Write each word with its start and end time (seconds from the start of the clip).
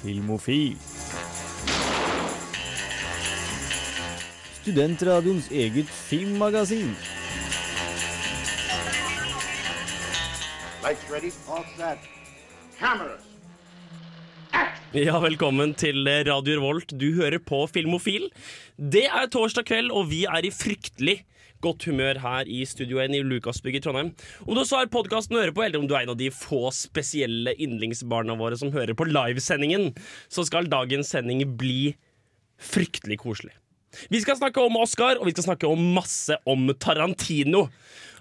Filmofil. 0.00 0.76
Studentradioens 4.62 5.50
eget 5.52 5.90
filmmagasin. 5.92 6.94
Lights 10.80 11.04
ready, 11.12 11.32
all 11.52 11.66
set. 11.76 12.08
Cameras. 12.78 13.26
Ja, 14.96 15.20
velkommen 15.20 15.74
til 15.74 16.08
Radio 16.26 16.56
Revolt. 16.56 16.94
Du 17.00 17.12
hører 17.14 17.38
på 17.38 17.66
Filmofil. 17.68 18.30
Det 18.76 19.04
er 19.04 19.28
torsdag 19.28 19.68
kveld, 19.68 19.92
og 19.92 20.08
vi 20.10 20.24
er 20.24 20.48
i 20.48 20.50
fryktelig 20.50 21.20
godt 21.64 21.84
humør 21.88 22.18
her 22.22 22.48
i 22.50 22.62
Studio 22.68 23.00
1 23.02 23.14
i 23.18 23.22
Lukasbygget 23.26 23.82
i 23.82 23.84
Trondheim. 23.86 24.12
Om 24.46 24.54
du 24.58 24.62
så 24.64 24.80
har 24.80 24.90
podkasten 24.92 25.36
å 25.36 25.42
høre 25.42 25.54
på, 25.56 25.64
eller 25.64 25.80
om 25.82 25.88
du 25.88 25.94
er 25.96 26.04
en 26.06 26.12
av 26.14 26.18
de 26.20 26.30
få 26.34 26.68
spesielle 26.74 27.54
yndlingsbarna 27.60 28.36
våre 28.40 28.58
som 28.60 28.72
hører 28.74 28.96
på 28.98 29.06
livesendingen, 29.08 29.90
så 30.32 30.44
skal 30.48 30.68
dagens 30.72 31.12
sending 31.12 31.44
bli 31.60 31.94
fryktelig 32.60 33.20
koselig. 33.22 33.54
Vi 34.12 34.20
skal 34.22 34.38
snakke 34.38 34.62
om 34.62 34.76
Oscar, 34.78 35.18
og 35.18 35.26
vi 35.26 35.32
skal 35.34 35.48
snakke 35.50 35.66
om 35.70 35.80
masse 35.96 36.36
om 36.48 36.68
Tarantino. 36.78 37.64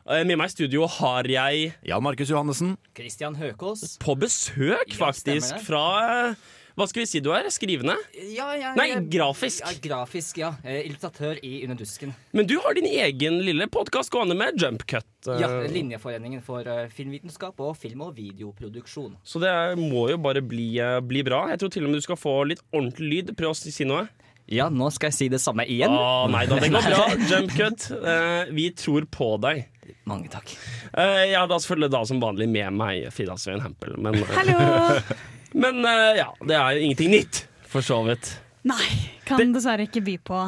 Eh, 0.09 0.23
Med 0.25 0.39
meg 0.39 0.49
i 0.49 0.55
studio 0.55 0.87
har 0.89 1.27
jeg 1.29 1.73
Jan 1.85 2.01
Markus 2.03 2.31
Johannessen. 2.31 2.75
Christian 2.97 3.35
Høkås. 3.37 3.97
på 4.01 4.15
besøk, 4.17 4.95
faktisk, 4.97 5.59
fra 5.67 6.35
Hva 6.79 6.85
skal 6.87 7.01
vi 7.03 7.07
si 7.11 7.19
du 7.19 7.27
er? 7.35 7.43
Skrivende? 7.51 7.97
Ja, 8.31 8.53
ja, 8.55 8.69
Nei, 8.77 8.85
ja. 8.93 8.99
grafisk. 9.11 9.59
Ja, 9.65 9.73
grafisk, 9.83 10.37
ja. 10.39 10.53
Eh, 10.63 10.85
illustratør 10.87 11.39
i 11.43 11.57
Under 11.65 11.75
dusken. 11.81 12.13
Men 12.31 12.47
du 12.47 12.53
har 12.63 12.77
din 12.77 12.87
egen 12.87 13.41
lille 13.43 13.67
podkast 13.67 14.13
gående 14.13 14.37
med 14.39 14.55
Jump 14.61 14.85
Cut. 14.87 15.03
eh, 15.27 15.41
Ja, 15.41 15.49
Linjeforeningen 15.67 16.39
for 16.45 16.63
eh, 16.63 16.85
filmvitenskap 16.87 17.59
og 17.59 17.75
film- 17.81 18.05
og 18.07 18.15
videoproduksjon. 18.15 19.17
Så 19.27 19.41
det 19.43 19.51
må 19.81 20.05
jo 20.13 20.17
bare 20.23 20.39
bli, 20.41 20.69
bli 21.03 21.23
bra. 21.27 21.49
Jeg 21.51 21.59
tror 21.59 21.73
til 21.75 21.83
og 21.83 21.91
med 21.91 21.99
du 21.99 22.05
skal 22.07 22.15
få 22.21 22.37
litt 22.47 22.63
ordentlig 22.71 23.09
lyd. 23.11 23.33
Prøv 23.35 23.51
å 23.51 23.57
si 23.59 23.83
noe. 23.89 24.05
Ja, 24.49 24.69
nå 24.73 24.87
skal 24.95 25.11
jeg 25.11 25.17
si 25.17 25.27
det 25.29 25.41
samme 25.43 25.65
igjen. 25.69 25.91
Å 25.93 26.29
nei 26.31 26.45
da, 26.49 26.55
det 26.63 26.71
går 26.73 26.87
bra. 26.87 27.03
Jumpcut, 27.33 27.89
Eh, 27.99 28.45
vi 28.55 28.69
tror 28.71 29.03
på 29.11 29.33
deg. 29.43 29.65
Mange 30.07 30.29
takk. 30.31 30.55
Eh, 30.95 31.25
jeg 31.33 31.35
har 31.37 31.51
da 31.51 31.59
selvfølgelig 31.59 31.91
da 31.91 32.01
som 32.07 32.21
vanlig 32.23 32.47
med 32.49 32.71
meg 32.79 33.11
Frida 33.13 33.35
Sveen 33.37 33.59
Hempel. 33.61 33.97
Men, 33.99 34.15
eh, 34.23 35.11
men 35.53 35.81
eh, 35.85 36.19
ja, 36.21 36.29
det 36.45 36.57
er 36.57 36.75
jo 36.75 36.85
ingenting 36.85 37.13
nytt, 37.13 37.43
for 37.69 37.85
så 37.85 38.01
vidt. 38.07 38.31
Nei, 38.67 38.85
kan 39.27 39.53
dessverre 39.55 39.85
ikke 39.87 40.03
by 40.03 40.15
på 40.25 40.39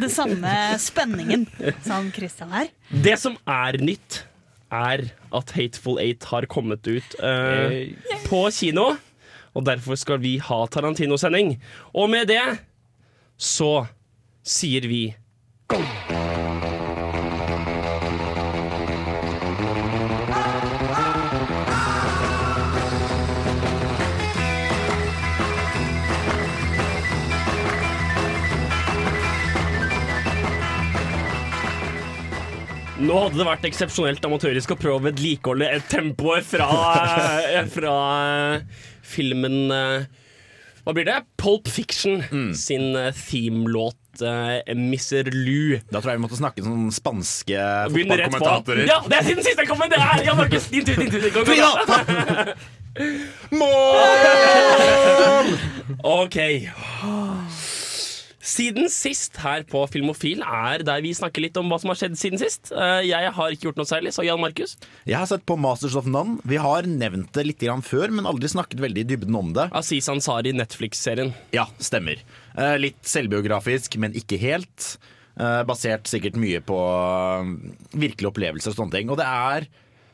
det 0.00 0.08
samme 0.12 0.52
spenningen 0.80 1.46
som 1.84 2.08
Christian 2.14 2.52
er. 2.62 2.70
Det 2.90 3.18
som 3.20 3.36
er 3.44 3.78
nytt, 3.82 4.22
er 4.72 5.04
at 5.36 5.52
Hateful 5.52 6.00
Eight 6.00 6.24
har 6.30 6.46
kommet 6.48 6.86
ut 6.88 7.16
uh, 7.20 7.74
på 8.24 8.46
kino. 8.56 8.94
Og 9.52 9.66
derfor 9.68 9.98
skal 10.00 10.22
vi 10.22 10.38
ha 10.40 10.62
Tarantino-sending. 10.72 11.58
Og 11.92 12.08
med 12.08 12.30
det 12.32 12.44
så 13.36 13.84
sier 14.42 14.88
vi 14.88 15.02
Nå 33.02 33.16
hadde 33.18 33.38
det 33.40 33.46
vært 33.48 33.64
eksepsjonelt 33.66 34.26
amatørisk 34.28 34.74
å 34.74 34.78
prøve 34.78 35.00
å 35.00 35.04
vedlikeholde 35.08 35.66
et 35.74 35.86
tempoet 35.90 36.46
fra, 36.46 36.68
eh, 37.50 37.64
fra 37.72 37.94
eh, 38.28 38.84
filmen 39.14 39.56
eh, 39.74 40.04
Hva 40.84 40.94
blir 40.94 41.08
det? 41.08 41.16
Pulp 41.40 41.66
Fiction 41.70 42.22
sin 42.54 42.94
eh, 42.98 43.10
themelåt 43.26 43.98
Mr. 44.22 45.30
Lou. 45.32 45.78
Da 45.88 46.02
tror 46.02 46.10
jeg 46.12 46.18
vi 46.18 46.22
måtte 46.26 46.36
snakke 46.36 46.60
sånn 46.60 46.90
spanske 46.92 47.56
fotballkommentatorer. 47.94 48.84
Ja, 48.84 48.98
det 49.08 49.16
er 49.16 49.24
siden 49.24 49.40
siste 49.46 49.64
jeg 49.64 49.70
kom 49.70 49.80
her! 49.80 50.20
Jan 50.26 50.36
Markus, 50.36 50.68
din 50.68 50.84
tur, 50.84 51.00
din 51.00 51.08
tur. 51.08 51.24
Gå, 51.32 51.40
gå, 51.48 51.54
gå. 51.56 52.52
Mål! 53.56 55.48
OK. 56.04 56.38
Siden 58.42 58.88
sist 58.90 59.36
her 59.38 59.62
på 59.70 59.84
Filmofil 59.86 60.40
er 60.42 60.82
der 60.82 60.98
vi 61.04 61.12
snakker 61.14 61.44
litt 61.44 61.58
om 61.60 61.68
hva 61.70 61.76
som 61.78 61.92
har 61.92 61.98
skjedd 62.00 62.16
siden 62.18 62.40
sist. 62.40 62.72
Eh, 62.74 63.04
Jeg 63.06 63.30
har 63.36 63.54
ikke 63.54 63.68
gjort 63.68 63.78
noe 63.78 63.86
særlig, 63.86 64.10
så 64.16 64.24
Jan 64.26 64.40
Markus. 64.42 64.72
Jeg 65.06 65.14
har 65.20 65.28
sett 65.30 65.44
på 65.46 65.54
Masters 65.62 65.94
of 66.00 66.08
None. 66.10 66.40
Vi 66.50 66.58
har 66.58 66.82
nevnt 66.90 67.30
det 67.38 67.44
litt 67.46 67.62
før, 67.86 68.10
men 68.10 68.26
aldri 68.26 68.50
snakket 68.50 68.82
veldig 68.82 69.04
i 69.04 69.08
dybden 69.12 69.38
om 69.38 69.52
det. 69.54 69.68
Aziz 69.72 70.08
Ansari, 70.10 70.50
Netflix-serien. 70.58 71.30
Ja, 71.54 71.68
stemmer. 71.78 72.18
Eh, 72.58 72.74
Litt 72.82 72.98
selvbiografisk, 73.06 73.96
men 74.02 74.12
ikke 74.18 74.40
helt. 74.42 74.96
Eh, 75.38 75.62
Basert 75.64 76.10
sikkert 76.10 76.34
mye 76.36 76.58
på 76.60 76.76
virkelige 77.94 78.32
opplevelser 78.32 78.74
og 78.74 78.76
sånne 78.80 78.98
ting. 78.98 79.08
Og 79.14 79.18
det 79.22 79.26
er 79.30 79.68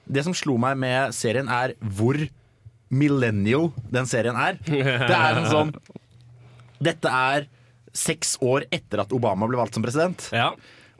Det 0.09 0.22
som 0.25 0.33
slo 0.33 0.56
meg 0.56 0.77
med 0.81 1.12
serien, 1.12 1.49
er 1.53 1.75
hvor 1.81 2.16
millennial 2.91 3.72
den 3.93 4.06
serien 4.09 4.37
er. 4.37 4.56
Det 4.65 5.16
er 5.16 5.37
en 5.37 5.49
sånn 5.53 5.72
Dette 6.81 7.09
er 7.12 7.49
seks 7.97 8.37
år 8.44 8.66
etter 8.75 9.03
at 9.04 9.15
Obama 9.16 9.49
ble 9.49 9.60
valgt 9.60 9.78
som 9.78 9.84
president. 9.84 10.28
Ja. 10.34 10.53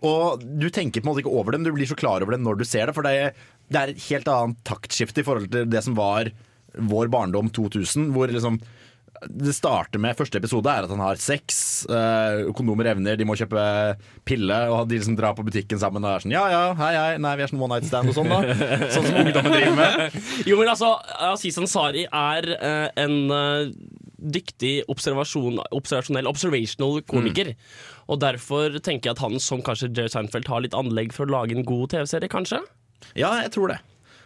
Og 0.06 0.43
du 0.43 0.69
tenker 0.71 1.03
på 1.03 1.09
en 1.09 1.12
måte 1.12 1.25
ikke 1.25 1.34
over 1.34 1.53
det, 1.53 1.60
men 1.60 1.71
du 1.71 1.75
blir 1.76 1.91
så 1.91 1.99
klar 1.99 2.22
over 2.22 2.37
det 2.37 2.43
når 2.44 2.60
du 2.60 2.66
ser 2.69 2.87
det. 2.87 2.94
For 2.97 3.06
det, 3.06 3.32
det 3.69 3.81
er 3.81 3.94
et 3.94 4.04
helt 4.10 4.31
annet 4.32 4.60
taktskifte 4.69 5.25
i 5.25 5.27
forhold 5.27 5.50
til 5.53 5.66
det 5.71 5.82
som 5.87 5.98
var 5.98 6.31
vår 6.78 7.10
barndom 7.10 7.50
2000. 7.50 8.12
Hvor 8.15 8.31
liksom 8.31 8.60
det 9.27 9.50
starter 9.56 9.98
med 9.98 10.15
Første 10.15 10.38
episode 10.38 10.71
er 10.71 10.87
at 10.87 10.93
han 10.93 11.03
har 11.03 11.19
sex, 11.19 11.65
Øh, 11.88 12.53
kondomer 12.59 12.88
evner, 12.91 13.16
de 13.16 13.25
må 13.27 13.37
kjøpe 13.38 13.60
pille, 14.27 14.56
og 14.71 14.88
de 14.91 14.98
liksom 14.98 15.15
drar 15.19 15.34
på 15.38 15.44
butikken 15.47 15.78
sammen 15.78 16.03
og 16.03 16.10
er 16.10 16.25
sånn 16.25 16.34
Ja 16.34 16.44
ja, 16.50 16.62
hei 16.78 16.91
hei, 16.97 17.12
nei 17.22 17.34
vi 17.38 17.44
er 17.44 17.50
sånn 17.53 17.62
one 17.62 17.77
night 17.77 17.87
stand 17.87 18.10
og 18.10 18.16
sånn, 18.16 18.31
da. 18.32 18.41
Sånn 18.91 19.06
som 19.06 19.21
ungdommen 19.22 19.54
driver 19.54 19.77
med. 19.78 20.19
Jo, 20.48 20.59
men 20.59 20.72
altså, 20.72 20.91
Aziz 21.31 21.59
Ansari 21.62 22.04
er 22.10 22.50
øh, 22.59 22.88
en 22.98 23.16
eh, 23.34 23.71
dyktig 24.19 24.83
observasjon, 24.91 25.61
observasjonell, 25.75 26.29
observational 26.31 27.03
komiker. 27.09 27.55
Og 28.11 28.21
derfor 28.23 28.79
tenker 28.83 29.11
jeg 29.11 29.17
at 29.17 29.23
han 29.25 29.39
som 29.43 29.62
kanskje 29.65 29.93
Jerry 29.93 30.12
Seinfeld 30.12 30.51
har 30.51 30.65
litt 30.65 30.77
anlegg 30.77 31.15
for 31.17 31.29
å 31.29 31.39
lage 31.39 31.56
en 31.56 31.67
god 31.67 31.95
TV-serie, 31.95 32.31
kanskje? 32.33 32.62
Ja, 33.15 33.37
jeg 33.45 33.55
tror 33.55 33.75
det. 33.75 33.78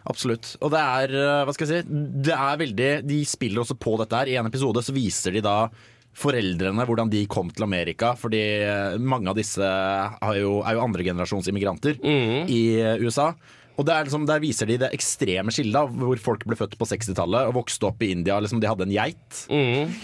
Absolutt. 0.08 0.56
Og 0.64 0.72
det 0.74 0.82
er, 0.82 1.14
eh, 1.14 1.44
hva 1.46 1.54
skal 1.54 1.68
jeg 1.68 1.84
si, 1.84 1.98
det 2.26 2.34
er 2.34 2.58
veldig 2.58 2.92
De 3.06 3.18
spiller 3.28 3.62
også 3.62 3.78
på 3.78 3.94
dette 4.00 4.18
her. 4.18 4.30
I 4.32 4.38
en 4.40 4.48
episode 4.50 4.82
så 4.82 4.94
viser 4.94 5.36
de 5.36 5.44
da 5.44 5.68
foreldrene 6.12 6.84
hvordan 6.84 7.08
de 7.12 7.22
kom 7.30 7.50
til 7.54 7.64
Amerika. 7.64 8.12
Fordi 8.18 8.42
eh, 8.66 8.98
mange 8.98 9.30
av 9.30 9.38
disse 9.38 9.62
har 9.62 10.38
jo, 10.40 10.60
er 10.66 10.76
jo 10.76 10.84
andregenerasjons 10.84 11.48
immigranter 11.52 12.00
i 12.02 12.62
eh, 12.80 12.98
USA. 13.04 13.32
Og 13.80 13.86
det 13.88 13.94
liksom, 14.04 14.26
Der 14.28 14.42
viser 14.42 14.68
de 14.68 14.76
det 14.82 14.90
ekstreme 14.92 15.52
skillet, 15.54 15.76
av 15.78 15.90
hvor 15.96 16.18
folk 16.20 16.44
ble 16.48 16.58
født 16.58 16.76
på 16.80 16.88
60-tallet 16.90 17.48
og 17.48 17.56
vokste 17.62 17.88
opp 17.88 18.02
i 18.04 18.10
India. 18.12 18.38
liksom 18.42 18.60
De 18.60 18.68
hadde 18.70 18.84
en 18.88 18.94
geit. 18.94 19.42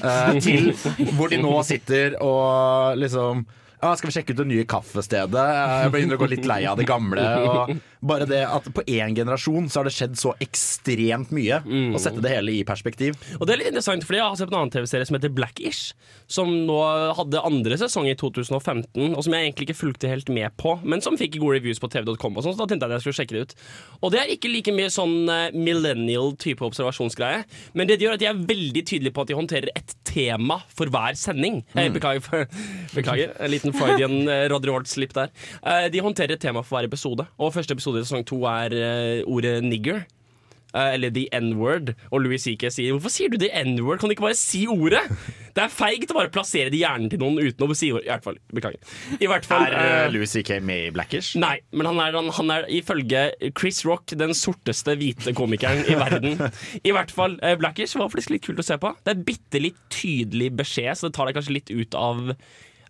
eh, 0.02 0.38
til 0.40 0.72
hvor 1.18 1.28
de 1.32 1.40
nå 1.42 1.54
sitter 1.68 2.16
og 2.24 2.96
liksom 3.00 3.44
ja, 3.78 3.92
skal 3.94 4.08
vi 4.10 4.14
sjekke 4.16 4.34
ut 4.34 4.40
det 4.40 4.48
nye 4.50 4.64
kaffestedet? 4.66 5.42
Jeg 5.84 5.90
begynner 5.94 6.18
å 6.18 6.22
gå 6.24 6.26
litt 6.32 6.46
lei 6.50 6.64
av 6.66 6.80
det 6.80 6.86
gamle. 6.88 7.22
Og 7.46 7.76
bare 8.00 8.28
det 8.28 8.44
at 8.46 8.66
På 8.74 8.82
én 8.86 9.14
generasjon 9.16 9.68
så 9.70 9.80
har 9.80 9.88
det 9.88 9.94
skjedd 9.96 10.18
så 10.20 10.34
ekstremt 10.44 11.32
mye. 11.34 11.60
Å 11.94 12.00
sette 12.02 12.22
det 12.24 12.32
hele 12.32 12.52
i 12.58 12.64
perspektiv. 12.66 13.16
Og 13.38 13.46
det 13.46 13.54
er 13.54 13.62
litt 13.62 13.70
interessant, 13.72 14.04
fordi 14.06 14.20
jeg 14.20 14.26
har 14.26 14.38
sett 14.38 14.52
en 14.52 14.58
annen 14.60 14.72
TV-serie 14.74 15.08
som 15.08 15.16
heter 15.16 15.32
Blackish. 15.34 15.94
Som 16.30 16.52
nå 16.68 16.78
hadde 17.18 17.42
andre 17.44 17.78
sesong 17.80 18.08
i 18.10 18.16
2015, 18.18 19.14
og 19.14 19.22
som 19.24 19.34
jeg 19.34 19.48
egentlig 19.48 19.68
ikke 19.68 19.78
fulgte 19.80 20.10
helt 20.12 20.30
med 20.32 20.54
på. 20.60 20.76
Men 20.84 21.02
som 21.04 21.18
fikk 21.18 21.38
gode 21.40 21.58
reviews 21.58 21.80
på 21.82 21.90
tv.com, 21.92 22.36
og 22.36 22.44
sånn, 22.44 22.56
så 22.56 22.62
da 22.62 22.68
tenkte 22.70 22.86
jeg 22.86 22.92
at 22.92 22.98
jeg 22.98 23.06
skulle 23.06 23.20
sjekke 23.20 23.36
det 23.36 23.44
ut. 23.46 23.56
Og 24.02 24.14
det 24.14 24.22
er 24.22 24.34
ikke 24.34 24.52
like 24.52 24.74
mye 24.76 24.92
sånn 24.92 25.16
eh, 25.32 25.56
millennial 25.56 26.34
type 26.40 26.64
observasjonsgreie, 26.66 27.44
men 27.78 27.90
det 27.90 27.98
gjør 28.02 28.18
at 28.18 28.22
de 28.22 28.28
er 28.30 28.44
veldig 28.52 28.84
tydelige 28.84 29.16
på 29.16 29.24
at 29.24 29.32
de 29.32 29.38
håndterer 29.38 29.72
et 29.74 29.96
tema 30.08 30.60
for 30.74 30.90
hver 30.92 31.16
sending. 31.18 31.62
Eh, 31.74 31.88
beklager, 31.92 32.22
for, 32.24 32.46
beklager, 32.94 33.34
en 33.38 33.52
liten 33.52 33.74
Freudian 33.76 34.20
uh, 34.28 34.46
Rodry 34.52 34.72
Holt-slipp 34.74 35.14
der. 35.16 35.32
Eh, 35.62 35.88
de 35.92 36.02
håndterer 36.04 36.36
et 36.36 36.42
tema 36.42 36.62
for 36.64 36.78
hver 36.78 36.88
episode, 36.88 37.26
og 37.38 37.54
første 37.54 37.76
episode 37.76 37.87
i 37.96 38.04
sesong 38.04 38.26
to 38.28 38.42
er 38.50 38.74
uh, 38.76 39.32
ordet 39.32 39.58
nigger. 39.64 40.04
Uh, 40.74 40.92
eller 40.92 41.08
the 41.10 41.24
n-word. 41.32 41.94
Og 42.12 42.20
Louis 42.20 42.42
C.K. 42.44 42.68
sier 42.68 42.92
'hvorfor 42.92 43.08
sier 43.08 43.32
du 43.32 43.38
the 43.40 43.48
n-word', 43.64 43.98
kan 43.98 44.10
du 44.10 44.12
ikke 44.12 44.26
bare 44.28 44.36
si 44.36 44.66
ordet? 44.68 45.00
Det 45.58 45.64
er 45.64 45.72
feigt 45.72 46.12
å 46.12 46.14
bare 46.14 46.30
plassere 46.30 46.70
det 46.70 46.76
i 46.78 46.82
hjernen 46.84 47.08
til 47.10 47.18
noen 47.18 47.40
uten 47.40 47.64
å 47.64 47.74
si 47.74 47.88
ordet. 47.90 48.04
I 48.06 48.12
hvert 48.12 48.26
fall, 48.28 48.36
Beklager. 48.54 48.92
I 49.18 49.26
hvert 49.26 49.48
fall, 49.48 49.64
Er 49.66 50.04
uh, 50.06 50.12
Louis 50.12 50.30
C.K. 50.30 50.60
med 50.62 50.84
i 50.84 50.92
Blackish? 50.94 51.32
Nei, 51.40 51.56
men 51.72 51.88
han 51.88 51.98
er, 52.04 52.14
han, 52.14 52.28
han 52.36 52.52
er 52.54 52.68
ifølge 52.70 53.24
Chris 53.58 53.80
Rock 53.88 54.12
den 54.20 54.36
sorteste 54.38 54.94
hvite 55.00 55.34
komikeren 55.34 55.82
i 55.88 55.96
verden. 55.98 56.38
I 56.88 56.94
hvert 56.94 57.10
fall 57.10 57.40
uh, 57.42 57.56
Blackish 57.58 57.96
var 57.98 58.12
faktisk 58.12 58.36
litt 58.36 58.46
kult 58.46 58.62
å 58.62 58.68
se 58.68 58.78
på. 58.78 58.92
Det 59.02 59.16
er 59.16 59.26
bitte 59.32 59.64
litt 59.64 59.80
tydelig 59.90 60.52
beskjed, 60.60 60.94
så 61.00 61.08
det 61.08 61.16
tar 61.18 61.26
deg 61.26 61.40
kanskje 61.40 61.58
litt 61.58 61.74
ut 61.74 61.98
av 61.98 62.36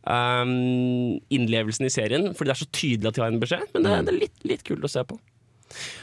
um, 0.09 1.19
innlevelsen 1.35 1.89
i 1.89 1.93
serien, 1.93 2.31
fordi 2.35 2.51
det 2.51 2.57
er 2.57 2.63
så 2.63 2.71
tydelig 2.73 3.11
at 3.11 3.19
de 3.19 3.25
har 3.25 3.35
en 3.35 3.43
beskjed. 3.43 3.69
Men 3.75 3.87
det, 3.87 3.99
det 4.09 4.15
er 4.15 4.23
litt, 4.25 4.41
litt 4.55 4.65
kult 4.67 4.87
å 4.89 4.93
se 4.93 5.05
på. 5.09 5.21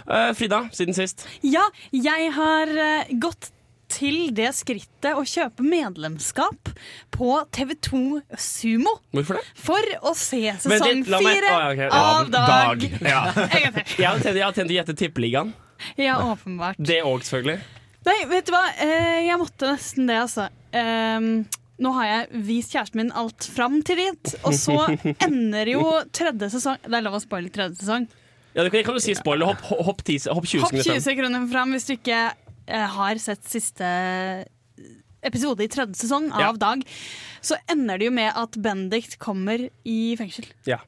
Uh, 0.06 0.32
Frida, 0.38 0.66
siden 0.78 0.98
sist. 0.98 1.26
Ja, 1.46 1.66
jeg 1.96 2.32
har 2.38 2.72
uh, 2.78 3.14
gått 3.22 3.50
til 3.92 4.32
det 4.36 4.50
skrittet 4.58 5.14
å 5.14 5.24
kjøpe 5.28 5.64
medlemskap 5.66 6.72
på 7.14 7.36
TV2 7.54 8.00
Sumo 8.42 8.96
Hvorfor 9.14 9.38
det? 9.38 9.44
for 9.62 9.92
å 10.10 10.14
se 10.18 10.42
sesong 10.64 11.04
fire 11.06 11.52
oh, 11.52 11.68
okay. 11.70 11.90
av 11.94 12.32
Dag. 12.34 12.88
Ja. 13.14 13.22
Gang 13.36 13.76
til. 13.78 14.02
Jeg 14.02 14.10
har 14.10 14.24
tenkt, 14.24 14.40
jeg 14.40 14.46
har 14.46 14.58
tenkt 14.58 14.74
å 14.74 14.78
gjette 14.80 14.98
Tippeligaen. 14.98 15.54
Ja, 16.00 16.18
åpenbart. 16.32 16.80
Det 16.80 17.02
òg, 17.06 17.22
selvfølgelig. 17.28 17.60
Nei, 18.06 18.18
vet 18.30 18.48
du 18.48 18.54
hva? 18.54 18.64
Eh, 18.82 19.26
jeg 19.28 19.38
måtte 19.42 19.70
nesten 19.70 20.10
det, 20.10 20.18
altså. 20.24 20.48
Ehm, 20.78 21.46
nå 21.82 21.92
har 21.98 22.06
jeg 22.08 22.44
vist 22.48 22.72
kjæresten 22.76 23.02
min 23.02 23.12
alt 23.12 23.48
fram 23.52 23.82
til 23.86 24.00
dit, 24.00 24.36
og 24.48 24.54
så 24.56 24.78
ender 25.28 25.74
jo 25.74 25.84
tredje 26.16 26.48
sesong 26.54 26.80
Det 26.86 26.96
er 26.96 27.04
lov 27.04 27.18
å 27.18 27.24
spoile 27.24 27.52
tredje 27.52 27.82
sesong. 27.82 28.08
Ja, 28.56 28.64
det 28.64 28.72
kan, 28.72 28.86
kan 28.88 28.96
du 28.96 29.04
si 29.04 29.16
spoiler. 29.18 29.52
Hopp, 29.52 29.84
hopp, 29.84 30.04
10 30.08 30.30
hopp 30.32 30.48
20 30.48 30.64
Hopp 30.64 30.78
20 30.80 31.02
sekunder 31.04 31.48
fram 31.52 31.76
hvis 31.76 31.90
du 31.90 31.98
ikke 31.98 32.20
eh, 32.32 32.86
har 32.96 33.20
sett 33.20 33.44
siste 33.52 33.90
episode 35.26 35.66
i 35.66 35.72
tredje 35.72 36.00
sesong 36.00 36.30
av 36.32 36.46
Ja. 36.46 36.52
Dag. 36.56 36.86
Så 37.44 37.58
ender 37.72 38.00
det 38.00 38.08
jo 38.08 38.14
med 38.16 38.32
at 38.32 38.56
Bendik 38.62 39.18
kommer 39.22 39.68
i 39.84 40.00
fengsel. 40.20 40.48
Ja. 40.70 40.80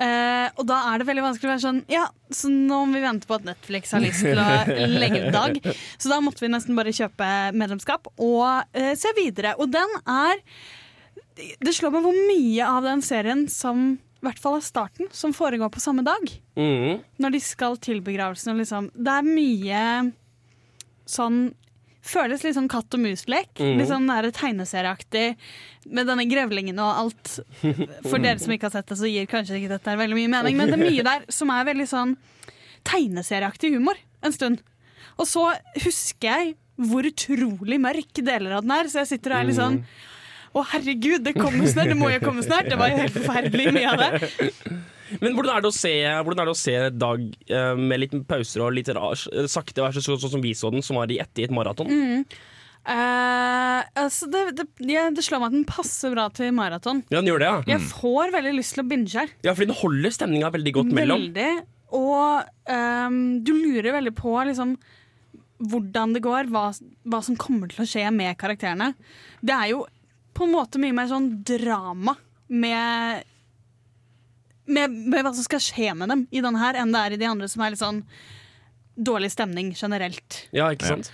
Eh, 0.00 0.46
og 0.56 0.64
da 0.64 0.78
er 0.90 0.98
det 1.02 1.06
veldig 1.10 1.22
vanskelig 1.26 1.48
å 1.48 1.52
være 1.52 1.62
sånn 1.66 1.80
Ja, 1.92 2.06
så 2.32 2.48
nå 2.48 2.78
må 2.88 2.94
vi 2.96 3.02
vente 3.04 3.28
på 3.28 3.36
at 3.36 3.44
Netflix 3.44 3.90
har 3.92 4.00
lyst 4.00 4.22
til 4.24 4.38
å 4.40 4.46
legge 5.02 5.26
ut 5.26 5.32
Dag. 5.34 5.58
Så 6.00 6.08
da 6.08 6.20
måtte 6.24 6.40
vi 6.40 6.48
nesten 6.52 6.78
bare 6.78 6.94
kjøpe 6.96 7.28
medlemskap 7.52 8.08
og 8.16 8.46
uh, 8.64 8.92
se 8.96 9.12
videre. 9.18 9.52
Og 9.60 9.68
den 9.74 9.92
er 10.08 10.40
Det 11.60 11.74
slår 11.76 11.92
meg 11.98 12.06
hvor 12.06 12.16
mye 12.30 12.64
av 12.70 12.86
den 12.88 13.04
serien 13.04 13.44
som 13.52 13.98
i 14.20 14.24
hvert 14.26 14.40
fall 14.40 14.58
er 14.58 14.64
starten, 14.66 15.08
som 15.16 15.32
foregår 15.32 15.70
på 15.72 15.80
samme 15.80 16.02
dag 16.04 16.26
Mm. 16.60 16.98
når 17.22 17.30
de 17.32 17.38
skal 17.40 17.76
til 17.80 18.02
begravelsen. 18.04 18.52
og 18.52 18.58
Liksom, 18.60 18.90
det 18.92 19.12
er 19.14 19.22
mye 19.24 19.84
sånn 21.08 21.38
Føles 22.00 22.42
litt 22.44 22.56
sånn 22.56 22.70
katt 22.72 22.96
og 22.96 23.02
mus-lek. 23.02 23.50
Mm. 23.60 23.80
Litt 23.80 23.90
sånn 23.90 24.08
tegneserieaktig 24.36 25.26
med 25.92 26.08
denne 26.08 26.24
grevlingen 26.30 26.80
og 26.80 27.02
alt. 27.04 27.32
For 27.60 28.18
dere 28.24 28.40
som 28.40 28.54
ikke 28.54 28.70
har 28.70 28.78
sett 28.78 28.88
det, 28.92 28.98
så 29.00 29.10
gir 29.10 29.28
kanskje 29.30 29.60
ikke 29.60 29.74
dette 29.74 29.96
veldig 30.00 30.18
mye 30.18 30.32
mening, 30.38 30.56
men 30.58 30.72
det 30.72 30.78
er 30.78 30.84
mye 30.84 31.06
der 31.06 31.26
som 31.32 31.52
er 31.52 31.68
veldig 31.68 31.88
sånn 31.90 32.16
tegneserieaktig 32.88 33.74
humor 33.76 34.00
en 34.24 34.36
stund. 34.36 34.62
Og 35.20 35.28
så 35.28 35.50
husker 35.84 36.30
jeg 36.30 36.54
hvor 36.80 37.04
utrolig 37.04 37.76
mørk 37.82 38.22
deler 38.24 38.56
av 38.56 38.64
den 38.64 38.72
er, 38.72 38.88
så 38.88 39.02
jeg 39.02 39.14
sitter 39.14 39.34
og 39.34 39.40
er 39.40 39.50
litt 39.50 39.60
sånn 39.60 39.82
å 40.56 40.64
herregud, 40.66 41.22
det 41.22 41.36
kommer 41.36 41.68
snart, 41.70 41.92
det 41.92 41.98
må 41.98 42.08
jo 42.10 42.22
komme 42.24 42.42
snart. 42.42 42.66
Det 42.70 42.78
var 42.80 42.90
jo 42.90 43.02
helt 43.04 43.14
forferdelig 43.14 43.74
mye 43.76 43.92
av 43.92 44.00
det. 44.02 44.30
Men 45.18 45.34
hvordan 45.34 45.56
er 45.56 45.64
det 45.64 45.72
å 45.72 45.74
se, 45.74 45.92
hvordan 46.20 46.42
er 46.42 46.48
det 46.48 46.54
å 46.54 46.60
se 46.60 46.76
Dag 46.94 47.26
eh, 47.50 47.74
med 47.80 48.02
litt 48.04 48.16
pauser 48.30 48.62
og 48.64 48.74
litt 48.76 48.90
rar, 48.94 49.18
sakte 49.50 49.82
versus 49.82 50.06
sånn 50.06 50.20
sånn 50.22 50.36
som 50.36 50.44
vi 50.44 50.54
så 50.56 50.70
den, 50.72 50.84
som 50.86 51.00
var 51.00 51.10
i 51.10 51.18
ett 51.22 51.42
i 51.42 51.48
et 51.48 51.54
maraton? 51.54 51.90
Eh, 52.80 53.80
altså 54.00 54.26
det, 54.32 54.44
det, 54.56 54.64
ja, 54.88 55.08
det 55.12 55.24
slår 55.26 55.42
meg 55.42 55.50
at 55.50 55.56
den 55.58 55.66
passer 55.68 56.14
bra 56.14 56.28
til 56.34 56.54
maraton. 56.56 57.02
Ja, 57.10 57.18
den 57.18 57.28
gjør 57.32 57.42
det, 57.42 57.50
ja. 57.50 57.58
Jeg 57.74 57.90
får 57.90 58.32
veldig 58.36 58.54
lyst 58.56 58.76
til 58.76 58.84
å 58.84 58.88
binge 58.88 59.12
her. 59.18 59.34
Ja, 59.44 59.54
fordi 59.56 59.72
den 59.72 59.80
holder 59.82 60.16
stemninga 60.16 60.52
veldig 60.54 60.74
godt 60.78 60.96
mellom. 60.96 61.28
Veldig. 61.28 61.50
Og 61.98 62.48
um, 62.70 63.20
du 63.44 63.52
lurer 63.52 63.92
veldig 63.98 64.14
på 64.16 64.32
liksom, 64.48 64.76
hvordan 65.70 66.14
det 66.16 66.24
går, 66.24 66.50
hva, 66.54 66.70
hva 67.10 67.22
som 67.26 67.38
kommer 67.40 67.70
til 67.70 67.84
å 67.84 67.88
skje 67.88 68.06
med 68.14 68.38
karakterene. 68.40 68.92
Det 69.44 69.56
er 69.56 69.72
jo 69.74 69.84
på 70.36 70.46
en 70.46 70.54
måte 70.54 70.80
mye 70.80 70.94
mer 70.96 71.10
sånn 71.10 71.28
drama 71.44 72.14
med, 72.50 73.26
med, 74.70 74.90
med 75.12 75.24
hva 75.26 75.34
som 75.34 75.44
skal 75.46 75.60
skje 75.62 75.92
med 75.98 76.08
dem 76.12 76.26
i 76.30 76.40
denne 76.44 76.58
her, 76.62 76.78
enn 76.80 76.92
det 76.94 77.00
er 77.06 77.16
i 77.16 77.20
de 77.20 77.28
andre 77.30 77.48
som 77.50 77.62
er 77.66 77.74
litt 77.74 77.82
sånn 77.82 78.02
dårlig 79.00 79.30
stemning 79.32 79.72
generelt. 79.76 80.44
Ja, 80.54 80.70
ikke 80.74 80.90
sant? 80.94 81.10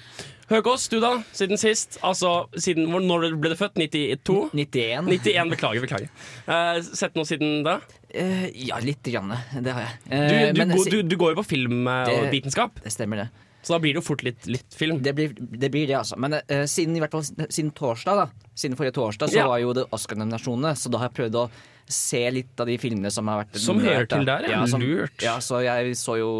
Høgås, 0.46 0.84
du 0.92 1.00
da, 1.02 1.10
siden 1.34 1.58
sist? 1.58 1.96
Altså, 2.06 2.46
siden, 2.62 2.86
Når 2.86 3.32
ble 3.42 3.50
du 3.50 3.56
født? 3.58 3.74
92? 3.82 4.36
91. 4.54 5.08
91, 5.10 5.50
beklager, 5.56 5.82
beklager. 5.82 6.10
uh, 6.46 6.78
sett 6.86 7.16
noe 7.18 7.26
siden 7.26 7.64
da? 7.66 7.80
Uh, 8.14 8.46
ja, 8.54 8.78
lite 8.82 9.10
grann. 9.10 9.34
Det 9.58 9.74
har 9.74 9.82
jeg. 9.88 9.96
Du, 10.06 10.14
Eh, 10.14 10.52
du, 10.54 10.60
men 10.62 10.76
går- 10.76 10.90
du, 10.94 11.02
du 11.02 11.16
går 11.18 11.34
jo 11.34 11.40
på 11.42 11.46
film 11.50 11.82
og 11.90 12.06
Det- 12.30 12.44
Det 12.84 12.92
stemmer, 12.94 13.16
det. 13.24 13.28
så 13.66 13.74
da 13.74 13.78
blir 13.82 13.94
det 13.94 14.02
jo 14.04 14.06
fort 14.06 14.22
litt, 14.22 14.46
litt 14.46 14.70
film. 14.72 15.02
Det 15.02 15.14
blir, 15.16 15.34
det 15.34 15.70
blir 15.74 15.86
det, 15.88 15.96
altså. 15.98 16.16
Men 16.16 16.34
uh, 16.34 16.64
siden, 16.70 16.94
i 16.96 17.00
hvert 17.02 17.10
fall, 17.10 17.22
siden 17.50 17.72
torsdag, 17.74 18.14
da 18.16 18.26
Siden 18.54 18.76
forrige 18.78 18.94
torsdag, 18.94 19.28
så 19.28 19.36
Ja. 19.42 19.48
var 19.48 19.58
jo 19.58 19.72
det 19.74 19.84
Oscar-nominasjonene. 19.90 20.76
Så 20.78 20.88
da 20.90 20.98
har 20.98 21.10
jeg 21.10 21.16
prøvd 21.18 21.34
å 21.42 21.50
se 21.88 22.22
litt 22.34 22.60
av 22.60 22.66
de 22.70 22.76
filmene 22.82 23.10
som 23.14 23.28
har 23.30 23.44
vært 23.44 23.58
Som 23.62 23.78
hører 23.80 24.06
til 24.10 24.26
der, 24.26 24.46
ja. 24.50 24.64
som, 24.66 24.82
Lurt. 24.82 25.22
Ja, 25.22 25.36
så 25.44 25.60
jeg 25.64 25.96
så 26.00 26.16
jo 26.20 26.30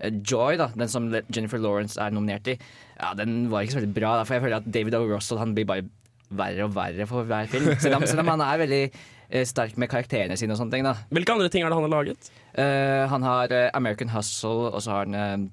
eh, 0.00 0.10
Joy, 0.26 0.56
da, 0.60 0.70
den 0.74 0.88
som 0.90 1.10
Jennifer 1.28 1.58
Lawrence 1.62 2.00
er 2.00 2.10
nominert 2.14 2.48
i. 2.50 2.58
Ja, 2.98 3.12
Den 3.18 3.50
var 3.50 3.62
ikke 3.62 3.76
så 3.76 3.80
veldig 3.82 3.94
bra, 3.96 4.14
for 4.24 4.34
jeg 4.38 4.42
føler 4.46 4.60
at 4.62 4.70
David 4.74 4.94
O. 4.98 5.04
Russell 5.14 5.38
han 5.42 5.54
blir 5.56 5.66
bare 5.68 5.86
verre 6.34 6.64
og 6.66 6.72
verre 6.74 7.06
for 7.06 7.26
hver 7.28 7.46
film. 7.52 7.74
Selv 7.78 8.00
om, 8.00 8.06
selv 8.08 8.24
om 8.24 8.32
han 8.34 8.40
er 8.42 8.58
veldig 8.64 8.82
eh, 8.90 9.44
sterk 9.46 9.76
med 9.78 9.90
karakterene 9.92 10.36
sine 10.40 10.54
og 10.56 10.58
sånne 10.58 10.74
ting. 10.74 10.86
da 10.86 10.96
Hvilke 11.14 11.34
andre 11.36 11.50
ting 11.52 11.62
er 11.66 11.70
det 11.70 11.78
han 11.78 11.86
har 11.86 11.92
laget? 11.94 12.30
Uh, 12.56 13.04
Han 13.12 13.22
har 13.22 13.52
uh, 13.54 13.68
American 13.74 14.08
Hustle, 14.14 14.70
og 14.74 14.82
så 14.82 14.90
har 14.96 15.06
han 15.06 15.14
uh, 15.14 15.50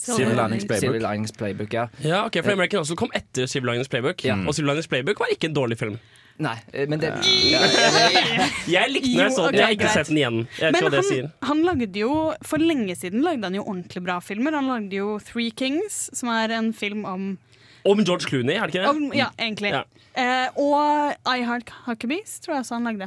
Civil 0.00 0.36
Linings 0.36 0.64
Playbook. 0.64 0.86
Civil 0.86 1.02
Linings 1.04 1.32
Playbook 1.36 1.74
ja. 1.74 1.86
Ja, 2.04 2.22
ok, 2.26 2.38
for 2.44 2.52
American 2.54 2.80
Hustle 2.84 2.96
kom 3.00 3.10
etter 3.16 3.46
Civil 3.50 3.70
Linings 3.72 3.88
Playbook, 3.92 4.22
Ja. 4.24 4.36
og 4.46 4.54
Civil 4.54 4.70
Linings 4.70 4.88
Playbook 4.88 5.20
var 5.20 5.32
ikke 5.34 5.50
en 5.50 5.56
dårlig 5.56 5.78
film. 5.80 5.98
Nei, 6.40 6.56
eh, 6.72 6.86
men 6.88 7.00
det 7.02 7.10
Jeg 8.70 8.88
likte 8.94 9.10
den 9.10 9.18
når 9.18 9.26
jeg 9.26 9.34
så 9.36 9.44
den, 9.50 9.58
jeg 9.58 9.66
har 9.66 9.74
ikke 9.76 9.92
sett 9.92 10.08
den 10.08 10.20
igjen. 10.22 10.38
Jeg 10.60 10.72
Men 10.72 10.86
han, 10.94 11.04
sier. 11.04 11.28
han 11.50 11.62
lagde 11.66 12.00
jo 12.00 12.14
For 12.48 12.62
lenge 12.62 12.96
siden 12.96 13.24
lagde 13.26 13.44
han 13.44 13.58
jo 13.58 13.66
ordentlig 13.66 14.02
bra 14.06 14.16
filmer. 14.24 14.56
Han 14.56 14.70
lagde 14.72 14.96
jo 14.96 15.18
Three 15.24 15.52
Kings, 15.52 16.06
som 16.16 16.32
er 16.32 16.54
en 16.56 16.72
film 16.76 17.04
om, 17.08 17.26
Om 17.84 18.04
George 18.04 18.26
Clooney, 18.28 18.56
er 18.58 18.66
det 18.68 18.74
ikke 18.74 18.82
det? 18.84 18.88
om 18.90 19.12
Ja, 19.16 19.30
egentlig. 19.38 19.70
Ja. 19.72 19.84
Eh, 20.20 20.48
og 20.58 21.14
I 21.30 21.44
Heart 21.46 21.68
Huckabees 21.86 22.40
tror 22.42 22.56
jeg 22.56 22.64
også 22.64 22.74
han 22.74 22.88
lagde. 22.88 23.06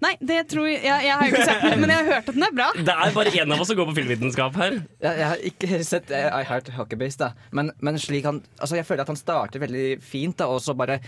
Nei, 0.00 0.12
det 0.22 0.36
tror 0.52 0.68
jeg 0.70 0.84
Jeg, 0.84 1.02
jeg 1.08 1.12
har 1.18 1.26
jo 1.26 1.32
ikke 1.34 1.46
sett 1.48 1.64
den, 1.66 1.80
men 1.82 1.90
jeg 1.90 1.98
har 1.98 2.06
hørt 2.12 2.28
at 2.30 2.36
den 2.38 2.46
er 2.46 2.54
bra. 2.54 2.68
Det 2.88 2.94
er 2.94 3.14
bare 3.16 3.32
én 3.34 3.52
av 3.56 3.60
oss 3.64 3.68
som 3.72 3.76
går 3.80 3.88
på 3.90 3.96
filmvitenskap 3.98 4.56
her. 4.62 4.76
jeg, 5.02 5.18
jeg 5.18 5.26
har 5.32 5.42
ikke 5.50 5.80
sett 5.84 6.12
eh, 6.14 6.28
I 6.30 6.44
Heart 6.48 6.70
Huckabees, 6.78 7.18
da. 7.20 7.32
Men, 7.52 7.72
men 7.84 7.98
slik 8.00 8.24
han 8.30 8.38
Altså, 8.60 8.76
jeg 8.78 8.86
føler 8.86 9.02
at 9.04 9.10
han 9.12 9.18
starter 9.18 9.60
veldig 9.64 9.86
fint, 10.00 10.38
da, 10.38 10.46
og 10.54 10.62
så 10.62 10.76
bare 10.78 11.00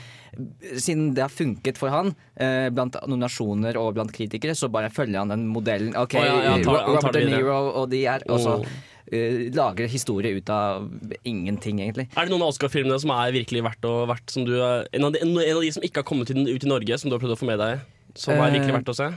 Siden 0.77 1.15
det 1.17 1.23
har 1.25 1.33
funket 1.33 1.79
for 1.81 1.95
han, 1.95 2.11
eh, 2.37 2.67
blant 2.75 2.99
nominasjoner 3.07 3.79
og 3.81 3.95
blant 3.97 4.13
kritikere, 4.13 4.53
så 4.59 4.69
bare 4.69 4.91
følger 4.93 5.23
han 5.23 5.31
den 5.33 5.47
modellen. 5.49 5.95
OK, 5.97 6.19
oh, 6.21 6.27
ja, 6.27 6.37
ja, 6.51 6.59
tar- 6.67 6.91
Robert 6.91 7.17
De. 7.17 7.25
Niro 7.31 7.57
og 7.81 7.89
de 7.95 8.03
er 8.07 8.27
også 8.29 8.59
Oh. 8.61 8.67
Eh, 9.13 9.47
lager 9.55 9.89
historie 9.91 10.35
ut 10.39 10.51
av 10.53 10.89
ingenting, 11.25 11.81
egentlig. 11.85 12.09
Er 12.17 12.27
det 12.27 12.33
noen 12.35 12.45
av 12.47 12.53
Oscar-filmene 12.55 12.99
som 13.03 13.13
er 13.15 13.35
virkelig 13.37 13.63
verdt 13.67 13.89
å 13.89 13.95
verdt, 14.11 14.31
som 14.35 14.45
du, 14.49 14.57
en, 14.59 15.07
av 15.09 15.15
de, 15.15 15.23
en 15.23 15.39
av 15.57 15.63
de 15.65 15.73
som 15.75 15.87
ikke 15.87 16.03
har 16.03 16.09
kommet 16.09 16.31
ut 16.31 16.67
i 16.67 16.71
Norge, 16.71 16.99
som 16.99 17.11
du 17.11 17.17
har 17.17 17.23
prøvd 17.23 17.37
å 17.37 17.41
få 17.41 17.49
med 17.49 17.63
deg? 17.63 17.87
Som 18.17 18.39
er 18.39 18.55
virkelig 18.55 18.73
Eh, 18.75 18.79
verdt 18.81 18.93
å 18.93 18.99
se? 18.99 19.09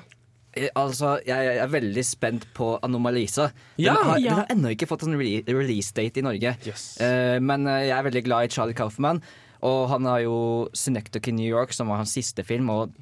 Eh, 0.58 0.70
Altså, 0.76 1.18
jeg, 1.28 1.52
er 1.62 1.70
veldig 1.70 2.06
spent 2.06 2.48
på 2.58 2.72
Anomalisa. 2.84 3.52
Den, 3.78 3.86
Ja, 3.86 3.94
har, 3.96 4.18
ja. 4.18 4.30
den 4.30 4.40
har 4.42 4.56
ennå 4.56 4.74
ikke 4.74 4.90
fått 4.90 5.06
en 5.08 5.18
re 5.20 5.44
release 5.48 5.94
date 5.94 6.20
i 6.20 6.26
Norge. 6.26 6.56
Yes. 6.66 6.98
Uh, 7.02 7.38
men 7.40 7.66
jeg 7.70 7.94
er 7.96 8.04
veldig 8.10 8.26
glad 8.26 8.50
i 8.50 8.54
Charlie 8.54 8.78
Kaufman. 8.78 9.22
Og 9.62 9.90
han 9.92 10.06
har 10.08 10.22
jo 10.24 10.70
Synecdoche 10.74 11.32
in 11.34 11.36
New 11.36 11.50
York, 11.50 11.74
som 11.76 11.92
var 11.92 12.00
hans 12.02 12.14
siste 12.16 12.46
film. 12.48 12.70
Og 12.72 12.94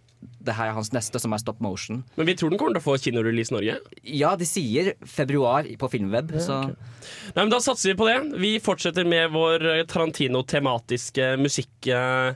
det 0.47 0.55
her 0.57 0.71
er 0.71 0.77
hans 0.77 0.89
neste, 0.95 1.19
som 1.21 1.35
er 1.35 1.41
stop 1.43 1.59
motion. 1.63 2.01
Men 2.17 2.29
vi 2.29 2.35
tror 2.39 2.53
den 2.53 2.59
kommer 2.59 2.77
til 2.77 2.83
å 2.83 2.87
få 2.87 2.97
kinorelease 3.03 3.53
i 3.53 3.57
Norge. 3.57 3.77
Ja, 4.17 4.33
de 4.39 4.47
sier 4.47 4.93
februar 5.07 5.67
på 5.79 5.91
Filmweb, 5.91 6.33
så 6.43 6.63
Nei, 6.67 7.43
men 7.43 7.53
Da 7.53 7.61
satser 7.63 7.91
vi 7.91 7.99
på 7.99 8.07
det. 8.09 8.17
Vi 8.41 8.57
fortsetter 8.63 9.07
med 9.07 9.31
vår 9.35 9.65
eh, 9.75 9.85
Tarantino-tematiske 9.89 11.35
musikk... 11.41 11.71
eh, 11.87 12.35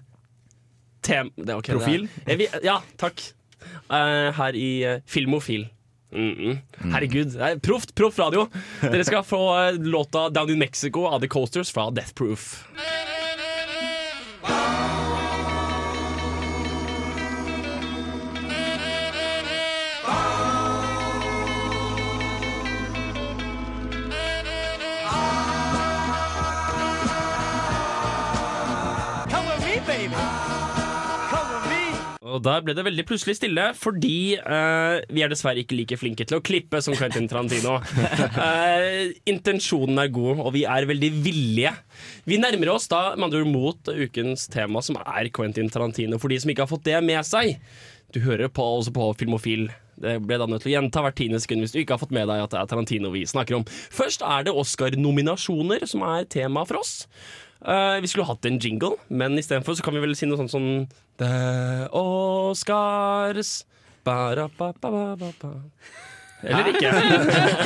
Tem 1.02 1.32
det 1.34 1.50
er 1.50 1.66
Profil? 1.66 2.04
Det 2.28 2.36
vi, 2.38 2.48
ja, 2.62 2.78
takk. 3.02 3.24
Uh, 3.90 4.30
her 4.38 4.58
i 4.58 5.00
Filmofil. 5.10 5.66
Mm 6.12 6.36
-mm. 6.36 6.58
Herregud. 6.94 7.36
er 7.36 7.60
Proft, 7.60 7.96
proff 7.96 8.20
radio. 8.20 8.48
Dere 8.82 9.04
skal 9.04 9.24
få 9.24 9.72
låta 9.72 10.30
'Down 10.30 10.50
in 10.50 10.60
Mexico' 10.60 11.08
av 11.08 11.20
The 11.20 11.28
Coasters 11.28 11.72
fra 11.72 11.90
Death 11.92 12.14
Proof. 12.14 12.68
Og 32.32 32.42
der 32.46 32.64
ble 32.64 32.76
det 32.78 32.86
veldig 32.88 33.06
plutselig 33.08 33.36
stille, 33.38 33.68
fordi 33.78 34.38
uh, 34.40 35.02
vi 35.12 35.24
er 35.24 35.32
dessverre 35.32 35.64
ikke 35.64 35.78
like 35.78 36.00
flinke 36.00 36.28
til 36.28 36.40
å 36.40 36.44
klippe 36.46 36.80
som 36.84 36.96
Quentin 36.98 37.28
Tarantino. 37.32 37.78
Uh, 38.38 39.12
intensjonen 39.34 40.00
er 40.04 40.12
god, 40.14 40.42
og 40.46 40.54
vi 40.56 40.64
er 40.70 40.88
veldig 40.90 41.12
villige. 41.26 41.74
Vi 42.30 42.40
nærmer 42.42 42.74
oss 42.76 42.88
da 42.92 43.12
med 43.18 43.30
andre 43.30 43.44
ord 43.44 43.52
mot 43.52 43.92
ukens 43.92 44.48
tema, 44.52 44.84
som 44.86 45.00
er 45.04 45.32
Quentin 45.36 45.72
Tarantino. 45.72 46.22
For 46.22 46.32
de 46.32 46.40
som 46.42 46.54
ikke 46.54 46.66
har 46.66 46.72
fått 46.72 46.88
det 46.88 47.00
med 47.06 47.22
seg. 47.28 47.58
Du 48.12 48.20
hører 48.24 48.52
på, 48.52 48.64
også 48.80 48.92
på 48.96 49.12
Filmofil. 49.20 49.70
Det 50.02 50.18
ble 50.26 50.40
da 50.42 50.48
nødt 50.50 50.64
til 50.66 50.72
å 50.72 50.76
gjenta 50.80 51.04
hvert 51.06 51.16
tiende 51.20 51.40
sekund 51.42 51.64
hvis 51.64 51.76
du 51.76 51.80
ikke 51.82 51.96
har 51.96 52.02
fått 52.02 52.16
med 52.16 52.28
deg 52.30 52.42
at 52.42 52.54
det 52.54 52.60
er 52.60 52.72
Tarantino 52.72 53.12
vi 53.14 53.22
snakker 53.30 53.60
om. 53.60 53.68
Først 53.68 54.26
er 54.26 54.48
det 54.48 54.56
Oscar-nominasjoner 54.58 55.86
som 55.90 56.04
er 56.08 56.28
tema 56.32 56.66
for 56.68 56.82
oss. 56.82 56.96
Eh, 57.62 57.98
vi 58.02 58.10
skulle 58.10 58.26
hatt 58.26 58.46
en 58.50 58.58
jingle, 58.62 58.96
men 59.10 59.38
istedenfor 59.38 59.78
så 59.78 59.86
kan 59.86 59.94
vi 59.94 60.02
vel 60.02 60.16
si 60.18 60.26
noe 60.30 60.40
sånt 60.40 60.54
som 60.54 60.66
The 61.22 61.90
Oscars 61.94 63.62
ba-ra-ba-ba-ba-ba. 64.08 65.52
Eller 66.42 66.72
ikke. 66.72 66.90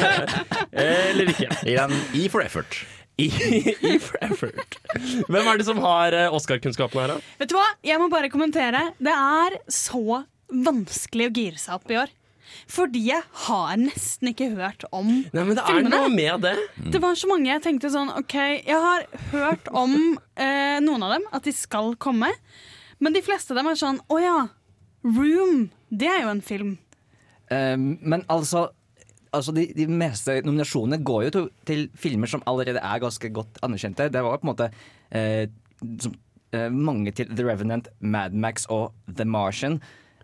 Eller 0.85 1.31
ikke. 1.31 1.47
I 1.63 1.77
en 1.79 1.95
E 2.17 2.25
for 2.31 2.43
effort. 2.43 2.81
I, 3.23 3.29
I 3.79 3.93
for 4.03 4.19
effort. 4.25 4.75
Hvem 5.31 5.47
er 5.47 5.61
det 5.61 5.67
som 5.69 5.79
har 5.79 6.11
eh, 6.11 6.33
Oscar-kunnskapen 6.35 6.99
her, 6.99 7.13
da? 7.15 7.21
Vet 7.39 7.53
du 7.53 7.55
hva? 7.55 7.67
Jeg 7.87 8.01
må 8.01 8.09
bare 8.11 8.27
kommentere. 8.33 8.89
Det 8.99 9.15
er 9.15 9.55
så 9.71 10.25
vanskelig 10.51 11.29
å 11.29 11.35
gire 11.39 11.61
seg 11.61 11.77
opp 11.79 11.95
i 11.95 12.01
år. 12.03 12.11
Fordi 12.71 13.01
jeg 13.11 13.21
har 13.45 13.75
nesten 13.77 14.31
ikke 14.31 14.47
hørt 14.55 14.83
om 14.91 15.07
Nei, 15.07 15.43
men 15.43 15.51
Det 15.55 15.61
er 15.61 15.67
filmene. 15.69 15.89
noe 15.99 16.09
med 16.09 16.41
det. 16.47 16.53
Det 16.95 17.01
var 17.03 17.13
så 17.19 17.27
mange 17.29 17.51
jeg 17.51 17.61
tenkte 17.61 17.91
sånn 17.93 18.09
OK, 18.17 18.33
jeg 18.65 18.79
har 18.87 19.05
hørt 19.31 19.67
om 19.71 19.93
eh, 20.35 20.79
noen 20.81 21.05
av 21.05 21.13
dem, 21.17 21.27
at 21.31 21.45
de 21.45 21.53
skal 21.53 21.93
komme. 22.01 22.31
Men 22.99 23.13
de 23.13 23.21
fleste 23.21 23.53
av 23.53 23.59
dem 23.61 23.69
er 23.69 23.77
sånn 23.79 23.99
Å 24.09 24.17
ja, 24.23 24.37
Room. 25.05 25.67
Det 25.93 26.09
er 26.09 26.23
jo 26.23 26.31
en 26.33 26.41
film. 26.41 26.71
Eh, 27.53 27.75
men 27.77 28.23
altså, 28.33 28.69
altså 29.35 29.53
de, 29.53 29.67
de 29.77 29.85
meste 29.91 30.39
nominasjonene 30.45 30.97
går 31.05 31.27
jo 31.27 31.33
til, 31.35 31.49
til 31.69 31.83
filmer 32.01 32.31
som 32.31 32.41
allerede 32.49 32.81
er 32.81 33.03
ganske 33.03 33.29
godt 33.35 33.59
anerkjente. 33.65 34.09
Det 34.09 34.23
var 34.25 34.39
på 34.41 34.47
en 34.47 34.53
måte 34.55 34.71
eh, 35.13 35.45
som, 36.01 36.15
eh, 36.55 36.71
mange 36.73 37.13
til 37.13 37.29
The 37.29 37.45
Revenant, 37.45 37.91
Mad 38.01 38.33
Max 38.33 38.65
og 38.73 38.89
The 39.05 39.27
Martian. 39.29 39.77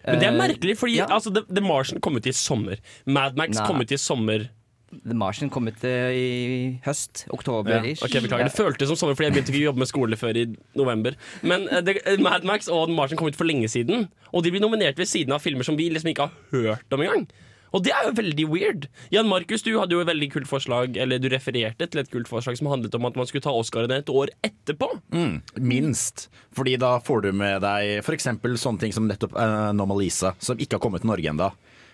Men 0.06 0.20
det 0.22 0.28
er 0.28 0.34
Eh, 0.34 0.40
merkelig, 0.40 0.78
fordi 0.80 0.96
ja. 0.98 1.06
altså, 1.10 1.34
The, 1.34 1.44
The 1.50 1.62
Martian 1.62 2.02
kom 2.02 2.16
ut 2.18 2.26
i 2.26 2.34
sommer. 2.34 2.82
Mad 3.06 3.38
Max 3.38 3.58
Nei. 3.58 3.68
kom 3.68 3.82
ut 3.82 3.92
i 3.92 3.98
sommer. 4.02 4.48
The 4.92 5.16
Martian 5.16 5.50
kom 5.50 5.68
ut 5.70 5.84
eh, 5.88 6.12
i 6.12 6.80
høst. 6.84 7.26
Oktober. 7.32 7.72
Ja. 7.86 7.94
Ok, 8.04 8.18
beklager. 8.26 8.50
Det 8.50 8.56
føltes 8.58 8.90
som 8.92 8.98
sommer, 9.00 9.16
fordi 9.16 9.30
jeg 9.30 9.38
begynte 9.38 9.54
ikke 9.54 9.62
å 9.64 9.68
jobbe 9.70 9.84
med 9.84 9.92
skole 9.92 10.18
før 10.20 10.40
i 10.42 10.48
november. 10.76 11.16
Men 11.44 11.70
det, 11.86 12.02
eh, 12.06 12.18
Mad 12.20 12.44
Max 12.48 12.68
og 12.68 12.90
The 12.90 12.98
Martian 12.98 13.22
kom 13.22 13.30
ut 13.32 13.38
for 13.40 13.48
lenge 13.48 13.70
siden, 13.72 14.10
og 14.34 14.44
de 14.44 14.52
blir 14.52 14.64
nominert 14.64 15.00
ved 15.00 15.08
siden 15.08 15.32
av 15.34 15.44
filmer 15.44 15.64
som 15.68 15.78
vi 15.80 15.90
liksom 15.94 16.12
ikke 16.12 16.28
har 16.28 16.34
hørt 16.52 16.98
om 16.98 17.06
engang. 17.06 17.28
Og 17.72 17.84
det 17.86 17.94
er 17.96 18.08
jo 18.10 18.16
veldig 18.18 18.46
weird. 18.52 18.88
Jan 19.14 19.30
Markus, 19.32 19.64
du 19.64 19.72
hadde 19.80 19.96
jo 19.96 20.02
et 20.04 20.10
veldig 20.10 20.28
kult 20.34 20.50
forslag 20.50 20.98
Eller 21.00 21.22
du 21.24 21.30
refererte 21.32 21.88
til 21.88 22.02
et 22.02 22.10
kult 22.12 22.28
forslag 22.28 22.58
som 22.60 22.68
handlet 22.72 22.96
om 22.98 23.08
at 23.08 23.16
man 23.16 23.30
skulle 23.30 23.46
ta 23.46 23.54
Oscarene 23.56 24.02
et 24.02 24.12
år 24.12 24.34
etterpå. 24.44 24.90
Mm, 25.16 25.38
minst. 25.64 26.28
Fordi 26.58 26.76
da 26.82 26.98
får 27.04 27.28
du 27.28 27.32
med 27.32 27.64
deg 27.64 28.02
f.eks. 28.04 28.28
sånne 28.60 28.84
ting 28.84 28.96
som 28.96 29.08
nettopp 29.08 29.38
uh, 29.38 29.72
Anomalisa, 29.72 30.34
som 30.44 30.60
ikke 30.60 30.78
har 30.78 30.84
kommet 30.84 31.06
til 31.06 31.14
Norge 31.14 31.32
ennå. 31.32 31.52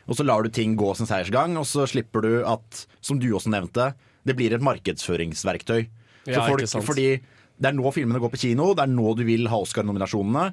Og 0.07 0.17
så 0.17 0.23
lar 0.25 0.43
du 0.43 0.49
ting 0.53 0.77
gå 0.79 0.93
sin 0.95 1.09
seiersgang, 1.09 1.57
og 1.59 1.67
så 1.67 1.85
slipper 1.89 2.23
du 2.23 2.33
at, 2.47 2.85
som 3.03 3.19
du 3.19 3.27
også 3.35 3.51
nevnte, 3.51 3.91
det 4.27 4.35
blir 4.39 4.55
et 4.55 4.63
markedsføringsverktøy. 4.63 5.81
Så 6.27 6.31
Ja, 6.31 6.45
folk, 6.47 6.63
ikke 6.63 6.71
sant. 6.71 6.87
fordi 6.87 7.09
det 7.57 7.69
er 7.69 7.75
nå 7.75 7.91
filmene 7.91 8.21
går 8.21 8.31
på 8.33 8.39
kino, 8.39 8.73
det 8.75 8.85
er 8.85 8.91
nå 8.91 9.13
du 9.17 9.23
vil 9.27 9.49
ha 9.51 9.59
Oscar-nominasjonene. 9.59 10.51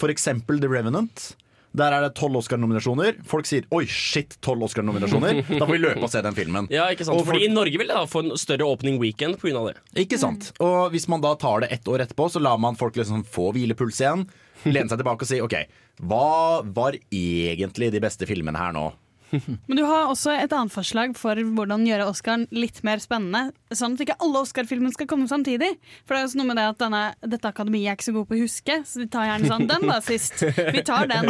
For 0.00 0.12
eksempel 0.12 0.60
The 0.62 0.70
Revenant. 0.70 1.34
Der 1.76 1.92
er 1.92 2.06
det 2.06 2.14
tolv 2.16 2.38
Oscar-nominasjoner. 2.40 3.18
Folk 3.28 3.44
sier 3.44 3.66
'oi, 3.70 3.84
shit, 3.84 4.38
tolv 4.40 4.62
Oscar-nominasjoner'. 4.64 5.42
Da 5.58 5.66
får 5.66 5.72
vi 5.76 5.78
løpe 5.82 6.02
og 6.02 6.10
se 6.10 6.22
den 6.24 6.34
filmen. 6.34 6.68
Ja, 6.72 6.86
ikke 6.88 7.04
sant? 7.04 7.18
Og 7.20 7.26
folk- 7.26 7.36
Fordi 7.36 7.44
I 7.50 7.52
Norge 7.52 7.76
vil 7.78 7.86
det 7.90 7.96
da 7.96 8.06
få 8.08 8.24
en 8.24 8.36
større 8.40 8.64
opening 8.64 8.98
weekend 8.98 9.36
pga. 9.38 9.66
det. 9.68 9.76
Ikke 10.06 10.18
sant? 10.18 10.52
Og 10.58 10.90
hvis 10.92 11.06
man 11.08 11.20
da 11.20 11.34
tar 11.34 11.60
det 11.60 11.72
ett 11.72 11.84
år 11.84 12.00
etterpå, 12.06 12.30
så 12.32 12.40
lar 12.40 12.56
man 12.58 12.74
folk 12.76 12.94
liksom 12.96 13.24
få 13.24 13.52
hvilepuls 13.52 14.00
igjen. 14.00 14.26
Lene 14.64 14.88
seg 14.88 14.98
tilbake 14.98 15.22
og 15.22 15.28
si 15.28 15.40
OK, 15.40 15.54
hva 16.02 16.62
var 16.64 16.92
egentlig 17.12 17.92
de 17.92 18.00
beste 18.00 18.26
filmene 18.26 18.56
her 18.56 18.72
nå? 18.72 18.92
Men 19.68 19.78
du 19.78 19.82
har 19.86 20.10
også 20.10 20.32
et 20.36 20.52
annet 20.54 20.74
forslag 20.74 21.14
for 21.18 21.38
hvordan 21.56 21.86
gjøre 21.88 22.08
Oscaren 22.10 22.44
litt 22.54 22.78
mer 22.86 22.98
spennende. 23.02 23.42
Sånn 23.74 23.94
at 23.96 24.02
ikke 24.04 24.20
alle 24.22 24.42
Oscar-filmene 24.44 24.94
skal 24.94 25.08
komme 25.10 25.26
samtidig. 25.30 25.72
For 26.04 26.12
det 26.14 26.20
er 26.20 26.26
også 26.28 26.40
noe 26.40 26.50
med 26.50 26.58
det 26.60 26.66
at 26.70 26.82
denne, 26.82 27.02
dette 27.34 27.50
akademiet 27.50 27.88
er 27.90 27.96
ikke 27.98 28.10
så 28.10 28.16
god 28.18 28.28
på 28.30 28.36
å 28.36 28.44
huske, 28.44 28.74
så 28.86 28.94
de 29.02 29.08
tar 29.12 29.30
gjerne 29.30 29.50
sånn 29.52 29.70
Den 29.70 29.82
var 29.88 30.00
sist. 30.06 30.36
Vi 30.76 30.82
tar 30.86 31.04
den. 31.10 31.24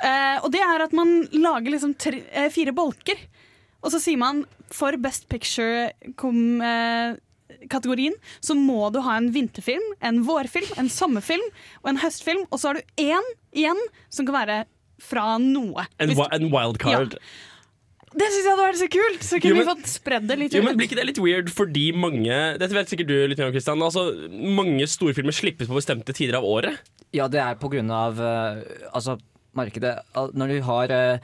Uh, 0.00 0.36
og 0.46 0.50
det 0.54 0.62
er 0.64 0.78
at 0.86 0.94
man 0.96 1.08
lager 1.34 1.70
liksom 1.74 1.92
tre, 2.00 2.18
uh, 2.32 2.48
fire 2.52 2.72
bolker. 2.76 3.18
Og 3.80 3.88
så 3.92 3.98
sier 4.00 4.18
man 4.20 4.36
for 4.72 4.96
Best 5.00 5.28
Picture-kategorien 5.32 8.14
så 8.44 8.54
må 8.56 8.90
du 8.94 9.00
ha 9.04 9.12
en 9.18 9.32
vinterfilm, 9.34 9.86
en 10.04 10.22
vårfilm, 10.26 10.70
en 10.80 10.90
sommerfilm 10.92 11.48
og 11.82 11.88
en 11.92 12.02
høstfilm. 12.02 12.42
Og 12.50 12.56
så 12.60 12.66
har 12.70 12.76
du 12.78 12.82
én 13.00 13.26
igjen 13.56 13.80
som 14.12 14.24
kan 14.28 14.38
være 14.40 14.56
fra 15.02 15.38
noe. 15.38 15.86
En, 15.98 16.08
Hvis- 16.10 16.28
en 16.32 16.50
wildcard. 16.52 17.16
det 18.10 18.26
syns 18.26 18.44
jeg 18.44 18.50
hadde 18.50 18.66
vært 18.66 18.80
så 18.80 18.88
kult! 18.90 19.22
Så 19.22 19.34
Jo, 19.36 19.40
kunne 19.40 19.54
men- 19.54 19.66
vi 19.66 19.70
fått 19.72 19.90
spredd 19.92 20.26
det 20.28 20.38
litt 20.38 20.52
Jo, 20.54 20.62
men. 20.62 20.76
Blir 20.76 20.88
ikke 20.88 20.96
det 21.00 21.06
litt 21.06 21.18
weird 21.22 21.48
fordi 21.50 21.92
mange 21.94 22.58
Dette 22.58 22.72
vet 22.74 22.88
sikkert 22.88 23.06
du 23.06 23.26
litt 23.28 23.38
mer 23.38 23.46
om, 23.46 23.52
Christian. 23.52 23.78
Altså, 23.82 24.06
mange 24.30 24.82
storfilmer 24.90 25.32
slippes 25.32 25.68
på 25.68 25.76
bestemte 25.78 26.12
tider 26.14 26.34
av 26.40 26.44
året. 26.44 26.78
Ja, 27.12 27.26
det 27.28 27.40
er 27.40 27.54
på 27.56 27.70
grunn 27.70 27.90
av 27.90 28.18
eh, 28.20 28.62
altså, 28.94 29.18
markedet. 29.56 30.00
Når 30.14 30.48
du 30.56 30.60
har 30.62 30.90
eh, 30.90 31.18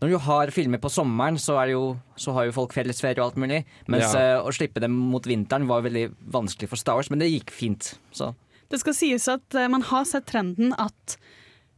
når 0.00 0.08
du 0.14 0.18
har 0.18 0.46
filmer 0.48 0.78
på 0.80 0.88
sommeren, 0.88 1.36
så, 1.36 1.58
er 1.60 1.66
det 1.66 1.72
jo, 1.74 2.00
så 2.16 2.32
har 2.32 2.46
jo 2.46 2.52
folk 2.56 2.72
fellesferie 2.72 3.18
og 3.20 3.34
alt 3.34 3.36
mulig. 3.36 3.64
Mens 3.86 4.14
Ja. 4.14 4.38
eh, 4.38 4.40
å 4.40 4.48
slippe 4.50 4.80
dem 4.80 4.92
mot 4.96 5.22
vinteren 5.28 5.66
var 5.68 5.82
veldig 5.82 6.06
vanskelig 6.30 6.70
for 6.70 6.76
Star 6.76 6.94
Wars, 6.96 7.10
men 7.10 7.18
det 7.18 7.28
gikk 7.28 7.50
fint. 7.50 7.98
Så. 8.10 8.34
Det 8.70 8.80
skal 8.80 8.94
sies 8.94 9.28
at 9.28 9.42
man 9.68 9.82
har 9.82 10.04
sett 10.06 10.24
trenden 10.26 10.72
at 10.78 11.16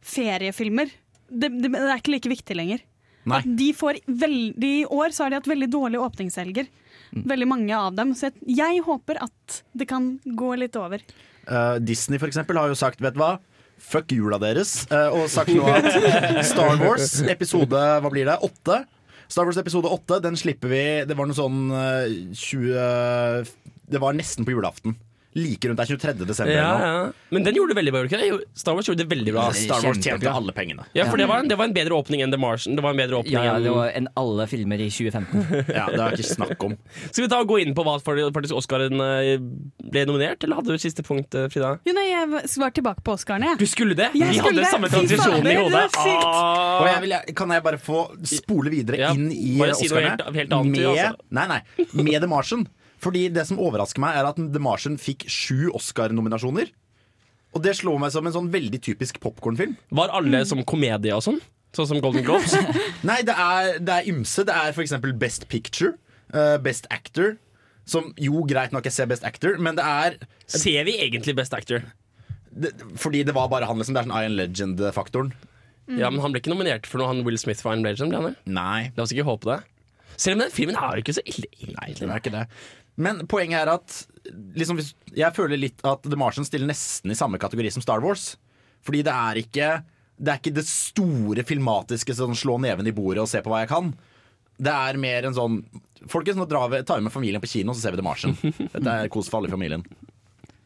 feriefilmer 0.02 0.90
det, 1.32 1.52
det, 1.58 1.72
det 1.74 1.82
er 1.88 2.00
ikke 2.00 2.14
like 2.14 2.32
viktig 2.32 2.56
lenger. 2.58 2.84
Nei. 3.28 3.40
De 3.58 3.68
får 3.76 4.00
veldig, 4.06 4.70
I 4.82 4.86
år 4.90 5.14
så 5.14 5.24
har 5.24 5.32
de 5.32 5.38
hatt 5.38 5.50
veldig 5.50 5.68
dårlige 5.70 6.06
åpningshelger. 6.08 6.70
Mm. 7.12 7.26
Veldig 7.30 7.48
mange 7.48 7.76
av 7.78 7.94
dem. 7.96 8.14
Så 8.18 8.28
jeg, 8.28 8.40
jeg 8.62 8.82
håper 8.86 9.20
at 9.22 9.62
det 9.78 9.86
kan 9.90 10.16
gå 10.24 10.54
litt 10.58 10.78
over. 10.80 11.04
Uh, 11.46 11.78
Disney 11.82 12.22
for 12.22 12.30
eksempel 12.30 12.58
har 12.58 12.72
jo 12.72 12.78
sagt, 12.78 13.02
vet 13.02 13.14
du 13.16 13.22
hva? 13.22 13.36
Fuck 13.82 14.14
jula 14.14 14.38
deres. 14.42 14.82
Uh, 14.90 15.22
og 15.22 15.30
sagt 15.30 15.54
nå 15.54 15.66
at 15.70 15.88
Star 16.50 16.76
Wars 16.82 17.20
episode 17.30 17.86
hva 18.02 18.10
blir 18.12 18.28
det, 18.30 18.38
åtte 18.42 18.82
Star 19.32 19.48
Wars 19.48 19.56
episode 19.56 19.88
åtte, 19.88 20.18
den 20.20 20.36
slipper 20.36 20.68
vi 20.68 20.82
Det 21.08 21.16
var 21.16 21.28
noe 21.28 21.36
sånn 21.36 21.70
eh, 21.72 22.16
20 22.36 23.48
Det 23.88 24.00
var 24.02 24.16
nesten 24.16 24.44
på 24.44 24.52
julaften. 24.52 24.96
Like 25.34 25.64
rundt 25.68 25.78
der 25.80 25.86
23. 25.88 26.26
desember. 26.28 26.52
Ja, 26.52 26.70
ja. 26.80 27.12
Men 27.32 27.44
den 27.46 27.54
gjorde 27.56 27.72
det 27.72 27.76
veldig 27.78 27.92
bra. 27.94 28.00
ikke 28.04 28.18
det? 28.20 28.44
Star 28.60 28.74
Wars 28.76 28.84
gjorde 28.90 29.00
det 29.04 29.08
veldig 29.08 29.32
bra. 29.32 29.46
Star 29.56 29.80
Wars 29.86 29.96
tjente 30.04 30.28
alle 30.28 30.52
pengene. 30.52 30.84
Ja, 30.92 31.06
for 31.08 31.16
det 31.16 31.24
var, 31.30 31.40
en, 31.40 31.48
det 31.48 31.56
var 31.56 31.70
en 31.70 31.72
bedre 31.72 31.96
åpning 31.96 32.20
enn 32.20 32.30
The 32.34 32.40
Martian. 32.42 32.76
Det 32.76 32.82
var 32.84 32.92
en 32.92 33.00
bedre 33.00 33.16
åpning 33.22 33.32
Ja, 33.32 33.44
ja, 33.46 33.54
enn 33.56 33.64
det 33.64 33.72
var 33.72 33.88
enn 33.96 34.08
alle 34.20 34.46
filmer 34.50 34.82
i 34.84 34.90
2015. 34.92 35.46
Ja, 35.78 35.86
Det 35.88 36.00
er 36.04 36.16
ikke 36.18 36.28
snakk 36.34 36.66
om. 36.68 36.74
Skal 37.08 37.24
vi 37.24 37.30
ta 37.32 37.38
og 37.40 37.48
gå 37.48 37.60
inn 37.64 37.72
på 37.78 37.84
hva 37.86 37.94
faktisk 38.04 38.58
Oscaren 38.60 39.00
eh, 39.00 39.38
ble 39.92 40.04
nominert, 40.10 40.44
eller 40.44 40.60
hadde 40.60 40.68
du 40.68 40.76
et 40.76 40.84
siste 40.84 41.04
punkt, 41.06 41.32
eh, 41.38 41.48
Frida? 41.52 41.72
Jo, 41.88 41.94
nei, 41.96 42.04
jeg 42.10 42.28
var 42.34 42.76
tilbake 42.76 43.00
på 43.08 43.16
Oscarene. 43.16 43.54
Du 43.56 43.64
skulle 43.70 43.96
det! 43.96 44.10
Jeg 44.12 44.28
Vi 44.34 44.38
skulle 44.42 44.52
hadde 44.52 44.66
det. 44.66 44.72
samme 44.74 44.92
transisjon 44.92 45.32
transisjonen 45.32 45.48
i 45.48 45.56
hodet. 45.62 45.96
Ah. 45.96 46.82
Og 46.82 46.86
jeg 46.90 47.00
vil, 47.06 47.16
kan 47.40 47.56
jeg 47.56 47.64
bare 47.70 47.80
få 47.80 48.04
spole 48.28 48.72
videre 48.76 49.00
Ja, 49.06 49.14
inn 49.16 49.30
i 49.32 49.56
Oscarene? 49.56 49.80
si 49.80 49.88
helt- 49.96 50.28
helt 50.42 50.52
annet, 50.60 50.76
med, 50.76 50.86
altså. 50.92 51.26
nei, 51.40 51.48
nei, 51.56 51.60
med 52.04 52.20
The 52.20 52.28
Martian. 52.36 52.68
Fordi 53.02 53.26
det 53.35 53.44
som 53.49 53.59
overrasker 53.62 54.02
meg, 54.02 54.16
er 54.18 54.28
at 54.30 54.38
The 54.38 54.62
Martian 54.62 54.99
fikk 55.00 55.26
sju 55.30 55.71
Oscar-nominasjoner. 55.75 56.71
Og 57.52 57.64
det 57.64 57.75
slår 57.76 57.99
meg 58.00 58.12
som 58.14 58.26
en 58.28 58.35
sånn 58.35 58.50
veldig 58.52 58.78
typisk 58.85 59.18
popkornfilm. 59.21 59.75
Var 59.92 60.12
alle 60.14 60.44
som 60.49 60.62
komedie 60.64 61.12
og 61.16 61.25
sånn? 61.26 61.40
Sånn 61.76 61.88
som 61.88 62.00
Golden 62.04 62.25
Globes? 62.25 62.54
Nei, 63.09 63.18
det 63.26 63.35
er, 63.35 63.78
det 63.82 63.97
er 63.97 64.09
ymse. 64.12 64.44
Det 64.49 64.54
er 64.54 64.73
f.eks. 64.73 64.94
Best 65.21 65.49
Picture, 65.52 65.97
uh, 66.32 66.56
Best 66.62 66.87
Actor. 66.94 67.35
Som 67.88 68.12
jo, 68.21 68.44
greit 68.47 68.73
nok, 68.73 68.87
jeg 68.87 68.94
ser 68.94 69.11
Best 69.11 69.26
Actor, 69.26 69.59
men 69.59 69.75
det 69.75 69.82
er 69.85 70.21
Ser 70.47 70.85
vi 70.87 70.94
egentlig 71.02 71.35
Best 71.35 71.54
Actor? 71.56 71.82
det, 72.52 72.71
Fordi 73.00 73.25
det 73.26 73.35
var 73.35 73.49
bare 73.50 73.66
han, 73.66 73.80
liksom. 73.80 73.97
Det 73.97 74.04
er 74.04 74.09
sånn 74.09 74.18
Iron 74.21 74.37
Legend-faktoren. 74.38 75.32
Ja, 75.99 76.09
men 76.12 76.21
Han 76.23 76.32
ble 76.32 76.40
ikke 76.40 76.52
nominert 76.52 76.87
for 76.88 77.02
noe 77.02 77.11
han 77.11 77.25
Will 77.26 77.37
Smith 77.40 77.61
for 77.61 77.75
Iron 77.75 77.82
legend. 77.85 78.12
ble 78.12 78.21
han 78.21 78.30
det? 78.30 78.37
Nei. 78.47 78.92
La 78.97 79.04
oss 79.04 79.12
ikke 79.12 79.26
håpe 79.26 79.50
det. 79.50 79.59
Selv 80.21 80.37
om 80.38 80.44
den 80.44 80.52
filmen 80.54 80.76
er 80.78 80.94
jo 80.97 81.02
ikke 81.02 81.16
så 81.16 81.25
ille. 81.26 81.49
Nei, 81.73 81.88
det 81.99 82.06
er 82.06 82.21
ikke 82.21 82.32
det. 82.35 82.44
Men 83.00 83.25
poenget 83.30 83.62
er 83.62 83.72
at 83.72 83.99
liksom, 84.58 84.80
jeg 85.16 85.37
føler 85.37 85.61
litt 85.61 85.80
at 85.87 86.04
The 86.04 86.18
Martian 86.18 86.46
stiller 86.46 86.68
nesten 86.68 87.12
i 87.12 87.18
samme 87.18 87.40
kategori 87.42 87.72
som 87.75 87.84
Star 87.84 88.02
Wars. 88.04 88.34
Fordi 88.84 89.02
det 89.06 89.14
er 89.14 89.40
ikke 89.42 89.70
det, 90.22 90.28
er 90.30 90.38
ikke 90.38 90.54
det 90.54 90.66
store 90.68 91.44
filmatiske 91.46 92.14
sånn 92.18 92.37
slå 92.38 92.58
neven 92.62 92.87
i 92.87 92.94
bordet 92.94 93.25
og 93.25 93.30
se 93.30 93.40
på 93.42 93.50
hva 93.52 93.62
jeg 93.64 93.72
kan. 93.72 93.92
Det 94.62 94.72
er 94.72 95.00
mer 95.00 95.28
en 95.28 95.38
sånn 95.38 95.64
Folkens, 96.11 96.34
nå 96.34 96.49
drar 96.50 96.66
vi, 96.66 96.80
tar 96.82 96.99
vi 96.99 97.04
med 97.06 97.14
familien 97.14 97.38
på 97.38 97.46
kino, 97.46 97.70
så 97.70 97.84
ser 97.84 97.94
vi 97.94 98.00
The 98.00 98.04
Martian. 98.04 98.32
Dette 98.72 98.90
er 98.90 99.11
kos 99.12 99.28
for 99.30 99.38
alle 99.38 99.46
i 99.46 99.52
familien. 99.52 99.84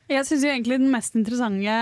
Jeg 0.08 0.24
syns 0.24 0.46
egentlig 0.48 0.78
den 0.80 0.88
mest 0.88 1.18
interessante 1.18 1.74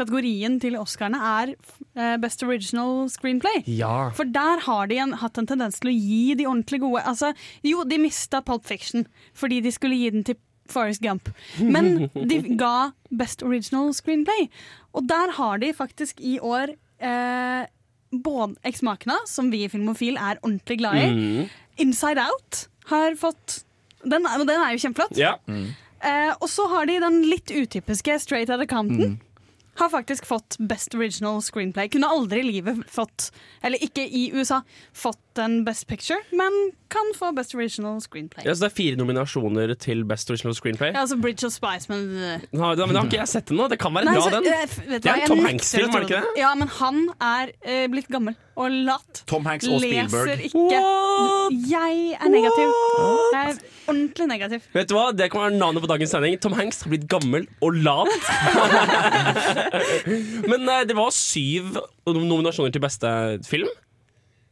kategorien 0.00 0.58
til 0.62 0.76
Oscarene 0.80 1.20
er 1.20 1.54
eh, 1.54 2.16
Best 2.22 2.42
Original 2.46 3.08
Screenplay. 3.12 3.62
Ja. 3.68 4.10
For 4.16 4.28
der 4.28 4.62
har 4.66 4.90
de 4.90 5.00
en, 5.02 5.16
hatt 5.20 5.40
en 5.40 5.48
tendens 5.50 5.80
til 5.80 5.92
å 5.92 5.96
gi 5.96 6.36
de 6.38 6.48
ordentlig 6.48 6.82
gode 6.84 7.04
altså, 7.06 7.32
Jo, 7.66 7.84
de 7.88 8.00
mista 8.00 8.42
Pulp 8.44 8.66
Fiction 8.68 9.06
fordi 9.36 9.60
de 9.64 9.72
skulle 9.74 9.98
gi 9.98 10.12
den 10.14 10.26
til 10.26 10.38
Forrest 10.70 11.02
Gump. 11.02 11.32
Men 11.58 12.06
de 12.14 12.40
ga 12.60 12.92
Best 13.10 13.42
Original 13.42 13.90
Screenplay. 13.96 14.46
Og 14.94 15.08
der 15.10 15.34
har 15.34 15.58
de 15.62 15.72
faktisk 15.74 16.20
i 16.22 16.36
år 16.38 16.76
eh, 17.02 17.66
både 18.10 18.54
Eksmakene, 18.66 19.18
som 19.26 19.50
vi 19.50 19.64
i 19.64 19.70
Filmofil 19.70 20.18
er 20.18 20.38
ordentlig 20.42 20.78
glad 20.82 21.00
i. 21.02 21.08
Mm. 21.10 21.50
Inside 21.82 22.22
Out 22.22 22.64
har 22.90 23.14
fått 23.18 23.64
Den, 24.00 24.24
den 24.24 24.56
er 24.56 24.72
jo 24.74 24.80
kjempeflott. 24.86 25.18
ja. 25.18 25.36
Eh, 26.00 26.30
og 26.40 26.48
så 26.48 26.64
har 26.72 26.86
de 26.88 26.94
den 27.02 27.18
litt 27.28 27.50
utypiske 27.52 28.14
Straight 28.22 28.48
Outta 28.48 28.64
Compton. 28.66 29.18
Mm. 29.18 29.29
Har 29.80 29.88
faktisk 29.88 30.26
fått 30.28 30.58
Best 30.60 30.92
Original 30.94 31.38
Screenplay. 31.42 31.88
Kunne 31.88 32.08
aldri 32.12 32.42
i 32.42 32.46
livet 32.50 32.82
fått, 32.92 33.30
eller 33.64 33.80
ikke 33.80 34.04
i 34.04 34.26
USA, 34.36 34.60
fått 34.92 35.40
en 35.40 35.62
Best 35.64 35.86
Picture, 35.88 36.18
men 36.36 36.52
kan 36.92 37.12
få 37.16 37.30
Best 37.32 37.54
Original 37.56 37.96
Screenplay. 38.04 38.44
Ja, 38.44 38.52
så 38.54 38.66
det 38.66 38.70
er 38.72 38.76
fire 38.76 38.98
nominasjoner 39.00 39.72
til 39.80 40.02
Best 40.04 40.28
Original 40.30 40.54
Screenplay. 40.58 40.92
Ja, 40.92 41.06
altså 41.06 41.16
Bridge 41.16 41.46
of 41.48 41.54
Spice, 41.56 41.88
men 41.88 42.10
uh, 42.12 42.44
Nå, 42.52 42.74
da, 42.76 42.84
men 42.86 42.92
da 42.98 43.00
har 43.00 43.08
ikke 43.08 43.22
jeg 43.22 43.32
sett 43.32 43.48
den 43.48 43.56
nå. 43.62 43.70
Det 43.72 43.78
kan 43.80 43.94
være 43.96 44.10
Nei, 44.10 44.18
bra, 44.18 44.30
den. 44.36 44.50
vet 44.50 44.76
du 44.76 44.92
Det 44.98 45.12
er 45.14 45.24
en 45.24 45.32
Tom 45.32 45.44
Hanks-film, 45.48 45.88
er 45.96 46.04
det 46.04 46.10
ikke 46.10 46.22
det? 46.28 46.36
Ja, 46.42 46.52
men 46.60 46.72
han 46.76 47.00
er 47.30 47.54
uh, 47.64 47.84
blitt 47.94 48.12
gammel 48.12 48.36
og 48.60 48.74
lat. 48.90 49.22
Tom 49.30 49.46
Hanks 49.48 49.64
og 49.70 49.80
Leser 49.80 50.10
Spielberg. 50.10 50.44
ikke. 50.50 50.58
What? 50.60 51.56
Jeg 51.70 52.16
er 52.20 52.32
negativ. 52.36 52.74
Jeg 53.32 53.54
er 53.54 53.62
ordentlig 53.90 54.26
negativ. 54.30 54.64
Vet 54.76 54.88
du 54.90 54.96
hva? 54.96 55.10
Det 55.16 55.30
kan 55.32 55.44
være 55.46 55.58
navnet 55.58 55.84
på 55.84 55.90
dagens 55.90 56.14
sending. 56.14 56.38
Tom 56.42 56.56
Hanks 56.58 56.82
har 56.84 56.92
blitt 56.92 57.06
gammel 57.10 57.46
og 57.64 57.76
lat. 57.84 58.30
Men 60.50 60.66
eh, 60.66 60.84
det 60.88 60.96
var 60.98 61.12
syv 61.14 61.76
nominasjoner 62.08 62.74
til 62.74 62.84
beste 62.84 63.12
film. 63.48 63.70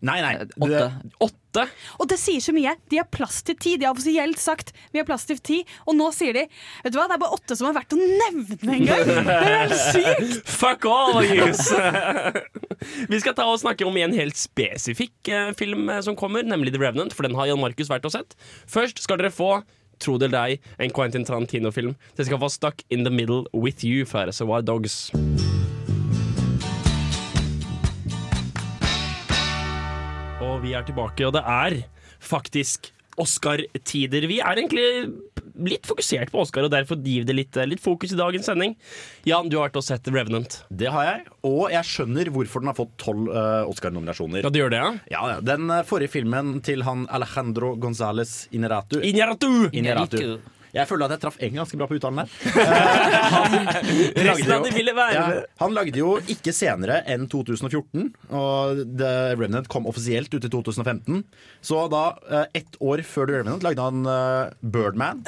Nei, 0.01 0.21
nei. 0.23 0.35
Åtte. 0.63 0.83
Åtte. 1.19 1.65
Og 1.99 2.07
det 2.11 2.19
sier 2.23 2.43
så 2.43 2.53
mye. 2.55 2.77
De 2.91 3.01
har 3.01 3.09
plass 3.11 3.41
til 3.47 3.57
ti. 3.59 3.75
De 3.81 3.89
har 3.89 3.97
offisielt 3.97 4.39
sagt 4.39 4.71
vi 4.93 5.01
har 5.01 5.07
plass 5.09 5.27
til 5.27 5.41
ti, 5.43 5.59
og 5.89 5.97
nå 5.99 6.11
sier 6.15 6.37
de 6.37 6.45
Vet 6.85 6.95
du 6.95 6.99
hva, 7.01 7.09
det 7.11 7.17
er 7.17 7.23
bare 7.25 7.35
åtte 7.35 7.57
som 7.59 7.69
er 7.71 7.75
verdt 7.77 7.97
å 7.97 7.99
nevne 7.99 8.77
engang! 8.77 9.11
Det 9.11 9.35
er 9.35 9.49
helt 9.65 9.77
sykt! 9.81 10.53
Fuck 10.61 10.87
all 10.89 11.19
yous! 11.27 11.65
Vi 13.11 13.21
skal 13.21 13.35
ta 13.37 13.49
og 13.51 13.59
snakke 13.63 13.87
om 13.89 13.99
en 13.99 14.15
helt 14.15 14.39
spesifikk 14.39 15.33
eh, 15.33 15.51
film 15.59 15.89
eh, 15.91 16.03
som 16.07 16.17
kommer, 16.19 16.47
nemlig 16.47 16.77
The 16.77 16.83
Revenant. 16.85 17.17
For 17.17 17.27
den 17.27 17.37
har 17.39 17.51
Jan 17.51 17.63
Markus 17.63 17.91
vært 17.91 18.07
og 18.07 18.15
sett. 18.15 18.39
Først 18.71 19.03
skal 19.03 19.21
dere 19.21 19.35
få 19.35 19.59
Tro 19.99 20.15
det 20.15 20.29
eller 20.29 20.53
ei, 20.53 20.59
en 20.79 20.93
Quentin 20.95 21.25
Tarantino-film. 21.27 21.97
Dere 22.15 22.29
skal 22.29 22.39
få 22.39 22.53
Stuck 22.55 22.87
in 22.89 23.03
the 23.03 23.11
Middle 23.11 23.49
with 23.51 23.83
You 23.83 24.07
fra 24.07 24.29
Reservoir 24.31 24.63
Dogs. 24.63 25.09
Og 30.59 30.65
vi 30.67 30.73
er 30.75 30.83
tilbake, 30.83 31.23
og 31.23 31.37
det 31.37 31.41
er 31.47 31.75
faktisk 32.19 32.89
Oscar-tider. 33.23 34.25
Vi 34.27 34.41
er 34.43 34.59
egentlig 34.59 34.87
litt 35.69 35.87
fokusert 35.87 36.33
på 36.35 36.41
Oscar, 36.43 36.67
og 36.67 36.73
derfor 36.75 36.99
gir 36.99 37.23
det 37.29 37.37
litt, 37.37 37.59
litt 37.71 37.83
fokus 37.83 38.11
i 38.11 38.19
dagens 38.19 38.51
sending. 38.51 38.75
Jan, 39.29 39.47
du 39.47 39.55
har 39.55 39.69
vært 39.69 39.79
og 39.79 39.87
sett 39.87 40.11
Revenant. 40.11 40.59
det 40.67 40.91
har 40.91 41.07
jeg. 41.07 41.23
Og 41.47 41.71
jeg 41.71 41.87
skjønner 41.87 42.33
hvorfor 42.35 42.65
den 42.65 42.73
har 42.73 42.79
fått 42.81 42.97
tolv 42.99 43.31
uh, 43.31 43.71
Oscar-nominasjoner. 43.71 44.43
Ja, 44.43 44.51
du 44.51 44.59
gjør 44.59 44.75
det, 44.75 44.83
ja? 44.83 44.91
Ja, 45.15 45.23
ja. 45.37 45.41
Den 45.47 45.71
eh, 45.71 45.87
forrige 45.87 46.17
filmen 46.17 46.57
til 46.67 46.83
han 46.89 47.07
Alejandro 47.07 47.77
Gonzales 47.79 48.49
Ineratu. 48.51 48.99
Ineratu! 48.99 49.69
Ineratu. 49.71 50.19
Inarritu. 50.19 50.58
Jeg 50.75 50.89
føler 50.91 51.07
at 51.09 51.15
jeg 51.17 51.23
traff 51.23 51.39
en 51.43 51.55
ganske 51.61 51.79
bra 51.81 51.87
på 51.89 51.97
uttalen 51.99 52.23
der. 52.23 52.29
Eh, 53.89 54.25
han, 54.29 54.29
lagde 54.29 54.45
jo- 54.45 54.75
ja, 55.15 55.25
han 55.61 55.75
lagde 55.77 56.01
jo 56.01 56.11
ikke 56.31 56.53
senere 56.55 57.01
enn 57.11 57.27
2014, 57.31 58.09
og 58.35 58.83
The 58.99 59.13
Remnant 59.39 59.69
kom 59.73 59.87
offisielt 59.91 60.33
ut 60.35 60.45
i 60.45 60.51
2015. 60.53 61.23
Så 61.65 61.85
da, 61.93 62.05
eh, 62.31 62.45
ett 62.63 62.77
år 62.85 63.03
før 63.07 63.27
The 63.31 63.41
Remnant, 63.41 63.63
lagde 63.67 63.83
han 63.89 64.05
eh, 64.07 64.51
Birdman. 64.63 65.25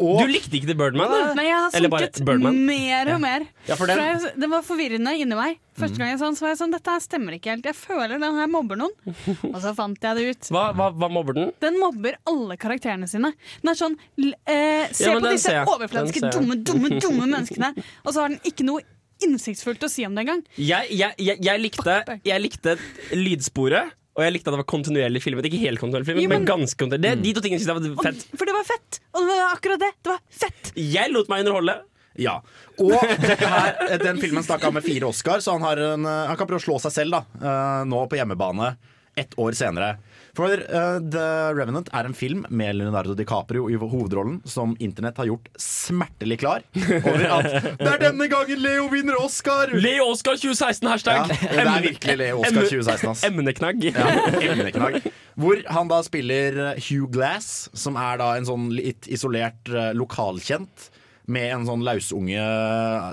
Og, 0.00 0.18
Du 0.22 0.30
likte 0.32 0.56
ikke 0.56 0.66
The 0.70 0.76
Birdman, 0.80 1.10
da? 1.12 1.34
Men 1.36 1.44
jeg 1.44 1.54
har 1.58 1.74
Eller 1.76 1.90
bare 1.92 2.06
sunket 2.08 2.24
Birdman. 2.24 2.56
mer 2.66 3.10
og 3.14 3.20
mer. 3.20 3.42
Ja, 3.68 3.76
for 3.76 3.86
den- 3.90 3.98
jeg, 4.00 4.30
det 4.40 4.48
var 4.48 4.62
forvirrende 4.64 5.12
inni 5.20 5.36
meg. 5.36 5.58
Første 5.76 5.96
gang 6.00 6.08
jeg 6.10 6.18
så 6.20 6.26
den, 6.30 6.36
så 6.36 6.44
var 6.46 6.48
jeg 6.54 6.58
sånn 6.60 6.72
Dette 6.72 6.90
her 6.94 7.00
stemmer 7.04 7.36
ikke 7.36 7.50
helt. 7.52 7.64
Jeg 7.68 7.76
føler 7.76 8.16
den 8.20 8.38
her 8.40 8.46
mobber 8.48 8.76
noen. 8.80 8.94
Og 9.54 9.58
så 9.60 9.74
fant 9.76 10.00
jeg 10.00 10.16
det 10.16 10.24
ut. 10.30 10.48
Hva, 10.56 10.64
hva, 10.76 10.88
hva 10.96 11.10
mobber 11.12 11.36
den? 11.36 11.52
Den 11.60 11.76
mobber 11.78 12.16
alle 12.26 12.56
karakterene 12.56 13.08
sine. 13.12 13.34
Den 13.60 13.72
er 13.74 13.76
sånn 13.76 13.98
l- 14.18 14.34
eh, 14.46 14.88
Se 14.92 15.04
Ja, 15.04 15.12
men 15.14 15.22
på 15.22 15.28
den 15.28 15.36
disse 15.36 15.50
ser 15.50 15.58
jeg. 15.60 15.68
overfladiske, 15.76 16.20
Den 16.20 16.32
ser 16.32 16.40
jeg. 16.40 16.48
dumme, 16.48 16.64
dumme, 16.64 17.00
dumme 17.04 17.28
menneskene. 17.36 17.70
Og 18.06 18.12
så 18.16 18.24
har 18.24 18.28
den 18.32 18.40
ikke 18.48 18.64
noe 18.64 18.80
innsiktsfullt 19.20 19.82
å 19.84 19.90
si 19.92 20.06
om 20.08 20.14
det 20.16 20.24
engang. 20.24 20.42
Jeg, 20.56 20.88
jeg, 20.96 21.12
jeg, 21.20 21.36
jeg, 21.44 21.60
likte, 21.60 21.96
jeg 22.24 22.40
likte 22.40 22.78
lydsporet. 23.12 23.92
Og 24.18 24.24
jeg 24.24 24.34
likte 24.34 24.50
at 24.50 24.56
det 24.56 24.60
var 24.64 24.68
kontinuerlig 24.72 25.20
filmet. 25.22 25.46
Ikke 25.46 25.60
helt 25.62 25.78
kontinuerlig 25.80 26.08
filmet, 26.10 26.24
Jo, 26.26 26.30
men, 26.32 26.42
men- 26.42 26.48
ganske 26.50 26.76
kontinuerlig. 26.80 27.20
Det, 27.20 27.22
de 27.28 27.34
to 27.36 27.44
tingene 27.44 27.60
synes 27.62 27.70
jeg 27.70 27.78
var 27.78 27.92
Og, 27.94 28.04
fett. 28.08 28.24
for 28.36 28.50
det 28.50 28.56
var 28.56 28.66
fett! 28.68 28.98
Og 29.14 29.20
det 29.22 29.36
var 29.38 29.54
akkurat 29.54 29.80
det. 29.84 29.90
Det 30.02 30.12
var 30.12 30.20
fett! 30.42 30.72
Jeg 30.76 31.12
lot 31.14 31.30
meg 31.30 31.44
underholde. 31.46 31.76
Ja. 32.20 32.34
Og 32.82 32.90
her, 32.98 33.98
den 34.02 34.18
filmen 34.20 34.42
stakk 34.44 34.64
av 34.66 34.74
med 34.74 34.84
fire 34.84 35.06
Oscar, 35.08 35.38
så 35.44 35.54
han, 35.54 35.62
har 35.62 35.78
en, 35.92 36.04
eh, 36.10 36.24
han 36.28 36.36
kan 36.36 36.48
prøve 36.50 36.58
å 36.60 36.66
slå 36.66 36.80
seg 36.82 36.92
selv 36.96 37.14
da, 37.14 37.20
eh, 37.38 37.84
nå 37.88 38.02
på 38.10 38.18
hjemmebane 38.18 38.72
ett 39.20 39.36
år 39.40 39.54
senere. 39.56 39.92
For 40.38 40.52
uh, 40.70 40.98
The 41.02 41.24
Revenant 41.56 41.88
er 41.96 42.06
en 42.06 42.14
film 42.14 42.44
med 42.54 42.76
Leonardo 42.78 43.16
DiCaprio 43.18 43.64
i 43.72 43.78
hovedrollen 43.80 44.40
som 44.48 44.76
internett 44.78 45.18
har 45.18 45.26
gjort 45.30 45.48
smertelig 45.60 46.38
klar 46.42 46.62
over 47.00 47.24
at 47.38 47.48
det 47.80 47.88
er 47.90 48.02
denne 48.04 48.28
gangen 48.30 48.62
Leo 48.62 48.86
vinner 48.92 49.18
Oscar! 49.20 49.72
Leo 49.74 50.06
Oscar 50.12 50.38
2016, 50.38 50.86
Ja, 51.10 51.24
det 51.26 51.64
er 51.64 51.82
virkelig 51.88 52.16
Leo 52.20 52.44
Oscar 52.44 52.62
2016. 52.68 53.10
ass. 53.10 53.24
Emneknagg. 53.26 53.82
Ja, 53.90 54.06
emneknagg. 54.52 55.10
Hvor 55.40 55.60
han 55.72 55.90
da 55.90 56.00
spiller 56.06 56.56
eh, 56.70 56.80
Hugh 56.88 57.10
Glass, 57.14 57.68
som 57.74 57.98
er 57.98 58.20
da 58.20 58.32
en 58.38 58.46
sånn 58.48 58.70
litt 58.76 59.08
isolert 59.10 59.70
eh, 59.72 59.90
lokalkjent. 59.98 60.90
Med 61.30 61.46
en 61.54 61.66
sånn 61.68 61.84
lausunge 61.86 62.42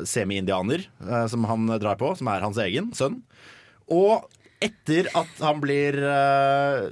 semi-indianer 0.10 0.88
som 1.30 1.44
han 1.46 1.68
drar 1.78 2.00
på, 2.00 2.16
som 2.18 2.30
er 2.32 2.42
hans 2.42 2.58
egen 2.64 2.88
sønn. 2.98 3.20
Og 3.94 4.26
etter 4.64 5.10
at 5.18 5.42
han 5.44 5.62
blir 5.62 6.00
uh, 6.02 6.88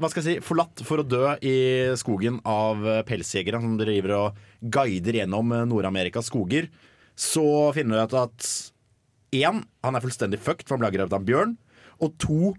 hva 0.00 0.08
skal 0.08 0.22
jeg 0.22 0.40
si, 0.40 0.44
forlatt 0.44 0.80
for 0.86 1.02
å 1.02 1.06
dø 1.06 1.34
i 1.44 1.56
skogen 2.00 2.38
av 2.48 2.80
pelsjegere 3.08 3.60
som 3.60 3.76
driver 3.76 4.16
og 4.16 4.38
guider 4.60 5.18
gjennom 5.20 5.52
Nord-Amerikas 5.68 6.30
skoger, 6.32 6.70
så 7.20 7.68
finner 7.76 8.00
du 8.00 8.08
ut 8.08 8.16
at 8.22 8.46
én, 9.36 9.60
han 9.84 9.96
er 9.96 10.04
fullstendig 10.04 10.40
fucked, 10.40 10.66
for 10.66 10.76
han 10.76 10.82
ble 10.82 10.90
angrepet 10.90 11.16
av 11.16 11.20
en 11.20 11.28
bjørn. 11.28 11.52
Og 12.00 12.14
to, 12.22 12.54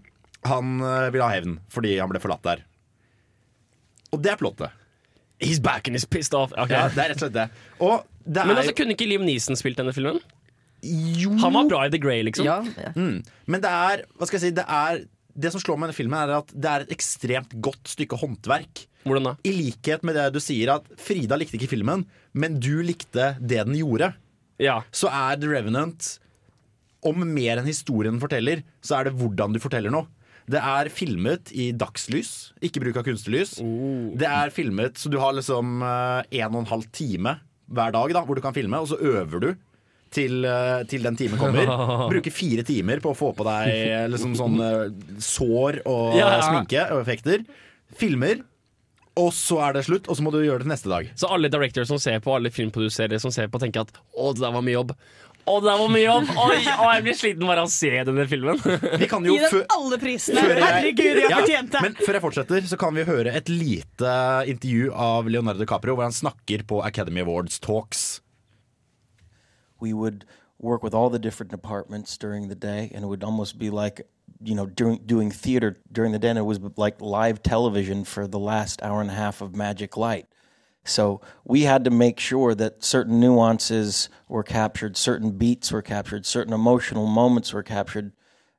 han 0.46 0.78
eh, 0.82 1.08
vil 1.14 1.24
ha 1.24 1.32
hevn 1.34 1.58
fordi 1.72 1.96
han 1.98 2.10
ble 2.12 2.22
forlatt 2.22 2.46
der. 2.46 2.62
Og 4.12 4.22
det 4.22 4.34
er 4.34 4.40
plottet. 4.40 4.78
He's 5.42 5.58
back 5.58 5.88
and 5.88 5.96
he's 5.96 6.06
pissed 6.06 6.34
off. 6.38 6.52
Okay. 6.54 6.76
Ja, 6.76 6.86
det 6.92 7.02
er 7.02 7.12
rett 7.12 7.18
og 7.18 7.26
slett 7.26 7.34
det. 7.34 7.48
Og 7.82 8.04
det 8.22 8.42
er 8.42 8.46
Men 8.46 8.60
altså, 8.60 8.74
kunne 8.78 8.94
ikke 8.94 9.08
Liam 9.08 9.24
Neeson 9.26 9.58
spilt 9.58 9.80
denne 9.80 9.94
filmen? 9.96 10.20
Jo 10.82 11.34
Han 11.38 11.54
var 11.54 11.68
bra 11.70 11.82
i 11.86 11.90
The 11.92 12.00
Grey, 12.02 12.22
liksom. 12.26 12.46
Ja, 12.46 12.60
ja. 12.76 12.92
Mm. 12.96 13.20
Men 13.46 13.62
det 13.62 13.70
er 13.70 14.06
Hva 14.18 14.26
skal 14.28 14.40
jeg 14.40 14.48
si 14.48 14.54
Det, 14.56 14.64
er, 14.66 15.04
det 15.34 15.52
som 15.54 15.62
slår 15.62 15.78
meg 15.78 15.86
i 15.86 15.92
denne 15.92 15.98
filmen, 16.00 16.18
er 16.18 16.34
at 16.40 16.50
det 16.54 16.72
er 16.72 16.86
et 16.86 16.96
ekstremt 16.96 17.54
godt 17.64 17.92
stykke 17.94 18.18
håndverk. 18.20 18.86
Hvordan 19.06 19.30
da? 19.30 19.36
I 19.46 19.52
likhet 19.56 20.04
med 20.06 20.18
det 20.18 20.28
du 20.34 20.40
sier, 20.42 20.74
at 20.76 20.86
Frida 21.00 21.38
likte 21.38 21.58
ikke 21.58 21.70
filmen, 21.72 22.04
men 22.38 22.58
du 22.62 22.82
likte 22.86 23.32
det 23.40 23.62
den 23.66 23.78
gjorde. 23.78 24.12
Ja. 24.62 24.80
Så 24.94 25.10
er 25.10 25.40
The 25.40 25.50
Revenant 25.50 26.16
om 27.02 27.24
mer 27.26 27.58
enn 27.58 27.66
historien 27.66 28.20
forteller, 28.22 28.62
så 28.84 29.00
er 29.00 29.08
det 29.08 29.16
hvordan 29.18 29.56
du 29.56 29.62
forteller 29.62 29.90
noe. 29.94 30.06
Det 30.50 30.58
er 30.58 30.90
filmet 30.90 31.50
i 31.54 31.70
dagslys, 31.78 32.52
ikke 32.62 32.82
bruk 32.82 32.98
av 32.98 33.06
kunstig 33.06 33.34
lys. 33.34 33.56
Det 34.18 34.28
er 34.28 34.54
filmet 34.54 34.98
så 34.98 35.10
du 35.10 35.18
har 35.22 35.34
liksom 35.36 35.82
én 35.82 36.42
en 36.42 36.56
og 36.56 36.64
en 36.64 36.72
halv 36.72 36.88
time 36.94 37.36
hver 37.72 37.94
dag 37.94 38.14
da, 38.14 38.24
hvor 38.26 38.36
du 38.36 38.42
kan 38.44 38.54
filme, 38.54 38.78
og 38.78 38.90
så 38.90 38.98
øver 38.98 39.42
du 39.42 39.52
til, 40.14 40.44
eh, 40.48 40.82
til 40.90 41.02
den 41.06 41.16
timen 41.18 41.40
kommer. 41.40 41.68
Bruke 42.12 42.32
fire 42.34 42.64
timer 42.68 43.00
på 43.04 43.12
å 43.14 43.18
få 43.18 43.32
på 43.38 43.46
deg 43.48 43.72
eh, 43.72 44.06
liksom 44.12 44.36
sånn 44.38 44.60
eh, 44.62 44.86
sår 45.24 45.82
og 45.88 46.16
Ja, 46.20 46.34
ja. 46.36 46.42
sminke 46.48 46.86
og 46.92 47.02
effekter. 47.04 47.44
Filmer, 47.98 48.44
og 49.20 49.32
så 49.36 49.58
er 49.66 49.74
det 49.76 49.82
slutt, 49.84 50.06
og 50.08 50.16
så 50.16 50.24
må 50.24 50.30
du 50.32 50.38
gjøre 50.40 50.62
det 50.62 50.68
til 50.68 50.72
neste 50.72 50.88
dag. 50.88 51.10
Så 51.20 51.28
alle 51.28 51.50
directors 51.52 51.90
som 51.92 51.98
ser 52.00 52.22
på, 52.24 52.32
alle 52.32 52.48
filmproduserere 52.54 53.18
som 53.20 53.34
ser 53.34 53.50
på, 53.52 53.60
tenker 53.60 53.84
at 53.84 53.92
å, 54.16 54.30
det 54.32 54.40
der 54.46 54.54
var 54.54 54.64
mye 54.64 54.78
jobb. 54.78 54.94
Å, 55.42 55.56
det 55.58 55.66
der 55.66 55.80
var 55.82 55.90
mye 55.90 56.04
jobb! 56.06 56.28
Oi, 56.38 56.56
å, 56.70 56.86
jeg 56.94 57.02
blir 57.04 57.16
sliten 57.18 57.48
bare 57.50 57.64
av 57.64 57.68
å 57.68 57.72
se 57.74 57.90
denne 58.06 58.24
filmen. 58.30 58.60
Vi 59.02 59.08
kan 59.10 59.26
jo 59.26 59.34
Gi 59.34 59.42
dem 59.42 59.64
alle 59.74 59.98
prisene! 60.00 60.38
Jeg- 60.48 60.62
Herregud, 60.62 61.04
de 61.18 61.24
har 61.26 61.32
Ja, 61.34 61.40
fortjent 61.42 61.72
det! 61.74 61.82
Men 61.84 61.96
før 61.98 62.16
jeg 62.16 62.24
fortsetter, 62.24 62.68
så 62.72 62.78
kan 62.80 62.94
vi 62.96 63.04
høre 63.10 63.34
et 63.36 63.50
lite 63.52 64.12
intervju 64.54 64.92
av 64.94 65.28
Leonardo 65.28 65.60
DiCaprio 65.66 65.98
hvor 65.98 66.06
han 66.08 66.14
snakker 66.16 66.62
på 66.70 66.80
Academy 66.86 67.26
Awards 67.26 67.58
Talks. 67.60 68.21
We 69.82 69.92
would 69.92 70.24
work 70.58 70.82
with 70.82 70.94
all 70.94 71.10
the 71.10 71.18
different 71.18 71.50
departments 71.50 72.16
during 72.16 72.48
the 72.48 72.54
day 72.54 72.90
and 72.94 73.04
it 73.04 73.08
would 73.08 73.24
almost 73.24 73.58
be 73.58 73.68
like 73.68 74.06
you 74.40 74.54
know 74.54 74.64
doing 74.64 75.00
doing 75.04 75.30
theater 75.30 75.76
during 75.90 76.12
the 76.12 76.18
day 76.18 76.28
and 76.28 76.38
it 76.38 76.42
was 76.42 76.60
like 76.76 77.00
live 77.00 77.42
television 77.42 78.04
for 78.04 78.26
the 78.26 78.38
last 78.38 78.80
hour 78.80 79.00
and 79.00 79.10
a 79.10 79.14
half 79.14 79.42
of 79.42 79.54
magic 79.54 79.96
light. 79.96 80.26
So 80.84 81.20
we 81.44 81.62
had 81.62 81.84
to 81.84 81.90
make 81.90 82.18
sure 82.18 82.54
that 82.54 82.82
certain 82.82 83.20
nuances 83.20 84.08
were 84.28 84.44
captured 84.44 84.96
certain 84.96 85.32
beats 85.32 85.72
were 85.72 85.82
captured 85.82 86.24
certain 86.24 86.54
emotional 86.54 87.06
moments 87.06 87.52
were 87.52 87.62
captured 87.64 88.12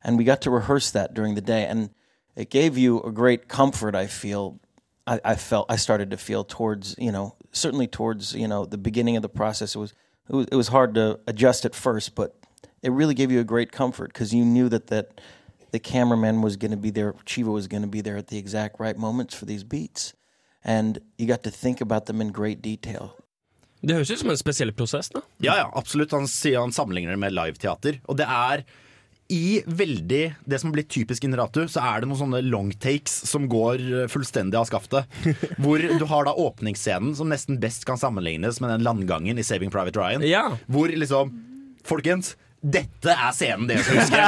and 0.04 0.18
we 0.18 0.26
got 0.26 0.42
to 0.42 0.52
rehearse 0.52 0.92
that 0.92 1.14
during 1.14 1.36
the 1.36 1.42
day 1.42 1.66
and 1.66 1.90
it 2.36 2.50
gave 2.50 2.78
you 2.78 3.02
a 3.02 3.12
great 3.12 3.48
comfort 3.48 3.96
i 3.96 4.08
feel 4.08 4.60
I, 5.06 5.20
I 5.24 5.36
felt 5.36 5.66
I 5.70 5.76
started 5.76 6.12
to 6.12 6.18
feel 6.18 6.44
towards 6.44 6.96
you 6.98 7.12
know 7.12 7.36
certainly 7.52 7.88
towards 7.88 8.34
you 8.34 8.48
know 8.48 8.66
the 8.66 8.78
beginning 8.78 9.16
of 9.16 9.22
the 9.22 9.30
process. 9.30 9.76
It 9.76 9.80
was 9.80 9.94
it 10.30 10.36
was, 10.36 10.48
it 10.52 10.56
was 10.56 10.70
hard 10.70 10.94
to 10.96 11.20
adjust 11.28 11.66
at 11.66 11.76
first 11.76 12.16
but 12.16 12.36
it 12.82 12.92
really 12.92 13.14
gave 13.14 13.32
you 13.32 13.40
a 13.40 13.44
great 13.44 13.72
comfort 13.72 14.14
because 14.14 14.34
you 14.34 14.46
knew 14.46 14.70
that 14.70 14.88
that 14.88 15.22
the 15.72 15.80
cameraman 15.80 16.42
was 16.42 16.56
going 16.56 16.72
to 16.72 16.78
be 16.78 16.90
there 16.90 17.14
Chiva 17.26 17.52
was 17.52 17.68
going 17.68 17.84
to 17.84 17.88
be 17.88 18.02
there 18.02 18.18
at 18.18 18.28
the 18.28 18.38
exact 18.38 18.80
right 18.80 18.98
moments 18.98 19.34
for 19.36 19.46
these 19.46 19.64
beats 19.64 20.14
and 20.64 21.00
you 21.18 21.28
got 21.28 21.44
to 21.44 21.52
think 21.52 21.82
about 21.82 22.06
them 22.06 22.22
in 22.22 22.32
great 22.32 22.62
detail 22.62 23.16
Det 23.84 23.98
høres 23.98 24.12
ut 24.14 24.22
som 24.22 24.30
en 24.32 24.38
spesiell 24.40 24.72
prosess, 24.72 25.10
da. 25.12 25.20
Ja, 25.44 25.58
ja, 25.60 25.66
absolutt. 25.76 26.14
Han 26.16 26.28
sier 26.32 26.62
han 26.64 26.72
sammenligner 26.72 27.18
det 27.18 27.20
med 27.20 27.34
liveteater. 27.36 27.98
Og 28.08 28.16
det 28.16 28.24
er 28.32 28.64
i 29.32 29.64
veldig 29.66 30.24
Det 30.46 30.60
som 30.60 30.74
blitt 30.74 30.90
typisk 30.92 31.24
Inratu, 31.24 31.64
så 31.72 31.82
er 31.82 32.02
det 32.02 32.10
noen 32.10 32.20
sånne 32.20 32.42
longtakes 32.44 33.14
som 33.30 33.48
går 33.52 34.08
fullstendig 34.12 34.60
av 34.60 34.68
skaftet. 34.70 35.08
Hvor 35.64 35.80
du 35.80 36.06
har 36.10 36.28
da 36.28 36.36
åpningsscenen 36.36 37.16
som 37.18 37.32
nesten 37.32 37.62
best 37.64 37.88
kan 37.88 38.00
sammenlignes 38.00 38.60
med 38.64 38.74
den 38.76 38.86
landgangen 38.86 39.40
i 39.40 39.46
Saving 39.48 39.72
Private 39.74 40.00
Ryan. 40.00 40.28
Ja. 40.28 40.50
Hvor 40.68 40.92
liksom 40.92 41.34
Folkens, 41.84 42.38
dette 42.63 43.12
er 43.12 43.34
scenen 43.36 43.67
dere 43.67 43.84
skal 43.84 43.97
huske. 43.99 44.19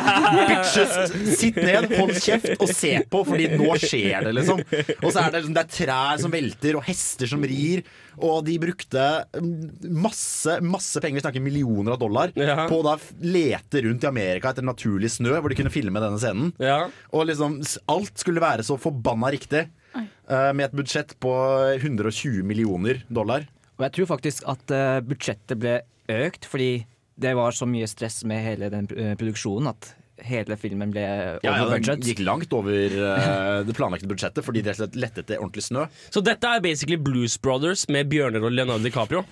Bitches, 0.50 1.13
sitt 1.39 1.56
ned, 1.63 1.86
hold 1.95 2.17
kjeft 2.19 2.58
og 2.60 2.71
se 2.76 2.89
på, 3.12 3.21
fordi 3.28 3.45
nå 3.56 3.76
skjer 3.80 4.26
det, 4.28 4.34
liksom. 4.36 4.60
Og 5.00 5.08
så 5.15 5.21
er 5.21 5.30
det, 5.32 5.39
liksom, 5.39 5.54
det 5.56 5.62
er 5.63 5.69
trær 5.78 6.19
som 6.19 6.34
velter, 6.34 6.76
og 6.80 6.84
hester 6.89 7.32
som 7.32 7.45
rir. 7.48 7.86
Og 8.15 8.41
de 8.48 8.58
brukte 8.63 9.06
mm, 9.36 9.88
masse 10.04 10.58
masse 10.63 11.00
penger, 11.04 11.19
vi 11.19 11.24
snakker 11.26 11.43
millioner 11.43 11.95
av 11.95 12.02
dollar, 12.04 12.32
Ja. 12.39 12.65
på 12.71 12.82
å 12.82 12.86
da 12.86 12.98
lete 13.24 13.82
rundt 13.88 14.04
i 14.04 14.10
Amerika 14.12 14.52
etter 14.52 14.63
naturlig 14.67 15.12
snø, 15.15 15.38
hvor 15.39 15.52
de 15.52 15.58
kunne 15.60 15.71
filme 15.74 16.00
denne 16.04 16.19
scenen. 16.19 16.52
Ja. 16.63 16.86
Og 17.15 17.28
liksom, 17.32 17.62
alt 17.91 18.19
skulle 18.19 18.43
være 18.43 18.63
så 18.67 18.78
forbanna 18.80 19.32
riktig. 19.36 19.65
eh, 19.95 20.52
med 20.52 20.65
et 20.65 20.76
budsjett 20.76 21.13
på 21.24 21.32
120 21.80 22.43
millioner 22.43 23.04
dollar. 23.08 23.45
Og 23.78 23.84
jeg 23.88 23.95
tror 23.95 24.10
faktisk 24.12 24.43
at 24.52 24.71
eh, 24.76 25.00
budsjettet 25.08 25.60
ble 25.60 25.78
økt 26.12 26.45
fordi 26.52 26.86
det 27.15 27.36
var 27.38 27.56
så 27.56 27.67
mye 27.69 27.88
stress 27.88 28.23
med 28.28 28.43
hele 28.43 28.69
den 28.73 28.89
eh, 28.95 29.13
produksjonen 29.19 29.71
at 29.71 29.93
hele 30.25 30.56
filmen 30.60 30.91
ble 30.93 31.04
over 31.04 31.39
Ja, 31.43 31.56
ja, 31.60 31.65
budget. 31.69 31.99
den 31.99 32.10
gikk 32.10 32.21
langt 32.23 32.54
over 32.56 32.93
uh, 32.95 33.63
det 33.67 33.75
planlagte 33.75 34.08
budsjettet 34.08 34.45
fordi 34.45 34.63
de 34.63 34.71
rett 34.71 34.84
og 34.86 34.99
lette 34.99 35.23
etter 35.23 35.41
ordentlig 35.41 35.65
snø. 35.67 35.88
Så 36.12 36.23
dette 36.23 36.47
er 36.47 36.63
basically 36.63 36.99
Blues 36.99 37.36
Brothers 37.41 37.88
med 37.91 38.08
Bjørner 38.12 38.43
og 38.43 38.56
Leonardo 38.56 38.84
DiCaprio. 38.84 39.25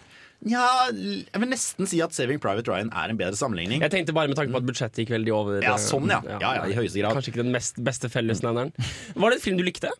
Ja, 0.43 0.65
jeg 0.91 1.39
vil 1.39 1.51
nesten 1.53 1.87
si 1.87 2.01
at 2.03 2.15
Saving 2.15 2.41
Private 2.43 2.67
Ryan 2.67 2.89
er 2.91 3.13
en 3.13 3.19
bedre 3.19 3.37
sammenligning. 3.39 3.83
Jeg 3.85 3.93
tenkte 3.93 4.15
bare 4.15 4.27
med 4.27 4.35
tanke 4.35 4.51
på 4.51 4.59
at 4.59 4.67
budsjettet 4.67 5.03
gikk 5.03 5.13
veldig 5.15 5.31
over. 5.35 5.61
Ja, 5.63 5.77
eh, 5.77 5.83
sånn, 5.83 6.09
ja. 6.11 6.19
Ja, 6.27 6.49
ja, 6.59 6.65
i 6.67 6.75
høyeste 6.75 6.99
grad. 6.99 7.15
Kanskje 7.15 7.31
ikke 7.31 7.45
den 7.45 7.53
mest, 7.55 7.79
beste 7.83 8.11
fellesnevneren. 8.11 8.73
Var 9.15 9.31
det 9.31 9.39
et 9.39 9.45
film 9.45 9.61
du 9.61 9.63
likte? 9.63 9.93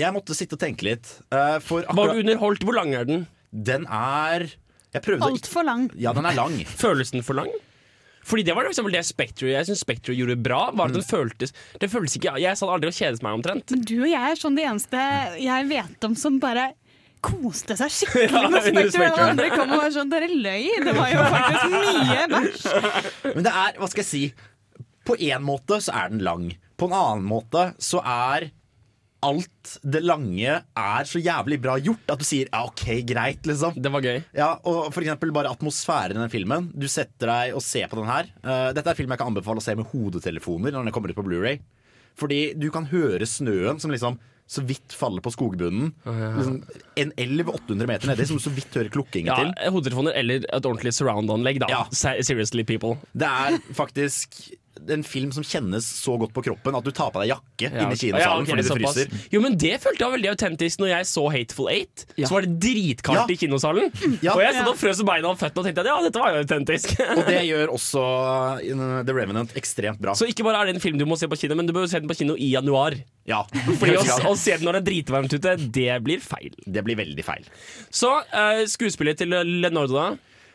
Jeg 0.00 0.16
måtte 0.16 0.32
sitte 0.36 0.56
og 0.56 0.62
tenke 0.62 0.88
litt. 0.88 1.10
Uh, 1.28 1.58
for 1.60 1.84
Var 1.84 2.14
du 2.14 2.22
underholdt? 2.22 2.64
Hvor 2.64 2.78
lang 2.78 2.94
er 2.96 3.04
den? 3.04 3.26
Den 3.52 3.84
er 3.92 4.46
Altfor 4.98 5.66
lang. 5.66 5.90
Ja, 5.98 6.12
den 6.16 6.26
er 6.26 6.34
lang. 6.34 6.56
Føles 6.82 7.12
den 7.14 7.22
for 7.26 7.38
lang? 7.38 7.50
Fordi 8.26 8.44
det 8.44 8.54
var 8.54 8.66
for 8.66 8.70
eksempel 8.74 8.92
det 8.92 9.00
Spectre 9.08 9.48
Jeg 9.48 9.66
synes 9.66 9.80
Spectre 9.80 10.14
gjorde 10.14 10.36
bra. 10.44 10.66
Var 10.76 10.90
at 10.90 10.98
den 10.98 11.06
føltes 11.06 11.54
Det 11.80 11.88
føltes 11.90 12.18
ikke 12.18 12.34
Jeg 12.42 12.58
satt 12.60 12.68
aldri 12.68 12.90
og 12.92 12.98
kjedet 12.98 13.24
meg 13.24 13.38
omtrent. 13.38 13.72
Men 13.72 13.86
du 13.88 13.94
og 14.02 14.10
jeg 14.10 14.34
er 14.34 14.38
sånn 14.38 14.58
de 14.58 14.66
eneste 14.68 15.06
jeg 15.40 15.68
vet 15.70 16.06
om 16.10 16.16
som 16.18 16.36
bare 16.42 16.66
koste 17.24 17.76
seg 17.76 17.92
skikkelig 17.96 18.50
med 18.52 18.92
Spectre. 18.92 19.08
Og 19.08 19.24
andre 19.24 19.48
kom 19.54 19.72
og 19.74 19.82
var 19.82 19.94
sånn 19.96 20.12
Dere 20.12 20.28
løy! 20.30 20.68
Det 20.84 20.94
var 20.96 21.10
jo 21.14 21.26
faktisk 21.32 21.74
mye 21.74 22.28
vers. 22.34 22.68
Men 23.34 23.44
det 23.48 23.56
er, 23.64 23.80
hva 23.80 23.90
skal 23.92 24.04
jeg 24.04 24.10
si 24.10 24.22
På 25.08 25.16
en 25.16 25.44
måte 25.44 25.80
så 25.84 25.96
er 26.02 26.12
den 26.14 26.24
lang. 26.24 26.48
På 26.80 26.88
en 26.88 26.96
annen 26.96 27.26
måte 27.28 27.70
så 27.82 28.00
er 28.04 28.50
alt 29.22 29.74
det 29.84 30.00
lange 30.04 30.54
er 30.62 31.08
så 31.08 31.20
jævlig 31.20 31.58
bra 31.60 31.74
gjort 31.82 32.12
at 32.14 32.22
du 32.22 32.24
sier 32.24 32.48
ja, 32.48 32.62
OK, 32.68 32.84
greit, 33.08 33.44
liksom. 33.48 33.74
Det 33.76 33.92
var 33.92 34.00
gøy. 34.04 34.22
Ja, 34.36 34.54
og 34.64 34.88
for 34.94 35.04
eksempel 35.04 35.32
bare 35.36 35.52
atmosfæren 35.52 36.16
i 36.16 36.22
den 36.22 36.32
filmen. 36.32 36.70
Du 36.72 36.88
setter 36.88 37.28
deg 37.32 37.54
og 37.58 37.62
ser 37.64 37.90
på 37.92 38.00
den 38.00 38.08
her. 38.10 38.30
Uh, 38.44 38.70
dette 38.72 38.86
er 38.88 38.94
en 38.94 39.00
film 39.02 39.12
jeg 39.14 39.20
kan 39.20 39.32
anbefale 39.32 39.60
å 39.60 39.66
se 39.66 39.76
med 39.76 39.90
hodetelefoner 39.92 40.72
når 40.72 40.88
den 40.88 40.94
kommer 40.96 41.12
ut 41.12 41.18
på 41.20 41.26
Blu-ray 41.26 41.60
Fordi 42.20 42.40
du 42.58 42.70
kan 42.74 42.88
høre 42.90 43.28
snøen 43.28 43.80
som 43.80 43.92
liksom 43.92 44.18
så 44.50 44.64
vidt 44.66 44.90
faller 44.98 45.22
på 45.22 45.30
skogbunnen. 45.30 45.92
liksom, 46.02 46.56
en 46.98 47.12
elv 47.22 47.52
800 47.52 47.86
meter 47.86 48.10
nedi 48.10 48.24
som 48.26 48.40
du 48.40 48.42
så 48.42 48.50
vidt 48.50 48.74
hører 48.74 48.90
klukkingen 48.90 49.30
Ja, 49.30 49.36
til. 49.44 49.52
Hodetelefoner 49.76 50.16
eller 50.18 50.42
et 50.42 50.66
ordentlig 50.66 50.90
surround-anlegg. 50.96 51.60
da 51.62 51.68
Ja. 51.70 51.84
Seriously, 51.94 52.64
people. 52.66 52.96
Det 53.14 53.28
er 53.30 53.60
faktisk 53.78 54.40
en 54.88 55.02
film 55.04 55.30
som 55.32 55.44
kjennes 55.44 55.84
så 55.84 56.14
godt 56.18 56.32
på 56.32 56.42
kroppen 56.46 56.74
at 56.78 56.84
du 56.86 56.90
tar 56.96 57.10
på 57.12 57.20
deg 57.22 57.30
jakke 57.34 57.68
inne 57.68 57.90
i 57.92 57.94
Ja, 57.94 57.98
kinosalen 58.00 58.46
fordi 58.48 58.62
du 58.64 58.68
såpass. 58.70 58.96
fryser. 59.00 59.26
Jo, 59.34 59.40
men 59.44 59.56
Det 59.60 59.74
følte 59.82 60.00
jeg 60.00 60.08
var 60.08 60.14
veldig 60.16 60.30
autentisk 60.32 60.80
når 60.80 60.88
jeg 60.94 61.08
så 61.10 61.24
Hateful 61.34 61.68
Eight. 61.70 62.06
Så 62.16 62.30
var 62.32 62.46
det 62.46 62.54
dritkaldt 62.64 63.20
Ja. 63.20 63.26
i 63.34 63.36
kinosalen. 63.36 63.90
Ja. 64.24 64.34
Og 64.34 64.40
jeg 64.42 64.54
satt 64.56 64.68
og 64.72 64.76
frøs 64.80 65.02
beina 65.06 65.28
og 65.30 65.38
føttene 65.40 65.60
og 65.62 65.66
tenkte 65.68 65.84
at 65.84 65.90
ja, 65.90 65.96
dette 66.06 66.18
var 66.22 66.32
jo 66.34 66.40
autentisk. 66.44 66.94
Og 67.18 67.22
det 67.28 67.42
gjør 67.48 67.72
også 67.74 68.02
uh, 68.02 69.02
The 69.04 69.14
Revenant 69.16 69.52
ekstremt 69.56 70.00
bra. 70.02 70.14
Så 70.18 70.26
ikke 70.30 70.44
bare 70.46 70.60
er 70.62 70.70
det 70.70 70.76
en 70.78 70.82
film 70.84 70.98
du 71.00 71.06
må 71.08 71.16
se 71.20 71.28
på 71.30 71.38
kino, 71.40 71.54
men 71.58 71.66
du 71.68 71.72
bør 71.76 71.86
se 71.90 72.00
den 72.00 72.08
på 72.10 72.16
kino 72.18 72.34
i 72.36 72.50
januar. 72.54 72.96
ja, 73.28 73.42
Fordi 73.80 73.96
å, 74.00 74.04
å 74.30 74.34
se 74.38 74.56
den 74.56 74.66
når 74.68 74.78
det 74.78 74.82
er 74.82 74.88
dritvarmt 74.90 75.36
ute, 75.36 75.56
det 75.76 75.88
blir 76.04 76.20
feil. 76.24 76.50
Det 76.66 76.82
blir 76.86 76.98
veldig 77.00 77.24
feil. 77.26 77.46
Så 77.92 78.10
uh, 78.32 78.64
skuespillet 78.70 79.18
til 79.20 79.32
Leonardo, 79.32 79.94
da. 79.96 80.08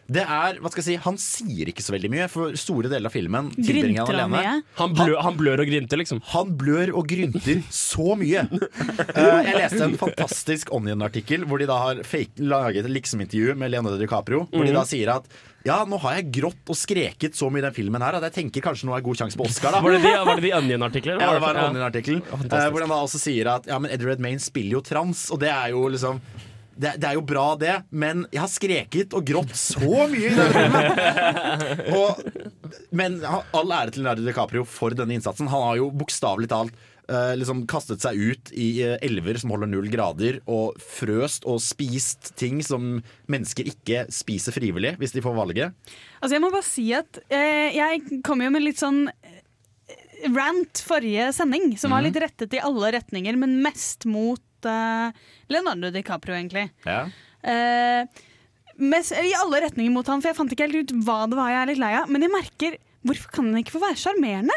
Det 0.06 0.22
er, 0.22 0.60
hva 0.62 0.70
skal 0.70 0.84
jeg 0.84 0.86
si, 0.86 0.96
Han 1.02 1.16
sier 1.18 1.72
ikke 1.72 1.82
så 1.82 1.96
veldig 1.96 2.12
mye, 2.14 2.28
for 2.30 2.54
store 2.60 2.92
deler 2.92 3.10
av 3.10 3.14
filmen 3.16 3.48
tilbringer 3.56 4.04
han 4.04 4.12
han 4.12 4.20
alene. 4.20 4.36
mye? 4.36 4.76
Han, 4.78 4.94
blø, 4.94 5.16
han 5.26 5.40
blør 5.40 5.64
og 5.64 5.72
grynter, 5.72 5.98
liksom. 6.02 6.22
Han 6.36 6.52
blør 6.60 6.92
og 7.00 7.10
grynter 7.10 7.64
så 7.74 8.14
mye. 8.20 8.44
uh, 8.46 9.42
jeg 9.48 9.58
leste 9.58 9.82
en 9.88 9.98
fantastisk 9.98 10.70
Onion-artikkel 10.78 11.48
hvor 11.50 11.62
de 11.62 11.70
da 11.70 11.80
har 11.82 12.04
fake, 12.06 12.38
laget 12.46 12.86
et 12.86 12.94
liksom-intervju 12.94 13.58
med 13.58 13.74
Leonardo 13.74 13.98
DiCaprio. 14.02 14.46
Hvor 14.54 14.70
de 14.70 14.78
da 14.78 14.86
sier 14.88 15.16
at 15.18 15.30
ja, 15.66 15.80
nå 15.90 15.98
har 16.04 16.20
jeg 16.20 16.28
grått 16.38 16.70
og 16.70 16.78
skreket 16.78 17.34
så 17.34 17.48
mye 17.50 17.64
i 17.64 17.66
den 17.66 17.74
filmen 17.74 18.04
her 18.06 18.20
at 18.20 18.28
jeg 18.28 18.36
tenker 18.36 18.62
kanskje 18.68 18.86
nå 18.86 18.94
er 18.94 19.02
god 19.06 19.18
sjanse 19.24 19.40
på 19.40 19.48
Oscar. 19.50 19.74
da 19.74 19.80
Var 19.82 19.96
det 19.98 20.04
de, 20.06 20.12
var 20.28 20.38
det 20.38 20.46
de 20.46 20.52
Onion-artiklene? 20.60 21.18
Ja, 21.26 21.32
det 21.34 21.42
var 21.42 21.58
en 21.58 21.64
Ja. 21.64 21.70
Onion-artikkel 21.72 22.20
uh, 22.22 22.68
hvor 22.70 22.84
de 22.86 22.90
da 22.94 23.00
også 23.02 23.18
sier 23.26 23.50
at 23.56 23.66
ja, 23.72 23.80
men 23.82 23.90
Edward 23.96 24.22
Maine 24.22 24.44
spiller 24.44 24.78
jo 24.78 24.84
trans, 24.86 25.32
og 25.34 25.42
det 25.42 25.50
er 25.50 25.74
jo 25.74 25.88
liksom 25.90 26.22
det, 26.76 26.96
det 27.00 27.08
er 27.10 27.16
jo 27.18 27.24
bra, 27.26 27.46
det, 27.60 27.76
men 27.96 28.26
jeg 28.34 28.42
har 28.42 28.52
skreket 28.52 29.16
og 29.16 29.28
grått 29.28 29.54
så 29.58 30.08
mye 30.12 30.28
i 30.28 30.34
denne 30.36 30.50
filmen. 30.56 30.90
Og, 32.00 32.20
men 32.96 33.22
all 33.26 33.72
ære 33.72 33.94
til 33.94 34.04
Leonardo 34.04 34.26
DiCaprio 34.26 34.66
for 34.68 34.96
denne 34.98 35.16
innsatsen. 35.16 35.50
Han 35.52 35.64
har 35.70 35.80
jo 35.80 35.88
bokstavelig 35.96 36.50
talt 36.52 36.76
uh, 37.12 37.34
liksom 37.38 37.64
kastet 37.72 38.04
seg 38.04 38.20
ut 38.20 38.52
i 38.52 38.70
uh, 38.84 38.98
elver 39.06 39.40
som 39.42 39.54
holder 39.56 39.72
null 39.72 39.88
grader, 39.94 40.42
og 40.52 40.76
frøst 40.82 41.48
og 41.50 41.62
spist 41.64 42.34
ting 42.40 42.62
som 42.66 42.98
mennesker 43.32 43.72
ikke 43.72 44.06
spiser 44.14 44.56
frivillig 44.56 44.96
hvis 45.02 45.16
de 45.16 45.24
får 45.26 45.38
valget. 45.38 45.96
Altså, 46.20 46.36
jeg 46.36 46.44
må 46.44 46.52
bare 46.54 46.68
si 46.68 46.90
at 46.98 47.22
uh, 47.24 47.70
jeg 47.72 48.22
kom 48.26 48.44
jo 48.44 48.52
med 48.54 48.68
litt 48.68 48.82
sånn 48.82 49.06
rant 50.34 50.80
forrige 50.82 51.30
sending, 51.36 51.76
som 51.78 51.94
var 51.94 52.04
litt 52.06 52.18
rettet 52.20 52.56
i 52.56 52.62
alle 52.64 52.94
retninger, 52.96 53.36
men 53.38 53.60
mest 53.64 54.08
mot 54.10 54.42
Leonardo 55.52 55.92
DiCaprio, 55.94 56.38
egentlig. 56.38 56.70
Ja. 56.88 57.04
Eh, 57.46 58.24
mest, 58.82 59.14
I 59.16 59.34
alle 59.38 59.64
retninger 59.68 59.94
mot 59.94 60.08
han, 60.10 60.24
for 60.24 60.32
jeg 60.32 60.40
fant 60.40 60.56
ikke 60.56 60.68
helt 60.68 60.82
ut 60.84 60.96
hva 61.06 61.24
det 61.30 61.38
var 61.40 61.54
jeg 61.54 61.62
er 61.62 61.72
litt 61.74 61.84
lei 61.84 61.94
av. 62.02 62.12
Men 62.12 62.26
jeg 62.26 62.34
merker 62.34 62.82
Hvorfor 63.06 63.30
kan 63.30 63.52
han 63.52 63.62
ikke 63.62 63.76
få 63.76 63.84
være 63.84 64.00
sjarmerende? 64.02 64.56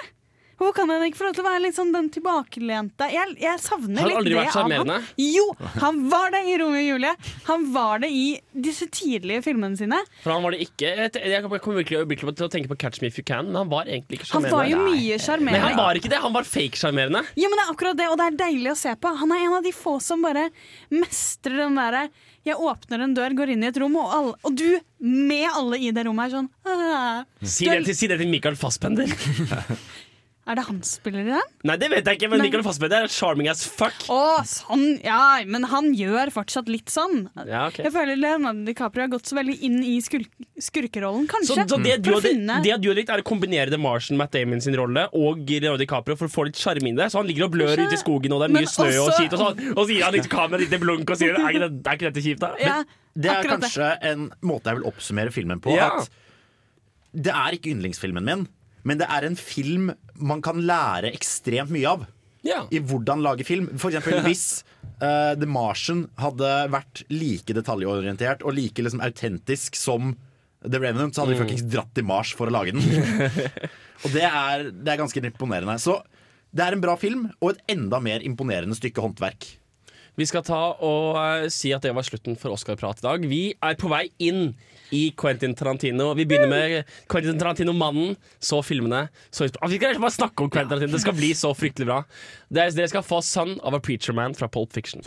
Hvorfor 0.59 0.75
kan 0.75 0.91
han 0.91 1.05
ikke 1.07 1.21
få 1.21 1.29
lov 1.29 1.35
til 1.37 1.45
å 1.45 1.49
være 1.49 1.71
sånn 1.75 1.93
den 1.95 2.09
tilbakelente 2.11 3.07
Jeg, 3.15 3.35
jeg 3.39 3.61
savner 3.63 4.01
Har 4.03 4.09
litt 4.11 4.19
aldri 4.19 4.33
det 4.33 4.39
vært 4.41 4.49
av 4.49 4.57
ham. 4.59 4.73
sjarmerende? 4.73 4.97
Jo, 5.23 5.45
han 5.79 6.01
var 6.11 6.33
det 6.35 6.41
i 6.51 6.57
Romeo 6.59 6.81
og 6.81 6.89
Julie. 6.89 7.13
Han 7.47 7.67
var 7.77 8.03
det 8.03 8.11
i 8.11 8.25
disse 8.67 8.89
tidlige 8.91 9.45
filmene 9.47 9.79
sine. 9.79 10.01
For 10.25 10.35
han 10.35 10.43
var 10.43 10.57
det 10.57 10.65
ikke 10.67 10.91
Jeg 11.07 11.45
kommer 11.47 11.79
virkelig 11.79 12.01
øyeblikkelig 12.03 12.35
til 12.41 12.49
å 12.49 12.51
tenke 12.51 12.73
på 12.73 12.79
Catch 12.83 13.03
Me 13.03 13.11
If 13.13 13.21
You 13.21 13.27
Can, 13.29 13.53
men 13.53 13.61
han 13.63 13.71
var 13.71 13.87
egentlig 13.87 14.19
ikke 14.19 14.33
Han 14.35 14.49
var 14.51 14.67
jo 14.67 14.81
mye 14.83 15.21
sjarmerende. 15.23 15.63
han 15.69 15.79
var 15.79 16.01
ikke 16.01 16.11
det. 16.11 16.19
Han 16.27 16.35
var 16.35 16.49
fake-sjarmerende. 16.49 17.23
Ja, 17.39 17.49
men 17.53 17.59
det 17.61 17.65
er 17.67 17.73
akkurat 17.77 18.01
det, 18.03 18.09
og 18.11 18.19
det 18.19 18.27
er 18.27 18.41
deilig 18.43 18.73
å 18.75 18.79
se 18.83 18.97
på. 18.99 19.15
Han 19.23 19.35
er 19.37 19.45
en 19.47 19.57
av 19.61 19.63
de 19.69 19.75
få 19.77 19.99
som 20.03 20.27
bare 20.27 20.49
mestrer 20.91 21.63
den 21.63 21.79
derre 21.79 22.09
Jeg 22.49 22.57
åpner 22.59 23.03
en 23.05 23.15
dør, 23.15 23.35
går 23.37 23.55
inn 23.55 23.63
i 23.63 23.71
et 23.71 23.79
rom, 23.79 23.95
og, 24.01 24.11
alle, 24.15 24.35
og 24.43 24.55
du 24.57 24.79
med 25.05 25.47
alle 25.53 25.79
i 25.79 25.91
det 25.95 26.07
rommet 26.09 26.33
er 26.33 26.37
sånn. 26.39 26.51
Si 27.47 27.69
det 27.69 27.83
til, 27.87 27.95
si 27.95 28.09
det 28.11 28.19
til 28.19 28.31
Michael 28.31 28.57
Fassbender. 28.59 29.07
Er 30.49 30.57
det 30.57 30.63
han 30.65 30.79
spiller 30.87 31.27
i 31.27 31.29
den? 31.29 31.49
Nei, 31.69 31.75
det 31.77 31.91
vet 31.93 32.07
jeg 32.09 32.17
ikke, 32.17 32.29
men 32.33 32.41
Nei. 32.41 32.47
Michael 32.49 32.63
Fassbender 32.65 33.05
er 33.05 33.11
charming 33.13 33.51
as 33.53 33.67
fuck. 33.69 33.93
Å, 34.09 34.41
sånn, 34.49 34.85
ja, 35.05 35.43
men 35.45 35.67
han 35.69 35.91
gjør 35.93 36.31
fortsatt 36.33 36.71
litt 36.73 36.89
sånn. 36.89 37.27
Ja, 37.45 37.67
okay. 37.69 37.85
Jeg 37.85 37.93
føler 37.93 38.17
Leonardo 38.17 38.65
DiCaprio 38.65 39.05
har 39.05 39.11
gått 39.13 39.29
så 39.29 39.37
veldig 39.37 39.59
inn 39.69 39.83
i 39.85 39.99
skurk 40.01 40.31
skurkerollen, 40.59 41.27
kanskje. 41.31 41.67
så 41.69 41.77
det, 41.85 41.99
du 42.03 42.09
hadde, 42.15 42.23
finne- 42.33 42.57
det 42.65 42.79
du 42.81 42.89
har 42.89 42.97
likt, 42.97 43.13
er 43.13 43.21
å 43.21 43.27
kombinere 43.29 43.69
The 43.71 43.79
Martian, 43.79 44.17
Matt 44.19 44.33
Damon 44.33 44.61
sin 44.65 44.75
rolle, 44.81 45.05
og 45.13 45.45
Leonardo 45.45 45.77
DiCaprio 45.85 46.17
for 46.19 46.27
å 46.31 46.33
få 46.33 46.47
litt 46.49 46.57
sjarm 46.59 46.81
inn 46.89 46.97
i 46.97 47.03
det. 47.03 47.11
Så 47.13 47.21
han 47.21 47.29
ligger 47.29 47.45
og 47.47 47.53
blør 47.53 47.75
Kanskje- 47.77 47.87
ute 47.93 47.99
i 48.01 48.03
skogen, 48.03 48.33
og 48.33 48.41
det 48.41 48.49
er 48.49 48.55
Men 48.57 48.65
mye 48.65 48.73
snø 48.73 48.89
og 48.89 49.11
også- 49.11 49.19
skit, 49.21 49.33
og 49.37 49.45
sånn. 49.45 49.77
Og 49.77 49.83
så 49.85 49.89
gir 49.93 50.03
han 50.09 50.13
litt 50.17 50.29
kamera 50.33 50.59
litt 50.65 50.81
blunk 50.81 51.11
og 51.11 51.17
sier 51.21 51.37
er 51.37 51.53
ikke, 51.53 51.69
det, 51.69 51.87
er 51.87 52.01
ikke 52.01 52.09
dette 52.13 52.25
kjipt, 52.25 52.41
da? 52.41 52.55
ja, 52.59 52.83
Det 53.15 53.31
er 53.31 53.43
kanskje 53.45 53.61
kanskje 53.61 53.99
en 54.15 54.31
måte 54.43 54.65
jeg 54.73 54.81
vil 54.81 54.89
oppsummere 54.91 55.31
filmen 55.33 55.61
på. 55.61 55.77
Ja. 55.77 55.91
At 56.01 56.09
det 57.15 57.33
er 57.35 57.53
ikke 57.57 57.71
yndlingsfilmen 57.77 58.25
min, 58.25 58.49
men 58.87 59.01
det 59.01 59.09
er 59.11 59.27
en 59.27 59.37
film 59.39 59.91
man 60.15 60.43
kan 60.45 60.61
lære 60.67 61.13
ekstremt 61.15 61.73
mye 61.75 61.89
av. 61.91 62.07
Ja. 62.47 62.63
I 62.71 62.81
hvordan 62.85 63.23
lage 63.25 63.47
film. 63.47 63.71
For 63.81 63.91
eksempel 63.91 64.23
hvis 64.29 64.63
uh, 65.03 65.35
The 65.39 65.49
Martian 65.49 66.07
hadde 66.21 66.53
vært 66.73 67.05
like 67.13 67.57
detaljorientert 67.57 68.45
og 68.47 68.57
like 68.59 68.85
liksom, 68.85 69.03
autentisk 69.05 69.79
som 69.79 70.15
The 70.65 70.81
Revenant, 70.83 71.15
så 71.15 71.23
hadde 71.23 71.37
de 71.37 71.43
fuckings 71.43 71.67
dratt 71.71 71.93
til 71.95 72.07
Mars 72.09 72.33
for 72.35 72.51
å 72.51 72.55
lage 72.55 72.75
den. 72.75 72.83
og 74.05 74.15
det 74.15 74.27
er, 74.27 74.71
det 74.75 74.95
er 74.95 75.01
ganske 75.01 75.23
imponerende. 75.23 75.79
Så 75.83 76.01
det 76.51 76.65
er 76.65 76.75
en 76.75 76.83
bra 76.83 76.97
film, 76.99 77.29
og 77.39 77.53
et 77.53 77.77
enda 77.77 78.01
mer 78.03 78.25
imponerende 78.27 78.77
stykke 78.79 79.05
håndverk. 79.05 79.53
Vi 80.19 80.27
skal 80.27 80.43
ta 80.43 80.61
og 80.83 81.15
uh, 81.15 81.47
si 81.53 81.71
at 81.75 81.85
det 81.87 81.93
var 81.95 82.07
slutten 82.07 82.35
for 82.39 82.57
Oscar-prat 82.57 82.99
i 82.99 83.07
dag. 83.07 83.27
Vi 83.31 83.43
er 83.55 83.79
på 83.79 83.91
vei 83.93 84.09
inn 84.19 84.49
i 84.91 85.13
Quentin 85.19 85.55
Tarantino. 85.55 86.11
Vi 86.19 86.27
begynner 86.27 86.51
med 86.51 86.91
Quentin 87.13 87.39
Tarantino-mannen, 87.39 88.17
så 88.43 88.59
filmene. 88.67 89.07
Så 89.31 89.47
Ah, 89.63 89.71
vi 89.71 89.79
skal 89.79 90.01
bare 90.03 90.15
snakke 90.15 90.43
om 90.43 90.51
Quentin 90.51 90.75
Tarantino, 90.75 90.97
det 90.97 91.05
skal 91.07 91.17
bli 91.19 91.31
så 91.39 91.55
fryktelig 91.55 91.87
bra. 91.87 92.03
Dere 92.51 92.91
skal 92.91 93.07
få 93.07 93.23
'Son 93.23 93.61
of 93.63 93.75
a 93.75 93.81
Preacher 93.81 94.13
Man' 94.13 94.35
fra 94.35 94.49
Pulp 94.49 94.73
Fiction. 94.73 95.03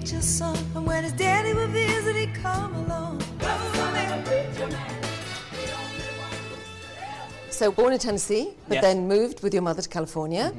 Was 0.00 0.10
preacher's 0.10 0.24
son, 0.24 0.56
and 0.74 0.86
when 0.86 1.04
his 1.04 1.12
daddy 1.12 1.54
would 1.54 1.70
visit, 1.70 2.16
he'd 2.16 2.34
come 2.34 2.74
along. 2.74 3.22
So 7.50 7.72
born 7.72 7.92
in 7.92 7.98
Tennessee, 7.98 8.54
but 8.68 8.74
Yes. 8.76 8.84
then 8.84 9.08
moved 9.08 9.42
with 9.42 9.52
your 9.52 9.62
mother 9.62 9.82
to 9.82 9.88
California. 9.88 10.52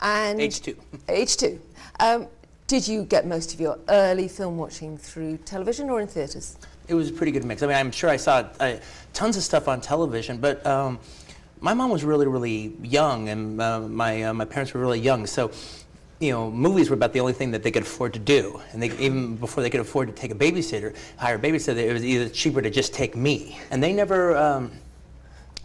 And 0.00 0.40
Age 0.40 0.62
two. 0.62 0.76
Age 1.08 1.36
two. 1.36 1.60
Um, 2.00 2.26
did 2.66 2.88
you 2.88 3.04
get 3.04 3.26
most 3.26 3.52
of 3.52 3.60
your 3.60 3.78
early 3.88 4.28
film 4.28 4.56
watching 4.56 4.96
through 4.96 5.36
television 5.44 5.90
or 5.90 6.00
in 6.00 6.08
theatres? 6.08 6.56
It 6.88 6.94
was 6.94 7.10
a 7.10 7.12
pretty 7.12 7.32
good 7.32 7.44
mix. 7.44 7.62
I 7.62 7.66
mean, 7.66 7.76
I'm 7.76 7.92
sure 7.92 8.08
I 8.08 8.16
saw 8.16 8.44
uh, 8.60 8.76
tons 9.12 9.36
of 9.36 9.42
stuff 9.42 9.68
on 9.68 9.82
television, 9.82 10.38
but 10.38 10.66
um, 10.66 10.98
my 11.60 11.74
mom 11.74 11.90
was 11.90 12.02
really, 12.02 12.26
really 12.26 12.74
young, 12.82 13.28
and 13.28 13.60
uh, 13.60 13.80
my 13.80 14.22
uh, 14.24 14.32
my 14.34 14.46
parents 14.46 14.72
were 14.72 14.80
really 14.80 15.00
young, 15.00 15.26
so. 15.26 15.50
You 16.22 16.30
know, 16.30 16.52
movies 16.52 16.88
were 16.88 16.94
about 16.94 17.12
the 17.12 17.18
only 17.18 17.32
thing 17.32 17.50
that 17.50 17.64
they 17.64 17.72
could 17.72 17.82
afford 17.82 18.12
to 18.12 18.20
do, 18.20 18.60
and 18.70 18.80
they, 18.80 18.96
even 19.04 19.34
before 19.34 19.60
they 19.60 19.70
could 19.70 19.80
afford 19.80 20.06
to 20.06 20.14
take 20.14 20.30
a 20.30 20.36
babysitter, 20.36 20.94
hire 21.16 21.34
a 21.34 21.38
babysitter, 21.40 21.78
it 21.78 21.92
was 21.92 22.04
either 22.04 22.28
cheaper 22.28 22.62
to 22.62 22.70
just 22.70 22.94
take 22.94 23.16
me. 23.16 23.58
And 23.72 23.82
they 23.82 23.92
never 23.92 24.36
um, 24.36 24.70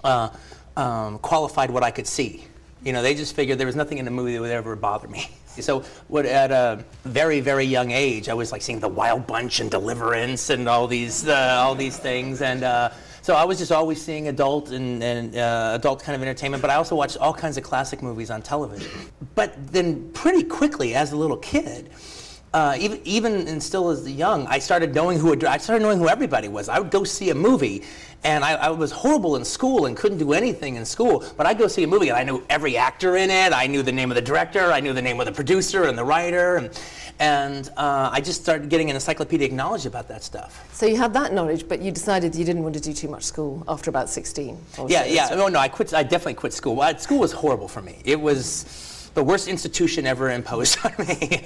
uh, 0.04 0.30
um, 0.76 1.20
qualified 1.20 1.70
what 1.70 1.84
I 1.84 1.92
could 1.92 2.08
see. 2.08 2.44
You 2.84 2.92
know, 2.92 3.04
they 3.04 3.14
just 3.14 3.36
figured 3.36 3.60
there 3.60 3.68
was 3.68 3.76
nothing 3.76 4.00
in 4.00 4.06
the 4.06 4.10
movie 4.10 4.34
that 4.34 4.42
would 4.42 4.50
ever 4.50 4.76
bother 4.76 5.08
me. 5.08 5.30
So, 5.60 5.80
what 6.08 6.28
at 6.28 6.52
a 6.52 6.86
very, 7.04 7.40
very 7.40 7.66
young 7.66 7.90
age, 7.90 8.30
I 8.30 8.36
was 8.36 8.52
like 8.52 8.62
seeing 8.62 8.80
The 8.80 8.88
Wild 8.88 9.26
Bunch 9.26 9.60
and 9.60 9.72
Deliverance 9.72 10.52
and 10.52 10.70
all 10.70 10.86
these, 10.86 11.28
uh, 11.28 11.64
all 11.64 11.74
these 11.74 11.98
things, 11.98 12.44
and 12.44 12.64
uh, 12.64 12.92
so 13.28 13.36
I 13.36 13.44
was 13.44 13.58
just 13.58 13.74
always 13.74 14.02
seeing 14.02 14.30
adult 14.30 14.72
and, 14.72 15.04
and 15.04 15.36
uh, 15.36 15.74
adult 15.74 16.02
kind 16.02 16.16
of 16.16 16.22
entertainment. 16.22 16.62
But 16.62 16.72
I 16.72 16.76
also 16.76 16.96
watched 16.96 17.18
all 17.18 17.34
kinds 17.34 17.58
of 17.58 17.64
classic 17.64 18.02
movies 18.02 18.32
on 18.32 18.42
television. 18.42 18.90
But 19.36 19.54
then, 19.74 20.10
pretty 20.14 20.44
quickly, 20.44 20.96
as 20.96 21.12
a 21.12 21.18
little 21.18 21.36
kid, 21.36 21.90
uh, 22.54 22.78
even 22.80 23.02
even 23.04 23.48
and 23.50 23.62
still 23.62 23.90
as 23.90 24.10
young, 24.10 24.48
I 24.48 24.60
started 24.60 24.96
knowing 24.96 25.20
who 25.20 25.38
I 25.46 25.58
started 25.58 25.84
knowing 25.84 25.98
who 25.98 26.08
everybody 26.08 26.48
was. 26.48 26.70
I 26.70 26.80
would 26.80 26.90
go 26.90 27.04
see 27.04 27.30
a 27.30 27.36
movie, 27.36 27.84
and 28.24 28.46
I, 28.46 28.54
I 28.54 28.70
was 28.70 28.94
horrible 28.94 29.36
in 29.36 29.44
school 29.44 29.88
and 29.88 29.98
couldn't 29.98 30.20
do 30.20 30.32
anything 30.32 30.76
in 30.76 30.86
school. 30.86 31.26
But 31.36 31.48
I'd 31.48 31.58
go 31.58 31.68
see 31.68 31.84
a 31.84 31.88
movie, 31.88 32.08
and 32.08 32.18
I 32.18 32.24
knew 32.24 32.46
every 32.50 32.78
actor 32.78 33.18
in 33.18 33.30
it. 33.30 33.52
I 33.52 33.68
knew 33.68 33.84
the 33.84 33.92
name 33.92 34.10
of 34.10 34.16
the 34.16 34.22
director. 34.22 34.72
I 34.72 34.80
knew 34.80 34.94
the 34.94 35.02
name 35.02 35.20
of 35.20 35.26
the 35.26 35.34
producer 35.34 35.84
and 35.84 35.98
the 35.98 36.06
writer, 36.06 36.56
and 36.56 36.70
and 37.20 37.70
uh, 37.78 38.10
I 38.12 38.22
just 38.22 38.42
started 38.42 38.70
getting 38.70 38.90
an 38.90 38.96
encyclopedic 38.96 39.52
knowledge 39.52 39.86
about 39.86 40.08
that 40.08 40.24
stuff. 40.24 40.68
So 40.74 40.86
you 40.86 40.98
had 40.98 41.14
that 41.14 41.34
knowledge, 41.34 41.68
but 41.68 41.82
you 41.82 41.92
decided 41.92 42.36
you 42.36 42.46
didn't 42.46 42.64
want 42.64 42.76
to 42.76 42.82
do 42.82 42.94
too 42.94 43.08
much 43.08 43.24
school 43.24 43.64
after 43.68 43.90
about 43.90 44.10
16. 44.10 44.58
Yeah, 44.88 45.06
yeah. 45.06 45.30
Oh 45.32 45.48
no, 45.48 45.60
I 45.60 45.68
quit. 45.68 45.94
I 45.94 46.04
definitely 46.04 46.36
quit 46.36 46.54
school. 46.54 46.76
Well, 46.76 46.98
school 47.00 47.20
was 47.20 47.32
horrible 47.32 47.68
for 47.68 47.82
me. 47.82 48.00
It 48.06 48.20
was 48.20 49.10
the 49.14 49.24
worst 49.24 49.48
institution 49.48 50.06
ever 50.06 50.30
imposed 50.30 50.78
on 50.84 50.94
me. 51.08 51.42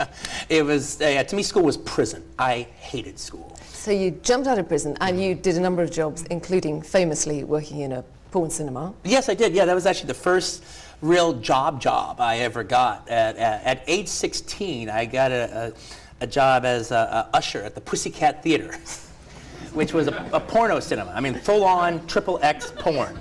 it 0.49 0.65
was 0.65 1.01
uh, 1.01 1.23
to 1.23 1.35
me, 1.35 1.43
school 1.43 1.63
was 1.63 1.77
prison. 1.77 2.23
I 2.37 2.67
hated 2.79 3.17
school. 3.17 3.57
So 3.71 3.91
you 3.91 4.11
jumped 4.11 4.47
out 4.47 4.59
of 4.59 4.67
prison 4.67 4.97
and 5.01 5.21
you 5.21 5.35
did 5.35 5.55
a 5.55 5.59
number 5.61 5.81
of 5.81 5.91
jobs, 5.91 6.23
including 6.23 6.81
famously 6.81 7.43
working 7.43 7.79
in 7.79 7.93
a 7.93 8.03
porn 8.31 8.49
cinema. 8.49 8.93
Yes, 9.03 9.29
I 9.29 9.33
did. 9.33 9.53
Yeah, 9.53 9.65
that 9.65 9.73
was 9.73 9.85
actually 9.85 10.07
the 10.07 10.13
first 10.13 10.63
real 11.01 11.33
job 11.33 11.81
job 11.81 12.19
I 12.19 12.39
ever 12.39 12.63
got. 12.63 13.09
At, 13.09 13.37
at, 13.37 13.63
at 13.63 13.83
age 13.87 14.07
16, 14.07 14.89
I 14.89 15.05
got 15.05 15.31
a, 15.31 15.73
a, 16.21 16.23
a 16.23 16.27
job 16.27 16.65
as 16.65 16.91
a, 16.91 17.29
a 17.31 17.35
usher 17.35 17.63
at 17.63 17.75
the 17.75 17.81
Pussycat 17.81 18.43
Theater, 18.43 18.75
which 19.73 19.93
was 19.93 20.07
a, 20.07 20.29
a 20.33 20.39
porno 20.39 20.79
cinema. 20.79 21.11
I 21.11 21.21
mean, 21.21 21.35
full-on 21.35 22.05
triple 22.07 22.39
X 22.41 22.71
porn. 22.77 23.19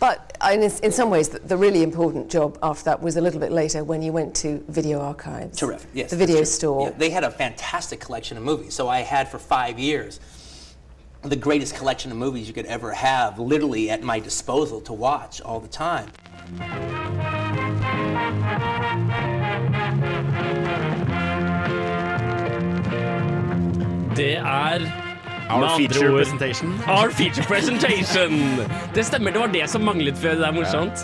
But 0.00 0.36
in, 0.52 0.62
in 0.62 0.92
some 0.92 1.08
ways, 1.08 1.30
the, 1.30 1.38
the 1.38 1.56
really 1.56 1.82
important 1.82 2.30
job 2.30 2.58
after 2.62 2.84
that 2.84 3.00
was 3.02 3.16
a 3.16 3.20
little 3.20 3.40
bit 3.40 3.52
later 3.52 3.84
when 3.84 4.02
you 4.02 4.12
went 4.12 4.34
to 4.36 4.62
Video 4.68 5.00
Archives. 5.00 5.58
Terrific. 5.58 5.88
Yes. 5.94 6.10
The 6.10 6.16
video 6.16 6.44
store. 6.44 6.88
Yeah, 6.88 6.98
they 6.98 7.08
had 7.08 7.24
a 7.24 7.30
fantastic 7.30 8.00
collection 8.00 8.36
of 8.36 8.42
movies. 8.42 8.74
So 8.74 8.88
I 8.88 9.00
had 9.00 9.28
for 9.28 9.38
five 9.38 9.78
years 9.78 10.20
the 11.24 11.36
greatest 11.36 11.74
collection 11.74 12.10
of 12.10 12.18
movies 12.18 12.46
you 12.46 12.54
could 12.54 12.66
ever 12.66 12.92
have, 12.92 13.38
literally 13.38 13.90
at 13.90 14.02
my 14.02 14.20
disposal 14.20 14.80
to 14.82 14.92
watch 14.92 15.40
all 15.40 15.60
the 15.60 15.68
time. 15.68 16.10
Det 24.16 24.36
er 24.36 25.03
Our 25.50 25.68
feature 25.76 26.08
ord- 26.10 26.22
presentation. 26.22 26.70
Our 26.88 27.10
feature 27.10 27.44
presentation! 27.44 28.32
Det 28.94 29.04
stemmer, 29.04 29.32
det 29.34 29.40
var 29.42 29.50
det 29.52 29.66
som 29.70 29.82
manglet 29.84 30.16
før. 30.16 30.38
Det 30.40 30.46
er 30.48 30.54
morsomt. 30.56 31.02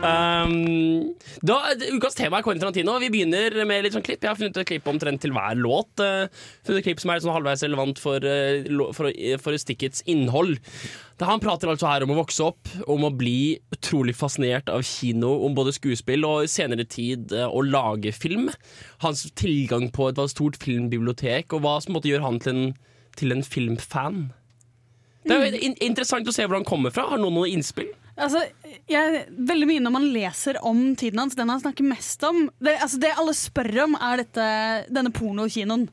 Um, 0.00 1.12
da, 1.46 1.58
ukas 1.92 2.16
tema 2.18 2.40
er 2.40 2.44
Quentin 2.46 2.64
Tarantino. 2.64 2.96
Vi 2.98 3.10
begynner 3.14 3.54
med 3.68 3.84
litt 3.84 3.94
sånn 3.94 4.02
klipp. 4.04 4.24
Jeg 4.24 4.32
har 4.32 4.38
funnet 4.40 4.58
et 4.58 4.68
klipp 4.72 4.90
omtrent 4.90 5.22
til 5.22 5.34
hver 5.36 5.54
låt. 5.60 6.02
Uh, 6.02 6.26
funnet 6.66 6.82
et 6.82 6.88
klipp 6.88 7.04
som 7.04 7.14
er 7.14 7.22
sånn 7.22 7.36
halvveis 7.36 7.62
relevant 7.68 8.02
for, 8.02 8.26
uh, 8.26 8.90
for, 8.96 9.12
uh, 9.14 9.36
for 9.44 9.60
stikkets 9.62 10.02
innhold. 10.10 10.58
Da 11.20 11.30
han 11.30 11.42
prater 11.42 11.70
altså 11.70 11.92
her 11.92 12.02
om 12.02 12.14
å 12.16 12.18
vokse 12.24 12.42
opp, 12.50 12.74
om 12.90 13.06
å 13.06 13.14
bli 13.14 13.60
utrolig 13.76 14.16
fascinert 14.18 14.72
av 14.72 14.82
kino, 14.88 15.30
om 15.46 15.54
både 15.54 15.76
skuespill 15.76 16.26
og 16.26 16.46
i 16.48 16.50
senere 16.50 16.88
tid 16.88 17.36
å 17.44 17.62
lage 17.62 18.10
film. 18.16 18.48
Hans 19.04 19.28
tilgang 19.38 19.92
på 19.94 20.10
et 20.10 20.22
stort 20.32 20.58
filmbibliotek, 20.58 21.52
og 21.54 21.62
hva 21.62 21.78
som 21.84 21.94
måtte 21.94 22.10
gjøre 22.10 22.26
han 22.26 22.40
til 22.42 22.56
en, 22.56 22.70
til 23.18 23.34
en 23.34 23.42
filmfan. 23.46 24.28
Det 25.26 25.36
er 25.36 25.42
jo 25.44 25.58
in 25.68 25.74
interessant 25.84 26.28
å 26.28 26.32
se 26.34 26.46
hvor 26.46 26.56
han 26.56 26.68
kommer 26.68 26.92
fra. 26.94 27.08
Har 27.10 27.20
noen 27.20 27.36
noen 27.36 27.56
innspill? 27.58 27.90
Altså, 28.20 28.42
jeg, 28.90 29.22
veldig 29.48 29.66
mye 29.68 29.82
når 29.84 29.92
man 29.94 30.06
leser 30.12 30.58
om 30.66 30.80
tiden 30.98 31.22
hans, 31.22 31.36
den 31.38 31.48
han 31.48 31.62
snakker 31.62 31.86
mest 31.88 32.20
om 32.26 32.50
Det, 32.60 32.74
altså, 32.76 32.98
det 33.00 33.12
alle 33.16 33.34
spør 33.36 33.70
om, 33.86 33.96
er 33.96 34.20
dette, 34.20 34.46
denne 34.92 35.12
pornokinoen. 35.14 35.86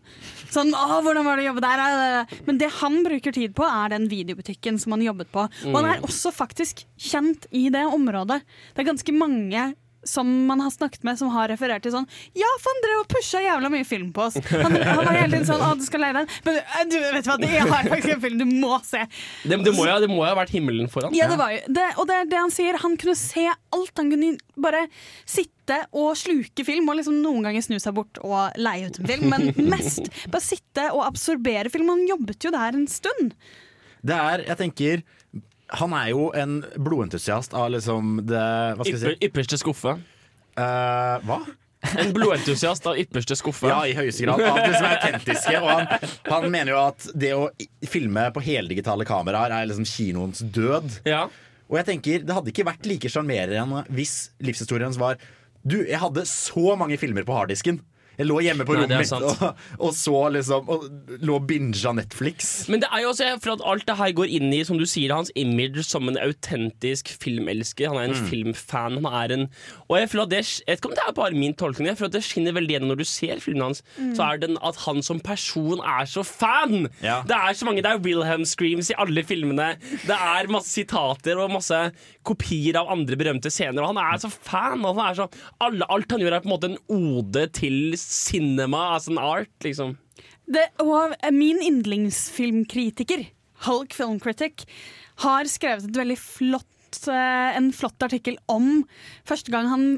Sånn, 0.51 0.73
å, 0.75 0.99
hvordan 1.05 1.27
var 1.27 1.39
det 1.39 1.45
å 1.45 1.49
jobbe 1.51 1.63
der? 1.63 2.35
Men 2.49 2.59
det 2.59 2.71
han 2.81 2.99
bruker 3.05 3.35
tid 3.35 3.55
på, 3.55 3.67
er 3.67 3.93
den 3.95 4.09
videobutikken 4.11 4.79
som 4.81 4.95
han 4.95 5.05
jobbet 5.05 5.31
på. 5.31 5.47
Og 5.69 5.77
han 5.77 5.89
er 5.93 6.03
også 6.07 6.33
faktisk 6.35 6.83
kjent 6.99 7.47
i 7.55 7.67
det 7.73 7.85
området. 7.87 8.41
Det 8.73 8.83
er 8.83 8.91
ganske 8.91 9.15
mange 9.15 9.69
som 10.09 10.29
man 10.47 10.61
har 10.63 10.71
snakket 10.73 11.03
med, 11.07 11.17
som 11.19 11.29
har 11.33 11.49
referert 11.51 11.83
til 11.85 11.93
sånn 11.93 12.07
Ja, 12.37 12.49
han 12.63 12.81
drev 12.85 13.01
og 13.03 13.09
pusha 13.11 13.41
jævla 13.43 13.69
mye 13.73 13.85
film 13.87 14.09
på 14.15 14.25
oss. 14.29 14.37
Han, 14.51 14.75
han 14.75 15.01
var 15.03 15.11
hele 15.13 15.29
tiden 15.35 15.47
sånn 15.49 15.63
Å, 15.63 15.73
du 15.79 15.83
skal 15.85 16.03
leie 16.05 16.15
den. 16.17 16.29
Men 16.47 16.59
eh, 16.63 16.81
du, 16.89 16.97
vet 17.01 17.25
du 17.27 17.31
hva, 17.31 17.37
det- 17.41 17.51
jeg 17.53 17.67
har 17.67 17.89
faktisk 17.91 18.13
en 18.15 18.23
film 18.23 18.41
du 18.41 18.45
må 18.49 18.77
se. 18.87 19.03
Det, 19.43 19.59
det, 19.67 19.73
må, 19.75 19.85
jo, 19.89 19.97
det 20.03 20.09
må 20.11 20.21
jo 20.23 20.27
ha 20.29 20.35
vært 20.39 20.55
himmelen 20.55 20.89
foran. 20.91 21.15
Ja, 21.17 21.27
det 21.31 21.37
var 21.39 21.53
jo 21.55 21.59
det, 21.77 21.87
Og 21.99 22.07
det 22.09 22.17
er 22.21 22.31
det 22.33 22.41
han 22.41 22.53
sier. 22.53 22.79
Han 22.83 22.97
kunne 23.01 23.17
se 23.19 23.45
alt. 23.51 23.93
Han 23.99 24.11
kunne 24.13 24.33
bare 24.57 24.85
sitte 25.27 25.81
og 25.91 26.13
sluke 26.17 26.63
film, 26.65 26.87
og 26.89 26.97
liksom 26.99 27.17
noen 27.21 27.43
ganger 27.45 27.65
snu 27.65 27.75
seg 27.83 27.95
bort 27.97 28.19
og 28.23 28.55
leie 28.61 28.87
ut 28.89 28.99
en 29.01 29.09
film. 29.11 29.29
Men 29.33 29.51
mest 29.73 30.07
bare 30.31 30.43
sitte 30.45 30.87
og 30.93 31.03
absorbere 31.09 31.71
film. 31.73 31.89
Han 31.91 32.05
jobbet 32.09 32.47
jo 32.47 32.53
der 32.55 32.77
en 32.77 32.87
stund. 32.91 33.35
Det 34.07 34.15
er, 34.15 34.43
jeg 34.47 34.59
tenker 34.61 35.01
Han 35.69 35.93
er 35.93 36.09
jo 36.13 36.29
en 36.37 36.61
blodentusiast 36.79 37.53
av 37.53 37.71
liksom 37.73 38.21
det 38.27 38.41
Hva 38.77 38.85
skal 38.85 38.93
jeg 38.93 38.99
Ypper, 39.01 39.15
si? 39.17 39.25
ypperste 39.27 39.57
skuffe. 39.59 39.95
Eh, 40.57 41.17
hva? 41.27 41.39
En 42.01 42.09
blodentusiast 42.15 42.87
av 42.89 42.97
ypperste 42.99 43.35
skuffe. 43.37 43.67
Ja, 43.69 43.81
i 43.85 43.93
høyeste 43.95 44.25
grad. 44.25 44.41
Av 44.41 44.57
det 44.63 44.71
som 44.77 44.87
er 44.87 44.95
autentiske. 44.97 45.59
Og 45.61 45.67
han, 45.69 46.07
han 46.31 46.47
mener 46.51 46.73
jo 46.73 46.79
at 46.87 47.09
det 47.13 47.33
å 47.37 47.43
filme 47.87 48.23
på 48.33 48.41
heldigitale 48.47 49.05
kameraer 49.07 49.53
er 49.59 49.67
liksom 49.69 49.85
kinoens 49.87 50.41
død. 50.41 51.01
Ja. 51.07 51.27
Og 51.67 51.77
jeg 51.81 51.87
tenker, 51.91 52.23
det 52.25 52.33
hadde 52.37 52.51
ikke 52.53 52.65
vært 52.67 52.87
like 52.87 53.11
sjarmerende 53.11 53.83
hvis 53.93 54.15
livshistorien 54.39 54.87
hans 54.87 54.99
var 55.01 55.19
Du, 55.67 55.81
jeg 55.83 55.99
hadde 55.99 56.23
så 56.29 56.77
mange 56.79 56.95
filmer 56.99 57.25
på 57.27 57.35
harddisken. 57.35 57.81
Jeg 58.17 58.25
lå 58.25 58.39
hjemme 58.41 58.65
på 58.65 58.73
Nei, 58.73 58.85
rommet 58.87 59.03
mitt 59.03 59.11
og, 59.13 59.59
og 59.77 59.91
så 59.93 60.21
liksom 60.33 60.69
Og 60.73 60.85
lå 61.21 61.35
og 61.37 61.43
binga 61.49 61.91
Netflix. 61.97 62.65
Men 62.71 62.81
det 62.81 62.89
er 62.89 63.03
jo 63.03 63.11
også 63.11 63.27
for 63.43 63.53
at 63.53 63.65
alt 63.69 63.85
det 63.85 63.97
her 63.99 64.13
går 64.17 64.31
inn 64.39 64.53
i 64.57 64.63
som 64.65 64.79
du 64.79 64.85
sier, 64.89 65.13
hans 65.13 65.29
image 65.37 65.83
som 65.85 66.09
en 66.09 66.17
autentisk 66.21 67.11
filmelsker. 67.21 67.91
Han 67.91 67.99
er 68.01 68.09
en 68.09 68.29
filmfan. 68.29 68.97
Han 69.03 69.09
er 69.21 69.35
en 69.35 69.45
Og 69.85 69.99
jeg 69.99 70.09
føler 70.11 70.25
at 70.25 70.33
det 70.33 70.41
Jeg 70.47 70.65
vet 70.71 70.81
ikke 70.81 70.89
om 70.91 70.97
det 70.97 71.05
er 71.05 71.17
bare 71.19 71.37
min 71.37 71.53
tolkning, 71.57 71.89
jeg 71.91 71.99
føler 71.99 72.11
at 72.13 72.17
det 72.17 72.23
skinner 72.25 72.57
veldig 72.57 72.73
gjennom 72.77 72.93
når 72.93 73.01
du 73.03 73.07
ser 73.09 73.43
filmene 73.43 73.69
hans. 73.69 73.83
Så 74.17 74.25
er 74.25 74.41
det 74.41 74.49
at 74.65 74.81
han 74.87 75.03
som 75.05 75.21
person 75.21 75.81
er 75.85 76.09
så 76.09 76.23
fan! 76.25 76.87
Ja. 77.03 77.19
Det 77.27 77.37
er 77.37 77.53
så 77.57 77.67
mange 77.69 77.83
Det 77.85 77.91
er 77.91 78.01
Wilhelm 78.01 78.45
Screams 78.49 78.89
i 78.93 78.97
alle 78.97 79.23
filmene. 79.27 79.69
Det 80.07 80.17
er 80.17 80.49
masse 80.51 80.73
sitater 80.73 81.37
og 81.41 81.53
masse 81.53 81.77
kopier 82.27 82.79
av 82.81 82.89
andre 82.91 83.17
berømte 83.19 83.51
scener. 83.53 83.83
Og 83.83 83.93
han 83.93 84.01
er 84.01 84.21
så 84.25 84.31
fan! 84.33 84.81
Og 84.81 84.97
han 84.97 85.05
er 85.11 85.19
så, 85.21 85.29
alle, 85.63 85.87
alt 85.93 86.11
han 86.17 86.23
gjør, 86.23 86.37
er 86.39 86.43
på 86.43 86.49
en 86.49 86.55
måte 86.55 86.71
en 86.73 86.79
ode 86.97 87.45
til 87.57 87.93
cinema 88.07 88.95
as 88.95 89.07
an 89.11 89.19
art, 89.19 89.51
liksom. 89.65 89.97
Det, 90.47 90.63
og 90.79 91.15
min 91.35 91.59
yndlingsfilmkritiker, 91.59 93.25
Hulk 93.67 93.95
Film 93.97 94.19
Critic, 94.23 94.63
har 95.25 95.49
skrevet 95.51 95.89
et 95.89 95.99
veldig 95.99 96.17
flott, 96.21 97.01
eh, 97.11 97.57
en 97.57 97.71
flott 97.75 98.05
artikkel 98.05 98.37
om 98.47 98.85
første 99.27 99.51
gang 99.51 99.67
han 99.73 99.89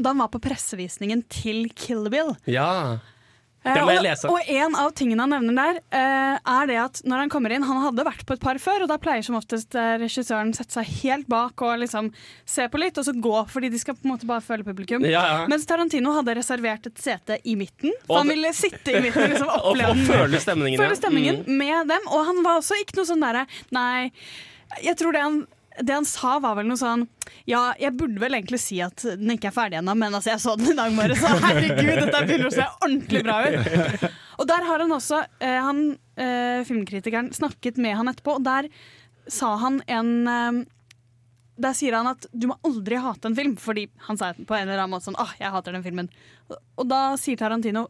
da 0.00 0.08
han 0.14 0.22
var 0.22 0.30
på 0.32 0.40
pressevisningen 0.40 1.20
til 1.28 1.66
Kill 1.76 2.06
Bill. 2.08 2.32
Ja. 2.48 3.02
Eh, 3.64 3.74
Det 3.76 3.82
må 3.86 3.92
jeg 3.94 4.02
lese. 4.02 4.26
Og 4.28 4.48
en 4.50 4.74
av 4.74 4.90
tingene 4.98 5.22
han 5.22 5.30
nevner 5.30 5.54
der, 5.54 5.76
eh, 5.94 6.38
er 6.54 6.66
det 6.66 6.78
at 6.82 7.02
når 7.06 7.20
han 7.22 7.30
kommer 7.30 7.52
inn 7.54 7.62
Han 7.62 7.78
hadde 7.84 8.04
vært 8.08 8.24
på 8.26 8.34
et 8.34 8.40
par 8.42 8.58
før, 8.58 8.82
og 8.82 8.88
da 8.90 8.96
pleier 8.98 9.22
som 9.22 9.36
oftest 9.38 9.76
eh, 9.78 9.98
regissøren 10.02 10.50
sette 10.56 10.72
seg 10.74 10.90
helt 11.04 11.28
bak 11.30 11.62
og 11.62 11.78
liksom 11.78 12.10
se 12.44 12.66
på 12.68 12.80
litt, 12.82 12.98
og 12.98 13.04
så 13.06 13.14
gå, 13.14 13.34
fordi 13.48 13.70
de 13.70 13.78
skal 13.78 13.94
på 13.94 14.04
en 14.08 14.14
måte 14.16 14.26
bare 14.26 14.42
føle 14.42 14.66
publikum. 14.66 15.06
Ja, 15.06 15.22
ja. 15.30 15.46
Mens 15.46 15.64
Tarantino 15.70 16.12
hadde 16.18 16.34
reservert 16.40 16.86
et 16.90 16.98
sete 16.98 17.38
i 17.46 17.54
midten. 17.54 17.92
Og 18.08 18.18
han 18.18 18.28
ville 18.34 18.50
sitte 18.52 18.96
i 18.98 19.00
midten 19.00 19.30
liksom 19.30 19.48
Og, 19.70 19.78
og 19.78 20.04
føle 20.10 20.40
stemningen. 20.42 20.82
Føle 20.82 20.98
stemningen 20.98 21.44
Mm. 21.46 21.56
med 21.58 21.88
dem. 21.88 22.00
Og 22.10 22.26
han 22.26 22.42
var 22.42 22.58
også 22.58 22.74
ikke 22.82 22.96
noe 22.98 23.06
sånn 23.08 23.22
derre 23.22 23.46
Nei, 23.70 24.10
jeg 24.82 24.96
tror 24.98 25.12
det 25.14 25.22
han 25.22 25.46
det 25.80 25.94
han 25.94 26.06
sa 26.08 26.36
var 26.42 26.56
vel 26.58 26.68
noe 26.68 26.80
sånn 26.80 27.06
Ja, 27.48 27.72
jeg 27.80 27.94
burde 27.96 28.20
vel 28.20 28.36
egentlig 28.36 28.60
si 28.62 28.80
at 28.84 29.04
den 29.18 29.34
ikke 29.34 29.50
er 29.50 29.56
ferdig 29.56 29.78
ennå, 29.80 29.94
men 29.98 30.12
altså, 30.12 30.32
jeg 30.34 30.42
så 30.42 30.56
den 30.58 30.74
i 30.74 30.76
dag 30.78 30.92
morges, 30.96 31.22
så 31.22 31.32
herregud, 31.46 31.92
dette 32.02 32.24
begynner 32.26 32.50
å 32.50 32.54
se 32.54 32.66
ordentlig 32.74 33.22
bra 33.26 33.38
ut. 33.46 34.04
Og 34.42 34.48
der 34.50 34.66
har 34.68 34.82
han 34.82 34.94
også, 34.96 35.22
eh, 35.44 35.58
han, 35.62 35.82
eh, 36.20 36.60
filmkritikeren, 36.68 37.32
snakket 37.36 37.80
med 37.82 37.96
han 37.98 38.10
etterpå, 38.12 38.36
og 38.40 38.46
der 38.46 38.68
sa 39.30 39.54
han 39.62 39.80
en 39.86 40.12
eh, 40.28 40.62
der 41.62 41.76
sier 41.76 41.94
han 41.94 42.08
at 42.10 42.26
du 42.32 42.48
må 42.50 42.56
aldri 42.66 42.98
hate 42.98 43.28
en 43.28 43.36
film, 43.38 43.56
fordi 43.60 43.86
han 44.08 44.18
sa 44.18 44.32
på 44.32 44.56
en 44.56 44.66
eller 44.66 44.80
annen 44.80 44.94
måte 44.96 45.10
sånn 45.10 45.20
ah, 45.20 45.34
jeg 45.38 45.52
hater 45.52 45.76
den 45.76 45.84
filmen. 45.84 46.08
Og 46.50 46.88
da 46.90 47.12
sier 47.20 47.38
Tarantino 47.38 47.86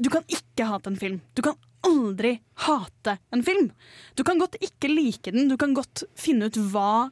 du 0.00 0.08
kan 0.08 0.24
ikke 0.32 0.64
hate 0.64 0.88
en 0.88 0.96
film. 0.96 1.18
Du 1.36 1.42
kan 1.44 1.58
aldri 1.86 2.36
hate 2.66 3.18
en 3.32 3.42
film. 3.46 3.70
Du 4.16 4.24
kan 4.26 4.38
godt 4.40 4.56
ikke 4.60 4.90
like 4.92 5.32
den, 5.34 5.48
du 5.48 5.56
kan 5.60 5.74
godt 5.76 6.02
finne 6.18 6.48
ut 6.50 6.58
hva, 6.72 7.10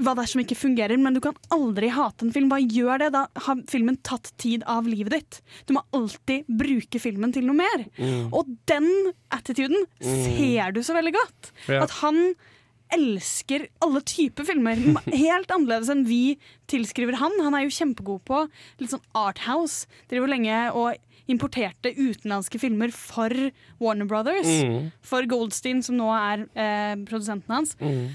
hva 0.00 0.14
det 0.16 0.22
er 0.24 0.30
som 0.32 0.40
ikke 0.42 0.56
fungerer, 0.56 0.96
men 0.98 1.14
du 1.14 1.20
kan 1.24 1.36
aldri 1.52 1.90
hate 1.92 2.24
en 2.26 2.32
film. 2.34 2.48
Hva 2.52 2.58
gjør 2.62 3.02
det? 3.04 3.10
Da 3.14 3.26
har 3.46 3.60
filmen 3.68 3.98
tatt 4.06 4.30
tid 4.40 4.64
av 4.70 4.88
livet 4.88 5.12
ditt. 5.18 5.40
Du 5.68 5.74
må 5.76 5.82
alltid 5.94 6.48
bruke 6.48 7.00
filmen 7.02 7.34
til 7.36 7.44
noe 7.48 7.58
mer. 7.60 7.84
Mm. 7.98 8.30
Og 8.32 8.48
den 8.70 8.88
attituden 9.30 9.86
Mm. 10.00 10.24
ser 10.24 10.72
du 10.72 10.80
så 10.82 10.96
veldig 10.96 11.12
godt. 11.14 11.52
Ja. 11.68 11.82
At 11.84 11.90
han 12.02 12.34
elsker 12.92 13.68
alle 13.84 14.02
typer 14.04 14.44
filmer. 14.44 14.76
Helt 15.12 15.52
annerledes 15.54 15.88
enn 15.92 16.04
vi 16.08 16.36
tilskriver 16.68 17.16
han. 17.20 17.32
Han 17.44 17.54
er 17.56 17.64
jo 17.66 17.72
kjempegod 17.72 18.20
på 18.28 18.42
litt 18.82 18.92
sånn 18.92 19.04
arthouse. 19.16 19.86
Driver 20.12 20.28
lenge 20.32 20.58
og 20.76 20.98
importerte 21.32 21.92
utenlandske 21.96 22.60
filmer 22.62 22.92
for 22.94 23.32
Warner 23.82 24.08
Brothers. 24.10 24.46
Mm. 24.62 24.90
For 25.06 25.26
Goldstein, 25.30 25.82
som 25.82 25.96
nå 25.98 26.10
er 26.14 26.44
eh, 26.54 26.94
produsenten 27.08 27.56
hans. 27.56 27.74
Mm. 27.80 28.12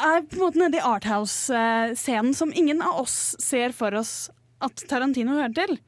Er 0.00 0.22
på 0.24 0.38
en 0.38 0.44
måte 0.46 0.60
nede 0.62 0.78
i 0.80 0.84
arthouse-scenen 0.86 2.34
som 2.36 2.52
ingen 2.56 2.80
av 2.82 3.02
oss 3.02 3.34
ser 3.42 3.74
for 3.76 3.94
oss 3.98 4.30
at 4.64 4.84
Tarantino 4.88 5.34
hører 5.36 5.54
til. 5.56 5.78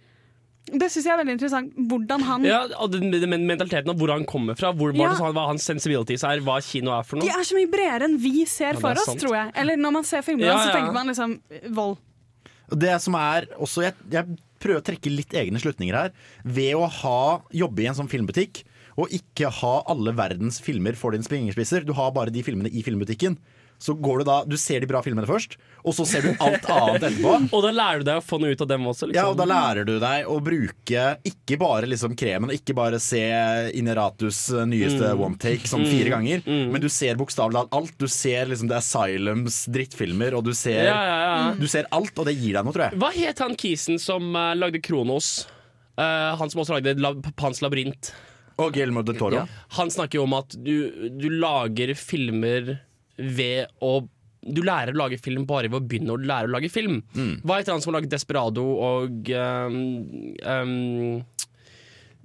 Det 0.72 0.86
syns 0.92 1.06
jeg 1.08 1.12
er 1.12 1.18
veldig 1.18 1.34
interessant. 1.34 1.72
Hvordan 1.90 2.22
han 2.28 2.44
Ja, 2.46 2.60
og 2.78 2.92
den, 2.92 3.08
den 3.10 3.32
mentaliteten 3.48 3.90
av 3.90 3.98
hvor 3.98 4.12
han 4.14 4.22
kommer 4.28 4.54
fra, 4.56 4.70
hvor, 4.76 4.92
Ja. 4.94 5.10
hva 5.18 5.48
hans 5.48 5.64
sensibilities 5.66 6.22
er, 6.28 6.38
hva 6.44 6.60
kino 6.62 6.92
er 6.94 7.02
for 7.08 7.18
noe. 7.18 7.26
De 7.26 7.32
er 7.34 7.42
så 7.48 7.56
mye 7.58 7.70
bredere 7.72 8.06
enn 8.06 8.14
vi 8.22 8.44
ser 8.46 8.76
Ja, 8.76 8.80
for 8.84 8.92
oss, 8.94 9.08
sant. 9.10 9.20
tror 9.24 9.34
jeg. 9.34 9.50
Eller 9.58 9.76
når 9.80 9.92
man 9.98 10.04
ser 10.06 10.22
filmene, 10.22 10.46
Ja, 10.52 10.60
så 10.62 10.70
tenker 10.76 10.94
man 10.94 11.10
liksom 11.10 11.40
vold. 11.74 11.98
Det 12.72 12.94
som 13.02 13.14
er 13.18 13.48
også 13.60 13.82
jeg, 13.88 13.94
jeg 14.12 14.38
prøver 14.62 14.80
å 14.80 14.86
trekke 14.86 15.12
litt 15.12 15.34
egne 15.38 15.60
slutninger 15.62 15.98
her. 15.98 16.12
Ved 16.44 16.76
å 16.78 16.86
ha, 17.00 17.22
jobbe 17.54 17.84
i 17.84 17.88
en 17.90 17.98
sånn 17.98 18.10
filmbutikk 18.12 18.62
og 19.00 19.12
ikke 19.14 19.50
ha 19.62 19.74
alle 19.90 20.12
verdens 20.16 20.60
filmer 20.62 20.96
for 20.98 21.14
dine 21.14 21.26
springerspisser. 21.26 21.86
du 21.86 21.94
har 21.96 22.12
bare 22.12 22.32
de 22.32 22.42
filmene 22.44 22.70
i 22.70 22.84
filmbutikken. 22.84 23.38
Så 23.82 23.96
går 23.98 24.22
du 24.22 24.24
da, 24.28 24.42
du 24.46 24.56
ser 24.60 24.80
de 24.80 24.86
bra 24.86 25.00
filmene 25.02 25.26
først, 25.26 25.56
og 25.84 25.94
så 25.96 26.04
ser 26.06 26.22
du 26.22 26.28
alt 26.38 26.66
annet 26.70 27.02
etterpå. 27.08 27.32
Og 27.56 27.62
da 27.64 27.70
lærer 27.74 27.98
du 28.02 28.04
deg 28.06 28.20
å 28.20 28.24
få 28.24 28.38
noe 28.40 28.52
ut 28.54 28.60
av 28.62 28.68
dem 28.70 28.84
også. 28.86 29.08
Liksom. 29.10 29.18
Ja, 29.18 29.24
og 29.32 29.36
Da 29.40 29.46
lærer 29.50 29.84
du 29.88 29.96
deg 29.98 30.28
å 30.30 30.36
bruke 30.44 31.04
ikke 31.26 31.58
bare 31.58 31.88
liksom 31.90 32.14
kremen, 32.18 32.52
ikke 32.54 32.74
bare 32.78 33.00
se 33.02 33.22
Ineratus 33.74 34.38
nyeste 34.70 35.12
Mm. 35.12 35.20
one 35.24 35.36
take 35.42 35.66
sånn 35.66 35.82
Mm. 35.82 35.90
fire 35.90 36.10
ganger, 36.14 36.42
Mm. 36.46 36.70
men 36.72 36.80
du 36.80 36.88
ser 36.88 37.16
bokstavelig 37.16 37.52
talt 37.58 37.72
alt. 37.72 37.98
Du 37.98 38.06
ser 38.06 38.46
liksom 38.46 38.68
The 38.68 38.76
Asylums 38.78 39.66
drittfilmer, 39.66 40.34
og 40.38 40.44
du 40.44 40.52
ser, 40.54 40.84
Ja, 40.84 41.02
ja, 41.02 41.18
ja. 41.48 41.54
du 41.58 41.66
ser 41.66 41.86
alt, 41.90 42.16
og 42.18 42.26
det 42.26 42.36
gir 42.38 42.52
deg 42.54 42.64
noe, 42.64 42.72
tror 42.72 42.90
jeg. 42.90 42.98
Hva 42.98 43.12
het 43.12 43.38
han 43.38 43.56
kisen 43.56 43.98
som 43.98 44.34
uh, 44.36 44.54
lagde 44.54 44.80
Kronos? 44.82 45.46
Uh, 45.98 46.36
han 46.36 46.48
som 46.48 46.62
også 46.62 46.78
lagde 46.80 46.98
La 47.00 47.12
Pans 47.36 47.60
labyrint. 47.60 48.12
Og 48.58 48.72
Guillermo 48.72 49.02
del 49.02 49.16
Toro. 49.16 49.34
Ja. 49.34 49.46
Han 49.78 49.88
snakker 49.90 50.20
jo 50.20 50.22
om 50.24 50.34
at 50.34 50.54
du, 50.62 51.08
du 51.18 51.28
lager 51.28 51.94
filmer 51.98 52.78
ved 53.18 53.66
å 53.82 54.06
du 54.42 54.62
lærer 54.66 54.94
å 54.94 55.00
lage 55.04 55.20
film 55.22 55.46
bare 55.46 55.70
ved 55.70 55.78
å 55.78 55.86
begynne 55.86 56.14
å 56.14 56.18
lære 56.18 56.50
å 56.50 56.54
lage 56.56 56.70
film. 56.72 57.00
Hva 57.46 57.60
heter 57.60 57.76
han 57.76 57.84
som 57.84 57.92
har 57.92 58.00
laget 58.00 58.12
Desperado 58.14 58.64
og 58.64 59.30
um, 59.30 59.78
um, 60.42 61.22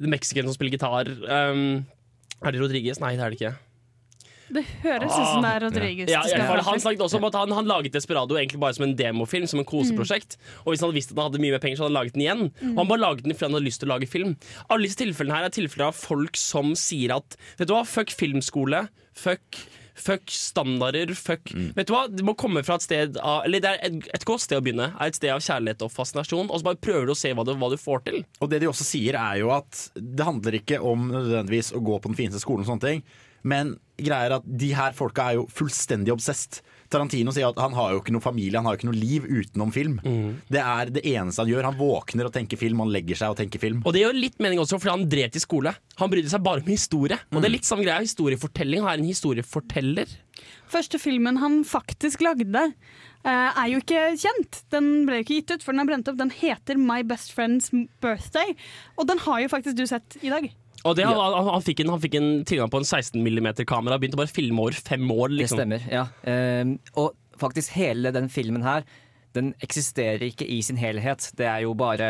The 0.01 0.09
Mexican 0.09 0.49
som 0.49 0.57
spiller 0.57 0.77
gitar? 0.77 1.11
Um, 1.27 1.85
er 2.41 2.53
det 2.53 2.61
Rodriguez? 2.61 3.01
Nei, 3.01 3.15
det 3.17 3.25
er 3.25 3.33
det 3.33 3.39
ikke. 3.39 3.55
Det 4.47 4.63
høres 4.79 5.11
ut 5.11 5.25
som 5.27 5.43
det 5.43 5.49
er 5.51 5.63
Rodriguez. 5.65 6.09
Ja, 6.11 6.21
ja, 6.29 6.39
være. 6.47 6.63
han 6.63 6.79
snakket 6.79 7.01
også 7.03 7.19
om 7.19 7.25
at 7.27 7.35
han, 7.35 7.51
han 7.51 7.67
laget 7.67 7.95
Desperado 7.97 8.37
egentlig 8.39 8.61
bare 8.61 8.77
som 8.77 8.85
en 8.85 8.95
demofilm, 8.95 9.47
som 9.49 9.59
en 9.59 9.67
koseprosjekt. 9.67 10.37
Og 10.63 10.71
hvis 10.71 10.83
han 10.83 10.87
hadde 10.87 10.99
visst 10.99 11.11
at 11.11 11.19
han 11.19 11.27
hadde 11.27 11.41
mye 11.43 11.55
mer 11.55 11.63
penger, 11.63 11.79
så 11.79 11.85
hadde 11.85 11.91
han 11.91 11.99
laget 11.99 12.15
den 12.15 12.23
igjen. 12.23 12.45
Mm. 12.61 12.71
Og 12.73 12.79
han 12.81 12.91
bare 12.93 13.03
laget 13.03 13.25
den 13.25 13.35
fordi 13.35 13.49
han 13.49 13.57
hadde 13.57 13.67
lyst 13.67 13.83
til 13.83 13.89
å 13.89 13.93
lage 13.93 14.11
film. 14.11 14.37
Alle 14.69 14.87
disse 14.87 15.01
tilfellene 15.01 15.39
her 15.39 15.49
er 15.49 15.55
tilfeller 15.57 15.89
av 15.89 15.99
folk 15.99 16.39
som 16.39 16.71
sier 16.79 17.17
at 17.17 17.37
Vet 17.59 17.67
du 17.67 17.75
hva, 17.75 17.83
fuck 17.87 18.13
filmskole. 18.15 18.85
Fuck 19.17 19.59
Fuck 19.97 20.29
standarder, 20.29 21.09
fuck 21.17 21.49
Vet 21.73 21.89
du 21.89 21.93
hva, 21.95 22.03
Det 22.11 22.25
må 22.25 22.35
komme 22.37 22.61
fra 22.65 22.77
et 22.77 22.85
sted 22.85 23.17
av 23.17 23.47
Eller 23.47 23.63
det 23.63 23.71
er 23.71 23.79
et, 23.87 24.09
et 24.13 24.25
godt 24.27 24.43
sted 24.45 24.59
å 24.59 24.63
begynne. 24.63 24.91
Er 24.93 25.09
et 25.09 25.17
sted 25.17 25.33
av 25.33 25.41
kjærlighet 25.41 25.85
og 25.85 25.93
fascinasjon. 25.93 26.51
Og 26.51 26.61
så 26.61 26.67
bare 26.67 26.81
prøver 26.81 27.09
du 27.09 27.15
å 27.15 27.17
se 27.17 27.33
hva 27.33 27.45
du, 27.47 27.53
hva 27.57 27.71
du 27.73 27.77
får 27.81 28.03
til. 28.05 28.21
Og 28.41 28.51
det 28.51 28.61
de 28.61 28.69
også 28.69 28.85
sier 28.87 29.17
er 29.17 29.41
jo 29.41 29.51
at 29.55 29.87
det 29.97 30.27
handler 30.27 30.59
ikke 30.59 30.81
om 30.85 31.09
nødvendigvis 31.11 31.73
å 31.77 31.81
gå 31.83 31.97
på 31.97 32.11
den 32.11 32.19
fineste 32.19 32.43
skolen 32.43 32.65
og 32.65 32.71
sånne 32.71 32.85
ting, 32.85 33.03
men 33.47 33.75
greia 33.97 34.27
er 34.27 34.35
at 34.39 34.47
de 34.61 34.71
her 34.75 34.95
folka 34.97 35.29
er 35.29 35.39
jo 35.39 35.47
fullstendig 35.53 36.13
obsessed. 36.13 36.61
Tarantino 36.89 37.33
sier 37.35 37.49
at 37.49 37.59
han 37.61 37.73
har 37.75 37.93
jo 37.93 38.01
ikke 38.01 38.13
noe 38.15 38.23
familie, 38.23 38.57
han 38.59 38.67
har 38.67 38.75
jo 38.75 38.81
ikke 38.81 38.89
noe 38.89 38.99
liv 38.99 39.25
utenom 39.27 39.73
film. 39.75 39.97
Det 40.47 40.61
er 40.61 40.91
det 40.93 41.03
eneste 41.07 41.43
han 41.43 41.51
gjør. 41.51 41.67
Han 41.69 41.79
våkner 41.79 42.29
og 42.29 42.35
tenker 42.35 42.59
film, 42.61 42.83
han 42.83 42.93
legger 42.93 43.19
seg 43.19 43.33
og 43.33 43.39
tenker 43.41 43.61
film. 43.61 43.81
Og 43.85 43.95
det 43.95 44.05
gjør 44.05 44.17
litt 44.17 44.39
mening 44.43 44.61
også, 44.63 44.79
fordi 44.79 44.93
han 44.95 45.07
drev 45.11 45.33
til 45.35 45.43
skole. 45.43 45.73
Han 45.99 46.11
brydde 46.13 46.31
seg 46.31 46.45
bare 46.45 46.63
om 46.63 46.71
historie. 46.71 47.19
Og 47.31 47.41
det 47.41 47.49
er 47.49 47.55
litt 47.57 47.67
samme 47.67 47.85
greia. 47.85 47.99
Historiefortelling. 48.05 48.83
Han 48.85 48.93
er 48.93 49.03
en 49.03 49.11
historieforteller. 49.11 50.15
Første 50.71 50.99
filmen 51.01 51.39
han 51.41 51.61
faktisk 51.67 52.21
lagde, 52.25 52.67
eh, 53.23 53.31
er 53.31 53.67
jo 53.71 53.81
ikke 53.81 54.05
kjent. 54.19 54.61
Den 54.73 55.05
ble 55.07 55.19
jo 55.19 55.25
ikke 55.25 55.39
gitt 55.41 55.55
ut, 55.55 55.63
for 55.65 55.73
den 55.73 55.81
er 55.83 55.89
brent 55.91 56.11
opp. 56.11 56.19
Den 56.19 56.31
heter 56.31 56.77
My 56.77 57.01
Best 57.07 57.33
Friend's 57.35 57.71
Birthday, 58.03 58.55
og 58.97 59.07
den 59.07 59.19
har 59.25 59.41
jo 59.43 59.51
faktisk 59.53 59.77
du 59.79 59.85
sett 59.89 60.17
i 60.21 60.29
dag. 60.33 60.51
Og 60.87 60.95
det, 60.97 61.05
han, 61.07 61.17
han, 61.19 61.49
han 61.53 61.65
fikk 61.65 61.81
en, 61.83 61.91
han 61.95 62.01
fikk 62.03 62.15
en 62.19 62.29
tilgang 62.47 62.71
på 62.73 62.79
en 62.81 62.87
16 62.87 63.19
mm-kamera. 63.21 63.97
Begynte 64.01 64.19
bare 64.19 64.31
å 64.31 64.35
filme 64.37 64.63
over 64.63 64.77
fem 64.77 65.03
år. 65.11 65.33
Det 65.33 65.41
Liksom. 65.43 65.59
stemmer, 65.61 65.87
ja. 65.91 66.05
Ehm, 66.29 66.77
og 66.97 67.13
faktisk 67.37 67.75
hele 67.77 68.11
den 68.15 68.29
filmen 68.33 68.63
her, 68.65 68.87
den 69.37 69.51
eksisterer 69.61 70.23
ikke 70.31 70.47
i 70.49 70.61
sin 70.65 70.79
helhet. 70.81 71.27
Det 71.37 71.45
er 71.45 71.65
jo 71.67 71.75
bare 71.77 72.07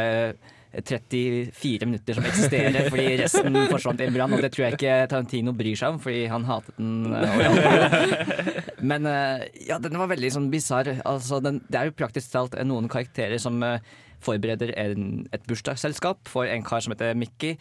34 0.78 1.88
minutter 1.88 2.14
som 2.18 2.26
eksisterer, 2.28 2.88
fordi 2.92 3.06
resten 3.24 3.56
forsvant 3.72 4.02
i 4.04 4.08
en 4.08 4.16
brann. 4.16 4.34
Og 4.38 4.44
det 4.44 4.52
tror 4.54 4.68
jeg 4.68 4.78
ikke 4.78 4.96
Tarantino 5.12 5.54
bryr 5.58 5.78
seg 5.80 5.96
om, 5.96 6.00
fordi 6.04 6.26
han 6.32 6.46
hatet 6.48 6.78
den. 6.78 7.14
eh. 7.18 8.64
Men 8.92 9.08
eh, 9.10 9.48
ja, 9.68 9.80
den 9.82 9.98
var 10.00 10.12
veldig 10.12 10.32
sånn 10.36 10.50
bisarr. 10.54 10.94
Altså, 11.08 11.40
den- 11.44 11.64
det 11.68 11.80
er 11.82 11.90
jo 11.90 11.96
praktisk 11.98 12.32
talt 12.36 12.58
noen 12.68 12.90
karakterer 12.92 13.40
som 13.42 13.58
eh, 13.66 13.80
forbereder 14.24 14.72
en, 14.82 15.26
et 15.34 15.44
bursdagsselskap 15.50 16.30
for 16.30 16.48
en 16.50 16.64
kar 16.68 16.84
som 16.86 16.94
heter 16.96 17.16
Mickey. 17.18 17.58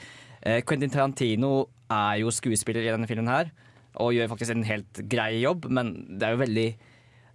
Eh, 0.47 0.63
Quentin 0.63 0.93
Tarantino 0.93 1.67
er 1.91 2.21
jo 2.23 2.31
skuespiller 2.35 2.85
i 2.85 2.93
denne 2.93 3.09
filmen 3.11 3.31
her, 3.31 3.51
og 3.99 4.15
gjør 4.15 4.31
faktisk 4.31 4.55
en 4.55 4.67
helt 4.69 5.01
grei 5.11 5.41
jobb, 5.43 5.67
men 5.73 5.95
det 6.21 6.29
er 6.29 6.37
jo 6.37 6.45
veldig 6.45 6.69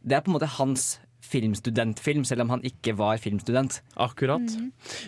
Det 0.02 0.16
er 0.18 0.22
på 0.26 0.32
en 0.32 0.38
måte 0.40 0.50
hans 0.58 1.00
filmstudentfilm, 1.22 2.24
selv 2.26 2.42
om 2.42 2.50
han 2.50 2.64
ikke 2.66 2.96
var 2.98 3.20
filmstudent. 3.22 3.82
Akkurat. 3.96 4.42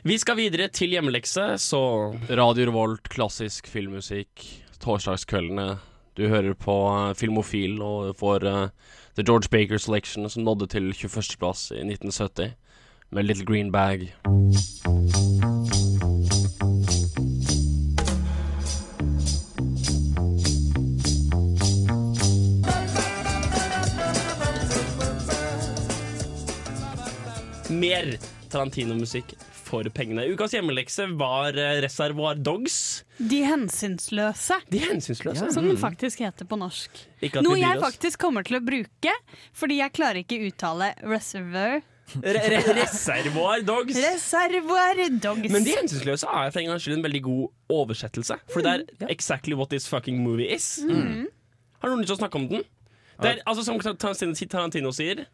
Vi 0.03 0.17
skal 0.21 0.37
videre 0.37 0.67
til 0.69 0.93
hjemmelekse, 0.93 1.57
så 1.57 2.13
Radio 2.29 2.67
Revolt, 2.69 3.09
klassisk 3.09 3.67
filmmusikk, 3.67 4.45
torsdagskveldene. 4.83 5.79
Du 6.13 6.27
hører 6.29 6.53
på 6.53 6.75
eh, 6.93 7.15
Filmofil 7.17 7.81
og 7.81 8.13
får 8.19 8.45
uh, 8.45 8.67
The 9.17 9.25
George 9.25 9.49
Baker 9.49 9.81
Selection, 9.81 10.29
som 10.29 10.45
nådde 10.45 10.69
til 10.75 10.93
21.-plass 10.93 11.71
i 11.73 11.81
1970, 11.81 12.53
med 13.09 13.23
Little 13.25 13.45
Green 13.45 13.71
Bag. 13.71 14.13
Mer 27.83 28.13
Tarantino-musikk 28.47 29.33
for 29.51 29.87
pengene. 29.91 30.23
Ukas 30.31 30.53
hjemmelekse 30.55 31.07
var 31.19 31.57
eh, 31.59 31.79
Reservoir 31.83 32.37
Dogs. 32.39 33.03
De 33.17 33.41
hensynsløse. 33.43 34.59
De 34.71 34.79
hensynsløse. 34.85 35.49
Som 35.51 35.67
den 35.67 35.79
faktisk 35.81 36.21
heter 36.23 36.47
på 36.47 36.59
norsk. 36.61 37.01
Ikke 37.19 37.41
at 37.41 37.47
Noe 37.47 37.57
jeg 37.59 37.81
faktisk 37.81 38.21
kommer 38.23 38.45
til 38.47 38.59
å 38.59 38.63
bruke, 38.63 39.15
fordi 39.57 39.81
jeg 39.81 39.95
klarer 39.97 40.21
ikke 40.23 40.39
uttale 40.47 40.93
reservoir. 41.03 41.81
Re 42.23 42.41
re 42.51 42.61
reservoir 42.77 43.63
dogs. 43.65 43.97
Reservoir 43.97 45.03
dogs. 45.23 45.51
Men 45.51 45.67
De 45.67 45.75
hensynsløse 45.79 46.27
er 46.29 46.51
for 46.53 46.61
en 46.61 46.71
gangs 46.71 46.85
skyld 46.85 46.99
en 46.99 47.05
veldig 47.09 47.23
god 47.25 47.77
oversettelse. 47.81 48.39
For 48.53 48.63
det 48.63 48.73
er 48.77 49.11
exactly 49.11 49.59
what 49.59 49.71
this 49.73 49.87
fucking 49.91 50.23
movie 50.23 50.51
is. 50.55 50.77
Mm. 50.87 51.25
Har 51.81 51.91
noen 51.91 52.03
lyst 52.03 52.13
til 52.13 52.19
å 52.19 52.23
snakke 52.23 52.39
om 52.39 52.49
den? 52.51 52.67
Det 53.23 53.29
er, 53.29 53.39
altså, 53.47 53.63
som 53.65 53.79
Tarantino, 53.79 54.35
Tarantino 54.51 54.91
sier 54.95 55.25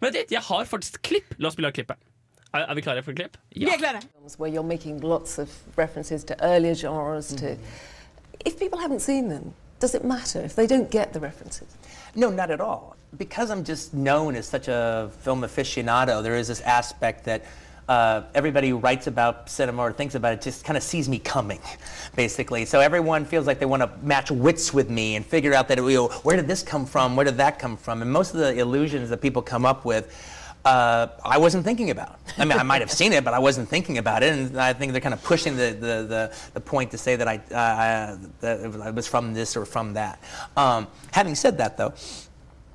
Men 0.00 0.12
vet 0.12 0.28
du, 0.28 0.34
jeg 0.34 0.42
har 0.42 0.64
faktisk 0.64 1.02
klipp. 1.02 1.34
La 1.38 1.48
oss 1.48 1.56
spille 1.56 1.68
av 1.68 1.76
klippet. 1.76 1.96
Er, 2.54 2.64
er 2.70 2.74
vi 2.74 2.84
klare 2.84 3.02
for 3.04 3.16
klipp? 3.16 3.36
Vi 3.54 3.68
er 3.68 3.78
klare. 3.80 4.00
Where 4.38 4.50
you're 4.52 4.66
making 4.66 5.00
lots 5.00 5.38
of 5.38 5.48
references 5.76 6.24
to 6.24 6.34
earlier 6.40 6.74
genres. 6.74 7.28
To 7.40 7.56
if 8.44 8.58
people 8.58 8.78
haven't 8.78 9.00
seen 9.00 9.28
them, 9.28 9.54
does 9.80 9.94
it 9.94 10.04
matter 10.04 10.40
if 10.40 10.54
they 10.54 10.66
don't 10.66 10.90
get 10.90 11.12
the 11.12 11.20
references? 11.20 11.76
No, 12.14 12.30
not 12.30 12.50
at 12.50 12.60
all. 12.60 12.96
Because 13.16 13.50
I'm 13.50 13.64
just 13.64 13.94
known 13.94 14.36
as 14.36 14.46
such 14.46 14.68
a 14.68 15.10
film 15.22 15.42
aficionado, 15.42 16.22
there 16.22 16.36
is 16.36 16.48
this 16.48 16.60
aspect 16.62 17.24
that 17.24 17.42
uh, 17.88 18.22
everybody 18.34 18.68
who 18.68 18.78
writes 18.78 19.06
about 19.06 19.48
cinema 19.48 19.82
or 19.82 19.92
thinks 19.92 20.14
about 20.14 20.32
it 20.32 20.42
just 20.42 20.64
kind 20.64 20.76
of 20.76 20.82
sees 20.82 21.08
me 21.08 21.18
coming, 21.18 21.60
basically. 22.16 22.64
So 22.64 22.80
everyone 22.80 23.24
feels 23.24 23.46
like 23.46 23.58
they 23.58 23.66
want 23.66 23.82
to 23.82 23.90
match 24.02 24.30
wits 24.30 24.74
with 24.74 24.90
me 24.90 25.16
and 25.16 25.24
figure 25.24 25.54
out 25.54 25.68
that, 25.68 25.78
you 25.78 25.94
know, 25.94 26.08
where 26.08 26.36
did 26.36 26.48
this 26.48 26.62
come 26.62 26.84
from? 26.84 27.14
Where 27.14 27.24
did 27.24 27.36
that 27.36 27.58
come 27.58 27.76
from? 27.76 28.02
And 28.02 28.12
most 28.12 28.34
of 28.34 28.40
the 28.40 28.58
illusions 28.58 29.10
that 29.10 29.20
people 29.20 29.40
come 29.40 29.64
up 29.64 29.84
with, 29.84 30.12
uh, 30.64 31.06
I 31.24 31.38
wasn't 31.38 31.64
thinking 31.64 31.90
about. 31.90 32.18
I 32.38 32.44
mean, 32.44 32.58
I 32.58 32.64
might 32.64 32.80
have 32.80 32.90
seen 32.90 33.12
it, 33.12 33.22
but 33.22 33.32
I 33.34 33.38
wasn't 33.38 33.68
thinking 33.68 33.98
about 33.98 34.24
it. 34.24 34.32
And 34.32 34.60
I 34.60 34.72
think 34.72 34.90
they're 34.90 35.00
kind 35.00 35.14
of 35.14 35.22
pushing 35.22 35.56
the, 35.56 35.70
the, 35.70 36.06
the, 36.08 36.36
the 36.54 36.60
point 36.60 36.90
to 36.90 36.98
say 36.98 37.14
that 37.14 37.28
I, 37.28 37.36
uh, 37.36 37.54
I, 37.54 38.18
that 38.40 38.60
it 38.88 38.94
was 38.94 39.06
from 39.06 39.32
this 39.32 39.56
or 39.56 39.64
from 39.64 39.92
that. 39.92 40.20
Um, 40.56 40.88
having 41.12 41.36
said 41.36 41.58
that, 41.58 41.76
though, 41.76 41.94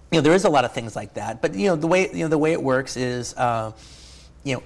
you 0.10 0.18
know, 0.18 0.22
there 0.22 0.34
is 0.34 0.46
a 0.46 0.50
lot 0.50 0.64
of 0.64 0.72
things 0.72 0.96
like 0.96 1.16
that. 1.16 1.42
But 1.42 1.54
you 1.54 1.68
know, 1.68 1.76
the 1.76 1.88
way 1.88 2.10
you 2.12 2.20
know 2.20 2.28
the 2.28 2.38
way 2.38 2.52
it 2.52 2.62
works 2.62 2.98
is, 2.98 3.34
uh, 3.36 3.72
you 4.44 4.56
know, 4.56 4.64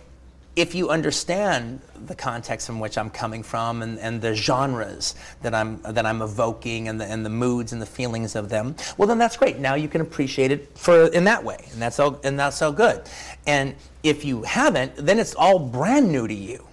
if 0.56 0.74
you 0.74 0.90
understand 0.90 1.82
the 2.06 2.16
context 2.16 2.68
from 2.68 2.80
which 2.80 2.98
I'm 2.98 3.10
coming 3.10 3.44
from 3.44 3.82
and, 3.82 4.00
and 4.00 4.22
the 4.22 4.34
genres 4.36 5.16
that 5.42 5.54
I'm 5.54 5.82
that 5.82 6.06
I'm 6.06 6.22
evoking 6.22 6.88
and 6.88 7.00
the 7.00 7.06
and 7.06 7.26
the 7.26 7.30
moods 7.30 7.74
and 7.74 7.82
the 7.82 7.86
feelings 7.86 8.36
of 8.36 8.50
them, 8.50 8.76
well 8.98 9.08
then 9.08 9.18
that's 9.18 9.38
great. 9.38 9.60
Now 9.60 9.76
you 9.76 9.88
can 9.88 10.02
appreciate 10.02 10.52
it 10.52 10.78
for 10.78 11.08
in 11.08 11.26
that 11.26 11.44
way, 11.44 11.66
and 11.72 11.82
that's 11.82 12.00
all 12.00 12.20
and 12.24 12.40
that's 12.40 12.62
all 12.62 12.72
good. 12.72 13.02
And 13.46 13.76
if 14.04 14.24
you 14.24 14.44
haven't, 14.44 14.96
then 14.96 15.20
it's 15.20 15.36
all 15.36 15.60
brand 15.60 16.12
new 16.12 16.28
to 16.28 16.34
you 16.34 16.66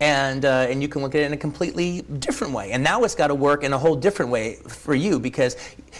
and 0.00 0.44
uh, 0.44 0.66
and 0.68 0.80
you 0.80 0.88
can 0.88 1.02
look 1.02 1.14
at 1.14 1.22
it 1.22 1.24
in 1.24 1.32
a 1.32 1.36
completely 1.36 2.02
different 2.02 2.52
way. 2.52 2.70
And 2.72 2.82
now 2.82 3.02
it's 3.02 3.14
got 3.14 3.28
to 3.28 3.34
work 3.34 3.64
in 3.64 3.72
a 3.72 3.78
whole 3.78 3.96
different 3.96 4.30
way 4.30 4.56
for 4.68 4.94
you 4.94 5.18
because 5.18 5.56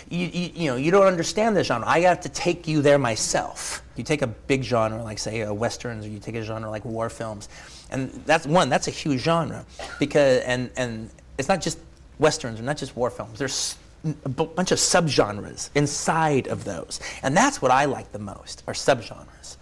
you, 0.09 0.27
you 0.27 0.51
you 0.55 0.71
know 0.71 0.77
you 0.77 0.91
don't 0.91 1.07
understand 1.07 1.57
the 1.57 1.65
genre. 1.65 1.87
I 1.87 2.01
have 2.01 2.21
to 2.21 2.29
take 2.29 2.69
you 2.69 2.81
there 2.81 2.99
myself. 2.99 3.83
You 3.97 4.05
take 4.05 4.23
a 4.23 4.27
big 4.27 4.63
genre 4.63 5.03
like 5.03 5.19
say 5.19 5.43
uh, 5.43 5.53
westerns, 5.53 6.07
or 6.07 6.09
you 6.09 6.19
take 6.19 6.37
a 6.37 6.43
genre 6.43 6.71
like 6.71 6.85
war 6.85 7.11
films, 7.11 7.49
and 7.91 8.11
that's 8.25 8.47
one 8.47 8.69
that's 8.69 8.87
a 8.87 8.93
huge 8.93 9.21
genre 9.21 9.65
because 9.99 10.43
and 10.43 10.71
and 10.77 11.11
it's 11.37 11.49
not 11.49 11.61
just 11.61 11.79
westerns 12.19 12.61
or 12.61 12.63
not 12.63 12.77
just 12.77 12.97
war 12.97 13.11
films. 13.11 13.39
There's 13.39 13.77
a 14.05 14.29
bunch 14.29 14.71
of 14.71 14.79
subgenres 14.79 15.71
inside 15.75 16.47
of 16.47 16.63
those, 16.63 17.01
and 17.25 17.37
that's 17.37 17.61
what 17.61 17.73
I 17.73 17.87
like 17.87 18.13
the 18.13 18.21
most 18.21 18.63
are 18.69 18.75
subgenres 18.75 19.57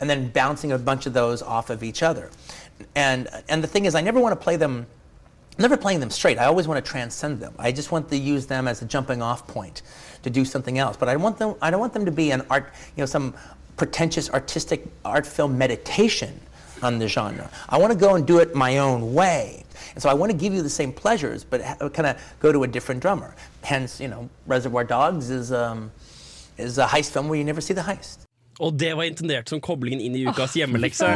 and 0.00 0.08
then 0.08 0.28
bouncing 0.28 0.72
a 0.72 0.78
bunch 0.78 1.06
of 1.06 1.12
those 1.12 1.42
off 1.42 1.70
of 1.70 1.82
each 1.82 2.02
other. 2.02 2.30
And 2.94 3.28
and 3.48 3.62
the 3.62 3.68
thing 3.68 3.84
is, 3.84 3.94
I 3.94 4.00
never 4.00 4.20
want 4.20 4.38
to 4.38 4.42
play 4.42 4.56
them, 4.56 4.86
never 5.58 5.76
playing 5.76 6.00
them 6.00 6.10
straight. 6.10 6.38
I 6.38 6.46
always 6.46 6.66
want 6.66 6.84
to 6.84 6.90
transcend 6.90 7.40
them. 7.40 7.54
I 7.58 7.72
just 7.72 7.92
want 7.92 8.08
to 8.08 8.16
use 8.16 8.46
them 8.46 8.66
as 8.66 8.82
a 8.82 8.84
jumping 8.84 9.22
off 9.22 9.46
point 9.46 9.82
to 10.22 10.30
do 10.30 10.44
something 10.44 10.78
else. 10.78 10.96
But 10.96 11.08
I 11.08 11.16
want 11.16 11.38
them, 11.38 11.54
I 11.62 11.70
don't 11.70 11.80
want 11.80 11.92
them 11.92 12.04
to 12.04 12.12
be 12.12 12.30
an 12.30 12.42
art, 12.50 12.72
you 12.96 13.02
know, 13.02 13.06
some 13.06 13.34
pretentious 13.76 14.28
artistic 14.30 14.86
art 15.04 15.26
film 15.26 15.56
meditation 15.56 16.38
on 16.82 16.98
the 16.98 17.08
genre. 17.08 17.50
I 17.68 17.78
want 17.78 17.92
to 17.92 17.98
go 17.98 18.14
and 18.14 18.26
do 18.26 18.38
it 18.38 18.54
my 18.54 18.78
own 18.78 19.14
way. 19.14 19.64
And 19.94 20.02
so 20.02 20.08
I 20.08 20.14
want 20.14 20.30
to 20.32 20.36
give 20.36 20.52
you 20.52 20.62
the 20.62 20.70
same 20.70 20.92
pleasures, 20.92 21.44
but 21.44 21.62
kind 21.92 22.06
of 22.06 22.20
go 22.40 22.52
to 22.52 22.64
a 22.64 22.66
different 22.66 23.00
drummer. 23.00 23.34
Hence, 23.62 24.00
you 24.00 24.08
know, 24.08 24.28
Reservoir 24.46 24.84
Dogs 24.84 25.30
is 25.30 25.52
um, 25.52 25.90
is 26.58 26.78
a 26.78 26.86
heist 26.86 27.10
film 27.10 27.28
where 27.28 27.38
you 27.38 27.44
never 27.44 27.60
see 27.60 27.74
the 27.74 27.80
heist. 27.80 28.18
Og 28.60 28.74
det 28.76 28.90
var 28.98 29.06
intendert 29.08 29.48
som 29.48 29.60
koblingen 29.64 30.02
inn 30.04 30.16
i 30.18 30.26
ukas 30.28 30.52
hjemmelekse. 30.58 31.08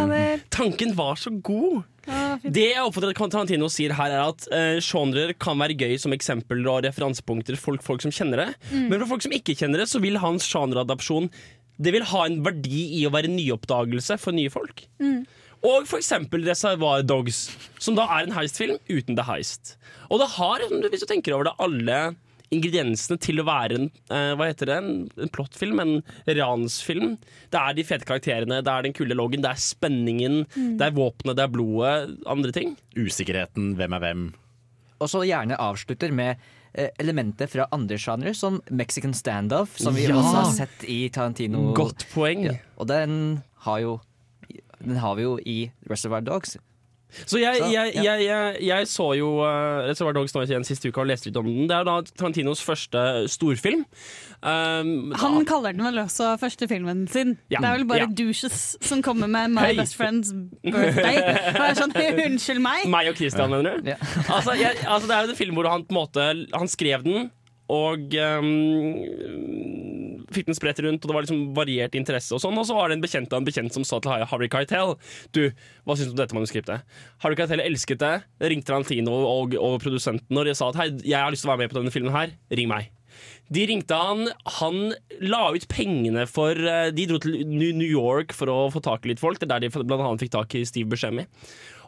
Tanken 0.55 0.95
var 0.97 1.19
så 1.21 1.33
god! 1.45 1.83
Fy- 2.05 2.51
Det 2.53 2.65
jeg 2.75 2.83
oppfatter 2.85 3.13
at 3.15 3.21
Tarantino 3.33 3.69
sier 3.73 3.95
her, 3.97 4.13
er 4.13 4.31
at 4.33 4.47
uh, 4.53 4.79
genrer 4.85 5.31
kan 5.41 5.57
være 5.61 5.77
gøy 5.81 5.95
som 6.01 6.13
eksempler 6.17 6.65
og 6.69 6.83
referansepunkter 6.85 7.57
for 7.57 7.73
folk, 7.77 7.85
folk 7.87 8.05
som 8.05 8.13
kjenner 8.13 8.43
det. 8.43 8.49
Men 8.75 8.99
for 9.03 9.15
folk 9.15 9.25
som 9.25 9.33
ikke 9.37 9.57
kjenner 9.57 9.81
det, 9.85 9.89
så 9.93 10.01
vil 10.05 10.19
hans 10.21 10.45
genreadapsjon 10.51 11.31
Det 11.81 11.93
vil 11.95 12.05
ha 12.11 12.25
en 12.29 12.41
verdi 12.45 12.83
i 13.01 13.07
å 13.09 13.13
være 13.15 13.33
nyoppdagelse 13.33 14.19
for 14.23 14.37
nye 14.37 14.53
folk. 14.53 14.85
Og 15.65 15.87
for 15.89 15.97
eksempel 15.97 16.45
Reservoir 16.45 17.03
Dogs, 17.09 17.47
som 17.81 17.97
da 17.97 18.05
er 18.19 18.27
en 18.29 18.35
heistfilm 18.37 18.77
uten 18.93 19.17
the 19.17 19.25
heist. 19.25 19.77
Og 20.13 20.21
det 20.21 20.29
har, 20.37 20.61
hvis 20.93 21.01
du 21.03 21.09
tenker 21.09 21.33
over 21.37 21.49
det, 21.49 21.55
alle 21.65 22.01
ingrediensene 22.53 23.17
til 23.23 23.41
å 23.41 23.47
være 23.49 23.79
en 23.79 23.87
uh, 24.13 24.35
hva 24.39 24.51
heter 24.51 24.69
det, 24.71 24.77
en, 24.83 24.91
en 25.25 25.33
plottfilm, 25.33 25.81
en 25.83 25.95
ransfilm. 26.39 27.15
Det 27.53 27.61
er 27.61 27.77
de 27.79 27.85
fete 27.89 28.09
karakterene, 28.09 28.61
det 28.65 28.73
er 28.75 28.87
den 28.87 28.97
kule 28.97 29.17
loggen, 29.17 29.43
det 29.45 29.53
er 29.55 29.63
spenningen, 29.65 30.43
det 30.79 30.89
er 30.91 30.97
våpenet, 30.97 31.39
det 31.39 31.47
er 31.47 31.55
blodet, 31.55 32.19
andre 32.31 32.53
ting. 32.55 32.75
Usikkerheten, 32.99 33.73
hvem 33.79 33.97
er 33.99 34.05
hvem. 34.05 34.27
Og 35.03 35.11
så 35.11 35.25
gjerne 35.27 35.59
avslutter 35.61 36.13
med 36.15 36.39
eh, 36.73 36.91
elementer 37.03 37.51
fra 37.51 37.67
andre 37.75 37.99
sjangere, 38.01 38.35
som 38.39 38.61
Mexican 38.71 39.15
standoff, 39.17 39.75
som 39.81 39.97
vi 39.97 40.07
Ja! 40.07 40.15
også 40.21 40.37
har 40.39 40.53
sett 40.61 40.85
i 40.89 41.01
Tarantino. 41.13 41.73
Godt 41.77 42.07
poeng. 42.15 42.47
Ja, 42.47 42.59
og 42.79 42.89
den 42.93 43.43
har 43.67 43.81
jo 43.83 43.97
Den 44.85 44.99
har 45.01 45.15
vi 45.17 45.23
jo 45.25 45.35
i 45.49 45.59
Reservoir 45.89 46.21
Dogs. 46.21 46.59
Så 47.25 47.39
jeg, 47.41 47.61
jeg, 47.73 47.95
jeg, 47.97 48.25
jeg, 48.27 48.57
jeg 48.67 48.89
så 48.91 49.07
jo 49.19 49.29
uh, 49.41 49.85
Reservoir 49.87 50.17
Dogs 50.17 50.35
nå 50.35 50.43
igjen 50.47 50.67
siste 50.67 50.91
uka 50.91 51.05
og 51.05 51.11
leste 51.11 51.31
litt 51.31 51.39
om 51.41 51.47
den. 51.49 51.69
Det 51.71 51.77
er 51.77 51.87
da 51.89 51.97
Tarantinos 52.15 52.63
første 52.65 53.05
storfilm. 53.31 53.85
Um, 54.45 55.13
Han 55.21 55.39
da- 55.41 55.45
kaller 55.49 55.73
den 55.77 55.85
vel 55.87 56.03
også 56.03 56.35
første 56.43 56.69
filmen 56.69 57.07
sin. 57.09 57.37
Ja. 57.53 57.63
Det 57.63 57.69
er 57.71 57.79
vel 57.79 57.87
bare 57.89 58.07
Ja. 58.09 58.11
douches 58.19 58.77
som 58.85 59.03
kommer 59.03 59.31
med 59.31 59.55
My 59.55 59.71
hey. 59.71 59.79
Best 59.79 59.97
Friend's 59.97 60.35
Birthday. 60.65 61.17
Er 61.65 61.79
sånn, 61.79 61.95
Unnskyld 61.95 62.61
meg! 62.61 62.85
meg 62.91 63.09
og 63.09 63.17
Christian, 63.17 63.51
mener 63.51 63.79
du? 63.81 63.89
Ja. 63.95 63.97
altså, 64.29 64.53
jeg, 64.59 64.77
altså, 64.85 65.09
det 65.09 65.17
er 65.17 65.31
en 65.31 65.39
film 65.39 65.57
hvor 65.57 65.71
han 65.71 65.87
på 65.87 65.95
en 65.95 66.01
måte 66.03 66.27
Han 66.53 66.69
skrev 66.69 67.05
den 67.07 67.31
og 67.73 68.13
um, 68.21 68.49
fikk 70.35 70.51
den 70.51 70.57
spredt 70.59 70.83
rundt, 70.85 71.05
og 71.05 71.09
det 71.09 71.17
var 71.17 71.25
liksom 71.25 71.45
variert 71.57 71.97
interesse. 71.97 72.35
Og 72.37 72.43
sånn 72.43 72.59
Og 72.61 72.67
så 72.69 72.77
var 72.77 72.91
det 72.91 72.99
en 72.99 73.05
bekjent 73.05 73.33
av 73.33 73.41
en 73.41 73.47
bekjent 73.47 73.73
som 73.73 73.87
sa 73.89 74.01
til 74.05 74.27
Harry 74.31 74.51
Keitel 74.53 74.97
Du, 75.37 75.47
hva 75.85 75.97
syns 75.97 76.11
du 76.11 76.17
om 76.17 76.21
dette 76.21 76.37
manuskriptet? 76.37 76.85
Harry 77.25 77.39
Keitel 77.39 77.65
elsket 77.65 78.03
det. 78.03 78.15
Ringte 78.45 78.69
Tarantino 78.73 79.15
og, 79.15 79.57
og 79.57 79.79
produsenten 79.85 80.37
og 80.37 80.49
de 80.49 80.57
sa 80.57 80.69
at 80.73 80.81
hei, 80.83 80.91
jeg 81.05 81.21
har 81.21 81.33
lyst 81.33 81.47
til 81.47 81.53
å 81.53 81.55
være 81.55 81.65
med 81.65 81.73
på 81.73 81.81
denne 81.81 81.95
filmen 81.95 82.15
her. 82.15 82.37
Ring 82.53 82.69
meg. 82.71 82.93
De 83.55 83.63
ringte 83.69 83.97
han, 83.97 84.27
han 84.59 84.79
la 85.23 85.45
ut 85.55 85.67
pengene 85.71 86.25
for 86.31 86.59
eh, 86.59 86.89
De 86.97 87.05
dro 87.09 87.21
til 87.23 87.45
New 87.47 87.87
York 87.87 88.35
for 88.37 88.51
å 88.51 88.59
få 88.75 88.83
tak 88.85 89.05
i 89.05 89.13
litt 89.13 89.23
folk. 89.23 89.39
Det 89.41 89.49
er 89.49 89.67
der 89.67 89.69
de 89.71 89.97
annet 89.99 90.25
fikk 90.25 90.35
tak 90.35 90.57
i 90.59 90.65
Steve 90.69 90.91
Buscemi. 90.91 91.27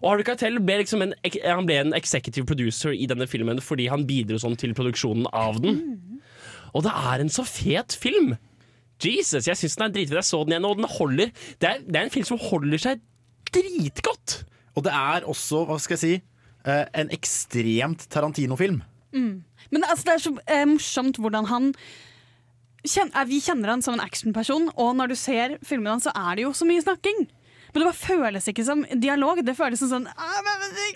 Og 0.03 0.11
Harvey 0.11 0.27
Keitel 0.29 0.59
ble, 0.61 0.79
liksom 0.83 1.03
en, 1.07 1.15
han 1.45 1.67
ble 1.69 1.79
en 1.81 1.95
executive 1.97 2.45
producer 2.49 2.93
i 2.93 3.07
denne 3.09 3.27
filmen 3.31 3.61
fordi 3.65 3.87
han 3.93 4.05
bidro 4.09 4.39
sånn 4.43 4.57
til 4.61 4.75
produksjonen 4.77 5.27
av 5.33 5.61
den. 5.65 5.81
Og 6.77 6.83
det 6.85 6.93
er 6.93 7.23
en 7.25 7.33
så 7.33 7.45
fet 7.49 7.97
film! 7.97 8.35
Jesus, 9.03 9.45
jeg 9.49 9.57
syns 9.61 9.75
den 9.77 9.87
er 9.87 9.93
dritfet. 9.93 10.17
Jeg 10.23 10.25
så 10.29 10.39
den 10.45 10.55
igjen, 10.57 10.65
og 10.69 10.79
den 10.79 10.87
holder 10.89 11.31
Det 11.61 11.69
er, 11.69 11.83
det 11.85 11.99
er 12.01 12.07
en 12.07 12.13
film 12.15 12.25
som 12.29 12.41
holder 12.41 12.81
seg 12.81 13.03
dritgodt! 13.53 14.39
Og 14.77 14.85
det 14.85 14.93
er 14.93 15.25
også, 15.29 15.63
hva 15.69 15.77
skal 15.81 15.97
jeg 15.97 16.03
si, 16.03 16.15
eh, 16.69 16.85
en 17.01 17.13
ekstremt 17.15 18.07
Tarantino-film. 18.13 18.83
Men 19.17 19.85
altså, 19.89 20.05
det 20.05 20.13
er 20.15 20.23
så 20.27 20.33
eh, 20.53 20.65
morsomt 20.69 21.17
hvordan 21.23 21.47
han 21.49 21.71
kjen- 22.85 23.13
eh, 23.17 23.25
Vi 23.31 23.41
kjenner 23.41 23.73
han 23.73 23.83
som 23.85 23.97
en 23.97 24.05
actionperson, 24.05 24.69
og 24.77 24.97
når 24.99 25.09
du 25.13 25.17
ser 25.17 25.57
filmene 25.65 25.95
hans, 25.97 26.05
så 26.05 26.13
er 26.15 26.37
det 26.37 26.45
jo 26.45 26.53
så 26.53 26.69
mye 26.69 26.85
snakking. 26.85 27.25
Men 27.77 27.83
det 27.83 27.89
bare 27.91 28.17
føles 28.23 28.47
ikke 28.49 28.65
som 28.65 28.83
dialog. 29.05 29.43
Det 29.45 29.53
føles 29.53 29.83
som 29.83 29.91
sånn 29.91 30.05
«Ah, 30.09 30.39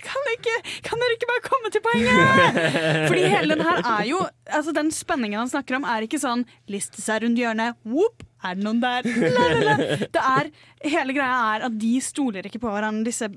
kan, 0.00 0.28
ikke, 0.32 0.54
kan 0.86 1.02
dere 1.02 1.16
ikke 1.18 1.28
bare 1.28 1.42
komme 1.44 1.72
til 1.74 1.82
poenget?! 1.84 2.60
Fordi 3.10 3.26
hele 3.28 3.52
den 3.52 3.64
her 3.66 3.82
er 3.84 4.06
jo 4.08 4.22
Altså 4.48 4.72
Den 4.72 4.88
spenningen 4.94 5.42
han 5.42 5.50
snakker 5.52 5.76
om, 5.76 5.84
er 5.84 6.06
ikke 6.06 6.22
sånn 6.22 6.46
liste 6.72 7.04
seg 7.04 7.20
rundt 7.26 7.36
hjørnet. 7.38 7.76
Whoop, 7.84 8.24
er 8.40 8.56
det 8.56 8.64
noen 8.64 8.80
der? 8.80 9.04
La, 9.04 9.44
la, 9.52 9.60
la. 9.68 9.98
Det 10.08 10.24
er, 10.30 10.48
hele 10.96 11.18
greia 11.20 11.36
er 11.52 11.68
at 11.68 11.76
de 11.84 11.92
stoler 12.00 12.48
ikke 12.48 12.62
på 12.64 12.72
hverandre, 12.72 13.04
disse 13.10 13.28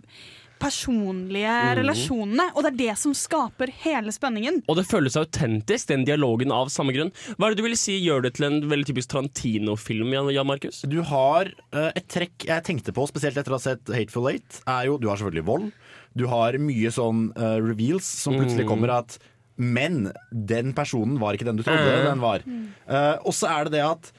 personlige 0.61 1.49
mm. 1.49 1.73
relasjonene. 1.79 2.45
Og 2.53 2.63
det 2.63 2.71
er 2.71 2.77
det 2.79 2.95
som 3.01 3.15
skaper 3.17 3.71
hele 3.83 4.13
spenningen. 4.15 4.61
Og 4.69 4.77
det 4.79 4.85
føles 4.87 5.17
autentisk, 5.19 5.89
den 5.89 6.05
dialogen 6.07 6.53
av 6.55 6.71
samme 6.73 6.95
grunn. 6.95 7.11
Hva 7.35 7.49
er 7.49 7.55
det 7.55 7.61
du 7.61 7.67
vil 7.67 7.77
si 7.79 7.97
gjør 7.99 8.23
det 8.27 8.35
til 8.37 8.47
en 8.47 8.59
veldig 8.71 8.87
typisk 8.91 9.11
Tarantino-film, 9.13 10.13
Jan, 10.15 10.31
Jan 10.35 10.49
Markus? 10.49 10.83
Du 10.87 11.01
har 11.09 11.51
uh, 11.75 11.89
et 11.91 12.07
trekk 12.11 12.47
jeg 12.47 12.67
tenkte 12.69 12.95
på, 12.95 13.07
spesielt 13.11 13.37
etter 13.39 13.53
å 13.53 13.59
ha 13.59 13.65
sett 13.65 13.91
Hateful 13.93 14.29
Eight, 14.31 14.61
er 14.67 14.87
jo 14.89 14.97
Du 15.01 15.09
har 15.11 15.19
selvfølgelig 15.19 15.47
vold. 15.49 15.69
Du 16.15 16.27
har 16.29 16.57
mye 16.61 16.91
sånn 16.93 17.29
uh, 17.35 17.57
reveals 17.63 18.07
som 18.23 18.37
plutselig 18.37 18.67
Mm. 18.67 18.69
kommer 18.69 18.97
at 19.01 19.17
Men 19.57 20.11
den 20.31 20.73
personen 20.73 21.19
var 21.21 21.35
ikke 21.35 21.45
den 21.45 21.59
du 21.59 21.63
trodde 21.63 21.83
Mm. 21.85 22.05
den 22.07 22.21
var. 22.23 22.45
Uh, 22.89 23.17
og 23.25 23.33
så 23.37 23.49
er 23.51 23.65
det 23.65 23.75
det 23.77 23.83
at 23.85 24.11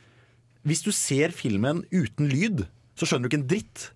hvis 0.65 0.83
du 0.85 0.93
ser 0.93 1.35
filmen 1.35 1.83
uten 1.93 2.29
lyd, 2.31 2.67
så 2.97 3.05
skjønner 3.05 3.29
du 3.29 3.33
ikke 3.33 3.41
en 3.43 3.49
dritt. 3.51 3.91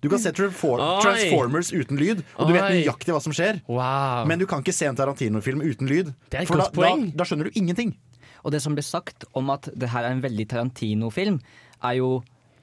Du 0.00 0.08
kan 0.08 0.20
se 0.22 0.32
Transformers 0.32 1.72
Oi. 1.74 1.82
Uten 1.82 2.00
lyd, 2.00 2.22
og 2.36 2.48
du 2.48 2.54
vet 2.56 2.70
nøyaktig 2.72 3.12
hva 3.14 3.20
som 3.22 3.34
skjer. 3.36 3.60
Wow. 3.68 4.24
Men 4.28 4.40
du 4.40 4.46
kan 4.48 4.64
ikke 4.64 4.74
se 4.76 4.88
en 4.88 4.96
Tarantino-film 4.98 5.60
uten 5.64 5.90
lyd. 5.90 6.14
Det 6.32 6.40
er 6.40 6.46
et 6.46 6.50
For 6.50 6.60
da, 6.60 6.70
poeng. 6.74 7.10
Da, 7.10 7.20
da 7.20 7.28
skjønner 7.28 7.50
du 7.50 7.58
ingenting. 7.60 7.94
Og 8.40 8.54
det 8.54 8.62
som 8.64 8.76
ble 8.76 8.84
sagt 8.86 9.26
om 9.36 9.50
at 9.52 9.68
det 9.76 9.90
her 9.92 10.06
er 10.08 10.16
en 10.16 10.22
veldig 10.24 10.46
Tarantino-film, 10.54 11.40
er 11.84 11.98
jo 12.00 12.14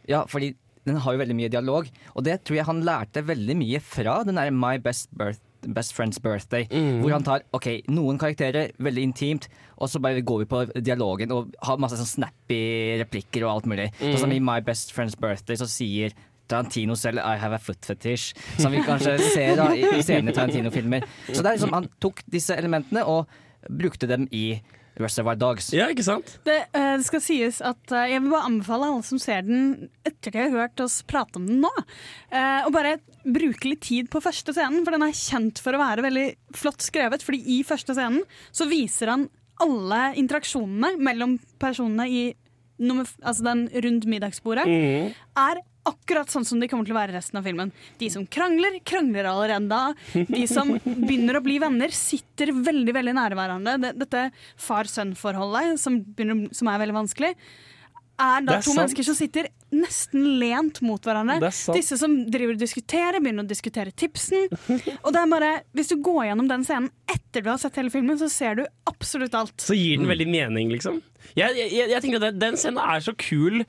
Ja, 0.08 0.24
fordi 0.30 0.54
den 0.88 1.02
har 1.04 1.14
jo 1.14 1.20
veldig 1.20 1.36
mye 1.36 1.50
dialog, 1.52 1.90
og 2.16 2.24
det 2.24 2.38
tror 2.48 2.56
jeg 2.62 2.66
han 2.70 2.78
lærte 2.88 3.20
veldig 3.28 3.58
mye 3.60 3.82
fra 3.84 4.22
den 4.24 4.38
der 4.40 4.54
My 4.56 4.78
Best, 4.80 5.10
birth, 5.12 5.42
Best 5.76 5.92
Friend's 5.92 6.22
Birthday. 6.24 6.64
Hvor 7.02 7.12
han 7.12 7.26
tar 7.28 7.44
ok, 7.52 7.68
noen 7.92 8.16
karakterer, 8.22 8.72
veldig 8.80 9.04
intimt, 9.04 9.50
og 9.76 9.92
så 9.92 10.00
bare 10.00 10.24
går 10.24 10.46
vi 10.46 10.48
på 10.48 10.62
dialogen 10.80 11.34
og 11.36 11.52
har 11.68 11.82
masse 11.84 12.00
sånn 12.00 12.08
snappy 12.08 12.62
replikker 13.04 13.44
og 13.44 13.52
alt 13.52 13.68
mulig. 13.68 13.90
Sånn 14.00 14.22
som 14.24 14.32
i 14.32 14.40
My 14.40 14.62
Best 14.64 14.96
Friend's 14.96 15.18
Birthday 15.20 15.60
så 15.60 15.68
sier 15.68 16.16
Tarantino 16.48 16.96
selv 16.96 17.22
'I 17.22 17.38
have 17.42 17.56
a 17.56 17.62
foot 17.62 17.82
fetish', 17.86 18.34
som 18.58 18.72
vi 18.72 18.84
kanskje 18.86 19.18
ser 19.34 19.56
da, 19.60 19.72
i, 19.76 19.84
i 20.00 20.04
senere 20.06 20.36
Tarantino-filmer. 20.36 21.06
Så 21.32 21.42
det 21.42 21.46
er 21.46 21.60
liksom, 21.60 21.76
han 21.76 21.90
tok 22.00 22.24
disse 22.26 22.56
elementene 22.56 23.06
og 23.06 23.28
brukte 23.68 24.08
dem 24.08 24.28
i 24.32 24.60
Reservoir 24.98 25.38
Dogs. 25.38 25.70
Ja, 25.76 25.88
ikke 25.94 26.06
sant? 26.06 26.38
Det, 26.48 26.58
uh, 26.74 26.96
det 26.98 27.06
skal 27.08 27.22
sies 27.24 27.60
at 27.66 27.94
uh, 27.94 28.06
jeg 28.10 28.22
vil 28.24 28.34
bare 28.34 28.50
anbefale 28.50 28.90
alle 28.90 29.06
som 29.06 29.22
ser 29.22 29.46
den 29.46 29.90
etter 30.08 30.34
de 30.34 30.42
har 30.42 30.56
hørt 30.56 30.84
oss 30.84 31.00
prate 31.08 31.38
om 31.40 31.46
den 31.48 31.62
nå, 31.62 31.72
eh, 32.32 32.66
å 32.66 32.72
bare 32.74 32.98
bruke 33.24 33.70
litt 33.70 33.84
tid 33.86 34.10
på 34.12 34.22
første 34.24 34.56
scenen, 34.56 34.84
for 34.86 34.96
den 34.96 35.06
er 35.06 35.16
kjent 35.16 35.62
for 35.62 35.76
å 35.76 35.82
være 35.82 36.06
veldig 36.06 36.26
flott 36.58 36.84
skrevet. 36.86 37.24
fordi 37.26 37.44
i 37.58 37.62
første 37.68 37.96
scenen 37.96 38.24
så 38.56 38.68
viser 38.70 39.14
han 39.14 39.28
alle 39.62 40.02
interaksjonene 40.20 40.98
mellom 41.02 41.38
personene 41.62 42.08
i 42.10 42.24
nummer, 42.78 43.10
altså 43.24 43.46
den 43.48 43.66
rundt 43.86 44.06
middagsbordet, 44.10 44.66
er 44.68 45.62
akkurat 45.90 46.30
sånn 46.34 46.46
som 46.48 46.60
de 46.62 46.68
kommer 46.72 46.86
til 46.88 46.96
å 46.96 47.00
være 47.00 47.16
resten 47.18 47.40
av 47.40 47.46
filmen. 47.48 47.72
De 48.02 48.10
som 48.14 48.26
krangler, 48.28 48.80
krangler 48.88 49.30
allerede 49.32 49.68
da. 49.72 49.82
De 50.14 50.44
som 50.52 50.76
begynner 50.84 51.40
å 51.40 51.44
bli 51.46 51.58
venner, 51.64 51.94
sitter 51.96 52.52
veldig 52.54 52.94
veldig 52.98 53.16
nære 53.18 53.38
hverandre. 53.40 53.94
Dette 53.98 54.28
far-sønn-forholdet, 54.92 55.80
som, 55.82 56.02
som 56.56 56.70
er 56.72 56.82
veldig 56.84 56.96
vanskelig, 57.02 57.34
er 58.18 58.42
da 58.48 58.56
er 58.58 58.64
to 58.66 58.72
sant. 58.72 58.80
mennesker 58.80 59.06
som 59.06 59.14
sitter 59.18 59.48
nesten 59.78 60.24
lent 60.42 60.80
mot 60.82 61.04
hverandre. 61.06 61.36
Er. 61.38 61.74
Disse 61.78 62.00
som 62.02 62.16
driver 62.34 62.56
og 62.56 62.62
diskuterer, 62.64 63.20
begynner 63.22 63.46
å 63.46 63.50
diskutere 63.52 63.94
tipsen. 63.94 64.48
Og 65.04 65.12
det 65.14 65.22
er 65.22 65.30
bare, 65.30 65.52
Hvis 65.78 65.92
du 65.92 66.00
går 66.02 66.24
gjennom 66.32 66.48
den 66.50 66.66
scenen 66.66 66.90
etter 67.14 67.46
du 67.46 67.52
har 67.52 67.60
sett 67.62 67.78
hele 67.78 67.94
filmen, 67.94 68.18
så 68.18 68.30
ser 68.34 68.58
du 68.58 68.64
absolutt 68.90 69.38
alt. 69.38 69.54
Så 69.62 69.78
gir 69.78 70.00
den 70.02 70.10
veldig 70.10 70.28
mening, 70.34 70.74
liksom. 70.74 70.98
Jeg, 71.38 71.54
jeg, 71.60 71.92
jeg 71.94 72.02
tenker 72.02 72.18
at 72.24 72.32
den- 72.32 72.40
Den 72.48 72.58
scenen 72.58 72.82
er 72.82 73.06
så 73.06 73.14
kul 73.14 73.62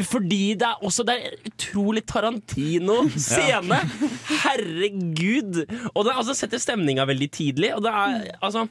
fordi 0.00 0.54
det 0.58 0.68
er 0.68 0.84
også 0.84 1.04
Det 1.04 1.16
er 1.16 1.34
utrolig 1.50 2.04
Tarantino-scene! 2.08 3.80
Herregud! 4.44 5.64
Og 5.92 6.06
det 6.06 6.14
altså, 6.14 6.36
setter 6.36 6.62
stemninga 6.62 7.06
veldig 7.08 7.30
tidlig. 7.34 7.74
Og 7.76 7.84
det 7.84 7.92
er 7.92 8.30
altså 8.40 8.66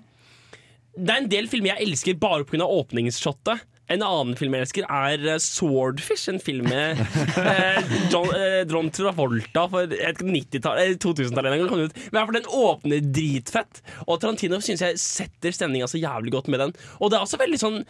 Det 0.98 1.10
er 1.10 1.22
en 1.22 1.30
del 1.32 1.52
filmer 1.52 1.76
jeg 1.76 1.90
elsker 1.90 2.18
bare 2.22 2.48
pga. 2.48 2.66
åpningsshotet. 2.66 3.68
En 3.92 4.04
annen 4.06 4.38
film 4.40 4.54
jeg 4.56 4.64
elsker, 4.64 4.86
er 4.88 5.26
eh, 5.34 5.40
Swordfish, 5.44 6.30
en 6.32 6.40
film 6.40 6.70
med 6.72 7.00
eh, 7.42 7.90
John, 8.14 8.30
eh, 8.38 8.62
John 8.70 8.88
Travolta 8.94 9.66
for 9.72 9.84
jeg 9.84 10.00
vet 10.00 10.22
ikke, 10.22 10.36
90-tallet, 10.38 10.94
eh, 10.94 11.00
2000-tallet. 11.02 11.58
en 11.58 11.66
gang 11.66 11.90
ut. 11.90 11.98
Men 12.16 12.38
den 12.38 12.48
åpner 12.48 13.04
dritfett. 13.04 13.82
Og 14.08 14.22
Tarantino 14.22 14.62
syns 14.64 14.86
jeg 14.86 15.02
setter 15.02 15.56
stemninga 15.56 15.90
så 15.92 16.00
jævlig 16.00 16.32
godt 16.38 16.48
med 16.54 16.64
den. 16.64 16.76
Og 17.02 17.12
det 17.12 17.20
er 17.20 17.28
også 17.28 17.42
veldig 17.42 17.60
sånn 17.60 17.82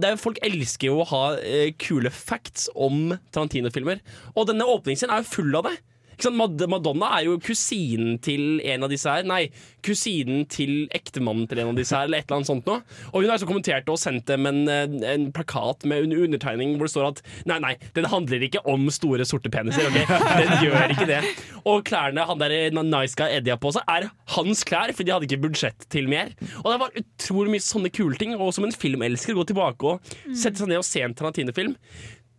er, 0.00 0.18
Folk 0.20 0.40
elsker 0.44 0.88
jo 0.90 1.00
å 1.02 1.08
ha 1.12 1.22
eh, 1.38 1.72
kule 1.80 2.12
facts 2.12 2.68
om 2.74 3.14
Tarantino-filmer. 3.34 4.02
Og 4.36 4.48
denne 4.50 4.68
åpningsscenen 4.68 5.14
er 5.16 5.24
jo 5.24 5.32
full 5.34 5.58
av 5.58 5.68
det. 5.68 5.76
Madonna 6.72 7.12
er 7.18 7.26
jo 7.26 7.38
kusinen 7.42 8.18
til 8.22 8.60
en 8.64 8.86
av 8.86 8.92
disse 8.92 9.10
her. 9.10 9.26
Nei, 9.28 9.46
kusinen 9.84 10.46
til 10.50 10.86
ektemannen 10.94 11.48
til 11.50 11.62
en 11.62 11.72
av 11.72 11.78
disse 11.78 11.96
her, 11.96 12.08
eller 12.08 12.22
et 12.22 12.28
eller 12.28 12.40
annet 12.40 12.50
sånt 12.50 12.68
noe. 12.68 12.82
Og 13.10 13.20
hun 13.20 13.28
har 13.28 13.36
altså 13.36 13.48
kommentert 13.50 13.90
og 13.92 14.00
sendt 14.00 14.28
dem 14.30 14.48
en, 14.50 14.62
en 14.68 15.28
plakat 15.34 15.86
med 15.88 16.06
en 16.06 16.16
undertegning 16.26 16.76
hvor 16.76 16.88
det 16.88 16.94
står 16.94 17.08
at 17.10 17.22
nei, 17.50 17.58
nei, 17.64 17.74
den 17.96 18.08
handler 18.12 18.46
ikke 18.46 18.62
om 18.68 18.88
store, 18.94 19.26
sorte 19.28 19.52
peniser. 19.52 19.88
Okay? 19.90 20.06
Den 20.42 20.54
gjør 20.66 20.94
ikke 20.94 21.08
det. 21.10 21.20
Og 21.68 21.84
klærne 21.88 22.26
han 22.28 22.42
der 22.42 22.56
nice 22.82 23.18
guy 23.18 23.28
Eddie 23.30 23.54
har 23.54 23.62
på 23.62 23.72
seg, 23.74 23.86
er 23.90 24.08
hans 24.36 24.64
klær, 24.68 24.94
for 24.96 25.06
de 25.06 25.14
hadde 25.14 25.28
ikke 25.28 25.42
budsjett 25.46 25.86
til 25.92 26.08
mer. 26.10 26.32
Og 26.62 26.70
det 26.72 26.80
var 26.82 26.98
utrolig 27.02 27.56
mye 27.56 27.64
sånne 27.64 27.92
kule 27.94 28.18
ting. 28.20 28.34
Og 28.38 28.54
som 28.56 28.66
en 28.66 28.74
filmelsker, 28.74 29.36
gå 29.36 29.46
tilbake 29.48 29.94
og 29.94 30.14
sette 30.28 30.58
seg 30.60 30.70
ned 30.70 30.82
og 30.82 30.88
se 30.88 31.04
en 31.04 31.16
Tarantino-film. 31.16 31.76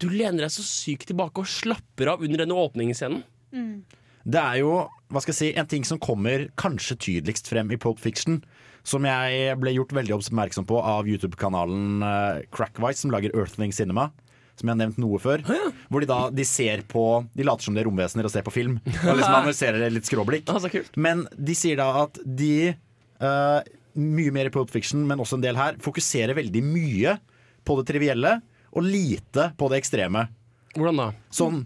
Du 0.02 0.10
lener 0.12 0.46
deg 0.46 0.52
så 0.52 0.66
sykt 0.66 1.08
tilbake 1.12 1.44
og 1.44 1.50
slapper 1.50 2.12
av 2.14 2.24
under 2.26 2.44
denne 2.44 2.58
åpningsscenen. 2.60 3.24
Det 4.24 4.40
er 4.40 4.60
jo 4.62 4.76
hva 5.14 5.22
skal 5.22 5.34
jeg 5.34 5.40
si, 5.40 5.50
en 5.60 5.70
ting 5.70 5.84
som 5.86 6.00
kommer 6.02 6.48
kanskje 6.58 6.98
tydeligst 6.98 7.50
frem 7.52 7.70
i 7.74 7.78
Pulp 7.78 8.00
Fiction. 8.02 8.42
Som 8.84 9.06
jeg 9.08 9.54
ble 9.62 9.76
gjort 9.76 9.94
veldig 9.96 10.16
oppmerksom 10.18 10.66
på 10.68 10.80
av 10.82 11.08
YouTube-kanalen 11.08 12.04
Crackwise, 12.52 13.04
som 13.04 13.14
lager 13.14 13.36
Earthling 13.38 13.72
Cinema. 13.76 14.10
Som 14.58 14.68
jeg 14.68 14.74
har 14.76 14.82
nevnt 14.82 15.00
noe 15.02 15.20
før. 15.22 15.44
Hvor 15.90 16.04
de 16.04 16.10
da 16.10 16.18
de 16.34 16.46
ser 16.46 16.84
på 16.90 17.24
De 17.34 17.46
later 17.46 17.66
som 17.66 17.78
de 17.78 17.82
er 17.82 17.88
romvesener 17.88 18.28
og 18.28 18.34
ser 18.34 18.46
på 18.46 18.54
film. 18.54 18.80
Og 18.86 19.14
liksom 19.14 19.38
analyserer 19.40 19.80
det 19.82 19.94
litt 19.94 20.10
skråblikk. 20.10 20.50
Men 20.98 21.28
de 21.38 21.56
sier 21.58 21.80
da 21.80 21.92
at 22.04 22.20
de 22.26 22.74
uh, 23.22 23.62
Mye 23.94 24.34
mer 24.34 24.50
i 24.50 24.54
Pulp 24.54 24.72
Fiction, 24.74 25.04
men 25.06 25.22
også 25.22 25.38
en 25.38 25.44
del 25.44 25.54
her, 25.54 25.76
fokuserer 25.78 26.34
veldig 26.34 26.64
mye 26.66 27.12
på 27.62 27.76
det 27.78 27.84
trivielle 27.92 28.40
og 28.74 28.88
lite 28.88 29.52
på 29.54 29.68
det 29.70 29.84
ekstreme. 29.84 30.24
Hvordan 30.74 30.98
da? 30.98 31.06
Sånn 31.30 31.60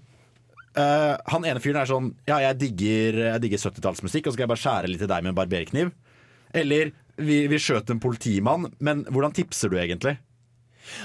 eh, 0.78 1.16
Han 1.34 1.48
ene 1.48 1.64
fyren 1.64 1.82
er 1.82 1.90
sånn 1.90 2.12
Ja, 2.30 2.40
jeg 2.46 2.60
digger, 2.62 3.20
jeg 3.34 3.44
digger 3.46 3.64
70-tallsmusikk, 3.66 4.28
og 4.28 4.32
så 4.32 4.38
skal 4.38 4.46
jeg 4.46 4.54
bare 4.54 4.64
skjære 4.64 4.94
litt 4.94 5.04
i 5.04 5.10
deg 5.10 5.26
med 5.26 5.34
en 5.34 5.42
barberkniv. 5.42 5.92
Eller 6.56 6.94
vi, 7.18 7.44
vi 7.50 7.60
skjøt 7.62 7.90
en 7.92 8.02
politimann, 8.02 8.70
men 8.80 9.04
hvordan 9.10 9.34
tipser 9.36 9.74
du 9.74 9.78
egentlig? 9.82 10.18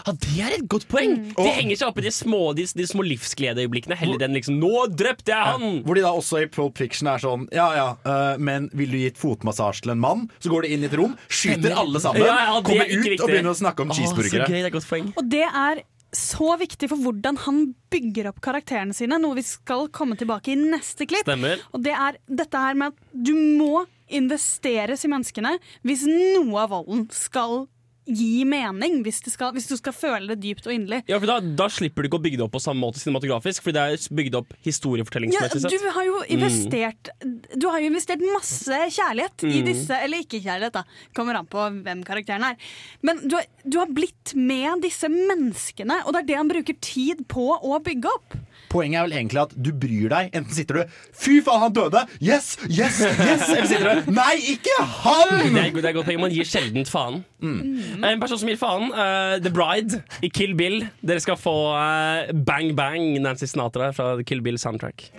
Ja, 0.06 0.12
Det 0.14 0.36
er 0.42 0.56
et 0.58 0.66
godt 0.70 0.86
poeng! 0.90 1.14
De 1.36 1.48
henger 1.56 1.78
seg 1.80 1.90
opp 1.90 1.98
i 2.00 2.04
de 2.06 2.12
små, 2.14 2.40
de, 2.56 2.66
de 2.78 2.86
små 2.88 3.04
livsgledeøyeblikkene 3.06 3.96
heller 3.98 4.20
den 4.22 4.36
liksom 4.36 4.58
'Nå 4.60 4.86
drepte 4.94 5.32
jeg 5.34 5.48
han!' 5.48 5.82
Hvor 5.86 5.98
de 5.98 6.04
da 6.04 6.12
også 6.14 6.42
i 6.44 6.48
Pulp 6.52 6.78
Fiction 6.78 7.10
er 7.10 7.22
sånn 7.22 7.48
Ja 7.54 7.68
ja, 7.76 7.88
uh, 8.06 8.38
men 8.38 8.68
vil 8.76 8.92
du 8.94 8.98
gi 9.00 9.08
et 9.10 9.18
fotmassasje 9.20 9.86
til 9.86 9.94
en 9.96 10.02
mann? 10.02 10.28
Så 10.42 10.52
går 10.52 10.66
de 10.66 10.74
inn 10.76 10.86
i 10.86 10.90
et 10.90 10.98
rom, 10.98 11.16
skyter 11.28 11.74
alle 11.74 12.02
sammen, 12.02 12.22
Ja, 12.22 12.38
ja, 12.46 12.58
er 12.58 12.66
kommer 12.68 12.86
ut 12.86 13.06
viktig. 13.06 13.20
og 13.20 13.32
begynner 13.32 13.54
å 13.54 13.58
snakke 13.58 13.86
om 13.86 13.94
cheeseburgere. 13.94 14.46
Så 14.46 14.52
gøy, 14.52 14.60
det 14.60 14.62
er 14.62 14.70
et 14.70 14.76
godt 14.78 14.90
poeng. 14.90 15.10
Og 15.16 15.30
det 15.32 15.46
er 15.48 15.82
så 16.12 16.56
viktig 16.60 16.90
for 16.92 17.00
hvordan 17.00 17.38
han 17.46 17.62
bygger 17.92 18.28
opp 18.30 18.42
karakterene 18.44 18.94
sine, 18.96 19.18
noe 19.20 19.38
vi 19.38 19.44
skal 19.46 19.88
komme 19.94 20.18
tilbake 20.20 20.52
i 20.52 20.58
neste 20.60 21.08
klipp. 21.08 21.24
Stemmer. 21.24 21.62
Og 21.72 21.84
det 21.84 21.94
er 21.96 22.20
dette 22.28 22.64
her 22.64 22.76
med 22.78 22.92
at 22.92 23.12
du 23.12 23.32
må 23.32 23.86
investeres 24.12 25.06
i 25.06 25.08
menneskene 25.08 25.54
hvis 25.88 26.04
noe 26.04 26.66
av 26.66 26.74
volden 26.74 27.06
skal 27.16 27.62
gi 28.06 28.42
mening, 28.48 29.00
hvis, 29.06 29.20
det 29.22 29.32
skal, 29.34 29.52
hvis 29.54 29.68
du 29.70 29.76
skal 29.78 29.94
føle 29.94 30.32
det 30.32 30.40
dypt 30.42 30.66
og 30.66 30.74
inderlig. 30.74 31.02
Ja, 31.10 31.20
for 31.22 31.30
da, 31.30 31.36
da 31.62 31.68
slipper 31.70 32.02
du 32.02 32.08
ikke 32.10 32.18
å 32.18 32.24
bygge 32.24 32.40
det 32.40 32.46
opp 32.46 32.54
på 32.56 32.62
samme 32.62 32.82
måte 32.82 33.02
cinematografisk, 33.02 33.62
fordi 33.62 33.76
det 33.78 33.84
er 33.84 34.16
bygd 34.18 34.38
opp 34.40 34.52
Ja, 34.52 34.60
historiefortellingsmessig 34.66 35.82
du 35.82 35.88
har 35.94 36.06
jo 36.06 36.18
investert 36.30 37.10
Du 37.22 37.66
har 37.70 37.82
jo 37.82 37.90
investert 37.90 38.22
masse 38.24 38.78
kjærlighet 38.96 39.44
i 39.48 39.62
disse 39.66 39.96
Eller 40.04 40.22
ikke 40.24 40.40
kjærlighet, 40.42 40.74
da. 40.74 40.84
Kommer 41.16 41.38
an 41.38 41.48
på 41.50 41.64
hvem 41.82 42.02
karakteren 42.06 42.44
er. 42.50 42.70
Men 43.06 43.22
du, 43.26 43.36
du 43.64 43.78
har 43.80 43.90
blitt 43.92 44.34
med 44.38 44.82
disse 44.84 45.10
menneskene, 45.12 46.02
og 46.06 46.14
det 46.14 46.22
er 46.22 46.30
det 46.32 46.40
han 46.40 46.50
bruker 46.50 46.78
tid 46.82 47.24
på 47.30 47.52
å 47.54 47.78
bygge 47.84 48.10
opp. 48.12 48.38
Poenget 48.72 48.98
er 48.98 49.06
vel 49.06 49.16
egentlig 49.18 49.42
at 49.42 49.52
du 49.56 49.70
bryr 49.76 50.08
deg. 50.12 50.30
Enten 50.32 50.56
sitter 50.56 50.80
du 50.80 50.94
'fy 51.12 51.40
faen, 51.44 51.60
han 51.66 51.74
døde', 51.76 52.06
yes, 52.24 52.56
yes, 52.70 53.02
yes! 53.04 53.44
Eller 53.50 53.68
sitter 53.68 54.00
du 54.06 54.12
'nei, 54.12 54.36
ikke 54.54 54.76
han'! 54.80 55.52
Det 55.52 55.66
er, 55.66 55.70
det 55.76 55.90
er 55.90 55.96
godt 55.98 56.08
poeng. 56.08 56.22
Man 56.24 56.32
gir 56.32 56.48
sjeldent 56.48 56.88
faen. 56.88 57.22
En 57.42 58.20
person 58.22 58.40
som 58.40 58.48
gir 58.48 58.60
faen, 58.60 58.88
uh, 58.94 59.36
The 59.42 59.52
Bride 59.52 60.02
i 60.22 60.32
Kill 60.32 60.56
Bill. 60.56 60.86
Dere 61.04 61.20
skal 61.20 61.36
få 61.36 61.56
uh, 61.76 62.32
Bang 62.32 62.72
Bang, 62.78 63.18
Nancy 63.20 63.50
Sinatra 63.50 63.92
fra 63.92 64.14
Kill 64.22 64.40
Bill 64.42 64.58
soundtrack. 64.58 65.10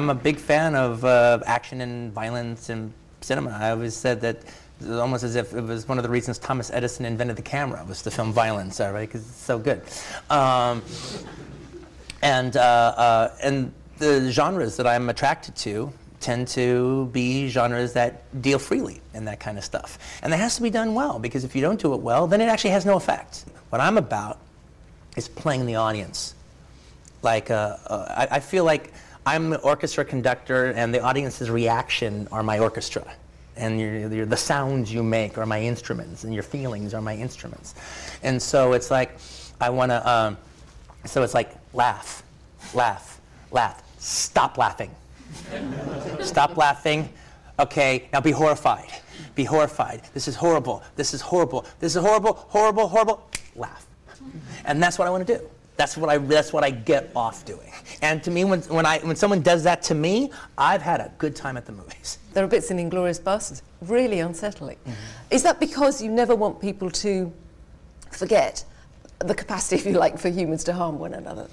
I'm 0.00 0.08
a 0.08 0.14
big 0.14 0.38
fan 0.38 0.74
of 0.76 1.04
uh, 1.04 1.40
action 1.44 1.82
and 1.82 2.10
violence 2.10 2.70
in 2.70 2.90
cinema. 3.20 3.50
I 3.50 3.72
always 3.72 3.94
said 3.94 4.22
that 4.22 4.38
almost 4.88 5.24
as 5.24 5.36
if 5.36 5.52
it 5.52 5.60
was 5.60 5.86
one 5.86 5.98
of 5.98 6.04
the 6.04 6.08
reasons 6.08 6.38
Thomas 6.38 6.70
Edison 6.70 7.04
invented 7.04 7.36
the 7.36 7.42
camera 7.42 7.84
was 7.86 8.00
to 8.04 8.10
film 8.10 8.32
violence, 8.32 8.80
all 8.80 8.92
right, 8.92 9.06
because 9.06 9.28
it's 9.28 9.36
so 9.36 9.58
good. 9.58 9.82
Um, 10.30 10.82
and 12.22 12.56
uh, 12.56 12.60
uh, 12.60 13.34
and 13.42 13.74
the 13.98 14.32
genres 14.32 14.78
that 14.78 14.86
I'm 14.86 15.10
attracted 15.10 15.54
to 15.56 15.92
tend 16.20 16.48
to 16.48 17.10
be 17.12 17.50
genres 17.50 17.92
that 17.92 18.40
deal 18.40 18.58
freely 18.58 19.02
in 19.12 19.26
that 19.26 19.38
kind 19.38 19.58
of 19.58 19.64
stuff. 19.64 19.98
And 20.22 20.32
that 20.32 20.38
has 20.38 20.56
to 20.56 20.62
be 20.62 20.70
done 20.70 20.94
well 20.94 21.18
because 21.18 21.44
if 21.44 21.54
you 21.54 21.60
don't 21.60 21.78
do 21.78 21.92
it 21.92 22.00
well, 22.00 22.26
then 22.26 22.40
it 22.40 22.46
actually 22.46 22.70
has 22.70 22.86
no 22.86 22.96
effect. 22.96 23.44
What 23.68 23.82
I'm 23.82 23.98
about 23.98 24.38
is 25.14 25.28
playing 25.28 25.66
the 25.66 25.74
audience. 25.74 26.34
Like 27.22 27.50
uh, 27.50 27.76
uh, 27.86 28.26
I, 28.30 28.36
I 28.36 28.40
feel 28.40 28.64
like 28.64 28.94
I'm 29.26 29.50
the 29.50 29.60
orchestra 29.60 30.04
conductor, 30.04 30.72
and 30.72 30.94
the 30.94 31.00
audience's 31.00 31.50
reaction 31.50 32.26
are 32.32 32.42
my 32.42 32.58
orchestra. 32.58 33.04
And 33.56 33.78
your, 33.78 34.12
your, 34.12 34.26
the 34.26 34.36
sounds 34.36 34.92
you 34.92 35.02
make 35.02 35.36
are 35.36 35.46
my 35.46 35.60
instruments, 35.60 36.24
and 36.24 36.32
your 36.32 36.42
feelings 36.42 36.94
are 36.94 37.02
my 37.02 37.14
instruments. 37.14 37.74
And 38.22 38.40
so 38.40 38.72
it's 38.72 38.90
like, 38.90 39.18
I 39.60 39.68
want 39.70 39.90
to, 39.90 40.10
um, 40.10 40.36
so 41.04 41.22
it's 41.22 41.34
like, 41.34 41.54
laugh, 41.74 42.22
laugh, 42.74 43.20
laugh. 43.50 43.82
Stop 43.98 44.56
laughing. 44.56 44.90
Stop 46.20 46.56
laughing. 46.56 47.10
Okay, 47.58 48.08
now 48.14 48.20
be 48.20 48.30
horrified. 48.30 48.90
Be 49.34 49.44
horrified. 49.44 50.02
This 50.14 50.26
is 50.26 50.34
horrible. 50.34 50.82
This 50.96 51.12
is 51.12 51.20
horrible. 51.20 51.66
This 51.78 51.94
is 51.94 52.02
horrible, 52.02 52.32
horrible, 52.32 52.88
horrible. 52.88 53.28
Laugh. 53.54 53.86
And 54.64 54.82
that's 54.82 54.98
what 54.98 55.06
I 55.06 55.10
want 55.10 55.26
to 55.26 55.38
do. 55.38 55.50
That's 55.80 55.96
what 55.96 56.10
I, 56.10 56.18
that's 56.18 56.52
what 56.52 56.62
I 56.62 56.68
get 56.68 57.10
off 57.16 57.46
doing. 57.46 57.72
And 58.02 58.22
to 58.24 58.30
me, 58.30 58.44
when, 58.44 58.60
when, 58.64 58.84
I, 58.84 58.98
when 58.98 59.16
someone 59.16 59.40
does 59.40 59.64
that 59.64 59.80
to 59.84 59.94
me, 59.94 60.30
I've 60.58 60.82
had 60.82 61.00
a 61.00 61.10
good 61.16 61.34
time 61.34 61.56
at 61.56 61.64
the 61.64 61.72
movies. 61.72 62.18
There 62.34 62.44
are 62.44 62.46
bits 62.46 62.70
in 62.70 62.78
Inglorious 62.78 63.18
Bastards 63.18 63.62
really 63.80 64.20
unsettling. 64.20 64.76
Mm-hmm. 64.76 64.92
Is 65.30 65.42
that 65.42 65.58
because 65.58 66.02
you 66.02 66.10
never 66.10 66.36
want 66.36 66.60
people 66.60 66.90
to 66.90 67.32
forget 68.10 68.62
the 69.20 69.34
capacity, 69.34 69.76
if 69.76 69.86
you 69.86 69.92
like, 69.92 70.18
for 70.18 70.28
humans 70.28 70.64
to 70.64 70.74
harm 70.74 70.98
one 70.98 71.14
another? 71.14 71.48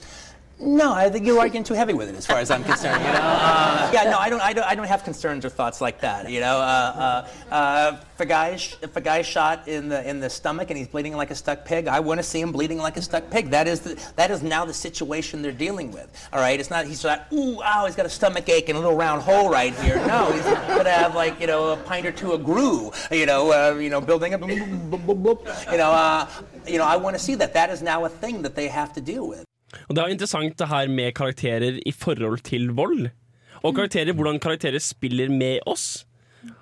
No, 0.60 0.92
I 0.92 1.08
think 1.10 1.28
you're 1.28 1.40
arguing 1.40 1.64
too 1.64 1.76
heavy 1.76 1.94
with 1.94 2.10
it, 2.10 2.16
as 2.16 2.26
far 2.26 2.40
as 2.40 2.50
I'm 2.50 2.64
concerned. 2.64 3.00
You 3.04 3.12
know, 3.12 3.20
uh, 3.22 3.92
yeah, 3.94 4.06
no, 4.06 4.18
I 4.18 4.28
don't, 4.28 4.42
I 4.42 4.54
don't, 4.54 4.66
I 4.66 4.74
don't 4.74 4.88
have 4.88 5.04
concerns 5.04 5.46
or 5.46 5.50
thoughts 5.50 5.82
like 5.82 6.02
that. 6.02 6.32
You 6.32 6.40
know, 6.40 6.58
uh, 6.58 7.24
uh, 7.52 7.54
uh, 7.54 7.98
if 8.16 8.22
a 8.22 8.26
guy's 8.26 8.76
if 8.82 8.96
a 8.96 9.02
guy's 9.02 9.28
shot 9.28 9.68
in 9.68 9.88
the 9.88 10.08
in 10.10 10.20
the 10.20 10.30
stomach 10.30 10.72
and 10.72 10.78
he's 10.78 10.88
bleeding 10.88 11.16
like 11.16 11.30
a 11.30 11.36
stuck 11.36 11.64
pig, 11.64 11.88
I 11.88 12.00
want 12.00 12.20
to 12.20 12.24
see 12.24 12.42
him 12.42 12.52
bleeding 12.52 12.80
like 12.80 12.98
a 12.98 13.04
stuck 13.04 13.30
pig. 13.30 13.52
That 13.52 13.68
is 13.68 13.82
the, 13.82 14.04
that 14.16 14.32
is 14.32 14.42
now 14.42 14.66
the 14.66 14.74
situation 14.74 15.44
they're 15.44 15.52
dealing 15.52 15.92
with. 15.92 16.10
All 16.34 16.40
right, 16.40 16.60
it's 16.60 16.72
not 16.72 16.88
he's 16.88 17.06
like, 17.06 17.32
ooh, 17.32 17.62
ow, 17.62 17.86
he's 17.86 17.96
got 17.96 18.08
a 18.08 18.10
stomach 18.10 18.50
ache 18.50 18.68
and 18.70 18.78
a 18.78 18.82
little 18.82 18.98
round 18.98 19.22
hole 19.22 19.52
right 19.52 19.76
here. 19.82 19.98
No, 20.08 20.32
he's 20.32 20.44
gonna 20.44 20.90
have 20.90 21.14
like 21.14 21.40
you 21.40 21.46
know 21.46 21.74
a 21.74 21.78
pint 21.78 22.08
or 22.08 22.12
two 22.12 22.32
of 22.32 22.44
glue. 22.44 22.92
You 23.12 23.28
know, 23.28 23.52
uh, 23.52 23.78
you 23.78 23.92
know, 23.92 24.02
building 24.02 24.34
up. 24.34 24.42
You 24.42 24.58
know, 24.58 25.92
uh, 25.92 26.28
you 26.66 26.80
know, 26.80 26.86
I 26.86 26.98
want 26.98 27.16
to 27.16 27.22
see 27.22 27.36
that. 27.36 27.54
That 27.54 27.70
is 27.70 27.84
now 27.84 28.06
a 28.06 28.10
thing 28.10 28.42
that 28.42 28.56
they 28.56 28.68
have 28.70 28.92
to 28.94 29.02
deal 29.02 29.28
with. 29.28 29.47
Og 29.88 29.96
Det 29.96 30.02
er 30.02 30.08
jo 30.08 30.18
interessant 30.18 30.60
det 30.60 30.72
her 30.72 30.92
med 30.92 31.16
karakterer 31.16 31.80
i 31.86 31.92
forhold 31.92 32.44
til 32.48 32.70
vold. 32.76 33.10
Og 33.64 33.76
karakterer, 33.76 34.14
hvordan 34.14 34.40
karakterer 34.40 34.80
spiller 34.80 35.30
med 35.34 35.60
oss. 35.66 36.06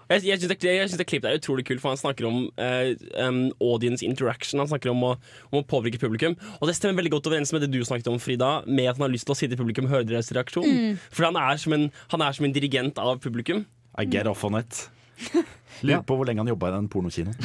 Jeg, 0.10 0.22
jeg 0.26 0.40
syns 0.40 0.52
det, 0.52 1.00
det 1.02 1.08
klippet 1.10 1.30
er 1.30 1.40
utrolig 1.40 1.66
kult, 1.66 1.82
for 1.82 1.92
han 1.92 2.00
snakker 2.00 2.28
om 2.30 2.38
eh, 2.62 2.94
um, 3.26 3.50
audience 3.62 4.06
interaction. 4.06 4.62
Han 4.62 4.70
snakker 4.70 4.94
om 4.94 5.02
å, 5.04 5.12
om 5.52 5.60
å 5.60 5.66
påvirke 5.66 6.00
publikum. 6.02 6.38
Og 6.60 6.70
det 6.70 6.78
stemmer 6.78 7.02
veldig 7.02 7.16
godt 7.18 7.30
overens 7.32 7.54
med 7.54 7.66
det 7.66 7.72
du 7.74 7.82
snakket 7.86 8.12
om, 8.14 8.20
Frida, 8.22 8.60
med 8.66 8.90
at 8.90 9.00
han 9.00 9.08
har 9.08 9.14
lyst 9.14 9.28
til 9.30 9.36
å 9.36 9.40
sitte 9.40 9.58
i 9.58 9.62
publikum 9.62 9.90
og 9.90 9.98
høre 9.98 10.10
deres 10.10 10.32
reaksjon. 10.36 10.70
Mm. 10.70 11.02
For 11.10 11.28
han 11.28 11.40
er, 11.42 11.62
som 11.62 11.78
en, 11.78 11.90
han 12.14 12.26
er 12.26 12.38
som 12.38 12.48
en 12.48 12.56
dirigent 12.56 13.02
av 13.02 13.18
publikum. 13.24 13.66
I 13.98 14.06
get 14.06 14.30
off 14.30 14.46
on 14.46 14.60
it. 14.60 14.86
Lurer 15.84 16.04
på 16.08 16.18
hvor 16.18 16.28
lenge 16.28 16.44
han 16.44 16.52
jobba 16.52 16.70
i 16.70 16.76
den 16.76 16.90
pornokinoen. 16.92 17.36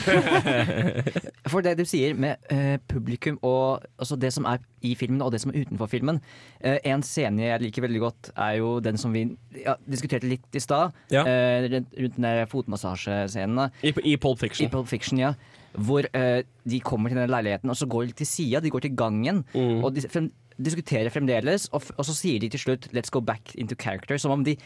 For 1.50 1.64
det 1.64 1.76
du 1.80 1.84
sier 1.88 2.14
med 2.18 2.50
eh, 2.52 2.76
publikum 2.90 3.38
og 3.46 3.86
altså 3.98 4.18
det 4.20 4.32
som 4.34 4.46
er 4.48 4.60
i 4.86 4.94
filmen 4.98 5.22
og 5.24 5.32
det 5.34 5.40
som 5.42 5.52
er 5.52 5.64
utenfor 5.64 5.90
filmen 5.90 6.20
eh, 6.60 6.78
En 6.88 7.02
scene 7.04 7.42
jeg 7.42 7.62
liker 7.64 7.84
veldig 7.84 8.02
godt, 8.02 8.30
er 8.36 8.58
jo 8.60 8.74
den 8.84 9.00
som 9.00 9.14
vi 9.14 9.26
ja, 9.60 9.76
diskuterte 9.88 10.28
litt 10.30 10.56
i 10.56 10.62
stad. 10.62 10.96
Ja. 11.12 11.24
eh, 11.26 11.66
rundt 11.70 12.18
den 12.18 12.26
der 12.26 12.44
fotmassasjescenen. 12.50 13.72
I, 13.82 13.94
I 14.12 14.16
Pulp 14.20 14.40
Fiction. 14.40 14.68
I 14.68 14.72
Pulp 14.72 14.88
Fiction, 14.90 15.20
ja. 15.20 15.34
Hvor 15.72 16.06
eh, 16.16 16.42
de 16.66 16.80
kommer 16.82 17.10
til 17.12 17.20
den 17.20 17.30
leiligheten, 17.30 17.70
og 17.70 17.76
så 17.76 17.86
går 17.86 18.10
de 18.10 18.20
til 18.20 18.26
sida. 18.26 18.60
De 18.60 18.70
går 18.70 18.86
til 18.86 18.96
gangen. 18.96 19.44
Mm. 19.54 19.84
Og 19.84 19.94
de 19.94 20.06
frem, 20.08 20.30
diskuterer 20.60 21.10
fremdeles, 21.12 21.68
og, 21.72 21.82
f 21.82 21.90
og 21.96 22.04
så 22.08 22.14
sier 22.16 22.40
de 22.40 22.48
til 22.52 22.60
slutt 22.60 22.88
'let's 22.92 23.10
go 23.10 23.20
back 23.20 23.54
into 23.54 23.76
character'. 23.82 24.18
Som 24.18 24.30
om 24.30 24.44
de 24.44 24.56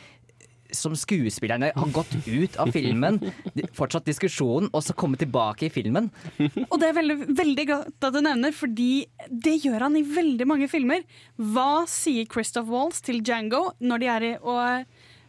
som 0.72 0.94
skuespillerne 0.96 1.70
har 1.76 1.92
gått 1.94 2.14
ut 2.26 2.56
av 2.62 2.70
filmen, 2.74 3.20
fortsatt 3.76 4.06
diskusjonen, 4.08 4.70
og 4.72 4.84
så 4.84 4.96
komme 4.96 5.18
tilbake 5.20 5.68
i 5.68 5.72
filmen. 5.72 6.10
Og 6.70 6.76
det 6.80 6.90
er 6.90 6.98
veldig, 6.98 7.18
veldig 7.36 7.66
godt 7.70 8.08
at 8.08 8.16
du 8.16 8.20
nevner, 8.24 8.54
fordi 8.56 9.06
det 9.28 9.58
gjør 9.64 9.88
han 9.88 9.98
i 10.00 10.04
veldig 10.06 10.48
mange 10.48 10.68
filmer. 10.72 11.04
Hva 11.36 11.84
sier 11.90 12.28
Christoph 12.30 12.70
Waltz 12.72 13.02
til 13.04 13.22
Django 13.24 13.68
når 13.84 14.02
de 14.02 14.12
er 14.14 14.28
i 14.28 14.34
og 14.40 14.64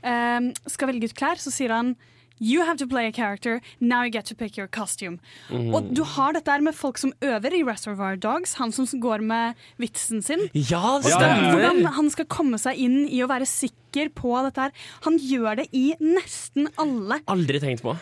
eh, 0.05 0.51
skal 0.71 0.91
velge 0.91 1.11
ut 1.11 1.17
klær? 1.17 1.41
Så 1.41 1.53
sier 1.53 1.75
han 1.75 1.95
You 2.39 2.65
have 2.65 2.77
to 2.77 2.88
play 2.88 3.07
a 3.07 3.11
character, 3.11 3.61
now 3.79 4.03
you 4.03 4.11
get 4.11 4.25
to 4.25 4.36
pick 4.36 4.57
your 4.57 4.67
costume. 4.67 5.19
Mhm. 5.49 5.73
Og 5.73 5.93
du 5.95 6.03
har 6.03 6.33
dette 6.33 6.51
her 6.51 6.61
med 6.61 6.75
folk 6.75 6.97
som 6.97 7.13
øver 7.21 7.53
i 7.53 7.63
Reservoir 7.63 8.17
Dogs, 8.19 8.55
han 8.55 8.71
som 8.71 8.86
går 8.86 9.21
med 9.23 9.55
vitsen 9.79 10.21
sin. 10.21 10.49
Ja, 10.53 10.99
stemmer. 11.01 11.53
hvordan 11.55 11.86
han 11.86 12.09
skal 12.09 12.25
komme 12.25 12.59
seg 12.59 12.75
inn 12.77 13.07
i 13.07 13.21
å 13.23 13.27
være 13.27 13.47
sikker 13.47 14.09
på 14.13 14.36
dette 14.43 14.59
her. 14.67 14.71
Han 15.03 15.17
gjør 15.17 15.61
det 15.61 15.69
i 15.71 15.95
nesten 16.01 16.67
alle 16.77 17.21
Aldri 17.27 17.59
tenkt 17.59 17.81
på. 17.83 17.95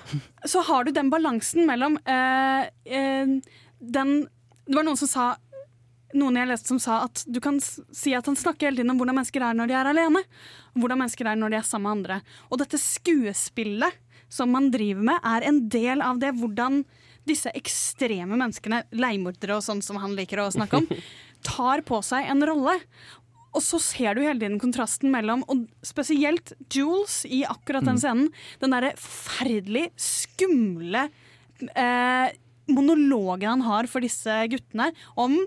så 0.45 0.63
har 0.65 0.83
du 0.85 0.91
den 0.91 1.11
balansen 1.11 1.67
mellom 1.67 1.99
uh, 2.07 2.65
uh, 2.65 3.41
den 3.79 4.27
Det 4.65 4.75
var 4.77 4.83
noen 4.87 4.97
som 4.97 5.07
sa 5.07 5.35
noen 6.15 6.37
jeg 6.37 6.47
leste 6.47 6.69
som 6.69 6.79
sa 6.79 7.03
at 7.07 7.23
du 7.27 7.39
kan 7.43 7.59
si 7.59 8.13
at 8.13 8.25
han 8.29 8.37
snakker 8.37 8.69
hele 8.69 8.77
tiden 8.77 8.93
om 8.93 8.99
hvordan 9.01 9.17
mennesker 9.17 9.43
er 9.43 9.57
når 9.57 9.67
de 9.67 9.73
er 9.73 9.89
alene. 9.89 10.21
Hvordan 10.77 11.01
mennesker 11.01 11.27
er 11.27 11.35
når 11.35 11.49
de 11.49 11.57
er 11.57 11.65
sammen 11.67 11.89
med 11.89 11.97
andre. 11.97 12.19
Og 12.49 12.61
dette 12.61 12.79
skuespillet 12.79 13.97
som 14.33 14.53
man 14.53 14.71
driver 14.73 15.05
med, 15.11 15.19
er 15.23 15.47
en 15.47 15.63
del 15.71 16.03
av 16.03 16.21
det. 16.21 16.33
Hvordan 16.39 16.81
disse 17.29 17.51
ekstreme 17.55 18.35
menneskene, 18.35 18.83
leiemordere 18.97 19.59
og 19.59 19.65
sånn 19.65 19.83
som 19.85 19.99
han 20.01 20.15
liker 20.17 20.41
å 20.43 20.51
snakke 20.53 20.81
om, 20.81 20.87
tar 21.47 21.83
på 21.87 21.99
seg 22.05 22.29
en 22.31 22.43
rolle. 22.47 22.77
Og 23.53 23.61
så 23.61 23.77
ser 23.83 24.17
du 24.17 24.23
hele 24.23 24.39
tiden 24.41 24.59
kontrasten 24.61 25.13
mellom, 25.13 25.43
og 25.51 25.67
spesielt 25.85 26.55
Jules 26.73 27.21
i 27.29 27.43
akkurat 27.45 27.85
den 27.85 28.01
scenen, 28.01 28.31
den 28.63 28.73
derre 28.73 28.95
forferdelig 28.97 29.91
skumle 29.99 31.05
eh, 31.69 32.33
monologen 32.71 33.51
han 33.51 33.67
har 33.67 33.89
for 33.91 34.03
disse 34.03 34.39
guttene 34.49 34.89
om 35.19 35.37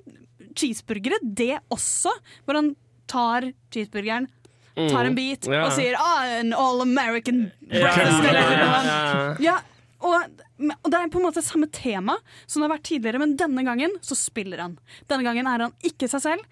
cheeseburgere. 0.57 1.19
Det 1.23 1.57
også, 1.75 2.13
hvor 2.47 2.61
han 2.61 2.75
tar 3.11 3.51
cheeseburgeren, 3.75 4.31
tar 4.77 5.09
en 5.09 5.15
bit 5.17 5.47
Ja. 5.49 5.65
og 5.67 5.73
sier 5.77 5.97
ah, 5.99 6.25
an 6.41 6.53
all 6.53 6.83
American 6.85 7.47
breakfast. 7.65 8.25
ja, 8.29 8.45
eller. 8.45 9.41
Ja, 9.43 9.57
og, 10.05 10.41
og 10.85 10.91
det 10.93 10.99
er 11.01 11.09
på 11.13 11.21
en 11.23 11.25
måte 11.27 11.43
samme 11.45 11.69
tema 11.73 12.19
som 12.47 12.61
det 12.61 12.69
har 12.69 12.75
vært 12.77 12.89
tidligere, 12.91 13.19
men 13.23 13.37
denne 13.41 13.65
gangen 13.67 13.97
så 14.05 14.15
spiller 14.19 14.61
han. 14.61 14.79
Denne 15.09 15.25
gangen 15.27 15.49
er 15.49 15.65
han 15.67 15.73
ikke 15.87 16.09
seg 16.13 16.23
selv. 16.27 16.45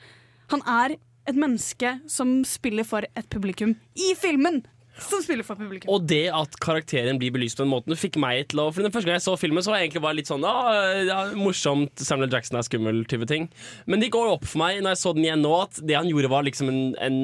Han 0.53 0.64
er 0.68 0.97
et 1.29 1.37
menneske 1.41 1.95
som 2.11 2.43
spiller 2.49 2.85
for 2.89 3.05
et 3.05 3.29
publikum 3.33 3.77
i 3.97 4.11
filmen. 4.20 4.62
Som 4.95 5.23
spiller 5.25 5.47
for 5.47 5.59
publikum. 5.59 5.91
Og 5.91 6.05
det 6.07 6.29
at 6.35 6.55
karakteren 6.63 7.19
blir 7.19 7.33
belyst 7.35 7.59
på 7.59 7.65
den 7.65 7.73
måten, 7.73 7.97
fikk 7.99 8.19
meg 8.23 8.47
til 8.53 8.63
å 8.63 8.69
For 8.75 8.85
den 8.85 8.95
første 8.95 9.11
gang 9.11 9.19
jeg 9.19 9.27
så 9.27 9.35
filmen, 9.41 9.65
så 9.65 9.73
var 9.73 9.81
jeg 9.81 9.89
egentlig 9.89 10.05
bare 10.05 10.19
litt 10.21 10.31
sånn 10.31 10.47
ah, 10.47 10.71
ja, 11.03 11.19
morsomt, 11.39 11.99
Samuel 11.99 12.31
Jackson 12.33 12.61
er 12.61 12.67
skummel, 12.67 13.03
type 13.11 13.27
ting. 13.31 13.49
Men 13.91 14.05
det 14.05 14.13
går 14.15 14.37
opp 14.37 14.47
for 14.47 14.63
meg 14.63 14.79
når 14.85 14.95
jeg 14.95 15.03
så 15.03 15.15
den 15.17 15.27
igjen 15.27 15.45
nå, 15.45 15.53
at 15.67 15.83
det 15.83 15.99
han 15.99 16.11
gjorde, 16.11 16.31
var 16.31 16.47
liksom 16.47 16.71
en, 16.71 16.81
en 17.03 17.21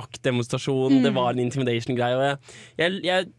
maktdemonstrasjon. 0.00 0.98
Mm. 0.98 1.06
Det 1.06 1.14
var 1.18 1.32
en 1.34 1.44
intimidation-greie. 1.44 2.34
Jeg, 2.80 3.00
jeg, 3.04 3.06
jeg 3.10 3.30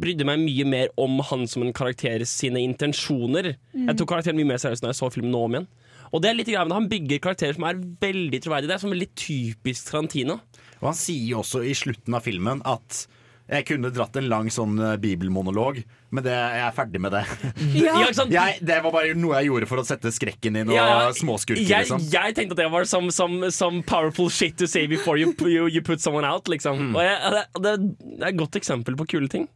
brydde 0.00 0.26
meg 0.28 0.42
mye 0.42 0.68
mer 0.68 0.92
om 1.00 1.18
han 1.30 1.44
som 1.50 1.64
en 1.64 1.74
karakter 1.76 2.24
sine 2.28 2.62
intensjoner. 2.64 3.54
Mm. 3.72 3.90
Jeg 3.90 3.98
tok 4.00 4.12
karakteren 4.14 4.40
mye 4.40 4.54
mer 4.54 4.62
seriøst 4.62 4.84
når 4.84 4.94
jeg 4.94 5.00
så 5.00 5.12
filmen 5.12 5.34
nå 5.34 5.42
om 5.46 5.58
igjen. 5.58 5.68
Og 6.14 6.22
det 6.22 6.30
er 6.30 6.36
litt 6.38 6.48
greia, 6.48 6.64
men 6.64 6.76
Han 6.76 6.90
bygger 6.90 7.22
karakterer 7.22 7.56
som 7.56 7.66
er 7.66 7.80
veldig 8.02 8.40
troverdige. 8.44 8.70
Det 8.70 8.76
er 8.76 8.82
sånn 8.84 8.94
veldig 8.94 9.12
typisk 9.18 9.90
Tarantino. 9.90 10.38
Og 10.80 10.90
han 10.90 10.98
sier 10.98 11.30
jo 11.32 11.42
også 11.42 11.62
i 11.64 11.74
slutten 11.76 12.16
av 12.16 12.24
filmen 12.26 12.62
at 12.68 13.06
jeg 13.46 13.62
kunne 13.68 13.92
dratt 13.94 14.16
en 14.18 14.26
lang 14.26 14.48
sånn 14.50 14.74
eh, 14.82 14.96
bibelmonolog, 14.98 15.76
men 16.10 16.24
det, 16.26 16.32
jeg 16.34 16.62
er 16.66 16.72
ferdig 16.74 17.00
med 17.04 17.14
det. 17.14 17.20
Ja, 17.78 17.92
ikke 18.00 18.16
sant? 18.18 18.32
Jeg, 18.34 18.56
det 18.66 18.80
var 18.82 18.94
bare 18.94 19.12
noe 19.14 19.36
jeg 19.38 19.52
gjorde 19.52 19.68
for 19.70 19.82
å 19.82 19.84
sette 19.86 20.10
skrekken 20.14 20.58
inn 20.58 20.72
og 20.72 20.74
Ja, 20.74 21.12
småskurker, 21.14 21.62
jeg, 21.62 21.86
liksom. 21.86 22.02
jeg 22.10 22.34
tenkte 22.34 22.56
at 22.56 22.62
det 22.64 22.68
var 22.74 22.88
som, 22.90 23.06
som, 23.14 23.38
som 23.54 23.78
powerful 23.86 24.32
shit 24.34 24.58
to 24.58 24.66
say 24.66 24.88
before 24.90 25.14
you, 25.20 25.30
you, 25.46 25.68
you 25.70 25.82
put 25.86 26.02
someone 26.02 26.26
out. 26.26 26.50
Liksom. 26.50 26.90
Og 26.96 27.06
jeg, 27.06 27.22
det, 27.36 27.44
det 27.62 27.76
er 27.76 28.32
et 28.32 28.40
godt 28.42 28.58
eksempel 28.58 28.98
på 28.98 29.06
kule 29.14 29.30
ting. 29.30 29.46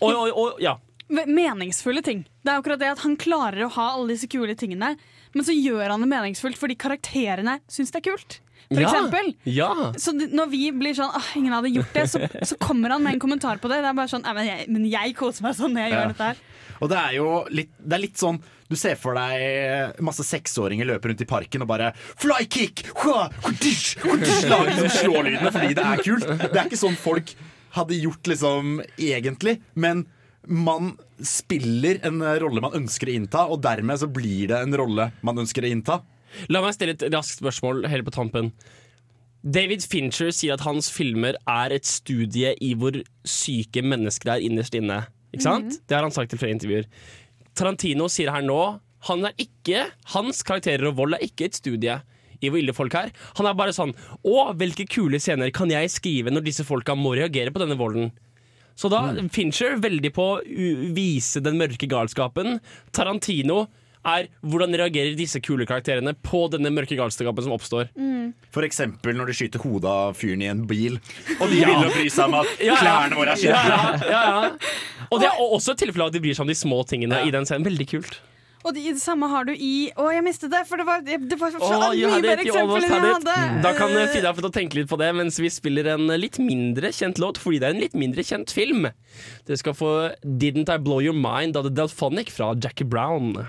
Og, 0.00 0.08
og, 0.16 0.32
og 0.32 0.64
ja. 0.64 0.78
Meningsfulle 1.12 2.00
ting. 2.02 2.24
Det 2.42 2.50
er 2.50 2.58
akkurat 2.58 2.80
det 2.80 2.88
at 2.96 3.04
Han 3.04 3.14
klarer 3.20 3.66
å 3.66 3.70
ha 3.76 3.92
alle 3.94 4.14
disse 4.16 4.26
kule 4.32 4.56
tingene, 4.58 4.94
men 5.36 5.46
så 5.46 5.54
gjør 5.54 5.92
han 5.92 6.02
det 6.02 6.08
meningsfullt 6.10 6.56
fordi 6.58 6.74
karakterene 6.80 7.60
syns 7.70 7.92
det 7.92 8.00
er 8.00 8.08
kult. 8.08 8.40
For 8.68 8.80
Ja, 8.82 8.88
eksempel. 8.90 9.28
ja. 9.44 9.68
Så 10.02 10.10
når 10.16 10.48
vi 10.50 10.70
blir 10.74 10.94
sånn 10.98 11.12
åh, 11.14 11.28
ingen 11.38 11.52
hadde 11.54 11.70
gjort 11.70 11.92
det, 11.94 12.06
så, 12.10 12.18
så 12.42 12.56
kommer 12.58 12.90
han 12.96 13.02
med 13.04 13.14
en 13.14 13.20
kommentar 13.22 13.60
på 13.62 13.68
det. 13.70 13.78
Det 13.84 13.90
er 13.92 13.94
bare 13.94 14.10
sånn 14.10 14.24
«Nei, 14.26 14.34
men 14.34 14.46
jeg, 14.48 14.68
men 14.74 14.86
jeg 14.90 15.14
koser 15.14 15.46
meg 15.46 15.54
sånn 15.58 15.72
når 15.76 15.84
jeg 15.86 15.92
Ja. 15.92 16.00
gjør 16.00 16.12
dette 16.16 16.28
her. 16.32 16.36
Og 16.82 16.90
det 16.92 16.96
er 17.00 17.12
jo 17.16 17.28
litt, 17.56 17.70
det 17.80 17.94
er 17.96 18.02
litt 18.02 18.18
sånn 18.20 18.36
Du 18.68 18.74
ser 18.76 18.96
for 19.00 19.14
deg 19.16 20.00
masse 20.04 20.24
seksåringer 20.26 20.84
løpe 20.90 21.08
rundt 21.08 21.22
i 21.22 21.28
parken 21.30 21.62
og 21.62 21.68
bare 21.70 21.92
Flykick! 22.18 22.82
Lage 23.06 24.74
sånn 24.76 24.92
slålydene 24.98 25.52
fordi 25.54 25.74
det 25.78 25.84
er 25.86 26.02
kult. 26.04 26.26
Det 26.26 26.50
er 26.58 26.66
ikke 26.66 26.80
sånn 26.80 26.98
folk 26.98 27.32
hadde 27.76 27.96
gjort 28.00 28.28
liksom 28.30 28.80
egentlig, 28.98 29.58
men 29.74 30.04
man 30.46 30.92
spiller 31.26 31.98
en 32.06 32.20
rolle 32.42 32.62
man 32.62 32.76
ønsker 32.78 33.10
å 33.10 33.14
innta, 33.18 33.46
og 33.50 33.60
dermed 33.64 33.98
så 34.00 34.06
blir 34.12 34.48
det 34.52 34.60
en 34.62 34.76
rolle 34.78 35.08
man 35.26 35.40
ønsker 35.42 35.66
å 35.66 35.70
innta. 35.74 35.98
La 36.52 36.62
meg 36.64 36.76
stille 36.76 36.96
et 36.96 37.06
raskt 37.14 37.42
spørsmål 37.42 37.86
helt 37.90 38.06
på 38.06 38.14
tampen. 38.14 38.52
David 39.46 39.84
Fincher 39.86 40.32
sier 40.34 40.56
at 40.56 40.64
hans 40.66 40.88
filmer 40.90 41.36
er 41.46 41.74
et 41.74 41.86
studie 41.86 42.54
i 42.62 42.72
hvor 42.78 42.96
syke 43.28 43.84
mennesker 43.84 44.34
er 44.34 44.42
innerst 44.48 44.74
inne. 44.74 45.04
Ikke 45.30 45.46
sant? 45.46 45.76
Mm. 45.76 45.86
Det 45.86 45.96
har 45.96 46.06
han 46.06 46.14
sagt 46.14 46.32
til 46.34 46.40
flere 46.40 46.56
intervjuer. 46.56 46.90
Tarantino 47.56 48.10
sier 48.12 48.32
her 48.34 48.44
nå 48.44 48.60
han 49.06 49.22
er 49.28 49.36
ikke, 49.38 49.84
hans 50.16 50.42
karakterer 50.46 50.88
og 50.88 50.96
vold 50.98 51.14
er 51.14 51.22
ikke 51.22 51.46
et 51.46 51.58
studie 51.58 51.94
i 52.42 52.50
hvor 52.50 52.60
ille 52.60 52.74
folk 52.76 52.94
er. 52.98 53.12
Han 53.38 53.48
er 53.48 53.56
bare 53.56 53.74
sånn 53.76 53.94
Å, 54.26 54.36
hvilke 54.58 54.86
kule 54.90 55.20
scener 55.22 55.52
kan 55.54 55.70
jeg 55.72 55.92
skrive 55.94 56.32
når 56.32 56.46
disse 56.48 56.66
folka 56.66 56.96
må 56.98 57.14
reagere 57.16 57.52
på 57.54 57.62
denne 57.62 57.78
volden? 57.78 58.10
Så 58.76 58.90
da 58.92 59.08
Fincher 59.32 59.78
veldig 59.80 60.10
på 60.12 60.26
å 60.34 60.40
vise 60.96 61.40
den 61.40 61.56
mørke 61.60 61.88
galskapen. 61.88 62.58
Tarantino 62.92 63.66
er 64.06 64.28
hvordan 64.46 64.76
reagerer 64.78 65.16
disse 65.18 65.40
kule 65.44 65.66
karakterene 65.68 66.14
på 66.26 66.46
denne 66.52 66.72
mørke 66.74 66.98
galskapen 66.98 67.46
som 67.46 67.56
oppstår. 67.56 67.90
For 68.54 68.66
eksempel 68.66 69.18
når 69.18 69.32
de 69.32 69.38
skyter 69.40 69.62
hodet 69.62 69.90
av 69.90 70.16
fyren 70.18 70.44
i 70.44 70.50
en 70.50 70.64
bil, 70.68 71.00
og 71.38 71.48
de 71.50 71.58
begynner 71.60 71.90
å 71.90 71.94
bry 71.94 72.06
seg 72.12 72.30
om 72.30 72.38
at 72.42 72.54
klærne 72.60 73.18
våre 73.18 73.34
er 73.34 73.44
ja, 73.46 73.58
skitne. 73.58 74.06
ja, 74.10 74.22
ja, 74.30 74.46
ja. 74.46 74.72
Og 75.12 75.20
det 75.22 75.28
er 75.28 75.36
også 75.38 75.76
et 75.76 75.84
tilfelle 75.84 76.08
at 76.08 76.16
de 76.16 76.22
bryr 76.24 76.34
seg 76.34 76.46
om 76.46 76.50
de 76.50 76.56
små 76.58 76.80
tingene 76.88 77.20
i 77.28 77.30
den 77.34 77.46
scenen. 77.46 77.66
Veldig 77.66 77.86
kult. 77.92 78.16
Og 78.66 78.74
det, 78.74 78.82
det 78.96 79.02
samme 79.02 79.28
har 79.30 79.46
du 79.46 79.52
i 79.54 79.90
Å, 79.94 80.08
jeg 80.10 80.24
mistet 80.26 80.50
det! 80.50 80.64
For 80.66 80.80
det 80.80 80.86
var, 80.88 81.04
det, 81.06 81.36
var 81.38 81.52
så 81.54 81.60
Åh, 81.62 81.84
mye 81.94 82.18
mer 82.24 82.40
it, 82.42 82.48
eksempler 82.48 82.86
enn 82.88 82.96
jeg 82.96 83.12
hadde. 83.14 83.36
Da 83.62 83.72
kan 83.76 83.94
eh, 83.94 84.08
Frida 84.10 84.32
få 84.34 84.42
å 84.48 84.52
tenke 84.54 84.80
litt 84.80 84.90
på 84.90 84.98
det 85.00 85.12
mens 85.14 85.38
vi 85.38 85.50
spiller 85.52 85.92
en 85.94 86.10
litt 86.18 86.40
mindre 86.42 86.90
kjent 86.94 87.20
låt, 87.22 87.38
fordi 87.42 87.60
det 87.62 87.68
er 87.68 87.76
en 87.76 87.84
litt 87.84 87.94
mindre 87.98 88.24
kjent 88.26 88.54
film. 88.54 88.88
Dere 89.46 89.60
skal 89.60 89.76
få 89.78 89.92
'Didn't 90.24 90.72
I 90.72 90.80
Blow 90.82 90.98
Your 91.04 91.14
Mind' 91.14 91.58
av 91.58 91.68
The 91.68 91.74
Delphonic 91.78 92.34
fra 92.34 92.54
Jackie 92.58 92.88
Brown. 92.88 93.46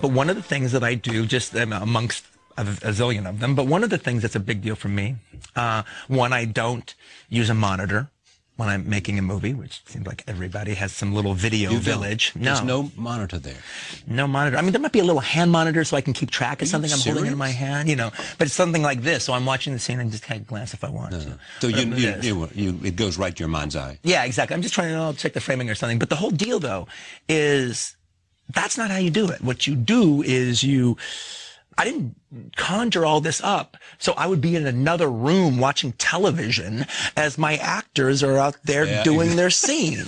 But 0.00 0.12
one 0.12 0.30
of 0.30 0.36
the 0.36 0.42
things 0.42 0.72
that 0.72 0.84
I 0.84 0.94
do, 0.94 1.26
just 1.26 1.54
um, 1.56 1.72
amongst 1.72 2.24
a, 2.56 2.62
a 2.62 2.92
zillion 2.92 3.28
of 3.28 3.40
them, 3.40 3.54
but 3.54 3.66
one 3.66 3.84
of 3.84 3.90
the 3.90 3.98
things 3.98 4.22
that's 4.22 4.36
a 4.36 4.40
big 4.40 4.62
deal 4.62 4.74
for 4.76 4.88
me, 4.88 5.16
uh, 5.56 5.82
one, 6.08 6.32
I 6.32 6.44
don't 6.44 6.94
use 7.28 7.50
a 7.50 7.54
monitor 7.54 8.10
when 8.58 8.68
I'm 8.68 8.88
making 8.88 9.20
a 9.20 9.22
movie, 9.22 9.54
which 9.54 9.82
seems 9.86 10.04
like 10.04 10.24
everybody 10.26 10.74
has 10.74 10.90
some 10.92 11.14
little 11.14 11.32
video 11.32 11.70
You 11.70 11.76
don't. 11.76 11.84
village. 11.84 12.32
There's 12.34 12.60
no 12.60 12.90
monitor 12.96 13.38
there. 13.38 13.54
No 14.08 14.26
monitor. 14.26 14.56
I 14.56 14.62
mean, 14.62 14.72
there 14.72 14.80
might 14.80 14.90
be 14.90 14.98
a 14.98 15.04
little 15.04 15.20
hand 15.20 15.52
monitor 15.52 15.84
so 15.84 15.96
I 15.96 16.00
can 16.00 16.12
keep 16.12 16.28
track 16.28 16.60
of 16.60 16.66
something 16.66 16.92
I'm 16.92 16.98
holding 16.98 17.26
in 17.26 17.38
my 17.38 17.50
hand, 17.50 17.88
you 17.88 17.94
know. 17.94 18.10
But 18.36 18.48
it's 18.48 18.54
something 18.54 18.82
like 18.82 19.02
this, 19.02 19.22
so 19.22 19.32
I'm 19.32 19.46
watching 19.46 19.74
the 19.74 19.78
scene 19.78 20.00
and 20.00 20.10
just 20.10 20.24
kind 20.24 20.40
of 20.40 20.48
glance 20.48 20.74
if 20.74 20.82
I 20.82 20.90
want 20.90 21.12
to. 21.12 21.38
So 21.60 21.68
you, 21.68 21.94
you, 21.94 22.14
you, 22.20 22.48
you, 22.52 22.80
it 22.82 22.96
goes 22.96 23.16
right 23.16 23.34
to 23.34 23.38
your 23.38 23.48
mind's 23.48 23.76
eye. 23.76 24.00
Yeah, 24.02 24.24
exactly. 24.24 24.54
I'm 24.56 24.62
just 24.62 24.74
trying 24.74 24.88
to 24.88 25.04
oh, 25.04 25.12
check 25.12 25.34
the 25.34 25.40
framing 25.40 25.70
or 25.70 25.76
something. 25.76 26.00
But 26.00 26.10
the 26.10 26.16
whole 26.16 26.32
deal, 26.32 26.58
though, 26.58 26.88
is 27.28 27.94
that's 28.52 28.78
not 28.78 28.90
how 28.90 28.96
you 28.98 29.10
do 29.10 29.28
it. 29.28 29.42
What 29.42 29.66
you 29.66 29.74
do 29.74 30.22
is 30.22 30.62
you. 30.62 30.96
I 31.76 31.84
didn't 31.84 32.16
conjure 32.56 33.04
all 33.06 33.20
this 33.20 33.40
up 33.42 33.76
so 33.98 34.12
I 34.16 34.26
would 34.26 34.40
be 34.40 34.54
in 34.54 34.66
another 34.66 35.08
room 35.10 35.58
watching 35.58 35.92
television 35.92 36.84
as 37.16 37.38
my 37.38 37.56
actors 37.56 38.22
are 38.22 38.36
out 38.36 38.56
there 38.64 38.84
Yeah. 38.84 39.02
doing 39.02 39.36
their 39.36 39.50
scene. 39.64 40.04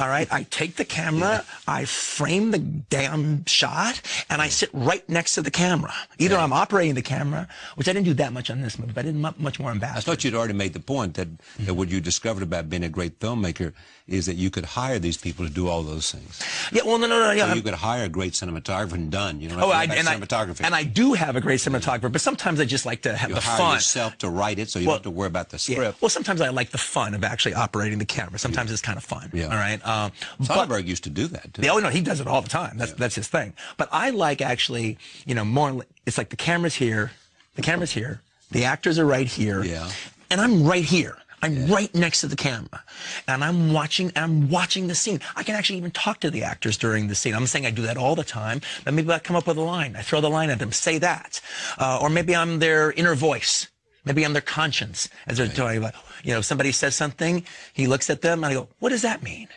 all 0.00 0.08
right. 0.08 0.26
I 0.32 0.44
take 0.44 0.76
the 0.76 0.84
camera, 0.84 1.44
I 1.66 1.84
frame 1.84 2.50
the 2.52 2.58
damn 2.58 3.44
shot, 3.44 4.00
and 4.30 4.40
I 4.40 4.48
sit 4.48 4.70
right 4.72 5.06
next 5.08 5.34
to 5.34 5.42
the 5.42 5.50
camera. 5.50 5.92
Either 6.18 6.36
I'm 6.36 6.52
operating 6.52 6.94
the 6.94 7.02
camera, 7.02 7.48
which 7.74 7.88
I 7.88 7.92
didn't 7.92 8.06
do 8.06 8.14
that 8.14 8.32
much 8.32 8.50
on 8.50 8.60
this 8.62 8.78
movie, 8.78 8.92
but 8.92 9.00
I 9.04 9.08
did 9.08 9.16
mu- 9.16 9.30
much 9.38 9.60
more 9.60 9.70
on 9.70 9.82
I 9.82 10.00
thought 10.00 10.24
you'd 10.24 10.34
already 10.34 10.54
made 10.54 10.72
the 10.72 10.80
point 10.80 11.14
that, 11.14 11.28
mm-hmm. 11.28 11.66
that 11.66 11.74
what 11.74 11.88
you 11.88 12.00
discovered 12.00 12.42
about 12.42 12.68
being 12.70 12.82
a 12.84 12.88
great 12.88 13.20
filmmaker 13.20 13.72
is 14.06 14.24
that 14.26 14.34
you 14.36 14.50
could 14.50 14.64
hire 14.64 14.98
these 14.98 15.16
people 15.18 15.46
to 15.46 15.52
do 15.52 15.68
all 15.68 15.82
those 15.82 16.10
things. 16.10 16.40
Yeah, 16.72 16.82
well, 16.84 16.98
no, 16.98 17.06
no, 17.06 17.20
no, 17.20 17.30
yeah. 17.32 17.48
so 17.50 17.54
you 17.54 17.62
could 17.62 17.74
hire 17.74 18.04
a 18.04 18.08
great 18.08 18.32
cinematographer 18.32 18.92
and 18.94 19.10
done. 19.10 19.40
You 19.40 19.50
have 19.50 19.58
Oh, 19.58 19.70
I, 19.70 19.86
worry 19.86 20.00
about 20.00 20.08
I, 20.08 20.16
cinematography. 20.18 20.64
and 20.64 20.74
I 20.74 20.82
do 20.84 21.12
have 21.12 21.36
a 21.36 21.40
great 21.40 21.57
cinematographer, 21.58 22.10
but 22.10 22.20
sometimes 22.20 22.60
I 22.60 22.64
just 22.64 22.86
like 22.86 23.02
to 23.02 23.14
have 23.16 23.30
you 23.30 23.34
the 23.36 23.40
hire 23.42 23.58
fun. 23.58 23.74
yourself 23.74 24.16
to 24.18 24.28
write 24.30 24.58
it, 24.58 24.70
so 24.70 24.78
you 24.78 24.86
Well, 24.86 24.96
don't 24.96 25.04
have 25.04 25.12
to 25.12 25.16
worry 25.18 25.26
about 25.28 25.50
the 25.50 25.56
Yeah. 25.68 25.76
script. 25.76 26.02
Well, 26.02 26.08
sometimes 26.08 26.40
I 26.40 26.48
like 26.48 26.70
the 26.70 26.78
fun 26.78 27.14
of 27.14 27.22
actually 27.24 27.54
operating 27.54 27.98
the 27.98 28.04
camera. 28.06 28.38
Sometimes 28.38 28.72
it's 28.72 28.82
kind 28.82 28.96
of 28.96 29.04
fun. 29.04 29.30
Yeah. 29.32 29.44
All 29.46 29.50
right. 29.50 29.84
Um, 29.86 30.12
but, 30.46 30.84
used 30.86 31.04
to 31.04 31.10
do 31.10 31.26
that 31.28 31.54
too. 31.54 31.62
yeah, 31.62 31.72
oh 31.72 31.78
no, 31.78 31.88
he 31.90 32.00
does 32.00 32.20
it 32.20 32.26
all 32.26 32.40
the 32.42 32.48
time. 32.48 32.78
That's 32.78 32.92
that's 32.92 33.14
his 33.16 33.28
thing. 33.28 33.52
But 33.76 33.88
I 33.92 34.10
like 34.10 34.40
actually, 34.40 34.98
you 35.26 35.34
know, 35.34 35.44
more. 35.44 35.84
It's 36.06 36.16
like 36.18 36.30
the 36.30 36.36
camera's 36.36 36.74
here, 36.76 37.10
the 37.56 37.62
camera's 37.62 37.92
here, 37.92 38.20
the 38.50 38.64
actors 38.64 38.98
are 38.98 39.04
right 39.06 39.26
here, 39.26 39.62
Yeah. 39.64 39.90
and 40.30 40.40
I'm 40.40 40.64
right 40.64 40.84
here. 40.84 41.16
I'm 41.42 41.66
right 41.66 41.94
next 41.94 42.20
to 42.22 42.26
the 42.26 42.36
camera, 42.36 42.82
and 43.26 43.44
I'm 43.44 43.72
watching. 43.72 44.12
I'm 44.16 44.48
watching 44.48 44.88
the 44.88 44.94
scene. 44.94 45.20
I 45.36 45.42
can 45.42 45.54
actually 45.54 45.78
even 45.78 45.90
talk 45.90 46.20
to 46.20 46.30
the 46.30 46.42
actors 46.42 46.76
during 46.76 47.08
the 47.08 47.14
scene. 47.14 47.34
I'm 47.34 47.46
saying 47.46 47.66
I 47.66 47.70
do 47.70 47.82
that 47.82 47.96
all 47.96 48.14
the 48.14 48.24
time, 48.24 48.60
but 48.84 48.94
maybe 48.94 49.10
I 49.12 49.18
come 49.18 49.36
up 49.36 49.46
with 49.46 49.56
a 49.56 49.62
line. 49.62 49.96
I 49.96 50.02
throw 50.02 50.20
the 50.20 50.30
line 50.30 50.50
at 50.50 50.58
them, 50.58 50.72
say 50.72 50.98
that, 50.98 51.40
uh, 51.78 51.98
or 52.00 52.10
maybe 52.10 52.34
I'm 52.34 52.58
their 52.58 52.92
inner 52.92 53.14
voice. 53.14 53.68
Maybe 54.04 54.24
I'm 54.24 54.32
their 54.32 54.42
conscience 54.42 55.08
as 55.26 55.36
they're 55.38 55.48
talking 55.48 55.78
about. 55.78 55.94
You 56.24 56.32
know, 56.34 56.40
somebody 56.40 56.72
says 56.72 56.96
something, 56.96 57.44
he 57.72 57.86
looks 57.86 58.10
at 58.10 58.22
them, 58.22 58.42
and 58.42 58.52
I 58.52 58.54
go, 58.54 58.68
"What 58.78 58.88
does 58.90 59.02
that 59.02 59.22
mean? 59.22 59.48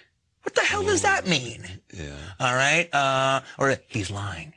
What 0.43 0.55
the 0.55 0.61
hell 0.61 0.83
does 0.83 1.03
that 1.03 1.27
mean?" 1.27 1.65
Yeah. 1.93 2.17
All 2.39 2.53
right. 2.53 2.93
Uh, 2.93 3.41
or 3.57 3.77
he's 3.87 4.11
lying. 4.11 4.53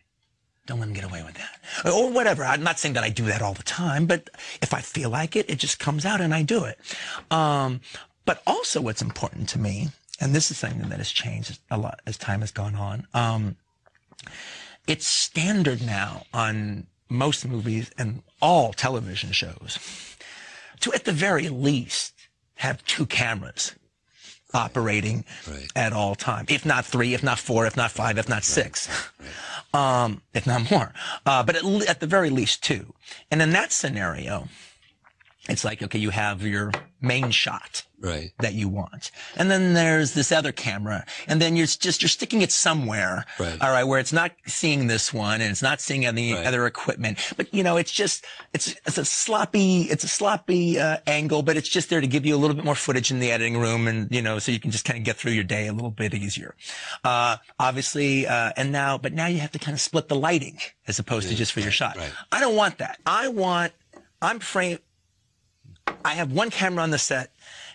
Don't 0.67 0.81
let 0.81 0.89
him 0.89 0.95
get 0.95 1.05
away 1.05 1.23
with 1.23 1.35
that. 1.35 1.93
Or 1.93 2.11
whatever. 2.11 2.45
I'm 2.45 2.63
not 2.63 2.79
saying 2.79 2.95
that 2.95 3.05
I 3.05 3.11
do 3.11 3.25
that 3.27 3.43
all 3.43 3.53
the 3.53 3.63
time, 3.63 4.07
but 4.07 4.31
if 4.63 4.73
I 4.73 4.81
feel 4.81 5.11
like 5.11 5.37
it, 5.37 5.49
it 5.51 5.59
just 5.59 5.79
comes 5.79 6.07
out 6.07 6.21
and 6.21 6.35
I 6.35 6.43
do 6.43 6.65
it. 6.65 6.79
Um, 7.31 7.81
but 8.25 8.43
also 8.47 8.81
what's 8.81 9.03
important 9.03 9.49
to 9.51 9.59
me, 9.59 9.89
and 10.21 10.35
this 10.35 10.51
is 10.51 10.57
something 10.57 10.89
that 10.89 10.99
has 10.99 11.11
changed 11.11 11.59
a 11.71 11.77
lot 11.77 12.01
as 12.07 12.17
time 12.17 12.41
has 12.41 12.51
gone 12.51 12.75
on, 12.75 13.07
um, 13.13 13.57
it's 14.87 15.07
standard 15.07 15.83
now 15.83 16.25
on 16.33 16.87
most 17.09 17.47
movies 17.47 17.91
and 17.99 18.23
all 18.41 18.73
television 18.73 19.33
shows 19.33 19.79
to 20.81 20.93
at 20.93 21.05
the 21.05 21.13
very 21.13 21.49
least 21.49 22.15
have 22.57 22.85
two 22.87 23.07
cameras 23.07 23.75
operating 24.55 25.25
at 25.77 25.93
all 25.93 26.15
time. 26.15 26.47
If 26.49 26.65
not 26.65 26.85
three, 26.85 27.15
if 27.15 27.23
not 27.23 27.39
four, 27.39 27.67
if 27.67 27.77
not 27.77 27.91
five, 27.91 28.19
if 28.19 28.29
not 28.29 28.45
six, 28.45 28.89
um, 29.73 30.23
if 30.33 30.47
not 30.47 30.71
more. 30.71 30.93
Uh, 31.27 31.43
but 31.43 31.57
at, 31.57 31.65
le- 31.65 31.87
at 31.87 32.01
the 32.01 32.07
very 32.07 32.31
least 32.31 32.63
two. 32.63 32.95
And 33.31 33.43
in 33.43 33.51
that 33.53 33.73
scenario, 33.73 34.49
it's 35.49 35.65
like, 35.65 35.83
okay, 35.83 35.99
you 35.99 36.11
have 36.11 36.43
your 36.43 36.73
main 37.01 37.31
shot 37.31 37.83
Right. 38.01 38.33
that 38.41 38.55
you 38.55 38.69
want. 38.69 39.11
And 39.37 39.51
then 39.51 39.73
there's 39.75 40.13
this 40.15 40.31
other 40.33 40.53
camera. 40.53 41.05
And 41.27 41.41
then 41.41 41.55
you're 41.57 41.67
just, 41.67 42.03
you're 42.03 42.09
sticking 42.09 42.41
it 42.43 42.51
somewhere. 42.53 43.25
Right. 43.39 43.61
All 43.63 43.71
right. 43.71 43.85
Where 43.85 43.99
it's 43.99 44.13
not 44.13 44.33
seeing 44.47 44.87
this 44.87 45.13
one 45.13 45.41
and 45.43 45.51
it's 45.51 45.63
not 45.63 45.81
seeing 45.83 46.05
any 46.07 46.33
Right. 46.35 46.47
other 46.47 46.67
equipment. 46.67 47.19
But 47.37 47.53
you 47.53 47.63
know, 47.63 47.77
it's 47.77 47.93
just, 47.93 48.25
it's, 48.55 48.75
it's 48.87 48.97
a 48.99 49.05
sloppy, 49.05 49.83
it's 49.83 50.05
a 50.05 50.09
sloppy, 50.09 50.79
uh, 50.79 50.99
angle, 51.07 51.43
but 51.43 51.57
it's 51.59 51.69
just 51.69 51.89
there 51.91 52.01
to 52.01 52.07
give 52.07 52.25
you 52.27 52.35
a 52.35 52.39
little 52.39 52.57
bit 52.57 52.65
more 52.65 52.75
footage 52.75 53.11
in 53.11 53.21
the 53.21 53.31
editing 53.31 53.59
room. 53.59 53.87
And, 53.87 54.11
you 54.11 54.23
know, 54.23 54.39
so 54.39 54.51
you 54.53 54.61
can 54.61 54.71
just 54.71 54.85
kind 54.87 54.99
of 54.99 55.05
get 55.05 55.17
through 55.17 55.33
your 55.33 55.45
day 55.45 55.67
a 55.67 55.73
little 55.73 55.91
bit 55.91 56.15
easier. 56.15 56.55
Uh, 57.05 57.37
obviously, 57.59 58.27
uh, 58.27 58.53
and 58.57 58.73
now, 58.73 58.97
but 58.99 59.13
now 59.13 59.27
you 59.27 59.39
have 59.41 59.53
to 59.53 59.59
kind 59.59 59.75
of 59.75 59.81
split 59.81 60.09
the 60.09 60.17
lighting 60.17 60.59
as 60.87 60.99
opposed 60.99 61.29
to 61.29 61.35
just 61.35 61.53
for 61.53 61.61
your 61.61 61.71
shot. 61.71 61.97
right. 61.97 62.13
I 62.33 62.41
don't 62.41 62.57
want 62.57 62.79
that. 62.79 62.99
I 63.07 63.29
want, 63.29 63.73
I'm 64.23 64.39
frame, 64.41 64.79
I 66.05 66.15
have 66.15 66.33
one 66.33 66.51
camera 66.51 66.83
on 66.83 66.91
the 66.91 66.99
set, 66.99 67.31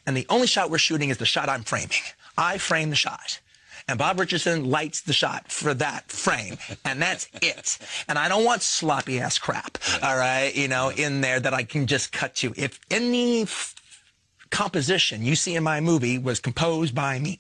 and 0.06 0.16
the 0.16 0.26
only 0.30 0.48
shot 0.48 0.70
we're 0.70 0.78
shooting 0.78 1.10
is 1.10 1.18
the 1.18 1.26
shot 1.26 1.50
I'm 1.50 1.64
framing. 1.64 2.04
I 2.38 2.58
frame 2.58 2.90
the 2.90 2.96
shot. 2.96 3.40
And 3.88 3.98
Bob 3.98 4.20
Richardson 4.20 4.70
lights 4.70 5.02
the 5.02 5.14
shot 5.14 5.52
for 5.52 5.74
that 5.74 6.12
frame, 6.12 6.58
and 6.86 7.02
that's 7.02 7.28
it. 7.42 7.80
And 8.08 8.20
I 8.20 8.30
don't 8.30 8.46
want 8.46 8.62
sloppy 8.62 9.20
ass 9.20 9.40
crap, 9.40 9.80
all 10.04 10.16
right, 10.16 10.56
you 10.56 10.68
know, 10.68 10.90
in 10.90 11.22
there 11.22 11.40
that 11.40 11.54
I 11.56 11.64
can 11.64 11.88
just 11.88 12.12
cut 12.12 12.36
to. 12.36 12.54
If 12.56 12.80
any 12.92 13.48
composition 14.52 15.24
you 15.24 15.36
see 15.36 15.56
in 15.56 15.64
my 15.64 15.80
movie 15.80 16.18
was 16.18 16.40
composed 16.40 16.94
by 16.94 17.20
me. 17.20 17.38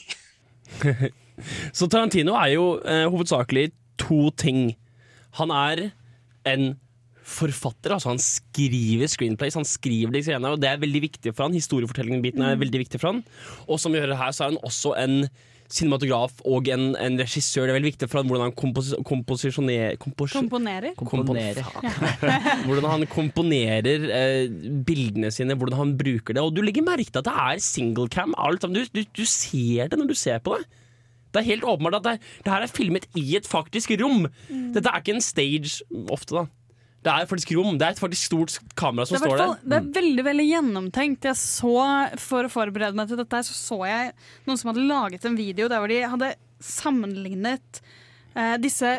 Så 1.73 1.87
Tarantino 1.87 2.33
er 2.33 2.47
jo 2.47 2.79
eh, 2.85 3.07
hovedsakelig 3.09 3.71
to 3.97 4.29
ting. 4.29 4.75
Han 5.31 5.49
er 5.49 5.89
en 6.45 6.79
forfatter, 7.29 7.93
altså 7.95 8.09
han 8.11 8.19
skriver 8.23 9.07
screenplays, 9.11 9.55
han 9.59 9.67
skriver 9.67 10.11
de 10.15 10.23
greiene, 10.25 10.55
og 10.55 10.59
det 10.63 10.71
er 10.73 10.81
veldig 10.81 11.01
viktig 11.05 11.31
for 11.35 11.45
han. 11.47 11.53
Historiefortellingen-biten 11.57 12.41
er 12.43 12.55
Mm. 12.57 12.63
veldig 12.65 12.81
viktig 12.87 12.99
for 12.99 13.13
han. 13.13 13.23
Og 13.69 13.79
som 13.79 13.93
vi 13.93 14.01
hører 14.01 14.17
her, 14.17 14.31
så 14.35 14.45
er 14.47 14.51
han 14.53 14.61
også 14.65 14.95
en 14.97 15.29
cinematograf 15.69 16.39
og 16.49 16.65
en, 16.73 16.95
en 16.97 17.17
regissør. 17.21 17.67
Det 17.67 17.73
er 17.75 17.77
veldig 17.77 17.91
viktig 17.91 18.07
for 18.09 18.19
han 18.23 18.29
hvordan 18.31 18.47
han 18.47 18.55
kompos 18.57 18.87
komposisjonerer 19.05 19.99
kompos 20.01 20.33
Komponerer. 20.33 20.95
Komponerer. 20.97 21.61
hvordan 22.65 22.87
han 22.89 23.05
komponerer 23.11 24.07
eh, 24.09 24.49
bildene 24.87 25.29
sine, 25.33 25.53
hvordan 25.53 25.77
han 25.83 25.93
bruker 25.99 26.33
det. 26.33 26.41
Og 26.41 26.55
du 26.57 26.63
legger 26.65 26.81
merke 26.87 27.11
til 27.13 27.21
at 27.21 27.29
det 27.29 27.35
er 27.45 27.61
singlecam. 27.61 28.33
Alt, 28.41 28.65
sammen. 28.65 28.81
du, 28.81 28.89
du, 28.97 29.05
du 29.21 29.25
ser 29.29 29.91
det 29.93 29.99
når 30.01 30.09
du 30.09 30.17
ser 30.17 30.41
på 30.41 30.57
det. 30.57 30.65
Det 31.29 31.43
er 31.43 31.49
helt 31.51 31.67
åpenbart 31.69 31.99
at 31.99 32.07
det, 32.07 32.15
det 32.47 32.49
her 32.55 32.65
er 32.65 32.71
filmet 32.73 33.05
i 33.13 33.27
et 33.37 33.45
faktisk 33.45 33.91
rom. 34.01 34.23
Mm. 34.49 34.71
Dette 34.73 34.89
er 34.89 35.03
ikke 35.03 35.13
en 35.19 35.21
stage 35.21 35.83
ofte, 36.09 36.33
da. 36.33 36.47
Det 36.99 37.11
er 37.13 37.27
faktisk 37.29 37.53
rom. 37.55 37.77
Det 37.79 37.85
er 37.87 37.95
et 37.95 38.01
faktisk 38.01 38.27
stort 38.27 38.57
kamera 38.79 39.07
som 39.07 39.21
står 39.21 39.39
der. 39.39 39.53
det 39.63 39.77
er 39.77 39.85
veldig 39.95 40.25
veldig 40.27 40.47
gjennomtenkt. 40.49 41.27
Jeg 41.29 41.39
så, 41.39 41.75
For 42.19 42.47
å 42.47 42.51
forberede 42.51 42.97
meg 42.99 43.07
til 43.11 43.21
dette, 43.21 43.39
så 43.47 43.55
så 43.55 43.79
jeg 43.87 44.11
noen 44.49 44.59
som 44.59 44.73
hadde 44.73 44.87
laget 44.89 45.27
en 45.29 45.39
video 45.39 45.69
der 45.71 45.79
hvor 45.79 45.91
de 45.91 46.01
hadde 46.11 46.33
sammenlignet 46.59 47.79
eh, 48.35 48.57
disse 48.59 48.97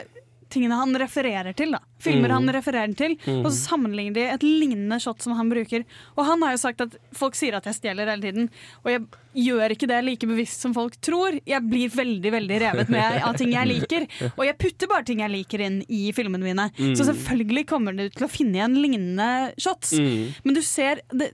tingene 0.51 0.77
han 0.77 0.93
refererer 0.99 1.55
til. 1.57 1.71
da 1.73 1.79
Filmer 2.01 2.29
Mm. 2.31 2.35
han 2.35 2.55
refererer 2.57 2.95
til, 2.97 3.17
Mm. 3.27 3.45
og 3.45 3.51
så 3.53 3.71
sammenligner 3.77 4.15
de 4.15 4.21
et 4.35 4.43
lignende 4.43 4.99
shot 5.01 5.21
som 5.23 5.35
han 5.37 5.49
bruker. 5.51 5.85
Og 6.17 6.25
han 6.27 6.43
har 6.43 6.53
jo 6.53 6.61
sagt 6.63 6.81
at 6.81 6.97
folk 7.13 7.35
sier 7.35 7.55
at 7.57 7.65
jeg 7.65 7.75
stjeler 7.79 8.09
hele 8.09 8.23
tiden, 8.23 8.51
og 8.85 8.91
jeg 8.91 9.07
gjør 9.47 9.71
ikke 9.77 9.87
det 9.89 10.05
like 10.05 10.27
bevisst 10.27 10.61
som 10.61 10.73
folk 10.75 10.97
tror. 11.01 11.39
Jeg 11.47 11.63
blir 11.69 11.89
veldig 11.91 12.31
veldig 12.33 12.61
revet 12.61 12.89
med 12.89 13.23
av 13.27 13.37
ting 13.37 13.53
jeg 13.53 13.69
liker, 13.69 14.07
og 14.37 14.45
jeg 14.45 14.59
putter 14.59 14.89
bare 14.89 15.05
ting 15.05 15.21
jeg 15.21 15.31
liker 15.31 15.61
inn 15.61 15.85
i 15.89 16.11
filmene 16.13 16.43
mine. 16.43 16.71
Mm. 16.79 16.95
Så 16.97 17.05
selvfølgelig 17.09 17.67
kommer 17.67 17.97
du 17.97 18.09
til 18.09 18.27
å 18.27 18.31
finne 18.31 18.57
igjen 18.59 18.81
lignende 18.81 19.53
shots. 19.59 19.93
Mm. 19.99 20.35
Men 20.45 20.55
du 20.55 20.63
ser 20.63 21.01
det, 21.13 21.33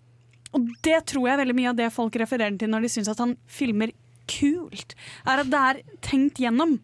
Og 0.54 0.64
det 0.82 1.04
tror 1.06 1.26
jeg 1.28 1.38
veldig 1.38 1.54
mye 1.54 1.68
av 1.68 1.76
det 1.76 1.92
folk 1.92 2.14
refererer 2.16 2.56
til 2.58 2.68
når 2.70 2.80
de 2.82 2.88
syns 2.88 3.08
at 3.10 3.18
han 3.18 3.36
filmer 3.46 3.90
kult, 4.26 4.94
er 5.26 5.40
at 5.42 5.50
det 5.50 5.58
er 5.60 5.82
tenkt 6.00 6.38
gjennom. 6.40 6.78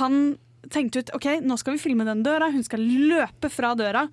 Han 0.00 0.36
tenkte 0.72 1.02
ut 1.02 1.12
OK, 1.18 1.28
nå 1.44 1.58
skal 1.60 1.76
vi 1.76 1.82
filme 1.82 2.06
den 2.08 2.24
døra, 2.26 2.50
hun 2.52 2.64
skal 2.66 2.82
løpe 2.82 3.50
fra 3.52 3.74
døra. 3.78 4.06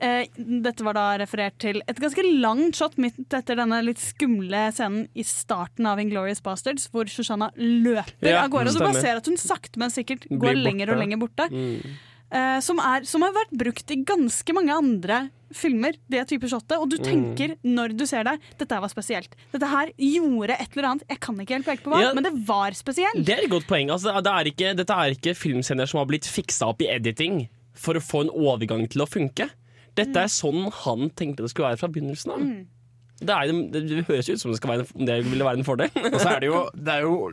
Eh, 0.00 0.28
dette 0.36 0.84
var 0.84 0.96
da 0.96 1.06
referert 1.20 1.58
til 1.60 1.82
et 1.84 1.98
ganske 2.00 2.22
langt 2.40 2.78
shot 2.78 2.94
midt 3.00 3.34
etter 3.36 3.58
denne 3.60 3.82
litt 3.84 4.00
skumle 4.00 4.62
scenen 4.72 5.10
i 5.12 5.24
starten 5.28 5.88
av 5.90 6.00
Inglorious 6.00 6.40
Bastards, 6.44 6.86
hvor 6.92 7.10
Shoshana 7.10 7.50
løper 7.58 8.30
Ja, 8.30 8.46
av 8.46 8.54
gårde. 8.54 8.72
Og 8.72 8.78
du 8.78 8.84
bare 8.86 9.02
ser 9.02 9.20
at 9.20 9.28
hun 9.28 9.36
sakte, 9.40 9.76
men 9.82 9.92
sikkert 9.92 10.24
går 10.30 10.56
lenger 10.56 10.94
og 10.94 11.02
lenger 11.02 11.20
borte. 11.20 11.50
Mm. 11.52 11.98
Eh, 12.30 12.56
som, 12.64 12.80
er, 12.80 13.04
som 13.10 13.26
har 13.26 13.36
vært 13.36 13.52
brukt 13.60 13.92
i 13.92 14.00
ganske 14.06 14.56
mange 14.56 14.72
andre 14.72 15.20
filmer, 15.54 15.96
det 16.10 16.24
type 16.30 16.48
shotet. 16.50 16.76
Og 16.78 16.88
du 16.90 16.96
Mm. 16.98 17.04
tenker 17.04 17.54
når 17.64 17.96
du 17.96 18.04
ser 18.06 18.24
det, 18.24 18.36
dette 18.58 18.72
her 18.76 18.80
var 18.80 18.88
spesielt. 18.92 19.34
Dette 19.52 19.66
her 19.66 19.90
gjorde 19.98 20.50
et 20.60 20.76
eller 20.76 20.88
annet, 20.90 21.04
jeg 21.08 21.20
kan 21.20 21.36
ikke 21.42 21.56
helt 21.58 21.66
peke 21.66 21.82
på 21.84 21.90
hva, 21.94 22.00
Ja. 22.02 22.12
men 22.14 22.22
det 22.24 22.34
var 22.46 22.70
spesielt. 22.72 23.24
Det 23.24 23.34
er 23.38 23.42
et 23.44 23.50
godt 23.50 23.66
poeng. 23.66 23.90
Altså, 23.90 24.14
det 24.22 24.30
er 24.32 24.44
ikke, 24.52 24.76
dette 24.76 24.90
er 24.94 25.10
ikke 25.16 25.34
filmscener 25.36 25.88
som 25.88 25.98
har 25.98 26.06
blitt 26.06 26.24
fiksa 26.28 26.68
opp 26.68 26.80
i 26.82 26.88
editing 26.88 27.48
for 27.74 27.94
å 27.94 28.00
få 28.00 28.22
en 28.22 28.30
overgang 28.30 28.88
til 28.88 29.02
å 29.02 29.08
funke. 29.08 29.50
Dette 29.96 30.16
er 30.16 30.30
sånn 30.30 30.70
han 30.72 31.10
tenkte 31.10 31.42
det 31.42 31.50
skulle 31.50 31.70
være 31.74 31.78
fra 31.78 31.88
begynnelsen 31.88 32.30
av. 32.32 32.38
Mm. 32.40 32.66
Det, 33.20 33.28
er, 33.28 33.46
det, 33.72 33.88
det 33.88 34.04
høres 34.06 34.28
ut 34.30 34.38
som 34.40 34.50
det, 34.52 34.56
skal 34.62 34.70
være, 34.78 34.86
det 35.04 35.24
ville 35.26 35.44
være 35.44 35.58
en 35.58 35.64
fordel. 35.66 35.90
Og 36.14 36.20
så 36.20 36.36
er 36.36 36.40
det 36.40 36.46
jo, 36.48 36.70
det 36.74 36.88
er 36.94 37.00
jo 37.02 37.32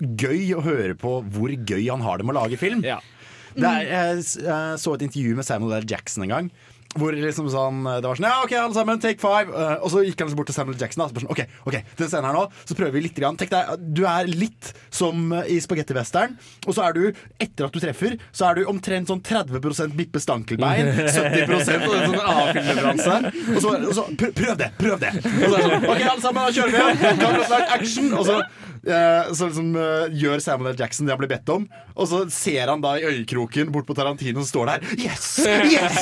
gøy 0.00 0.54
å 0.56 0.62
høre 0.64 0.94
på 0.98 1.16
hvor 1.32 1.50
gøy 1.66 1.88
han 1.90 2.00
har 2.04 2.18
det 2.20 2.26
med 2.28 2.36
å 2.36 2.42
lage 2.44 2.58
film. 2.60 2.82
Det 2.82 3.66
er, 3.66 3.82
jeg 3.90 4.22
jeg 4.46 4.78
så 4.78 4.94
et 4.94 5.02
intervju 5.08 5.34
med 5.36 5.44
Samuel 5.48 5.80
L. 5.82 5.86
Jackson 5.90 6.22
en 6.22 6.30
gang. 6.30 6.50
Hvor 6.98 7.14
liksom 7.14 7.46
sånn, 7.52 7.84
det 7.86 8.02
var 8.02 8.18
sånn 8.18 8.26
Ja, 8.26 8.40
OK, 8.42 8.52
alle 8.58 8.74
sammen, 8.74 8.98
take 8.98 9.22
five. 9.22 9.52
Uh, 9.54 9.76
og 9.84 9.92
så 9.92 10.00
gikk 10.02 10.24
han 10.24 10.32
bort 10.34 10.48
til 10.50 10.56
Samuel 10.56 10.78
Jackson. 10.80 11.04
Da, 11.04 11.06
så 11.12 11.22
sånn, 11.22 11.30
OK, 11.30 11.44
ok, 11.70 11.76
den 12.00 12.08
scenen 12.10 12.26
her 12.26 12.34
nå 12.34 12.40
Så 12.66 12.74
prøver 12.74 12.96
vi 12.96 13.04
litt. 13.04 13.14
Grann. 13.20 13.36
Tenk 13.38 13.52
deg, 13.52 13.84
Du 13.94 14.02
er 14.10 14.26
litt 14.30 14.72
som 14.90 15.30
i 15.44 15.58
spagettivesteren. 15.62 16.34
Og 16.66 16.74
så 16.74 16.88
er 16.88 16.96
du, 16.96 17.02
etter 17.38 17.68
at 17.68 17.74
du 17.76 17.78
treffer, 17.82 18.16
så 18.34 18.48
er 18.50 18.58
du 18.58 18.70
omtrent 18.70 19.10
sånn 19.10 19.22
30 19.22 19.94
Bippe 19.98 20.22
Stankelbein. 20.22 20.90
70 21.14 21.46
og 21.46 21.60
en 21.60 21.66
sånn 21.68 22.18
A-filmleveranse. 22.24 23.18
Og 23.54 23.60
så, 23.62 23.76
og 23.76 23.94
så 24.00 24.06
pr- 24.18 24.34
prøv 24.40 24.58
det! 24.60 24.70
Prøv 24.80 24.98
det! 25.02 25.14
Og 25.20 25.46
så 25.46 25.54
er 25.54 25.60
det 25.60 25.68
sånn, 25.68 25.88
OK, 25.94 26.04
alle 26.10 26.24
sammen, 26.26 26.42
da 26.42 26.50
kjører 26.58 26.74
vi! 26.74 27.62
Action! 27.78 28.12
Og 28.18 28.26
så 28.26 28.40
Eh, 28.80 29.32
så 29.36 29.50
liksom 29.50 29.74
eh, 29.76 30.14
gjør 30.16 30.40
Samuel 30.40 30.72
L. 30.72 30.78
Jackson 30.80 31.08
det 31.08 31.12
han 31.12 31.20
blir 31.20 31.30
bedt 31.30 31.50
om, 31.52 31.66
og 31.92 32.08
så 32.08 32.22
ser 32.32 32.70
han 32.72 32.80
da 32.80 32.94
i 32.96 33.04
øyekroken 33.10 33.72
bort 33.74 33.88
på 33.88 33.96
Tarantino 33.98 34.40
som 34.40 34.48
står 34.48 34.70
der. 34.72 34.86
Yes! 34.96 35.26
Yes! 35.44 35.98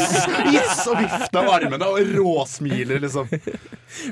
yes! 0.55 0.85
Og 0.87 1.01
vifter 1.01 1.43
med 1.43 1.55
armene 1.57 1.89
og 1.91 2.13
råsmiler, 2.15 3.03
liksom. 3.03 3.31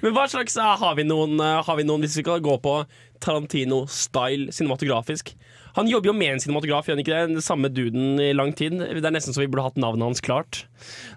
Men 0.02 0.16
hva 0.16 0.26
slags 0.32 0.58
eh, 0.58 0.72
har 0.82 0.98
vi 0.98 1.06
noen, 1.06 1.38
har 1.38 1.78
vi 1.78 1.86
noen 1.86 2.02
hvis 2.02 2.18
vi 2.18 2.26
skal 2.26 2.42
gå 2.44 2.58
på 2.64 2.80
Tarantino-style 3.22 4.50
cinematografisk? 4.54 5.36
Han 5.76 5.90
jobber 5.90 6.08
jo 6.08 6.16
med 6.16 6.32
en 6.32 6.40
cinematograf, 6.40 6.86
gjør 6.88 6.96
han 6.96 7.02
ikke 7.02 7.16
det? 7.36 7.42
Samme 7.44 7.68
duden 7.68 8.16
i 8.22 8.30
lang 8.32 8.54
tid. 8.56 8.78
Det 8.80 9.04
er 9.04 9.12
nesten 9.12 9.36
så 9.36 9.42
vi 9.42 9.50
burde 9.52 9.66
hatt 9.66 9.80
navnet 9.80 10.08
hans 10.08 10.24
klart. 10.24 10.64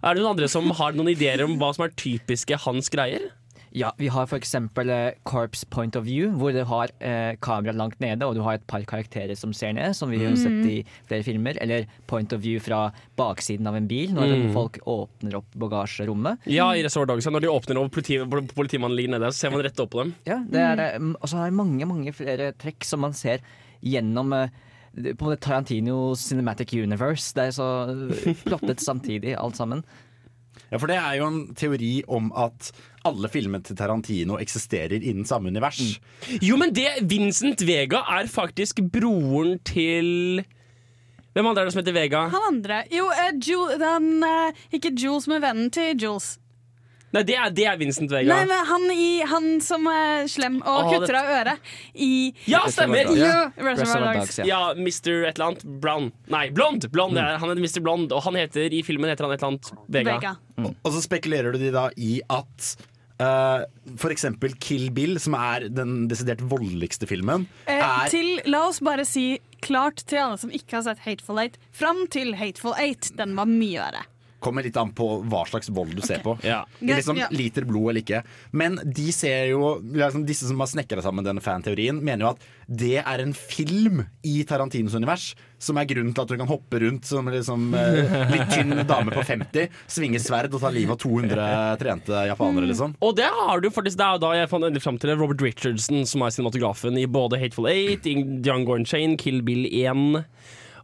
Er 0.04 0.14
det 0.14 0.20
noen 0.20 0.34
andre 0.36 0.50
som 0.52 0.68
har 0.76 0.98
noen 0.98 1.14
ideer 1.14 1.46
om 1.46 1.56
hva 1.62 1.72
som 1.76 1.86
er 1.88 1.96
typiske 1.96 2.60
hans 2.66 2.92
greier? 2.92 3.30
Ja, 3.72 3.92
vi 3.98 4.08
har 4.10 4.26
eksempel 4.34 4.90
eh, 4.90 5.12
Corpse 5.30 5.66
Point 5.70 5.96
of 5.96 6.06
View, 6.06 6.32
hvor 6.40 6.52
du 6.56 6.64
har 6.66 6.90
eh, 7.00 7.36
kamera 7.40 7.72
langt 7.78 8.00
nede, 8.02 8.26
og 8.26 8.34
du 8.36 8.42
har 8.42 8.54
et 8.58 8.66
par 8.68 8.82
karakterer 8.82 9.38
som 9.38 9.54
ser 9.54 9.74
ned, 9.78 9.94
som 9.96 10.10
vi 10.10 10.18
har 10.24 10.32
Mm. 10.32 10.38
sett 10.38 10.66
i 10.72 10.86
flere 11.08 11.24
filmer. 11.24 11.58
Eller 11.62 11.86
Point 12.08 12.34
of 12.34 12.42
View 12.42 12.60
fra 12.60 12.92
baksiden 13.18 13.68
av 13.68 13.76
en 13.76 13.88
bil, 13.88 14.10
når 14.14 14.28
Mm. 14.48 14.54
folk 14.54 14.80
åpner 14.88 15.36
opp 15.36 15.46
bagasjerommet. 15.56 16.40
Ja, 16.48 16.72
i 16.74 16.82
Resort 16.84 17.08
Dogs. 17.10 17.26
Når 17.26 17.42
de 17.42 17.48
åpner 17.48 17.78
og 17.84 17.92
politi, 17.92 18.18
politimannen 18.56 18.96
ligger 18.98 19.20
nede, 19.20 19.28
så 19.32 19.38
ser 19.46 19.52
man 19.52 19.62
rett 19.62 19.80
opp 19.80 19.92
på 19.92 20.04
dem. 20.04 20.16
Ja, 20.26 20.40
det 20.50 20.60
er 20.60 20.76
det. 20.76 20.90
Mm, 21.02 21.16
Og 21.22 21.30
så 21.30 21.38
er 21.38 21.46
det 21.50 21.54
mange, 21.54 21.86
mange 21.86 22.12
flere 22.14 22.52
trekk 22.54 22.84
som 22.84 23.02
man 23.02 23.14
ser 23.14 23.40
gjennom 23.84 24.34
eh, 24.34 24.50
på 25.14 25.40
Tarantino 25.40 26.16
Cinematic 26.16 26.74
Universe. 26.74 27.34
Det 27.36 27.44
er 27.50 27.52
så 27.52 27.70
eh, 27.90 28.34
plottet 28.46 28.80
samtidig, 28.82 29.36
alt 29.38 29.56
sammen. 29.56 29.84
Ja, 30.72 30.78
for 30.78 30.88
det 30.88 30.98
er 30.98 31.16
jo 31.18 31.26
en 31.28 31.54
teori 31.56 32.04
om 32.08 32.32
at 32.36 32.72
alle 33.08 33.30
filmene 33.32 33.64
til 33.66 33.78
Tarantino 33.80 34.38
eksisterer 34.42 35.00
innen 35.00 35.28
samme 35.28 35.52
univers. 35.54 35.80
Jo, 36.44 36.58
men 36.60 36.74
det 36.76 36.90
Vincent 37.10 37.64
Vega 37.68 38.04
er 38.20 38.30
faktisk 38.32 38.82
broren 38.92 39.58
til 39.68 40.44
Hvem 41.38 41.46
andre 41.46 41.62
er 41.62 41.70
det 41.70 41.74
som 41.76 41.80
heter 41.84 41.96
Vega? 41.96 42.26
Han 42.34 42.48
andre 42.50 42.82
Jo, 42.92 43.06
uh, 43.06 43.32
Jul, 43.38 43.76
den, 43.80 44.24
uh, 44.26 44.64
ikke 44.76 44.92
Jules, 44.98 45.30
men 45.30 45.44
vennen 45.44 45.70
til 45.72 45.94
Jules. 45.96 46.34
Nei, 47.12 47.24
det 47.26 47.36
er, 47.42 47.50
det 47.58 47.64
er 47.66 47.78
Vincent 47.80 48.12
Vega. 48.14 48.28
Nei, 48.30 48.44
men 48.46 48.66
han, 48.70 48.84
i, 48.94 49.08
han 49.26 49.48
som 49.66 49.88
er 49.90 50.28
slem 50.30 50.60
og 50.62 50.84
Åh, 50.84 50.90
kutter 50.94 51.16
det- 51.16 51.22
av 51.24 51.32
øret 51.40 51.72
i 51.96 52.10
Ja, 52.46 52.60
stemmer! 52.70 53.10
Ja, 53.18 53.48
Reservoir 53.58 54.20
Dogs. 54.20 54.38
Ja, 54.46 54.60
Mr. 54.78 55.26
et 55.26 55.40
eller 55.40 55.48
annet 55.48 55.64
Brown. 55.82 56.12
Nei, 56.30 56.50
Blond! 56.54 56.86
Blond 56.94 57.14
Mm. 57.18 57.24
er, 57.24 57.38
han 57.42 57.50
heter 57.50 57.64
Mr. 57.66 57.82
Blond, 57.82 58.12
og 58.14 58.22
han 58.28 58.36
heter 58.38 58.70
i 58.78 58.84
filmen 58.86 59.10
heter 59.10 59.26
han 59.26 59.34
et 59.34 59.42
eller 59.42 59.56
annet 59.56 59.72
Vega. 59.90 60.20
Vega. 60.20 60.36
Og, 60.62 60.76
og 60.86 60.94
så 60.94 61.02
spekulerer 61.08 61.52
du 61.56 61.58
de 61.66 61.72
da 61.74 61.88
i 61.98 62.20
at 62.30 62.70
uh, 63.20 63.66
for 63.98 64.14
eksempel 64.14 64.54
Kill 64.62 64.92
Bill, 64.96 65.18
som 65.20 65.34
er 65.34 65.66
den 65.74 66.06
desidert 66.12 66.44
voldeligste 66.52 67.08
filmen, 67.10 67.48
Eh, 67.66 67.82
er 67.82 68.08
til, 68.14 68.40
la 68.46 68.68
oss 68.70 68.80
bare 68.86 69.04
si 69.08 69.40
klart 69.66 70.06
til 70.08 70.22
alle 70.22 70.38
som 70.38 70.54
ikke 70.54 70.78
har 70.78 70.86
sett 70.92 71.02
Hateful 71.04 71.40
Eight. 71.42 71.58
Fram 71.76 72.06
til 72.14 72.36
Hateful 72.40 72.78
Eight. 72.78 73.10
Den 73.18 73.34
var 73.36 73.50
mye 73.50 73.82
verre. 73.82 74.06
Kommer 74.40 74.64
litt 74.64 74.78
an 74.80 74.94
på 74.96 75.08
hva 75.30 75.44
slags 75.50 75.72
vold 75.76 75.96
du 75.98 76.04
ser 76.06 76.24
på. 76.24 76.38
Ja. 76.48 76.62
Liksom 76.80 77.20
Liter 77.36 77.68
blod 77.68 77.92
eller 77.92 78.04
ikke. 78.04 78.24
Men 78.56 78.80
de 78.84 79.10
ser 79.16 79.50
jo 79.52 79.76
liksom, 79.84 80.26
disse 80.28 80.48
som 80.50 80.60
har 80.64 80.72
snekra 80.72 81.04
sammen 81.04 81.28
denne 81.28 81.44
fanteorien, 81.44 82.00
mener 82.00 82.26
jo 82.26 82.32
at 82.34 82.48
det 82.70 82.98
er 83.02 83.24
en 83.24 83.34
film 83.34 84.04
i 84.24 84.44
Tarantinos 84.48 84.96
univers 84.96 85.32
som 85.60 85.78
er 85.82 85.88
grunnen 85.90 86.14
til 86.16 86.24
at 86.24 86.32
du 86.32 86.38
kan 86.40 86.50
hoppe 86.50 86.80
rundt 86.84 87.08
som 87.10 87.28
liksom, 87.28 87.74
eh, 87.76 88.14
litt 88.32 88.52
tynn 88.54 88.84
dame 88.88 89.12
på 89.12 89.24
50, 89.28 89.68
svinge 89.92 90.22
sverd 90.24 90.54
og 90.54 90.62
ta 90.64 90.72
livet 90.72 90.96
av 90.96 91.02
200 91.04 91.48
trente 91.82 92.24
japanere, 92.30 92.70
liksom. 92.70 92.96
Og 93.04 93.16
det 93.18 93.28
har 93.28 93.60
du 93.60 93.70
faktisk 93.74 93.98
Det 94.00 94.06
er 94.06 94.16
jo 94.16 94.22
da 94.24 94.30
jeg 94.38 94.50
fant 94.52 94.64
endelig 94.64 94.84
fram 94.86 95.00
til 95.02 95.10
det. 95.12 95.18
Robert 95.20 95.42
Richardson, 95.44 96.06
som 96.08 96.24
er 96.24 96.32
cinematografen 96.32 96.98
i 97.02 97.08
både 97.10 97.40
Hateful 97.42 97.68
Eight, 97.68 98.08
Django 98.46 98.78
Unchained, 98.78 99.18
Kill 99.20 99.42
Bill 99.44 99.66
1. 99.68 100.24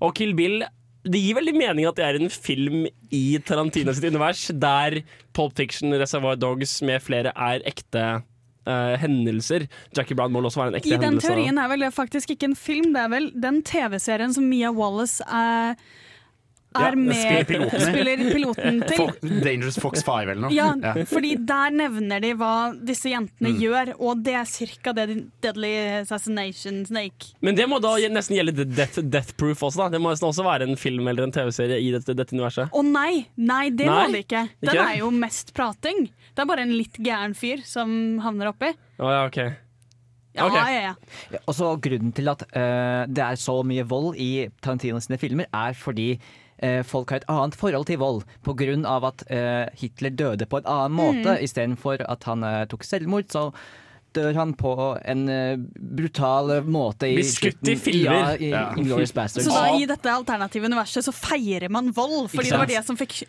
Og 0.01 0.16
Kill 0.18 0.34
Bill 0.36 0.66
det 1.06 1.22
gir 1.22 1.38
veldig 1.38 1.53
mening 1.56 1.88
at 1.89 1.97
det 1.99 2.06
er 2.06 2.18
en 2.20 2.32
film 2.32 2.86
i 3.14 3.26
Tarantino 3.45 3.93
sitt 3.93 4.08
univers, 4.10 4.47
der 4.49 5.01
Pulp 5.38 5.53
Fiction, 5.58 5.93
Reservoir 5.93 6.39
Dogs 6.39 6.80
med 6.86 7.03
flere 7.06 7.34
er 7.36 7.66
ekte 7.70 8.06
uh, 8.66 8.95
hendelser. 9.01 9.68
Jackie 9.95 10.18
Brown 10.18 10.34
må 10.34 10.41
også 10.41 10.64
være 10.64 10.74
en 10.74 10.80
ekte 10.80 10.89
hendelse. 10.89 10.97
I 10.97 11.03
den 11.03 11.14
hendelse. 11.14 11.30
teorien 11.30 11.62
er 11.62 11.70
vel 11.72 11.86
det 11.86 11.91
faktisk 11.93 12.34
ikke 12.34 12.49
en 12.51 12.58
film, 12.58 12.89
det 12.95 13.03
er 13.03 13.14
vel 13.14 13.30
den 13.38 13.62
TV-serien 13.66 14.34
som 14.34 14.49
Mia 14.49 14.74
Wallace 14.74 15.26
er 15.30 15.78
er 16.76 16.95
Ja, 16.95 16.99
med 16.99 17.15
spiller 17.19 17.47
piloten 17.49 17.84
spiller 17.86 18.23
piloten 18.36 18.80
til. 18.89 18.97
Fo 18.99 19.39
Dangerous 19.45 19.80
Fox 19.82 20.03
5 20.05 20.30
eller 20.34 20.41
noe. 20.45 20.51
Ja, 20.55 20.69
fordi 21.09 21.34
der 21.49 21.76
nevner 21.76 22.21
de 22.23 22.34
hva 22.39 22.51
disse 22.86 23.09
jentene 23.13 23.53
Mm. 23.55 23.59
gjør, 23.61 23.93
og 23.99 24.23
det 24.26 24.36
er 24.36 24.45
cirka 24.49 24.93
det 24.93 25.07
Deadly 25.41 25.73
Assassination 26.01 26.84
Snake. 26.86 27.34
Men 27.41 27.55
det 27.55 27.67
må 27.71 27.80
da 27.84 27.95
nesten 28.09 28.36
gjelde 28.38 28.65
Death, 28.76 28.99
Death 29.01 29.34
Proof 29.39 29.63
også, 29.63 29.86
da. 29.86 29.89
Det 29.95 30.01
må 30.01 30.11
nesten 30.13 30.30
også 30.30 30.43
være 30.45 30.69
en 30.69 30.76
film 30.80 31.07
eller 31.07 31.23
en 31.23 31.32
TV-serie 31.36 31.80
i 31.82 31.91
dette, 31.95 32.15
dette 32.15 32.34
universet. 32.36 32.69
Å 32.71 32.84
nei, 32.86 33.26
nei, 33.38 33.69
det 33.69 33.86
Nei, 33.89 34.07
må 34.07 34.11
det 34.15 34.26
ikke. 34.28 34.45
Den 34.61 34.73
ikke? 34.76 34.88
er 34.93 34.97
jo 34.99 35.11
mest 35.11 35.53
prating. 35.57 36.09
Det 36.36 36.43
er 36.43 36.49
bare 36.49 36.65
en 36.67 36.73
litt 36.76 36.97
gæren 36.99 37.36
fyr 37.38 37.61
som 37.65 38.19
havner 38.23 38.51
oppi. 38.51 38.73
Å 38.99 39.11
ja, 39.13 39.21
ok. 39.30 39.39
Ja, 40.36 40.49
okay. 40.49 40.73
ja, 40.73 40.82
ja. 40.89 40.95
Ja, 41.32 41.39
og 41.47 41.55
så 41.55 41.69
Grunnen 41.80 42.11
til 42.15 42.28
at 42.28 42.41
uh, 42.51 43.05
det 43.07 43.23
er 43.23 43.38
så 43.39 43.61
mye 43.63 43.86
vold 43.88 44.17
i 44.19 44.49
Tarantino 44.59 44.99
sine 44.99 45.15
filmer, 45.21 45.47
er 45.55 45.78
fordi 45.80 46.17
folk 46.88 47.12
har 47.12 47.24
et 47.24 47.30
annet 47.32 47.56
forhold 47.60 47.88
til 47.89 47.99
vold. 48.01 48.22
På 48.45 48.56
grunn 48.58 48.86
av 48.88 49.08
at 49.12 49.26
eh, 49.28 49.66
Hitler 49.80 50.14
døde 50.16 50.47
på 50.47 50.62
en 50.62 50.70
annen 50.72 50.95
måte. 50.95 51.36
Mm. 51.36 51.41
Istedenfor 51.43 52.06
at 52.08 52.30
han 52.30 52.45
eh, 52.47 52.62
tok 52.72 52.86
selvmord, 52.88 53.28
så 53.32 53.49
dør 54.16 54.38
han 54.39 54.53
på 54.56 54.74
en 55.03 55.26
eh, 55.30 55.58
brutal 55.76 56.53
måte 56.64 57.10
i 57.12 57.18
Blir 57.18 57.28
skutt 57.28 57.68
i 57.68 57.76
filmer. 57.76 58.36
Ja, 58.36 58.36
i 58.39 58.51
Ja. 58.53 58.70
Så 59.49 59.51
da 59.51 59.66
i 59.76 59.88
dette 59.89 60.12
alternative 60.12 60.70
universet 60.72 61.06
så 61.06 61.14
feirer 61.16 61.68
man 61.74 61.91
vold, 61.95 62.30
fordi 62.32 62.53
det 62.53 62.62
var 62.62 62.72
det 62.72 62.84
som 62.88 62.99
fikk, 62.99 63.26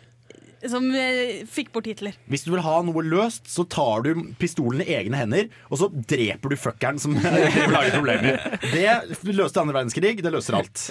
som, 0.65 0.87
eh, 0.95 1.43
fikk 1.45 1.71
bort 1.75 1.85
Hitler. 1.85 2.13
Hvis 2.29 2.43
du 2.45 2.51
vil 2.51 2.63
ha 2.65 2.81
noe 2.81 3.03
løst, 3.05 3.45
så 3.51 3.67
tar 3.69 4.03
du 4.03 4.33
pistolen 4.41 4.81
i 4.81 4.95
egne 4.97 5.19
hender, 5.19 5.49
og 5.69 5.77
så 5.81 5.89
dreper 5.91 6.49
du 6.49 6.55
fuckeren 6.57 6.99
som 6.99 7.13
lager 7.75 7.93
problemer. 7.93 8.39
Det 8.73 9.35
løste 9.37 9.61
andre 9.61 9.77
verdenskrig. 9.77 10.15
Det 10.23 10.33
løser 10.33 10.57
alt. 10.57 10.87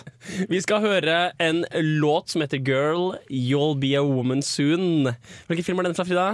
Vi 0.49 0.61
skal 0.63 0.81
høre 0.85 1.33
en 1.43 1.65
låt 2.01 2.31
som 2.31 2.45
heter 2.45 2.63
Girl, 2.63 3.17
You'll 3.31 3.79
Be 3.81 3.95
A 3.99 4.05
Woman 4.05 4.43
Soon. 4.43 5.15
Hvilken 5.49 5.65
film 5.67 5.81
er 5.81 5.91
den 5.91 5.99
fra, 5.99 6.07
Frida? 6.07 6.29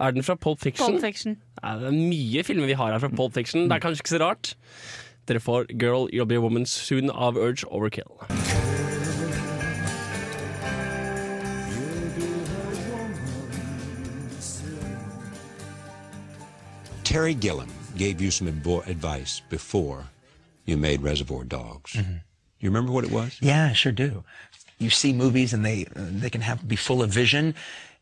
Er 0.00 0.12
den 0.12 0.22
fra 0.26 0.34
Pulp 0.36 0.60
Fiction? 0.60 0.94
Pulp 0.96 1.02
Fiction. 1.02 1.36
Ja, 1.62 1.76
det 1.78 1.90
er 1.90 1.96
mye 1.96 2.42
filmer 2.46 2.66
vi 2.70 2.78
har 2.78 2.92
her 2.92 3.02
fra 3.02 3.10
Pulp 3.14 3.34
Fiction. 3.34 3.68
Det 3.68 3.76
er 3.78 3.84
kanskje 3.84 4.02
ikke 4.02 4.14
så 4.16 4.22
rart. 4.22 4.54
Dere 5.26 5.40
får 5.40 5.70
Girl, 5.78 6.08
You'll 6.12 6.28
Be 6.28 6.36
A 6.36 6.42
Woman 6.44 6.66
Soon 6.66 7.10
av 7.10 7.38
Urge 7.40 7.64
Overkill. 7.70 8.10
Terry 17.04 17.34
Gilliam 17.34 17.70
gave 17.96 18.20
you 18.20 18.30
some 18.30 18.48
advo- 18.48 18.86
advice 18.86 19.40
before 19.48 20.04
you 20.64 20.76
made 20.76 21.02
Reservoir 21.02 21.44
Dogs. 21.44 21.94
You 21.94 22.70
remember 22.70 22.92
what 22.92 23.04
it 23.04 23.10
was? 23.10 23.36
Yeah, 23.40 23.66
I 23.66 23.72
sure 23.74 23.92
do. 23.92 24.24
You 24.78 24.90
see 24.90 25.12
movies 25.12 25.52
and 25.52 25.64
they 25.64 25.86
uh, 25.94 26.06
they 26.10 26.30
can 26.30 26.40
have 26.40 26.66
be 26.66 26.76
full 26.76 27.02
of 27.02 27.10
vision, 27.10 27.54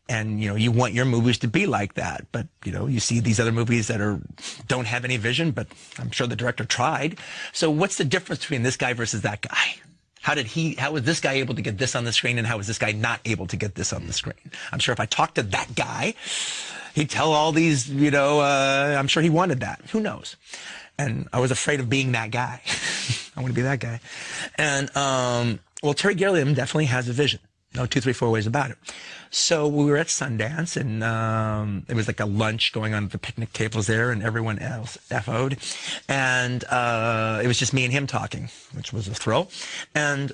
and 0.09 0.41
you 0.41 0.49
know 0.49 0.55
you 0.55 0.71
want 0.71 0.93
your 0.93 1.05
movies 1.05 1.37
to 1.39 1.47
be 1.47 1.65
like 1.67 1.93
that. 1.95 2.25
But 2.31 2.47
you 2.65 2.71
know 2.71 2.87
you 2.87 2.99
see 2.99 3.19
these 3.19 3.39
other 3.39 3.51
movies 3.51 3.87
that 3.87 4.01
are 4.01 4.19
don't 4.67 4.85
have 4.87 5.05
any 5.05 5.17
vision, 5.17 5.51
but 5.51 5.67
I'm 5.99 6.11
sure 6.11 6.25
the 6.25 6.35
director 6.35 6.65
tried. 6.65 7.19
So 7.51 7.69
what's 7.69 7.97
the 7.97 8.05
difference 8.05 8.39
between 8.41 8.63
this 8.63 8.77
guy 8.77 8.93
versus 8.93 9.21
that 9.21 9.41
guy? 9.41 9.75
How 10.21 10.33
did 10.33 10.47
he? 10.47 10.75
How 10.75 10.93
was 10.93 11.03
this 11.03 11.19
guy 11.19 11.33
able 11.33 11.53
to 11.55 11.61
get 11.61 11.77
this 11.77 11.95
on 11.95 12.05
the 12.05 12.13
screen, 12.13 12.37
and 12.37 12.47
how 12.47 12.57
was 12.57 12.67
this 12.67 12.79
guy 12.79 12.93
not 12.93 13.19
able 13.25 13.45
to 13.47 13.57
get 13.57 13.75
this 13.75 13.91
on 13.91 14.07
the 14.07 14.13
screen? 14.13 14.51
I'm 14.71 14.79
sure 14.79 14.93
if 14.93 14.99
I 15.01 15.05
talked 15.05 15.35
to 15.35 15.43
that 15.43 15.75
guy, 15.75 16.15
he'd 16.93 17.09
tell 17.09 17.33
all 17.33 17.51
these. 17.51 17.89
You 17.89 18.11
know, 18.11 18.39
uh, 18.39 18.95
I'm 18.97 19.07
sure 19.07 19.23
he 19.23 19.29
wanted 19.29 19.59
that. 19.61 19.81
Who 19.91 19.99
knows? 19.99 20.35
And 20.97 21.27
I 21.33 21.39
was 21.39 21.51
afraid 21.51 21.79
of 21.79 21.89
being 21.89 22.11
that 22.11 22.31
guy. 22.31 22.61
I 23.35 23.41
want 23.41 23.51
to 23.51 23.55
be 23.55 23.63
that 23.63 23.79
guy. 23.79 23.99
And 24.55 24.95
um, 24.95 25.59
well, 25.81 25.93
Terry 25.93 26.15
Gilliam 26.15 26.53
definitely 26.53 26.85
has 26.85 27.09
a 27.09 27.13
vision. 27.13 27.39
No 27.75 27.87
two, 27.87 28.01
three, 28.01 28.13
four 28.13 28.29
ways 28.29 28.45
about 28.45 28.69
it. 28.69 28.77
So 29.31 29.67
we 29.67 29.85
were 29.85 29.97
at 29.97 30.07
Sundance, 30.07 30.77
and 30.77 31.03
um, 31.03 31.87
it 31.89 31.95
was 31.95 32.05
like 32.05 32.19
a 32.19 32.25
lunch 32.25 32.71
going 32.71 32.93
on 32.93 33.05
at 33.05 33.11
the 33.11 33.17
picnic 33.17 33.51
tables 33.51 33.87
there, 33.87 34.11
and 34.11 34.21
everyone 34.21 34.59
else 34.59 34.97
FO'd. 35.09 35.57
And 36.07 36.63
uh, 36.65 37.41
it 37.43 37.47
was 37.47 37.57
just 37.57 37.73
me 37.73 37.83
and 37.83 37.91
him 37.91 38.05
talking, 38.05 38.49
which 38.73 38.93
was 38.93 39.07
a 39.07 39.15
thrill. 39.15 39.49
And 39.95 40.33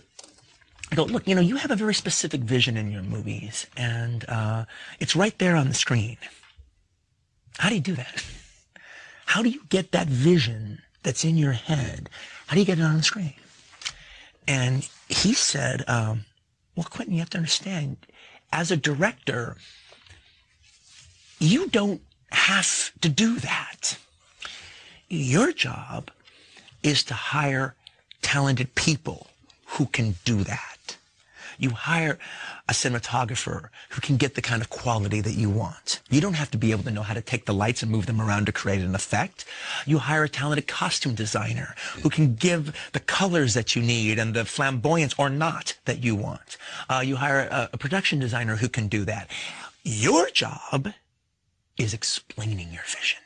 I 0.91 0.95
go, 0.95 1.05
look, 1.05 1.25
you 1.27 1.33
know, 1.33 1.39
you 1.39 1.55
have 1.55 1.71
a 1.71 1.77
very 1.77 1.93
specific 1.93 2.41
vision 2.41 2.75
in 2.75 2.91
your 2.91 3.03
movies, 3.03 3.67
and 3.77 4.25
uh, 4.27 4.65
it's 4.99 5.15
right 5.15 5.37
there 5.39 5.55
on 5.55 5.69
the 5.69 5.75
screen. 5.75 6.17
How 7.59 7.67
do 7.67 7.75
you 7.75 7.81
do 7.81 7.95
that? 7.95 8.23
How 9.25 9.43
do 9.43 9.49
you 9.49 9.61
get 9.67 9.91
that 9.91 10.07
vision 10.07 10.81
that's 11.03 11.25
in 11.25 11.37
your 11.37 11.51
head? 11.51 12.09
How 12.47 12.53
do 12.53 12.61
you 12.61 12.65
get 12.65 12.79
it 12.79 12.83
on 12.83 12.95
the 12.95 13.03
screen? 13.03 13.33
And 14.47 14.87
he 15.09 15.33
said, 15.33 15.83
um, 15.87 16.23
well, 16.75 16.87
Quentin, 16.89 17.13
you 17.13 17.19
have 17.19 17.29
to 17.31 17.37
understand, 17.37 17.97
as 18.53 18.71
a 18.71 18.77
director, 18.77 19.57
you 21.37 21.67
don't 21.67 22.01
have 22.31 22.93
to 23.01 23.09
do 23.09 23.39
that. 23.39 23.97
Your 25.09 25.51
job 25.51 26.11
is 26.81 27.03
to 27.03 27.13
hire 27.13 27.75
talented 28.21 28.73
people 28.75 29.27
who 29.65 29.85
can 29.87 30.15
do 30.23 30.45
that. 30.45 30.78
You 31.59 31.71
hire 31.71 32.17
a 32.69 32.73
cinematographer 32.73 33.67
who 33.89 33.99
can 34.01 34.15
get 34.15 34.35
the 34.35 34.41
kind 34.41 34.61
of 34.61 34.69
quality 34.69 35.19
that 35.19 35.33
you 35.33 35.49
want. 35.49 35.99
You 36.09 36.21
don't 36.21 36.35
have 36.35 36.49
to 36.51 36.57
be 36.57 36.71
able 36.71 36.83
to 36.83 36.91
know 36.91 37.01
how 37.03 37.13
to 37.13 37.21
take 37.21 37.45
the 37.45 37.53
lights 37.53 37.83
and 37.83 37.91
move 37.91 38.05
them 38.05 38.21
around 38.21 38.45
to 38.45 38.53
create 38.53 38.81
an 38.81 38.95
effect. 38.95 39.43
You 39.85 39.97
hire 39.97 40.23
a 40.23 40.29
talented 40.29 40.67
costume 40.67 41.15
designer 41.15 41.75
who 42.01 42.09
can 42.09 42.35
give 42.35 42.73
the 42.93 43.01
colors 43.01 43.53
that 43.55 43.75
you 43.75 43.81
need 43.81 44.17
and 44.17 44.33
the 44.33 44.45
flamboyance 44.45 45.13
or 45.17 45.29
not 45.29 45.77
that 45.83 46.01
you 46.01 46.15
want. 46.15 46.57
Uh, 46.89 47.03
you 47.05 47.17
hire 47.17 47.41
a, 47.51 47.69
a 47.73 47.77
production 47.77 48.19
designer 48.19 48.55
who 48.55 48.69
can 48.69 48.87
do 48.87 49.03
that. 49.03 49.29
Your 49.83 50.29
job 50.29 50.93
is 51.77 51.93
explaining 51.93 52.71
your 52.71 52.83
vision. 52.83 53.19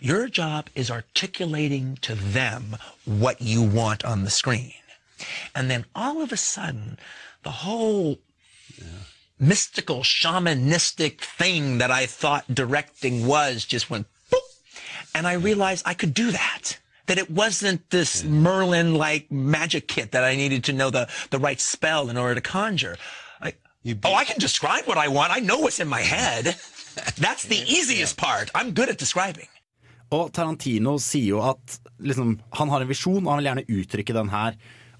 Your 0.00 0.28
job 0.28 0.70
is 0.74 0.90
articulating 0.90 1.98
to 2.02 2.14
them 2.14 2.76
what 3.04 3.42
you 3.42 3.62
want 3.62 4.04
on 4.04 4.24
the 4.24 4.30
screen. 4.30 4.72
And 5.54 5.70
then 5.70 5.84
all 5.94 6.22
of 6.22 6.32
a 6.32 6.36
sudden, 6.36 6.98
the 7.42 7.50
whole 7.50 8.18
mystical, 9.40 10.00
shamanistic 10.00 11.20
thing 11.20 11.78
that 11.78 11.90
I 11.90 12.06
thought 12.06 12.54
directing 12.54 13.26
was 13.26 13.64
just 13.64 13.90
went 13.90 14.06
boop. 14.30 14.40
And 15.14 15.26
I 15.26 15.32
realized 15.32 15.82
I 15.86 15.94
could 15.94 16.14
do 16.14 16.30
that. 16.30 16.78
That 17.06 17.18
it 17.18 17.30
wasn't 17.30 17.90
this 17.90 18.22
Merlin 18.22 18.94
like 18.94 19.32
magic 19.32 19.88
kit 19.88 20.12
that 20.12 20.22
I 20.22 20.36
needed 20.36 20.62
to 20.64 20.72
know 20.72 20.90
the, 20.90 21.08
the 21.30 21.40
right 21.40 21.60
spell 21.60 22.08
in 22.08 22.16
order 22.16 22.36
to 22.36 22.40
conjure. 22.40 22.96
I, 23.40 23.54
oh, 24.04 24.14
I 24.14 24.24
can 24.24 24.38
describe 24.38 24.86
what 24.86 24.98
I 24.98 25.08
want. 25.08 25.32
I 25.32 25.40
know 25.40 25.58
what's 25.58 25.80
in 25.80 25.88
my 25.88 26.02
head. 26.02 26.44
That's 27.18 27.46
the 27.46 27.58
easiest 27.66 28.16
part. 28.16 28.50
I'm 28.54 28.74
good 28.74 28.88
at 28.88 28.98
describing. 28.98 29.48
Og 30.10 30.32
Tarantino 30.34 30.98
sier 30.98 31.36
jo 31.36 31.42
at 31.42 31.78
liksom, 31.98 32.40
han 32.58 32.70
har 32.70 32.82
en 32.82 32.90
visjon, 32.90 33.22
og 33.24 33.30
han 33.32 33.38
vil 33.40 33.48
gjerne 33.48 33.66
uttrykke 33.80 34.14
den 34.14 34.30
her. 34.30 34.56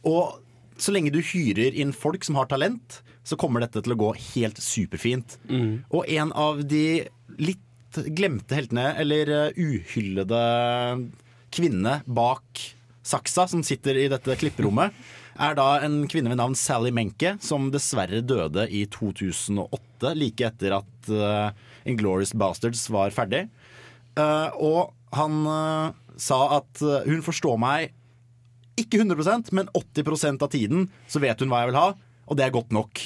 Og 0.06 0.40
så 0.82 0.94
lenge 0.94 1.12
du 1.14 1.20
hyrer 1.24 1.76
inn 1.76 1.94
folk 1.96 2.24
som 2.26 2.38
har 2.40 2.50
talent, 2.50 3.00
så 3.26 3.36
kommer 3.40 3.64
dette 3.64 3.82
til 3.84 3.94
å 3.94 4.00
gå 4.00 4.10
helt 4.32 4.60
superfint. 4.62 5.36
Og 5.92 6.08
en 6.08 6.32
av 6.32 6.62
de 6.66 7.04
litt 7.40 8.00
glemte 8.16 8.54
heltene, 8.54 8.92
eller 9.02 9.32
uh, 9.50 9.58
uhyllede 9.58 10.42
kvinnene 11.50 12.00
bak 12.06 12.62
saksa 13.06 13.48
som 13.50 13.64
sitter 13.66 13.98
i 13.98 14.08
dette 14.12 14.36
klipperommet, 14.38 14.94
er 15.40 15.56
da 15.56 15.68
en 15.84 16.02
kvinne 16.10 16.30
ved 16.32 16.38
navn 16.40 16.56
Sally 16.58 16.92
Menke, 16.94 17.36
som 17.42 17.70
dessverre 17.72 18.20
døde 18.22 18.66
i 18.68 18.84
2008, 18.92 20.12
like 20.18 20.46
etter 20.46 20.76
at 20.80 21.10
uh, 21.12 21.50
Inglorious 21.88 22.34
Bastards 22.36 22.82
var 22.92 23.14
ferdig. 23.14 23.46
Uh, 24.18 24.50
og 24.60 25.16
han 25.16 25.40
uh, 25.48 25.96
sa 26.20 26.40
at 26.58 26.82
eh, 26.84 27.06
hun 27.08 27.22
forstår 27.24 27.56
meg 27.60 27.94
ikke 28.82 29.00
100% 29.02 29.52
men 29.56 29.70
80% 29.76 30.44
av 30.44 30.50
tiden 30.52 30.88
så 31.10 31.22
vet 31.22 31.40
hun 31.40 31.52
hva 31.52 31.62
jeg 31.62 31.72
vil 31.72 31.80
ha, 31.80 31.88
og 32.30 32.38
det 32.38 32.46
er 32.46 32.54
godt 32.54 32.74
nok. 32.74 33.02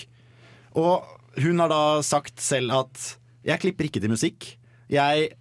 Og 0.81 1.07
hun 1.45 1.63
har 1.63 1.71
da 1.73 1.85
sagt 2.07 2.43
selv 2.43 2.75
at 2.75 3.07
jeg 3.45 3.61
klipper 3.63 3.89
ikke 3.89 4.03
til 4.03 4.13
musikk. 4.13 4.55
Jeg 4.93 5.33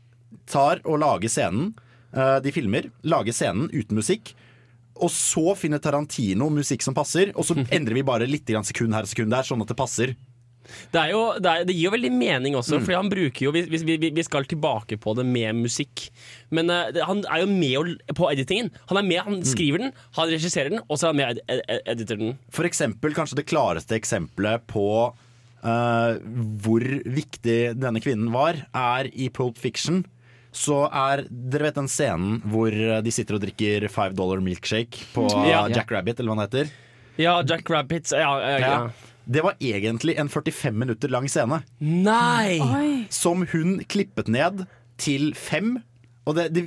tar 0.50 0.82
og 0.84 1.00
lager 1.04 1.32
scenen, 1.32 1.74
eh, 2.14 2.40
de 2.44 2.52
filmer, 2.52 2.90
lager 3.04 3.36
scenen 3.36 3.70
uten 3.74 4.00
musikk. 4.00 4.34
Og 5.02 5.10
så 5.10 5.56
finner 5.58 5.82
Tarantino 5.82 6.50
musikk 6.54 6.84
som 6.86 6.94
passer, 6.94 7.32
og 7.36 7.48
så 7.48 7.58
endrer 7.76 7.98
vi 7.98 8.06
bare 8.06 8.30
litt 8.30 8.50
sekund 8.66 8.94
her 8.94 9.08
og 9.08 9.12
sekund 9.12 9.34
der, 9.34 9.48
sånn 9.48 9.62
at 9.64 9.72
det 9.72 9.80
passer. 9.80 10.16
Det, 10.94 11.02
jo, 11.12 11.22
det, 11.44 11.50
er, 11.52 11.66
det 11.68 11.76
gir 11.76 11.90
jo 11.90 11.92
veldig 11.96 12.12
mening 12.16 12.56
også, 12.56 12.78
Mm. 12.80 12.86
Fordi 12.86 12.96
han 12.96 13.10
bruker 13.12 13.46
jo 13.46 13.52
vi, 13.52 13.62
vi, 13.68 13.98
vi- 14.10 14.24
skal 14.24 14.46
tilbake 14.46 14.98
på 15.00 15.16
det 15.16 15.26
med 15.26 15.56
musikk. 15.60 16.10
Men 16.52 16.70
uh, 16.72 16.88
han 17.06 17.24
er 17.30 17.44
jo 17.44 17.48
med 17.52 18.00
på 18.16 18.30
editingen. 18.32 18.72
Han 18.90 18.98
er 19.02 19.08
med, 19.10 19.20
han 19.26 19.40
Mm. 19.42 19.44
skriver 19.44 19.78
den, 19.84 19.92
han 20.16 20.30
regisserer 20.32 20.70
den, 20.70 20.80
og 20.90 20.98
så 20.98 21.10
er 21.10 21.14
han 21.14 21.16
med 21.20 21.30
ed 21.30 21.42
ed 21.50 21.62
ed 21.70 21.82
editer 21.98 22.18
den. 22.20 22.38
For 22.50 22.64
eksempel, 22.66 23.14
kanskje 23.14 23.36
det 23.42 23.48
klareste 23.52 23.96
eksempelet 24.00 24.66
på 24.72 24.86
uh, 25.64 26.14
hvor 26.64 26.84
viktig 27.06 27.60
denne 27.80 28.02
kvinnen 28.04 28.32
var, 28.34 28.64
er 28.74 29.10
i 29.14 29.30
Pulp 29.30 29.58
Fiction. 29.58 30.04
Så 30.54 30.84
er 30.94 31.24
Dere 31.32 31.64
vet 31.72 31.76
den 31.80 31.88
scenen 31.90 32.36
hvor 32.46 32.70
de 32.70 33.12
sitter 33.12 33.40
og 33.40 33.42
drikker 33.42 33.88
five 33.90 34.14
dollar 34.14 34.38
milkshake 34.44 35.08
på 35.16 35.26
Ja. 35.50 35.64
Jack 35.74 35.90
Rabbit, 35.92 36.20
eller 36.20 36.30
hva 36.30 36.38
han 36.38 36.46
heter? 36.48 36.70
Ja, 37.18 37.40
Jack 37.46 37.70
Rabbits 37.70 38.12
ja, 38.14 38.30
ja, 38.42 38.60
ja. 38.62 38.78
Det 39.26 39.44
var 39.46 39.56
egentlig 39.64 40.18
en 40.20 40.30
45 40.30 40.76
minutter 40.76 41.12
lang 41.12 41.30
scene. 41.32 41.62
Nei! 41.80 42.60
Oi. 42.60 42.92
Som 43.14 43.46
hun 43.54 43.80
klippet 43.90 44.28
ned 44.32 44.66
til 45.02 45.32
fem. 45.38 45.78
Og 46.28 46.38
det, 46.38 46.50
det, 46.56 46.66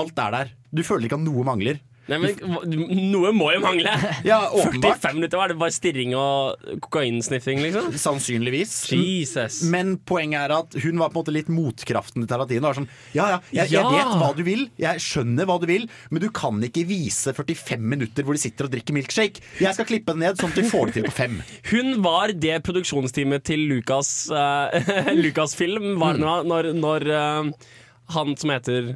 alt 0.00 0.18
er 0.18 0.36
der. 0.36 0.52
Du 0.72 0.82
føler 0.86 1.08
ikke 1.08 1.20
at 1.20 1.26
noe 1.26 1.44
mangler. 1.46 1.80
Nei, 2.10 2.16
men 2.18 3.10
Noe 3.12 3.30
må 3.36 3.52
jo 3.54 3.60
mangle! 3.62 3.92
Ja, 4.26 4.40
åpenbart. 4.50 4.98
45 5.02 5.14
minutter, 5.18 5.38
var 5.38 5.52
det 5.52 5.56
bare 5.60 5.74
stirring 5.74 6.14
og 6.18 6.58
kokainsniffing, 6.82 7.60
liksom? 7.62 7.92
Sannsynligvis. 7.98 8.72
Jesus. 8.92 9.60
Men 9.70 9.94
poenget 10.08 10.44
er 10.48 10.54
at 10.56 10.74
hun 10.82 10.98
var 11.00 11.12
på 11.12 11.18
en 11.18 11.22
måte 11.22 11.34
litt 11.34 11.50
motkraften 11.52 12.22
til 12.24 12.30
Tarantino. 12.30 12.66
Var 12.68 12.78
sånn, 12.80 12.88
ja, 13.14 13.28
ja, 13.34 13.38
jeg, 13.54 13.70
jeg 13.74 13.78
Ja. 13.82 13.92
vet 13.94 14.16
hva 14.22 14.30
du 14.36 14.42
vil, 14.46 14.64
jeg 14.82 15.02
skjønner 15.04 15.46
hva 15.48 15.58
du 15.62 15.68
vil, 15.70 15.86
men 16.10 16.24
du 16.24 16.28
kan 16.34 16.58
ikke 16.66 16.84
vise 16.90 17.34
45 17.36 17.78
minutter 17.94 18.26
hvor 18.26 18.34
de 18.38 18.42
sitter 18.44 18.66
og 18.68 18.74
drikker 18.74 18.96
milkshake. 18.98 19.42
Jeg 19.62 19.74
skal 19.78 19.88
klippe 19.88 20.14
det 20.16 20.22
ned 20.24 20.42
sånn 20.42 20.50
at 20.54 20.58
du 20.58 20.68
får 20.68 20.90
det 20.90 20.96
til 20.98 21.06
på 21.08 21.14
fem. 21.16 21.38
Hun 21.72 21.94
var 22.04 22.34
det 22.34 22.58
produksjonsteamet 22.66 23.46
til 23.46 23.62
Lucas 23.70 24.12
eh, 24.34 25.14
Lucasfilm 25.22 25.94
var 26.02 26.18
når, 26.20 26.44
når, 26.50 26.70
når 26.82 27.08
eh, 27.14 27.72
han 28.16 28.36
som 28.38 28.52
heter 28.54 28.92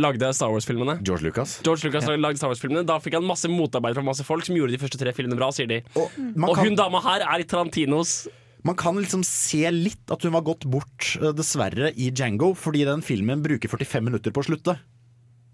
lagde 0.00 0.32
Star 0.34 0.50
Wars-filmene. 0.50 0.98
George 1.06 1.22
Lucas. 1.28 1.58
George 1.62 1.84
Lucas 1.86 2.06
lagde 2.08 2.36
Star 2.40 2.48
Wars-filmene 2.50 2.84
Da 2.88 2.98
fikk 2.98 3.14
han 3.18 3.24
masse 3.28 3.48
motarbeid 3.52 3.94
fra 3.94 4.02
masse 4.06 4.24
folk 4.26 4.44
som 4.44 4.56
gjorde 4.56 4.72
de 4.74 4.80
første 4.82 4.98
tre 5.00 5.12
filmene 5.16 5.36
bra, 5.38 5.50
sier 5.52 5.66
de. 5.70 5.82
Og, 5.96 6.10
man 6.36 6.54
kan- 6.54 6.64
hun 6.66 6.74
dama 6.80 7.00
her 7.04 7.20
er 7.26 7.40
i 7.40 7.44
Tarantinos 7.44 8.26
Man 8.62 8.76
kan 8.76 8.94
liksom 8.96 9.22
se 9.24 9.62
litt 9.72 10.10
at 10.12 10.20
hun 10.22 10.32
var 10.32 10.42
gått 10.44 10.66
bort, 10.68 11.16
eh, 11.16 11.32
dessverre, 11.32 11.94
i 11.96 12.10
Django, 12.10 12.52
fordi 12.54 12.84
den 12.84 13.00
filmen 13.00 13.40
bruker 13.42 13.68
45 13.72 14.04
minutter 14.04 14.30
på 14.36 14.42
å 14.42 14.44
slutte. 14.50 14.74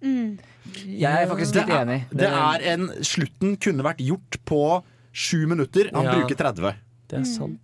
Jeg 0.02 1.12
er 1.22 1.28
faktisk 1.30 1.54
litt 1.54 1.70
enig. 1.70 2.00
det 2.10 2.26
er 2.28 2.64
en, 2.74 2.88
slutten 3.06 3.54
kunne 3.62 3.82
vært 3.86 4.02
gjort 4.04 4.38
på 4.44 4.82
sju 5.16 5.46
minutter. 5.46 5.90
Han 5.94 6.04
Ja. 6.04 6.14
bruker 6.18 6.34
30. 6.36 6.74
Det 7.08 7.20
er 7.20 7.24
sant. 7.24 7.60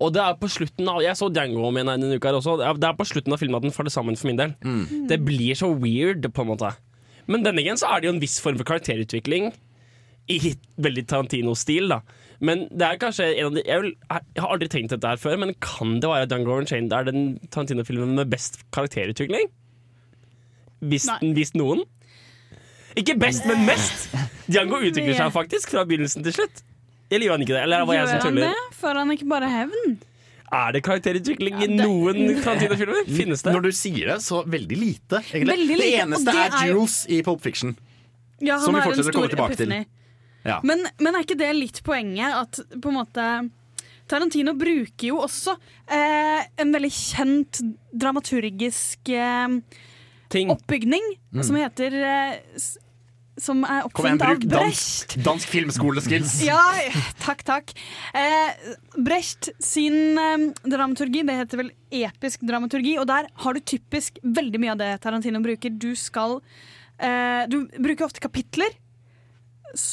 Og 0.00 0.12
det 0.14 0.22
er 0.22 0.34
på 0.40 0.48
slutten 0.50 0.88
av 0.88 1.02
Jeg 1.02 1.16
så 1.18 1.28
Django 1.34 1.66
om 1.68 1.76
igjen 1.76 1.90
denne 1.94 2.16
uka 2.18 2.30
her 2.30 2.38
også. 2.40 2.56
Det 2.78 2.88
er- 2.88 2.98
på 2.98 3.06
slutten 3.08 3.32
av 3.32 3.38
filmen 3.40 3.56
at 3.56 3.62
den 3.62 3.74
faller 3.74 3.90
sammen 3.90 4.16
for 4.16 4.26
min 4.28 4.36
del. 4.36 4.54
Det 5.08 5.20
blir 5.24 5.54
så 5.58 5.70
weird, 5.74 6.22
på 6.32 6.42
en 6.42 6.52
måte. 6.56 6.74
Men 7.26 7.42
denne 7.42 7.62
igjen 7.62 7.76
så 7.80 7.88
er 7.94 8.00
det 8.00 8.08
jo 8.10 8.14
en 8.14 8.20
viss 8.20 8.38
form 8.40 8.56
for 8.58 8.64
karakterutvikling 8.64 9.52
i 10.28 10.54
veldig 10.80 11.06
Tarantino-stil, 11.06 11.88
da. 11.88 12.00
Men 12.40 12.68
det 12.72 12.82
er 12.82 12.96
kanskje 12.98 13.26
en 13.38 13.46
av 13.46 13.54
de 13.54 13.62
jeg, 13.64 13.80
vil, 13.82 13.92
jeg 14.10 14.42
har 14.42 14.52
aldri 14.54 14.68
tenkt 14.72 14.90
dette 14.90 15.04
her 15.08 15.16
før, 15.20 15.38
men 15.38 15.54
kan 15.60 15.98
det 16.00 16.08
være 16.08 16.28
Django 16.28 16.56
Unchained 16.58 16.92
er 16.92 17.04
den 17.04 17.38
Tarantino-filmen 17.50 18.14
med 18.16 18.30
best 18.32 18.58
karakterutvikling? 18.72 19.50
Hvis, 20.84 21.06
hvis 21.20 21.54
noen? 21.56 21.84
Ikke 22.96 23.16
best, 23.18 23.44
men 23.48 23.64
mest! 23.66 24.08
Django 24.52 24.76
utvikler 24.84 25.16
seg 25.16 25.32
faktisk 25.34 25.72
fra 25.74 25.84
begynnelsen 25.88 26.24
til 26.26 26.32
slutt. 26.36 26.62
Eller 27.14 27.26
gjør 27.28 27.36
han 27.38 27.44
ikke 27.46 27.54
det? 27.56 27.62
Eller 27.68 27.84
var 27.88 27.94
jeg 27.98 28.02
Gjør 28.04 28.10
som 28.12 28.20
han 28.20 28.34
tuller? 28.34 28.58
det? 28.58 28.76
Får 28.82 29.00
han 29.00 29.14
ikke 29.16 29.28
bare 29.32 29.48
hevn? 29.54 29.96
Er 30.54 30.74
det 30.76 30.82
karakterutvikling 30.86 31.62
i 31.64 31.68
noen 31.72 32.20
Tarantino-filmer? 32.44 33.08
Finnes 33.10 33.42
det? 33.42 33.54
Når 33.56 33.64
du 33.64 33.72
sier 33.74 34.10
det, 34.12 34.18
så 34.22 34.42
veldig 34.46 34.76
lite. 34.78 35.22
egentlig. 35.32 35.48
Veldig 35.50 35.68
det 35.72 35.78
lite, 35.80 35.90
det 35.90 36.02
eneste 36.04 36.30
det 36.36 36.42
er 36.44 36.54
er 36.60 36.68
Jules 36.70 36.98
i 37.10 37.22
Pulp 37.26 37.42
Fiction. 37.42 37.72
Ja, 38.44 38.58
Som 38.62 38.76
vi 38.76 38.82
fortsetter 38.84 39.10
å 39.10 39.18
komme 39.18 39.32
tilbake 39.32 39.56
tilbake 39.58 39.86
til. 39.86 40.00
Ja. 40.44 40.58
Men, 40.62 40.84
men 41.00 41.14
er 41.16 41.24
ikke 41.24 41.38
det 41.40 41.48
litt 41.56 41.80
poenget? 41.86 42.34
At 42.36 42.60
på 42.84 42.92
en 42.92 42.98
måte 43.00 43.26
Tarantino 44.06 44.52
bruker 44.60 45.06
jo 45.08 45.22
også 45.24 45.54
eh, 45.88 46.42
en 46.60 46.74
veldig 46.76 46.90
kjent 46.92 47.62
dramaturgisk 47.96 49.08
eh, 49.08 49.48
Ting. 50.34 50.50
oppbygning 50.52 51.14
Mm. 51.34 51.42
som 51.42 51.56
heter 51.58 51.94
eh, 51.98 52.34
Som 53.40 53.64
er 53.66 53.82
oppfunnet 53.88 54.22
av 54.22 54.36
Brecht. 54.36 54.46
dansk, 54.52 55.16
dansk 55.26 55.48
filmskoleskills. 55.50 56.36
Ja, 56.46 56.60
takk, 57.24 57.42
takk. 57.48 57.72
Eh, 58.14 58.68
Brecht 58.94 59.50
sin 59.58 60.18
eh, 60.20 60.44
dramaturgi, 60.62 61.24
det 61.26 61.34
heter 61.40 61.64
vel 61.64 61.72
episk 61.90 62.44
dramaturgi, 62.46 62.94
og 63.02 63.08
der 63.10 63.26
har 63.42 63.56
du 63.58 63.60
typisk 63.60 64.20
veldig 64.22 64.60
mye 64.62 64.76
av 64.76 64.80
det 64.84 64.92
Tarantino 65.02 65.42
bruker. 65.42 65.74
Du 65.74 65.92
skal 65.98 66.38
eh, 66.98 67.42
Du 67.50 67.64
bruker 67.74 68.06
ofte 68.06 68.22
kapitler 68.22 68.70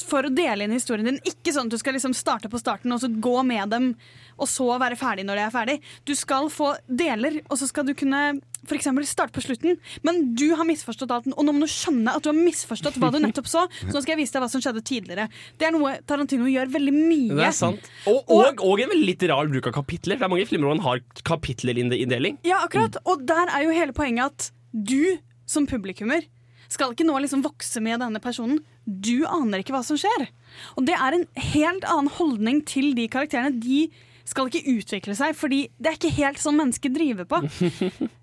for 0.08 0.28
å 0.28 0.32
dele 0.32 0.66
inn 0.66 0.74
historien 0.74 1.08
din. 1.08 1.20
Ikke 1.28 1.54
sånn 1.54 1.70
at 1.70 1.74
du 1.74 1.80
skal 1.80 1.96
liksom 1.96 2.14
starte 2.16 2.50
på 2.52 2.60
starten 2.60 2.94
og 2.94 3.02
så 3.02 3.10
gå 3.12 3.34
med 3.46 3.72
dem, 3.72 3.92
og 4.40 4.48
så 4.50 4.66
være 4.80 4.98
ferdig 4.98 5.26
når 5.28 5.38
de 5.38 5.44
er 5.44 5.54
ferdig. 5.54 5.76
Du 6.08 6.14
skal 6.18 6.48
få 6.52 6.72
deler, 6.88 7.40
og 7.48 7.60
så 7.60 7.68
skal 7.70 7.86
du 7.88 7.94
kunne 7.98 8.40
eksempel 8.70 9.06
starte 9.06 9.34
på 9.34 9.42
slutten. 9.42 9.78
Men 10.06 10.34
du 10.38 10.52
har 10.54 10.66
misforstått 10.68 11.10
alt, 11.14 11.28
og 11.32 11.46
nå 11.46 11.54
må 11.54 11.64
du 11.64 11.70
skjønne 11.70 12.14
at 12.14 12.24
du 12.24 12.30
har 12.30 12.38
misforstått 12.38 12.98
hva 13.02 13.10
du 13.12 13.18
nettopp 13.22 13.50
så. 13.50 13.64
Så 13.82 13.90
nå 13.90 14.02
skal 14.04 14.14
jeg 14.14 14.22
vise 14.22 14.36
deg 14.36 14.44
hva 14.44 14.50
som 14.52 14.62
skjedde 14.62 14.84
tidligere. 14.86 15.28
Det 15.58 15.68
er 15.68 15.74
noe 15.74 15.96
Tarantino 16.08 16.46
gjør 16.50 16.70
veldig 16.72 16.94
mye. 16.94 17.38
Det 17.38 17.48
er 17.48 17.56
sant. 17.56 17.90
Og, 18.10 18.22
og, 18.30 18.62
og 18.62 18.82
en 18.82 18.92
veldig 18.94 19.08
litt 19.08 19.26
rar 19.30 19.50
bruk 19.50 19.68
av 19.70 19.76
kapitler. 19.80 20.20
Det 20.20 20.26
er 20.26 20.32
mange 20.32 20.46
filmer 20.48 20.70
hvor 20.70 20.76
han 20.78 20.86
har 20.86 21.02
kapitlerinndeling. 21.28 22.38
Ja, 22.46 22.62
akkurat. 22.66 23.00
Og 23.06 23.26
der 23.28 23.50
er 23.50 23.66
jo 23.66 23.74
hele 23.74 23.96
poenget 23.96 24.30
at 24.30 24.52
du 24.72 25.18
som 25.48 25.66
publikummer 25.68 26.24
skal 26.72 26.94
ikke 26.94 27.04
nå 27.04 27.18
liksom 27.20 27.42
vokse 27.44 27.82
med 27.84 28.00
denne 28.00 28.22
personen. 28.22 28.62
Du 28.86 29.24
aner 29.28 29.62
ikke 29.62 29.74
hva 29.76 29.82
som 29.86 29.98
skjer. 30.00 30.28
Og 30.76 30.86
det 30.86 30.96
er 30.96 31.18
en 31.18 31.26
helt 31.52 31.84
annen 31.88 32.10
holdning 32.18 32.62
til 32.68 32.92
de 32.98 33.06
karakterene. 33.12 33.60
De 33.62 33.86
skal 34.28 34.48
ikke 34.48 34.76
utvikle 34.78 35.14
seg, 35.18 35.36
fordi 35.38 35.64
det 35.82 35.90
er 35.92 35.98
ikke 35.98 36.14
helt 36.16 36.40
sånn 36.42 36.58
mennesker 36.60 36.94
driver 36.94 37.28
på. 37.28 37.42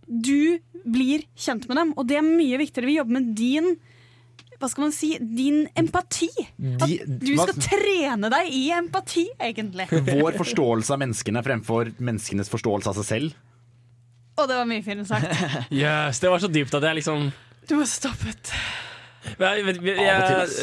Du 0.09 0.57
blir 0.89 1.21
kjent 1.37 1.67
med 1.69 1.77
dem, 1.77 1.89
og 1.93 2.07
det 2.09 2.15
er 2.17 2.23
mye 2.25 2.57
viktigere. 2.57 2.87
Vi 2.89 2.95
jobber 2.95 3.13
med 3.19 3.27
din 3.37 3.75
hva 4.59 4.67
skal 4.67 4.87
man 4.87 4.91
si, 4.91 5.13
din 5.21 5.61
empati. 5.77 6.27
At 6.81 6.89
du 7.21 7.29
skal 7.37 7.53
trene 7.63 8.31
deg 8.33 8.49
i 8.51 8.63
empati, 8.75 9.27
egentlig. 9.39 9.85
Vår 10.09 10.35
forståelse 10.41 10.95
av 10.95 10.99
menneskene 11.03 11.43
fremfor 11.45 11.93
menneskenes 11.95 12.51
forståelse 12.51 12.91
av 12.91 12.97
seg 12.99 13.07
selv. 13.07 13.37
Og 14.39 14.49
det 14.49 14.57
var 14.59 14.67
mye 14.67 14.83
fint 14.83 15.07
sagt. 15.07 15.31
Yes, 15.83 16.19
det 16.19 16.31
var 16.31 16.43
så 16.43 16.49
dypt 16.51 16.75
at 16.75 16.89
jeg 16.89 16.99
liksom 16.99 17.29
Du 17.69 17.77
stoppet. 17.87 18.51
Jeg, 18.51 18.88
jeg, 19.39 19.75
jeg, 19.83 20.05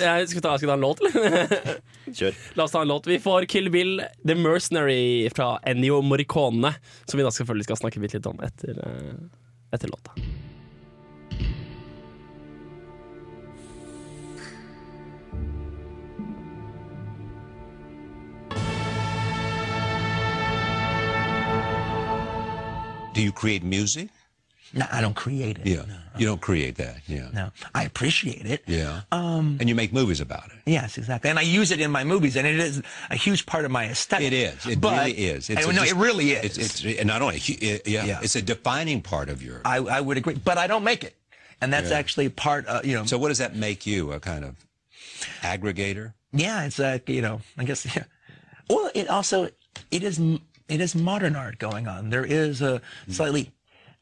jeg 0.00 0.28
skal, 0.30 0.42
ta, 0.44 0.56
skal 0.58 0.72
ta 0.72 0.76
en 0.76 0.84
låt, 0.84 1.02
eller? 1.04 1.80
Kjør. 2.16 2.40
La 2.56 2.66
oss 2.66 2.74
ta 2.74 2.82
en 2.82 2.90
låt. 2.92 3.06
Vi 3.10 3.18
får 3.22 3.48
Kill 3.50 3.70
Bill, 3.74 4.00
The 4.26 4.36
Mercenary 4.38 5.28
fra 5.34 5.56
Ennio 5.66 6.00
Morricone, 6.02 6.74
som 7.04 7.18
vi 7.18 7.26
da 7.26 7.34
selvfølgelig 7.34 7.68
skal 7.70 7.82
snakke 7.84 8.02
litt 8.02 8.30
om 8.30 8.42
etter, 8.46 8.82
eh, 8.82 9.14
etter 9.76 9.92
låta. 9.92 10.16
Do 23.16 23.22
you 23.22 23.32
create 23.32 23.64
music? 23.64 24.10
No, 24.76 24.86
I 24.92 25.00
don't 25.00 25.16
create 25.16 25.58
it. 25.58 25.66
Yeah. 25.66 25.82
You 26.18 26.26
don't 26.26 26.40
create 26.40 26.76
that. 26.76 26.96
Yeah. 27.06 27.28
No, 27.32 27.50
I 27.74 27.84
appreciate 27.84 28.46
it. 28.46 28.62
Yeah. 28.66 29.00
Um, 29.10 29.56
and 29.58 29.68
you 29.68 29.74
make 29.74 29.92
movies 29.92 30.20
about 30.20 30.46
it. 30.46 30.58
Yes, 30.66 30.96
exactly. 30.98 31.28
And 31.30 31.38
I 31.38 31.42
use 31.42 31.70
it 31.70 31.80
in 31.80 31.90
my 31.90 32.04
movies, 32.04 32.36
and 32.36 32.46
it 32.46 32.58
is 32.58 32.82
a 33.10 33.16
huge 33.16 33.44
part 33.46 33.64
of 33.64 33.70
my 33.70 33.86
aesthetic. 33.86 34.28
It 34.28 34.32
is. 34.32 34.66
It 34.66 34.80
But- 34.80 34.98
really 34.98 35.12
is. 35.12 35.50
I- 35.50 35.54
a 35.54 35.72
no, 35.72 35.82
dis- 35.82 35.90
it 35.92 35.96
really 35.96 36.32
is. 36.32 36.58
It's, 36.58 36.82
it's 36.82 36.98
and 37.00 37.06
not 37.08 37.20
only 37.22 37.36
it- 37.36 37.86
yeah, 37.88 38.04
Yeah. 38.04 38.20
it's 38.22 38.36
a 38.36 38.42
defining 38.42 39.02
part 39.02 39.28
of 39.28 39.42
your. 39.42 39.60
I, 39.64 39.76
I 39.78 40.00
would 40.00 40.16
agree, 40.18 40.34
but 40.34 40.56
I 40.58 40.66
don't 40.66 40.84
make 40.84 41.04
it, 41.04 41.16
and 41.60 41.72
that's 41.72 41.90
Yeah. 41.90 41.98
actually 41.98 42.28
part. 42.28 42.66
Of, 42.66 42.84
you 42.86 42.94
know. 42.94 43.04
So 43.04 43.18
what 43.18 43.28
does 43.28 43.38
that 43.38 43.56
make 43.56 43.86
you? 43.86 44.12
A 44.12 44.20
kind 44.20 44.44
of 44.44 44.56
aggregator? 45.42 46.12
yeah, 46.32 46.64
it's 46.64 46.78
like 46.78 47.08
you 47.08 47.22
know. 47.22 47.40
I 47.58 47.64
guess. 47.64 47.86
Yeah. 47.96 48.04
Well, 48.68 48.90
it 48.94 49.08
also 49.08 49.48
it 49.90 50.02
is, 50.02 50.18
it 50.68 50.80
is 50.80 50.94
modern 50.94 51.36
art 51.36 51.58
going 51.58 51.86
on. 51.88 52.10
There 52.10 52.24
is 52.24 52.60
a 52.62 52.80
slightly. 53.08 53.52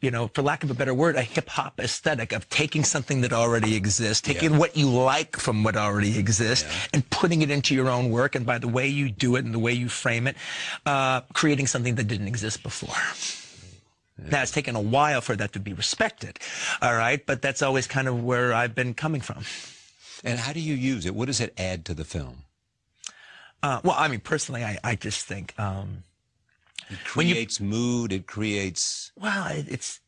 You 0.04 0.10
know, 0.10 0.28
for 0.34 0.42
lack 0.42 0.62
of 0.62 0.70
a 0.70 0.74
better 0.74 0.92
word, 0.92 1.16
a 1.16 1.22
hip 1.22 1.48
hop 1.48 1.80
aesthetic 1.80 2.32
of 2.32 2.46
taking 2.50 2.84
something 2.84 3.22
that 3.22 3.32
already 3.32 3.74
exists, 3.74 4.20
taking 4.20 4.58
what 4.58 4.76
you 4.76 4.90
like 4.90 5.38
from 5.38 5.64
what 5.64 5.78
already 5.78 6.18
exists, 6.18 6.68
and 6.92 7.08
putting 7.08 7.40
it 7.40 7.50
into 7.50 7.74
your 7.74 7.88
own 7.88 8.10
work. 8.10 8.34
And 8.34 8.44
by 8.44 8.58
the 8.58 8.68
way 8.68 8.86
you 8.86 9.08
do 9.08 9.36
it 9.36 9.46
and 9.46 9.54
the 9.54 9.58
way 9.58 9.72
you 9.72 9.88
frame 9.88 10.26
it, 10.26 10.36
uh, 10.84 11.22
creating 11.32 11.68
something 11.68 11.94
that 11.94 12.06
didn't 12.06 12.28
exist 12.28 12.62
before. 12.62 12.94
Now, 14.30 14.42
it's 14.42 14.50
taken 14.50 14.76
a 14.76 14.80
while 14.80 15.22
for 15.22 15.36
that 15.36 15.54
to 15.54 15.58
be 15.58 15.72
respected, 15.72 16.38
all 16.82 16.94
right? 16.94 17.24
But 17.24 17.40
that's 17.40 17.62
always 17.62 17.86
kind 17.86 18.06
of 18.06 18.22
where 18.22 18.52
I've 18.52 18.74
been 18.74 18.92
coming 18.92 19.22
from. 19.22 19.44
And 20.22 20.38
how 20.38 20.52
do 20.52 20.60
you 20.60 20.74
use 20.74 21.06
it? 21.06 21.14
What 21.14 21.28
does 21.28 21.40
it 21.40 21.54
add 21.56 21.86
to 21.86 21.94
the 21.94 22.04
film? 22.04 22.44
Uh, 23.62 23.80
well, 23.82 23.96
I 23.96 24.08
mean, 24.08 24.20
personally, 24.20 24.62
I, 24.62 24.78
I 24.84 24.96
just 24.96 25.24
think, 25.24 25.58
um, 25.58 26.04
It 26.90 27.16
When 27.16 27.26
you- 27.26 27.34
creates 27.34 27.60
mood. 27.60 28.12
It 28.12 28.26
creates. 28.26 29.12
well, 29.16 29.46
it's, 29.50 30.00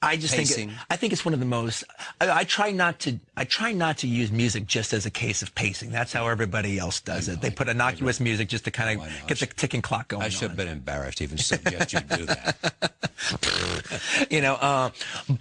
I 0.00 0.16
just 0.16 0.32
Pacing. 0.36 0.68
think 0.68 0.78
it, 0.80 0.86
I 0.90 0.96
think 0.96 1.12
it's 1.12 1.24
one 1.24 1.34
of 1.34 1.40
the 1.40 1.46
most. 1.46 1.82
I, 2.20 2.30
I 2.30 2.44
try 2.44 2.70
not 2.70 3.00
to. 3.00 3.18
I 3.36 3.42
try 3.42 3.72
not 3.72 3.98
to 3.98 4.06
use 4.06 4.30
music 4.30 4.64
just 4.64 4.92
as 4.92 5.06
a 5.06 5.10
case 5.10 5.42
of 5.42 5.52
pacing. 5.56 5.90
That's 5.90 6.12
how 6.12 6.28
everybody 6.28 6.78
else 6.78 7.00
does 7.00 7.26
it. 7.28 7.40
They 7.40 7.50
put 7.50 7.68
innocuous 7.68 8.20
music 8.20 8.46
just 8.48 8.64
to 8.66 8.70
kind 8.70 9.00
of 9.00 9.08
get 9.26 9.40
the 9.40 9.46
ticking 9.46 9.82
clock 9.82 10.06
going. 10.06 10.22
I 10.22 10.28
should 10.28 10.50
have 10.50 10.56
been 10.56 10.68
embarrassed 10.68 11.18
to 11.18 11.24
even 11.24 11.36
suggest 11.38 11.92
you 11.92 11.98
do 12.00 12.26
that. 12.26 12.92
you 14.30 14.40
know. 14.40 14.54
Uh, 14.54 14.90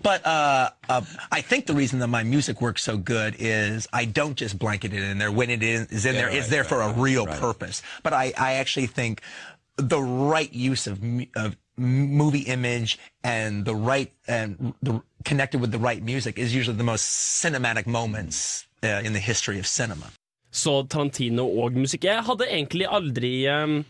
but 0.02 0.26
uh, 0.26 0.72
uh, 0.90 1.02
I 1.32 1.42
think 1.42 1.68
the 1.68 1.76
reason 1.76 2.00
that 2.00 2.08
my 2.08 2.24
music 2.24 2.60
works 2.60 2.82
so 2.84 2.98
good 2.98 3.36
is 3.38 3.88
I 3.94 4.06
don't 4.06 4.36
just 4.36 4.58
blanket 4.58 4.92
it 4.92 5.04
in 5.04 5.20
there. 5.20 5.32
When 5.32 5.52
it 5.52 5.62
is, 5.62 5.86
is 5.92 6.06
in 6.08 6.16
Yeah, 6.16 6.22
there, 6.22 6.30
it's 6.30 6.46
right, 6.46 6.50
there 6.50 6.62
right, 6.62 6.70
for 6.70 6.82
a 6.82 6.88
right, 6.88 6.98
real 6.98 7.26
right. 7.28 7.40
purpose. 7.40 7.84
But 8.02 8.14
I, 8.14 8.34
I 8.36 8.54
actually 8.54 8.88
think 8.88 9.22
the 9.78 10.02
right 10.02 10.54
use 10.54 10.88
of 10.88 11.00
of 11.36 11.56
movie 11.78 12.46
image 12.50 12.98
and 13.24 13.66
the 13.66 13.76
right 13.76 14.12
and 14.28 14.74
the 14.82 15.02
connected 15.24 15.62
with 15.62 15.72
the 15.72 15.78
right 15.80 16.04
music 16.04 16.40
is 16.40 16.54
usually 16.56 16.78
the 16.78 16.84
most 16.84 17.06
cinematic 17.44 17.86
moments 17.86 18.66
uh, 18.84 19.02
in 19.04 19.14
the 19.14 19.20
history 19.20 19.60
of 19.60 19.68
cinema. 19.68 20.12
Så 20.52 20.88
Tarantino 20.90 21.46
og 21.62 21.74
musikk 21.74 22.04
Jeg 22.04 22.24
hadde 22.24 22.48
egentlig 22.50 22.88
aldri 22.90 23.46
um, 23.52 23.84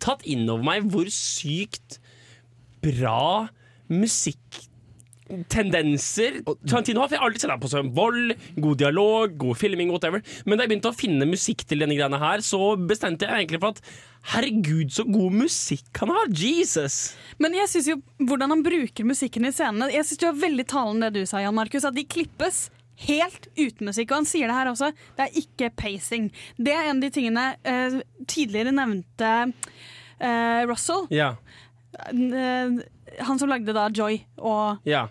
tatt 0.00 0.22
inn 0.24 0.48
over 0.48 0.64
meg 0.64 0.86
hvor 0.88 1.10
sykt 1.12 1.98
bra 2.80 3.48
musikktendenser 5.26 6.40
Tarantino 6.68 7.00
har. 7.00 7.08
For 7.08 7.16
jeg 7.16 7.20
har 7.20 7.28
alltid 7.28 7.44
sett 7.44 7.52
ham 7.52 7.62
på 7.62 7.70
som 7.70 7.92
vold, 7.94 8.34
god 8.56 8.78
dialog, 8.78 9.36
god 9.38 9.58
filming, 9.58 9.90
whatever. 9.90 10.22
Men 10.44 10.58
da 10.58 10.64
jeg 10.64 10.74
begynte 10.74 10.92
å 10.92 10.96
finne 10.96 11.28
musikk 11.28 11.64
til 11.66 11.82
denne 11.82 11.96
greiene 11.96 12.20
her, 12.20 12.44
så 12.44 12.76
bestemte 12.76 13.26
jeg 13.26 13.46
egentlig 13.46 13.62
for 13.62 13.74
at 13.74 13.82
herregud, 14.32 14.90
så 14.90 15.06
god 15.06 15.36
musikk 15.42 15.90
han 16.02 16.14
har! 16.14 16.30
Jesus! 16.30 17.16
Men 17.42 17.54
jeg 17.54 17.70
synes 17.70 17.90
jo 17.92 17.98
hvordan 18.26 18.56
han 18.56 18.64
bruker 18.66 19.06
musikken 19.06 19.46
i 19.46 19.52
scenene 19.54 19.92
Jeg 19.92 20.06
synes 20.06 20.22
det 20.22 20.28
var 20.32 20.40
veldig 20.40 20.66
talende 20.70 21.10
det 21.14 21.22
du 21.22 21.30
sa, 21.30 21.42
Jan 21.42 21.54
Markus, 21.56 21.86
at 21.86 21.96
de 21.96 22.06
klippes 22.06 22.66
helt 23.06 23.50
uten 23.58 23.90
musikk. 23.90 24.10
Og 24.10 24.22
han 24.22 24.28
sier 24.28 24.50
det 24.50 24.56
her 24.56 24.70
også, 24.72 24.92
det 25.18 25.26
er 25.26 25.42
ikke 25.42 25.74
pacing. 25.78 26.30
Det 26.56 26.74
er 26.74 26.88
en 26.88 26.96
av 26.96 27.04
de 27.04 27.12
tingene 27.12 27.46
eh, 27.66 28.00
tidligere 28.24 28.74
nevnte 28.74 29.32
eh, 29.46 30.62
Russell. 30.66 31.06
Ja. 31.14 31.34
Eh, 31.36 31.65
han 31.96 33.38
som 33.40 33.50
lagde 33.50 33.74
da 33.76 33.88
Joy 33.94 34.20
og 34.38 34.88
ja. 34.88 35.06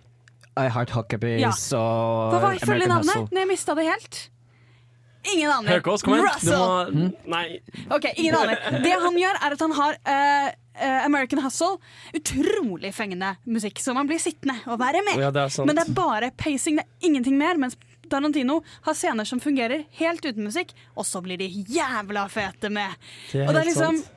I 0.56 0.70
Heart 0.72 0.94
Huckabees 0.96 1.42
Ja. 1.42 1.52
og 1.80 2.36
Hva 2.36 2.42
var 2.44 2.60
ifølge 2.60 2.88
navnet? 2.88 3.12
Hustle. 3.12 3.28
Nei, 3.36 3.44
jeg 3.44 3.52
mista 3.52 3.76
det 3.76 3.88
helt. 3.90 4.20
Ingen 5.34 5.50
aner. 5.52 5.72
Hørkås, 5.76 6.04
kom 6.06 6.16
igjen. 6.16 6.28
Russell! 6.30 6.94
må 6.94 7.32
Nei. 7.34 7.46
Ok, 7.90 8.06
ingen 8.14 8.38
aner. 8.38 8.62
Det 8.84 8.94
han 9.02 9.18
gjør, 9.20 9.40
er 9.42 9.56
at 9.56 9.64
han 9.66 9.74
har 9.80 9.98
uh, 9.98 10.48
eh, 10.78 11.00
American 11.06 11.42
Hustle. 11.44 11.80
Utrolig 12.16 12.94
fengende 12.96 13.34
musikk, 13.50 13.82
så 13.82 13.96
man 13.98 14.10
blir 14.10 14.22
sittende 14.22 14.60
og 14.70 14.80
være 14.82 15.02
med. 15.08 15.20
Ja, 15.24 15.34
det. 15.34 15.48
Men 15.66 15.78
det 15.78 15.88
er 15.88 15.94
bare 15.98 16.32
pacing, 16.38 16.80
det 16.80 16.86
er 16.86 17.10
ingenting 17.10 17.40
mer. 17.42 17.58
Mens 17.62 17.78
Tarantino 18.10 18.60
har 18.86 18.98
scener 18.98 19.26
som 19.26 19.42
fungerer 19.42 19.88
helt 20.00 20.26
uten 20.26 20.46
musikk, 20.46 20.76
og 20.94 21.08
så 21.10 21.24
blir 21.26 21.42
de 21.42 21.50
jævla 21.50 22.28
fete 22.32 22.70
med. 22.70 22.94
Det 23.32 23.48
og 23.48 23.56
det 23.56 23.64
er 23.64 23.74
liksom 23.74 23.98
liksom 23.98 24.12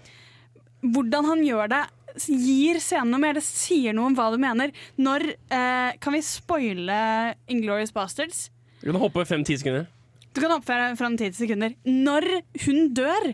Hvordan 0.78 1.24
han 1.27 1.40
gjør 1.43 1.70
det, 1.73 1.81
gir 2.16 2.78
scenen 2.80 3.10
noe 3.12 3.20
mer. 3.22 3.35
Det 3.39 3.44
sier 3.47 3.93
noe 3.97 4.06
om 4.10 4.16
hva 4.18 4.30
du 4.32 4.39
mener. 4.43 4.72
Når 4.98 5.26
eh, 5.51 5.93
Kan 6.01 6.12
vi 6.16 6.22
spoile 6.24 7.35
Inglorious 7.48 7.93
Bastards? 7.93 8.48
Du 8.80 8.90
kan 8.93 9.01
hoppe 9.02 9.24
fem-ti 9.26 9.56
sekunder. 9.59 9.86
Du 10.35 10.40
kan 10.40 10.51
hoppe 10.55 10.66
fra- 10.70 10.94
fram 10.97 11.16
ti 11.18 11.30
sekunder. 11.35 11.72
Når 11.85 12.26
hun 12.66 12.93
dør, 12.94 13.32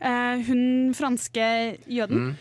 eh, 0.00 0.42
hun 0.48 0.94
franske 0.96 1.78
jøden 1.88 2.36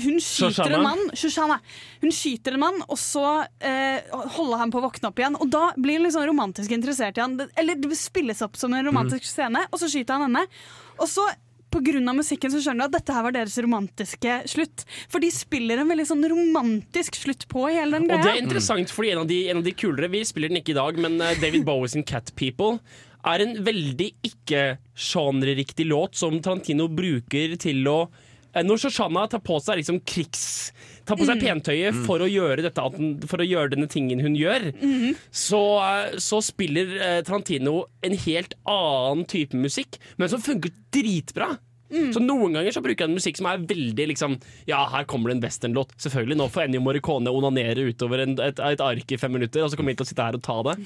Hun 0.00 0.20
skyter 0.22 0.54
Shoshana. 0.54 0.76
en 0.78 0.82
mann, 0.86 1.00
Shoshana. 1.18 1.56
Hun 2.00 2.10
skyter 2.14 2.54
en 2.54 2.60
mann, 2.62 2.76
og 2.88 2.96
så 2.96 3.24
eh, 3.60 4.00
holder 4.36 4.58
han 4.62 4.70
på 4.70 4.78
å 4.78 4.84
våkne 4.86 5.08
opp 5.10 5.18
igjen. 5.18 5.34
Og 5.42 5.50
da 5.50 5.72
blir 5.76 5.98
hun 5.98 6.04
litt 6.06 6.14
sånn 6.14 6.28
romantisk 6.30 6.70
interessert 6.70 7.18
i 7.18 7.20
han. 7.24 7.34
Eller 7.58 7.74
det 7.74 7.96
spilles 7.98 8.40
opp 8.46 8.56
som 8.56 8.72
en 8.74 8.86
romantisk 8.86 9.26
scene, 9.26 9.64
og 9.70 9.78
så 9.82 9.90
skyter 9.90 10.14
han 10.16 10.28
henne. 10.28 10.46
Og 10.98 11.08
så 11.10 11.26
av 11.78 12.16
musikken 12.18 12.50
så 12.50 12.60
skjønner 12.62 12.88
du 12.88 12.90
at 12.90 12.96
dette 12.98 13.14
her 13.14 13.22
var 13.26 13.34
deres 13.36 13.58
romantiske 13.62 14.38
slutt. 14.50 14.84
For 15.12 15.22
de 15.22 15.30
spiller 15.34 15.78
en 15.82 15.90
veldig 15.90 16.06
sånn 16.08 16.24
romantisk 16.32 17.14
slutt 17.20 17.46
på 17.50 17.68
hele 17.68 17.98
den 17.98 18.08
Og 18.08 18.10
det 18.10 18.18
er 18.18 18.26
greia. 18.26 18.42
interessant, 18.42 18.90
fordi 18.90 19.12
en 19.12 19.22
av, 19.22 19.28
de, 19.30 19.38
en 19.50 19.60
av 19.62 19.64
de 19.66 19.72
kulere 19.72 20.10
Vi 20.10 20.24
spiller 20.24 20.48
den 20.50 20.60
ikke 20.62 20.74
i 20.74 20.80
dag, 20.80 20.98
men 20.98 21.20
eh, 21.20 21.38
David 21.40 21.64
Bowies 21.68 21.92
sin 21.96 22.04
Cat 22.04 22.34
People 22.34 22.80
er 23.20 23.42
en 23.44 23.58
veldig 23.64 24.14
ikke-sjanreriktig 24.24 25.86
låt 25.86 26.16
som 26.16 26.38
Tarantino 26.40 26.88
bruker 26.88 27.56
til 27.60 27.84
å 27.90 27.98
eh, 28.54 28.64
når 28.64 28.80
Shoshana 28.86 29.26
tar 29.28 29.42
på 29.44 29.58
seg 29.60 29.82
liksom 29.82 30.00
krigs 30.08 30.72
Tar 31.08 31.16
på 31.16 31.26
seg 31.26 31.40
Mm. 31.40 31.44
pentøyet 31.46 32.04
for, 32.06 32.22
å 32.22 32.28
gjøre 32.28 32.62
dette, 32.66 32.84
for 33.26 33.42
å 33.42 33.46
gjøre 33.46 33.72
denne 33.74 33.88
tingen 33.90 34.20
hun 34.20 34.36
gjør, 34.38 34.70
mm. 34.76 35.16
så, 35.30 35.62
eh, 35.86 36.18
så 36.22 36.40
spiller 36.44 36.92
eh, 36.98 37.22
Tarantino 37.26 37.86
en 38.02 38.16
helt 38.26 38.54
annen 38.68 39.24
type 39.30 39.56
musikk, 39.56 39.98
men 40.18 40.28
som 40.32 40.42
funker 40.42 40.70
dritbra. 40.94 41.56
Mm. 41.90 42.12
Så 42.14 42.22
Noen 42.22 42.54
ganger 42.54 42.70
så 42.70 42.82
bruker 42.84 43.08
han 43.08 43.16
musikk 43.16 43.40
som 43.40 43.48
er 43.50 43.64
veldig 43.66 44.04
liksom 44.12 44.36
Ja, 44.68 44.84
her 44.92 45.02
kommer 45.10 45.30
det 45.32 45.40
en 45.40 45.42
westernlåt. 45.42 45.96
Selvfølgelig, 45.98 46.36
nå 46.38 46.46
får 46.54 46.68
Ennio 46.68 46.82
Morricone 46.84 47.32
onanere 47.34 47.82
utover 47.90 48.22
en, 48.22 48.36
et, 48.38 48.60
et 48.62 48.84
ark 48.84 49.10
i 49.10 49.18
fem 49.18 49.32
minutter, 49.34 49.64
og 49.64 49.72
så 49.72 49.78
kommer 49.80 49.90
vi 49.90 49.98
til 49.98 50.06
å 50.06 50.10
sitte 50.12 50.28
her 50.28 50.38
og 50.38 50.44
ta 50.46 50.60
det. 50.70 50.76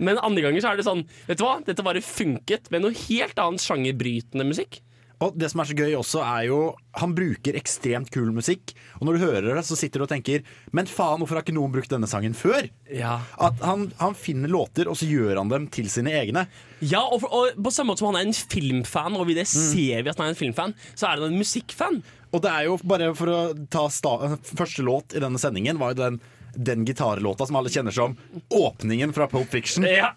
Men 0.00 0.20
andre 0.24 0.46
ganger 0.46 0.64
så 0.64 0.72
er 0.72 0.80
det 0.80 0.86
sånn 0.88 1.04
Vet 1.28 1.40
du 1.40 1.44
hva, 1.44 1.58
dette 1.64 1.84
bare 1.84 2.02
funket 2.04 2.70
med 2.72 2.84
noe 2.84 2.96
helt 3.06 3.38
annet 3.40 3.64
sjangerbrytende 3.64 4.48
musikk. 4.48 4.80
Og 5.24 5.36
det 5.38 5.48
som 5.48 5.62
er 5.62 5.68
så 5.70 5.76
gøy 5.76 5.94
også, 5.96 6.20
er 6.20 6.42
jo 6.50 6.58
Han 7.00 7.14
bruker 7.16 7.56
ekstremt 7.56 8.10
kul 8.12 8.28
musikk. 8.36 8.74
Og 8.98 9.08
når 9.08 9.16
du 9.16 9.24
hører 9.24 9.48
det, 9.56 9.64
så 9.68 9.78
sitter 9.78 10.00
du 10.00 10.06
og 10.06 10.12
tenker 10.12 10.44
Men 10.76 10.88
faen, 10.90 11.22
hvorfor 11.22 11.38
har 11.38 11.46
ikke 11.46 11.56
noen 11.56 11.72
brukt 11.72 11.92
denne 11.92 12.08
sangen 12.10 12.36
før? 12.36 12.68
Ja. 12.92 13.18
At 13.40 13.60
han, 13.64 13.88
han 14.00 14.16
finner 14.18 14.52
låter, 14.52 14.90
og 14.90 14.98
så 15.00 15.08
gjør 15.08 15.40
han 15.40 15.52
dem 15.52 15.70
til 15.72 15.88
sine 15.92 16.12
egne. 16.20 16.46
Ja, 16.80 17.02
og, 17.02 17.22
for, 17.24 17.32
og 17.32 17.64
på 17.64 17.72
samme 17.72 17.94
måte 17.94 18.04
som 18.04 18.12
han 18.12 18.20
er 18.20 18.28
en 18.28 18.36
filmfan, 18.36 19.16
og 19.16 19.28
vi 19.30 19.38
det 19.38 19.46
ser 19.48 20.04
vi 20.04 20.12
at 20.12 20.20
han 20.20 20.28
er 20.28 20.34
en 20.34 20.38
filmfan, 20.38 20.76
så 20.94 21.08
er 21.08 21.20
han 21.20 21.32
en 21.32 21.40
musikkfan. 21.40 22.00
Og 22.36 22.42
det 22.44 22.52
er 22.52 22.68
jo 22.68 22.78
bare 22.84 23.12
for 23.16 23.32
å 23.32 23.40
ta 23.72 23.86
Første 23.88 24.84
låt 24.84 25.16
i 25.16 25.22
denne 25.22 25.40
sendingen 25.40 25.80
var 25.80 25.94
jo 25.94 26.02
den 26.04 26.24
den 26.56 26.86
gitarlåta 26.88 27.44
som 27.46 27.56
alle 27.56 27.68
kjenner 27.68 27.92
som 27.92 28.14
åpningen 28.48 29.10
fra 29.12 29.26
Pulp 29.28 29.50
Fiction. 29.52 29.84
Ja. 29.84 30.14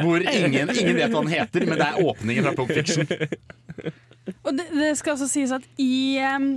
Hvor 0.00 0.22
ingen, 0.24 0.70
ingen 0.72 0.96
vet 0.96 1.12
hva 1.12 1.20
den 1.20 1.32
heter, 1.34 1.66
men 1.68 1.76
det 1.76 1.90
er 1.90 2.00
åpningen 2.00 2.48
fra 2.48 2.54
Pulp 2.56 2.72
Fiction. 2.72 3.04
Og 4.44 4.56
det, 4.56 4.66
det 4.74 4.94
skal 4.98 5.14
også 5.16 5.28
sies 5.30 5.52
at 5.54 5.66
i 5.78 6.18
um, 6.36 6.56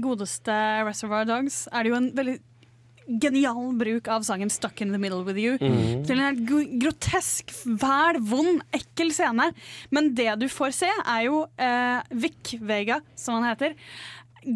godeste 0.00 0.54
Reservoir 0.86 1.26
Dogs 1.28 1.66
er 1.72 1.84
det 1.84 1.92
jo 1.92 1.98
en 1.98 2.12
veldig 2.16 2.38
genial 3.20 3.72
bruk 3.74 4.06
av 4.12 4.22
sangen 4.22 4.50
'Stuck 4.52 4.80
in 4.84 4.92
the 4.92 4.98
Middle 4.98 5.24
with 5.26 5.38
You'. 5.40 5.58
Mm. 5.58 6.04
Til 6.06 6.20
en 6.20 6.24
helt 6.28 6.78
grotesk, 6.84 7.50
fæl, 7.50 8.20
vond, 8.22 8.62
ekkel 8.76 9.10
scene. 9.12 9.48
Men 9.90 10.14
det 10.14 10.38
du 10.38 10.46
får 10.48 10.70
se, 10.76 10.90
er 11.04 11.24
jo 11.26 11.42
eh, 11.58 12.00
Vic 12.14 12.54
Vega, 12.60 13.00
som 13.18 13.40
han 13.40 13.50
heter. 13.50 13.74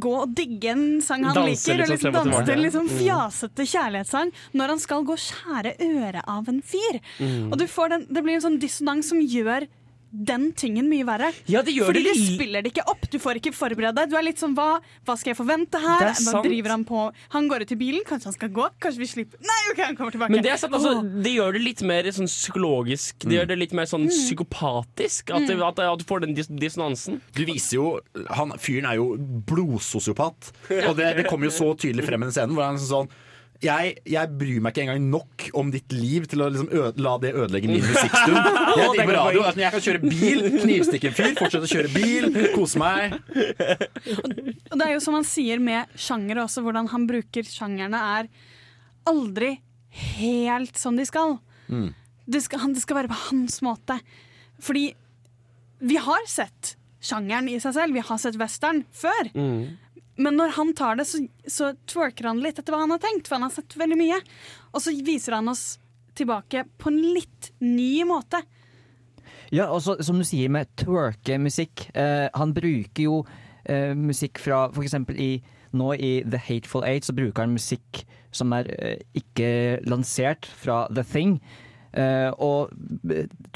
Gå 0.00 0.12
og 0.22 0.30
digge 0.36 0.70
en 0.70 1.02
sang 1.02 1.26
han 1.26 1.34
Danse 1.36 1.66
liker, 1.74 1.82
og 1.82 1.90
liksom 1.90 2.14
danse 2.14 2.44
til 2.46 2.62
liksom 2.62 2.86
Mm. 2.88 2.94
fjasete 3.02 3.66
kjærlighetssang 3.68 4.30
når 4.54 4.68
han 4.68 4.78
skal 4.78 5.02
gå 5.04 5.12
og 5.12 5.18
skjære 5.20 5.74
øret 5.80 6.22
av 6.26 6.48
en 6.48 6.62
fyr. 6.62 7.00
Mm. 7.18 7.50
Og 7.52 7.58
du 7.58 7.66
får 7.66 7.88
den, 7.90 8.06
det 8.08 8.22
blir 8.22 8.34
en 8.38 8.46
sånn 8.46 8.60
dissonans 8.60 9.08
som 9.08 9.18
gjør 9.20 9.66
den 10.14 10.52
tingen 10.54 10.86
mye 10.88 11.02
verre. 11.08 11.32
Ja, 11.50 11.62
det 11.66 11.74
gjør 11.74 11.88
Fordi 11.90 12.02
det 12.06 12.12
du 12.14 12.20
spiller 12.36 12.62
det 12.62 12.70
ikke 12.72 12.84
opp, 12.92 13.08
du 13.10 13.18
får 13.18 13.40
ikke 13.40 13.50
forberede 13.56 13.96
deg. 13.98 14.12
Du 14.12 14.16
er 14.16 14.22
litt 14.22 14.38
sånn 14.38 14.54
hva, 14.54 14.78
hva 15.04 15.16
skal 15.18 15.32
jeg 15.32 15.38
forvente 15.40 15.80
her? 15.82 16.04
Er 16.12 16.14
Hva 16.22 16.42
driver 16.44 16.70
han 16.76 16.84
på? 16.86 17.00
Han 17.34 17.48
går 17.50 17.64
ut 17.66 17.74
i 17.74 17.78
bilen, 17.80 18.04
kanskje 18.06 18.30
han 18.30 18.36
skal 18.36 18.52
gå? 18.54 18.68
Kanskje 18.80 19.02
vi 19.02 19.08
slipper 19.10 19.42
Nei, 19.42 19.58
ok, 19.72 19.82
han 19.88 19.98
kommer 19.98 20.14
tilbake. 20.14 20.30
Men 20.36 20.44
det 20.46 20.52
er 20.54 20.60
sant, 20.62 20.76
altså, 20.78 20.94
det 21.24 21.34
gjør 21.34 21.58
det 21.58 21.64
litt 21.64 21.82
mer 21.82 22.08
sånn 22.14 22.30
psykologisk. 22.30 23.26
Det 23.26 23.34
gjør 23.40 23.50
det 23.50 23.58
litt 23.58 23.74
mer 23.74 23.90
sånn 23.90 24.06
psykopatisk. 24.08 25.34
At, 25.34 25.42
Mm. 25.44 25.60
at, 25.66 25.78
at 25.78 25.98
du 25.98 26.04
får 26.08 26.20
den 26.24 26.34
dis 26.38 26.46
dissonansen. 26.48 27.20
Du 27.34 27.44
viser 27.44 27.76
jo 27.76 27.86
han, 28.30 28.54
Fyren 28.58 28.86
er 28.88 28.96
jo 29.00 29.16
blodsosiopat. 29.18 30.52
Og 30.88 30.96
det, 30.98 31.10
det 31.18 31.26
kommer 31.28 31.50
jo 31.50 31.54
så 31.54 31.72
tydelig 31.78 32.06
frem 32.06 32.22
i 32.22 32.28
den 32.30 32.34
scenen. 32.36 32.54
Hvor 32.56 32.68
han 32.68 32.78
er 32.80 32.84
sånn 32.86 33.10
jeg, 33.62 33.92
jeg 34.10 34.30
bryr 34.38 34.60
meg 34.64 34.74
ikke 34.74 34.82
engang 34.84 35.04
nok 35.12 35.44
om 35.56 35.70
ditt 35.72 35.92
liv 35.94 36.26
til 36.30 36.42
å 36.44 36.48
liksom 36.52 36.68
øde, 36.74 37.02
la 37.04 37.12
det 37.22 37.30
ødelegge 37.38 37.70
min 37.70 37.84
musikkstund. 37.84 38.38
Jeg, 38.74 38.88
er 38.98 39.10
radio, 39.14 39.40
poeng. 39.40 39.46
altså, 39.46 39.60
jeg 39.62 39.72
kan 39.74 39.84
kjøre 39.84 40.00
bil, 40.10 40.40
knivstikke 40.60 41.08
en 41.10 41.14
fyr, 41.14 41.30
fortsette 41.38 41.68
å 41.68 41.70
kjøre 41.70 41.90
bil, 41.94 42.26
kose 42.54 42.80
meg. 42.82 43.14
Og 44.72 44.74
det 44.80 44.86
er 44.88 44.92
jo 44.96 45.02
som 45.04 45.16
han 45.16 45.26
sier 45.28 45.62
med 45.62 45.94
sjangere 46.00 46.42
også, 46.44 46.64
hvordan 46.66 46.90
han 46.92 47.06
bruker 47.08 47.46
sjangerne 47.46 48.00
er 48.18 48.28
aldri 49.08 49.54
helt 50.18 50.80
som 50.80 50.98
de 50.98 51.06
skal. 51.08 51.38
Det 51.70 52.42
skal, 52.44 52.66
det 52.74 52.82
skal 52.82 52.98
være 53.02 53.12
på 53.12 53.20
hans 53.28 53.60
måte. 53.64 53.98
Fordi 54.64 54.88
vi 55.84 56.00
har 56.00 56.26
sett 56.30 56.74
sjangeren 57.04 57.48
i 57.52 57.58
seg 57.62 57.76
selv, 57.76 57.94
vi 57.96 58.04
har 58.04 58.20
sett 58.20 58.38
western 58.40 58.82
før. 58.96 59.30
Men 60.16 60.36
når 60.38 60.54
han 60.58 60.74
tar 60.78 60.98
det, 61.00 61.08
så, 61.10 61.24
så 61.46 61.72
twerker 61.90 62.30
han 62.30 62.42
litt 62.42 62.58
etter 62.60 62.74
hva 62.74 62.84
han 62.84 62.94
har 62.94 63.02
tenkt, 63.02 63.26
for 63.28 63.38
han 63.38 63.48
har 63.48 63.54
sett 63.54 63.76
veldig 63.78 63.98
mye. 63.98 64.20
Og 64.72 64.84
så 64.84 64.94
viser 65.04 65.38
han 65.38 65.50
oss 65.50 65.64
tilbake 66.14 66.66
på 66.78 66.92
en 66.92 67.00
litt 67.16 67.50
ny 67.64 68.04
måte. 68.06 68.44
Ja, 69.54 69.68
og 69.68 69.82
så, 69.82 69.96
som 70.02 70.20
du 70.20 70.26
sier 70.26 70.52
med 70.52 70.70
twerke-musikk. 70.80 71.88
Eh, 71.98 72.28
han 72.34 72.54
bruker 72.54 73.02
jo 73.08 73.18
eh, 73.64 73.92
musikk 73.98 74.38
fra 74.42 74.68
eksempel 74.82 75.18
i 75.20 75.32
nå 75.74 75.90
i 75.98 76.12
The 76.22 76.38
Hateful 76.38 76.84
Eight 76.86 77.06
så 77.06 77.14
bruker 77.16 77.42
han 77.42 77.56
musikk 77.56 78.04
som 78.34 78.52
er 78.54 78.70
eh, 78.78 79.00
ikke 79.18 79.80
lansert 79.86 80.46
fra 80.46 80.84
The 80.94 81.04
Thing. 81.06 81.38
Eh, 81.96 82.30
og 82.42 82.72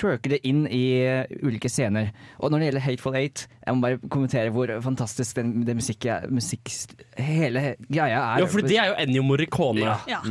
twerke 0.00 0.32
det 0.32 0.40
inn 0.48 0.64
i 0.66 0.82
eh, 1.04 1.38
ulike 1.42 1.70
scener. 1.72 2.12
Og 2.38 2.50
når 2.50 2.58
det 2.62 2.68
gjelder 2.70 2.86
Hateful 2.86 3.18
Eight, 3.18 3.46
jeg 3.64 3.76
må 3.76 3.84
bare 3.84 4.10
kommentere 4.10 4.52
hvor 4.54 4.72
fantastisk 4.84 5.40
den, 5.40 5.64
den 5.68 5.80
musikk, 5.80 6.06
musikk 6.32 6.70
Hele 7.18 7.74
greia 7.88 8.20
er. 8.20 8.44
Ja, 8.44 8.50
for 8.50 8.64
det 8.64 8.78
er 8.78 8.92
jo 8.92 9.00
Ennio 9.02 9.26
Morricone. 9.26 9.84
Ja. 9.84 9.98
Ja. 10.08 10.22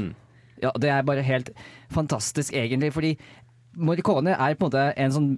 Ja, 0.58 0.72
det 0.82 0.90
er 0.90 1.04
bare 1.06 1.22
helt 1.22 1.52
fantastisk, 1.94 2.54
egentlig. 2.54 2.90
Fordi 2.94 3.14
Morricone 3.78 4.34
er 4.34 4.56
på 4.58 4.66
en 4.66 4.72
måte 4.72 4.86
en 4.98 5.14
sånn 5.14 5.30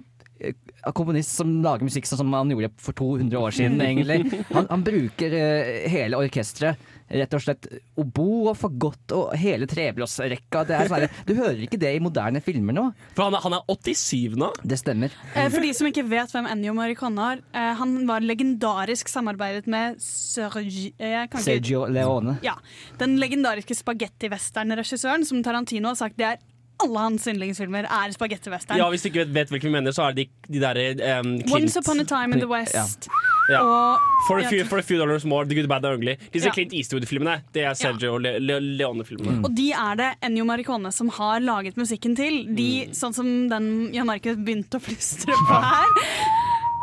komponist 0.96 1.36
som 1.36 1.50
lager 1.64 1.84
musikk 1.86 2.08
sånn 2.08 2.22
som 2.22 2.32
han 2.36 2.50
gjorde 2.52 2.70
for 2.80 2.96
200 2.96 3.38
år 3.40 3.56
siden, 3.56 3.80
egentlig. 3.84 4.42
Han, 4.54 4.66
han 4.70 4.86
bruker 4.86 5.36
eh, 5.36 5.90
hele 5.92 6.20
orkesteret. 6.20 6.80
Rett 7.10 7.32
og 7.34 7.40
slett 7.42 7.66
obo 7.98 8.24
og 8.52 8.54
fagott 8.54 9.12
og 9.16 9.32
hele 9.34 9.66
treblåsrekka. 9.66 10.60
Sånn 10.86 11.08
Du 11.26 11.32
hører 11.34 11.64
ikke 11.64 11.80
det 11.82 11.90
i 11.96 12.02
moderne 12.02 12.38
filmer 12.44 12.76
nå. 12.76 12.84
For 13.16 13.26
han 13.26 13.34
er, 13.34 13.42
han 13.42 13.56
er 13.56 13.64
87 13.66 14.36
nå. 14.38 14.52
Det 14.62 14.78
stemmer. 14.78 15.16
Eh, 15.34 15.48
For 15.50 15.58
de 15.64 15.72
som 15.74 15.88
ikke 15.90 16.04
vet 16.06 16.30
hvem 16.30 16.46
Ennio 16.52 16.74
Morricone 16.78 17.24
er, 17.32 17.42
eh, 17.50 17.72
han 17.80 17.96
var 18.06 18.22
legendarisk 18.22 19.10
samarbeidet 19.10 19.66
med 19.70 19.98
Sergi, 20.04 20.92
eh, 21.02 21.26
Sergio 21.42 21.82
Leone. 21.90 22.36
Ja, 22.46 22.54
Den 23.02 23.18
legendariske 23.18 23.74
spagetti-western-regissøren 23.74 25.26
som 25.26 25.42
Tarantino 25.42 25.90
har 25.90 25.98
sagt 25.98 26.18
det 26.20 26.28
er 26.30 26.38
alle 26.84 27.04
hans 27.06 27.26
yndlingsfilmer 27.30 27.86
er 27.88 28.12
spagetti-western. 28.14 28.78
Ja, 28.80 28.88
Hvis 28.92 29.02
du 29.04 29.08
ikke 29.10 29.24
vet, 29.24 29.34
vet 29.34 29.52
hvilke 29.54 29.68
vi 29.68 29.72
mener, 29.74 29.92
så 29.96 30.08
er 30.08 30.16
det 30.16 30.26
de, 30.28 30.54
de 30.54 30.60
derre 30.62 31.18
um, 31.20 31.34
Once 31.52 31.78
Upon 31.80 32.00
a 32.00 32.06
Time 32.08 32.34
in 32.36 32.42
the 32.42 32.48
West. 32.50 33.08
Ja. 33.50 33.60
Og 33.64 33.98
For 34.28 34.38
a, 34.38 34.44
few, 34.46 34.64
for 34.68 34.78
a 34.78 34.82
few 34.86 34.98
dollars 35.00 35.24
more, 35.24 35.44
The 35.44 35.56
Good, 35.58 35.66
Bad 35.68 35.84
and 35.84 35.98
Ugly. 35.98 36.16
Disse 36.32 36.46
Ja. 36.46 36.52
Clint 36.54 36.72
Eastwood-filmene 36.76 37.40
Det 37.54 37.64
er 37.66 37.74
Sergio 37.74 38.18
Le 38.18 38.36
Le 38.38 38.60
Leone-filmene. 38.60 39.40
Og 39.44 39.50
de 39.56 39.70
er 39.72 39.96
det 39.98 40.10
Ennio 40.22 40.44
Maricone 40.46 40.92
som 40.94 41.08
har 41.16 41.40
laget 41.40 41.76
musikken 41.80 42.14
til. 42.16 42.44
De, 42.54 42.68
Sånn 42.94 43.16
som 43.16 43.26
den 43.50 43.90
Jan 43.94 44.06
Markus 44.06 44.38
begynte 44.38 44.78
å 44.78 44.84
flystre 44.84 45.34
på 45.48 45.58
her. 45.64 45.98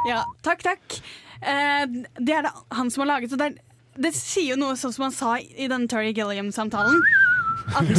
Ja, 0.09 0.23
takk, 0.43 0.61
takk. 0.63 0.99
Eh, 1.41 1.85
det 2.19 2.35
er 2.35 2.45
det 2.47 2.51
han 2.75 2.91
som 2.91 3.05
har 3.05 3.13
laget. 3.15 3.31
Og 3.33 3.39
det, 3.39 3.45
er, 3.53 3.57
det 4.07 4.11
sier 4.17 4.53
jo 4.55 4.59
noe 4.59 4.75
sånn 4.79 4.93
som 4.95 5.07
han 5.07 5.15
sa 5.15 5.37
i 5.39 5.67
den 5.71 5.87
Terry 5.87 6.11
Gilliam-samtalen. 6.15 6.99
At 7.67 7.89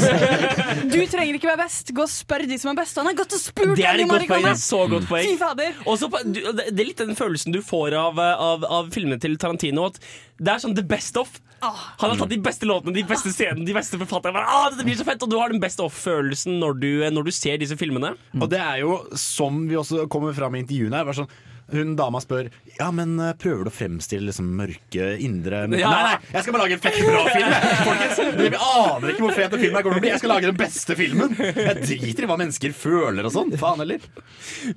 du 0.89 0.99
trenger 1.11 1.35
ikke 1.37 1.51
være 1.51 1.61
best, 1.65 1.93
gå 1.95 2.05
og 2.07 2.09
spør 2.13 2.45
de 2.49 2.57
som 2.61 2.73
er 2.73 2.79
best. 2.81 2.97
Han 3.01 3.07
har 3.11 3.17
gått 3.19 3.35
og 3.37 3.43
spurt 3.43 3.75
Det 3.77 3.85
er 3.85 4.01
et 4.05 4.09
godt 4.11 4.27
poeng. 4.31 4.47
Det 4.47 4.55
er 4.55 4.63
så 4.63 4.81
godt 4.91 5.09
poeng. 5.11 5.27
Fy 5.29 5.37
fader. 5.41 5.75
Og 5.85 5.99
du- 6.33 6.41
det 6.53 6.69
det 6.75 6.81
er 6.81 6.89
litt 6.93 6.97
den 7.03 7.17
følelsen 7.19 7.53
du 7.53 7.61
får 7.63 7.93
av, 7.99 8.19
av, 8.19 8.65
av 8.65 8.89
filmene 8.95 9.21
til 9.21 9.37
Tarantino. 9.37 9.87
At 9.93 9.99
det 10.39 10.49
er 10.55 10.59
sånn 10.65 10.75
the 10.79 10.83
best 10.83 11.17
of. 11.17 11.41
Han 11.61 12.11
har 12.13 12.17
tatt 12.21 12.31
de 12.31 12.39
beste 12.39 12.63
låtene, 12.71 12.95
de 12.95 13.03
beste 13.03 13.33
scenene, 13.35 13.65
de 13.67 13.75
beste 13.75 13.99
forfatterne. 13.99 14.39
Ah, 14.47 14.69
dette 14.71 14.85
blir 14.87 14.95
så 14.95 15.03
fett 15.05 15.21
Og 15.27 15.29
du 15.33 15.35
har 15.41 15.49
den 15.51 15.59
best 15.59 15.81
off-følelsen 15.83 16.61
når, 16.61 16.79
du- 16.79 17.11
når 17.11 17.25
du 17.25 17.31
ser 17.35 17.59
disse 17.59 17.75
filmene. 17.77 18.15
Og 18.41 18.49
det 18.49 18.61
er 18.63 18.79
jo 18.85 19.01
som 19.17 19.67
vi 19.67 19.75
også 19.75 20.07
kommer 20.09 20.33
fram 20.37 20.55
i 20.55 20.63
intervjuene 20.63 20.95
her. 20.95 21.05
Bare 21.05 21.15
sånn, 21.19 21.29
hun 21.73 21.95
dama 21.99 22.21
spør 22.23 22.49
Ja, 22.79 22.89
men 22.95 23.19
eh, 23.21 23.35
prøver 23.39 23.67
du 23.67 23.71
å 23.71 23.75
fremstille 23.75 24.29
liksom 24.31 24.49
mørke, 24.59 25.09
indre 25.25 25.65
Ja. 25.77 25.91
Nei, 25.91 26.03
nei, 26.07 26.31
jeg 26.33 26.45
skal 26.47 26.55
bare 26.57 26.65
lage 26.65 26.77
en 26.79 26.83
fett 26.85 26.99
bra 27.05 27.23
film! 27.33 27.55
Folkens, 27.89 28.21
Dere 28.39 28.61
aner 28.69 29.13
ikke 29.13 29.25
hvor 29.27 29.37
fet 29.37 29.53
den 29.55 29.63
filmen 29.65 29.79
her 29.79 29.87
kommer 29.87 29.99
til 29.99 30.03
å 30.03 30.07
bli. 30.07 30.13
Jeg 30.15 30.23
skal 30.23 30.33
lage 30.35 30.51
den 30.51 30.61
beste 30.61 30.97
filmen! 30.99 31.35
Jeg 31.39 31.77
driter 31.83 32.27
i 32.27 32.31
hva 32.31 32.39
mennesker 32.41 32.77
føler 32.77 33.29
og 33.29 33.35
sånn. 33.35 33.55
Faen 33.61 33.83
heller. 33.85 34.05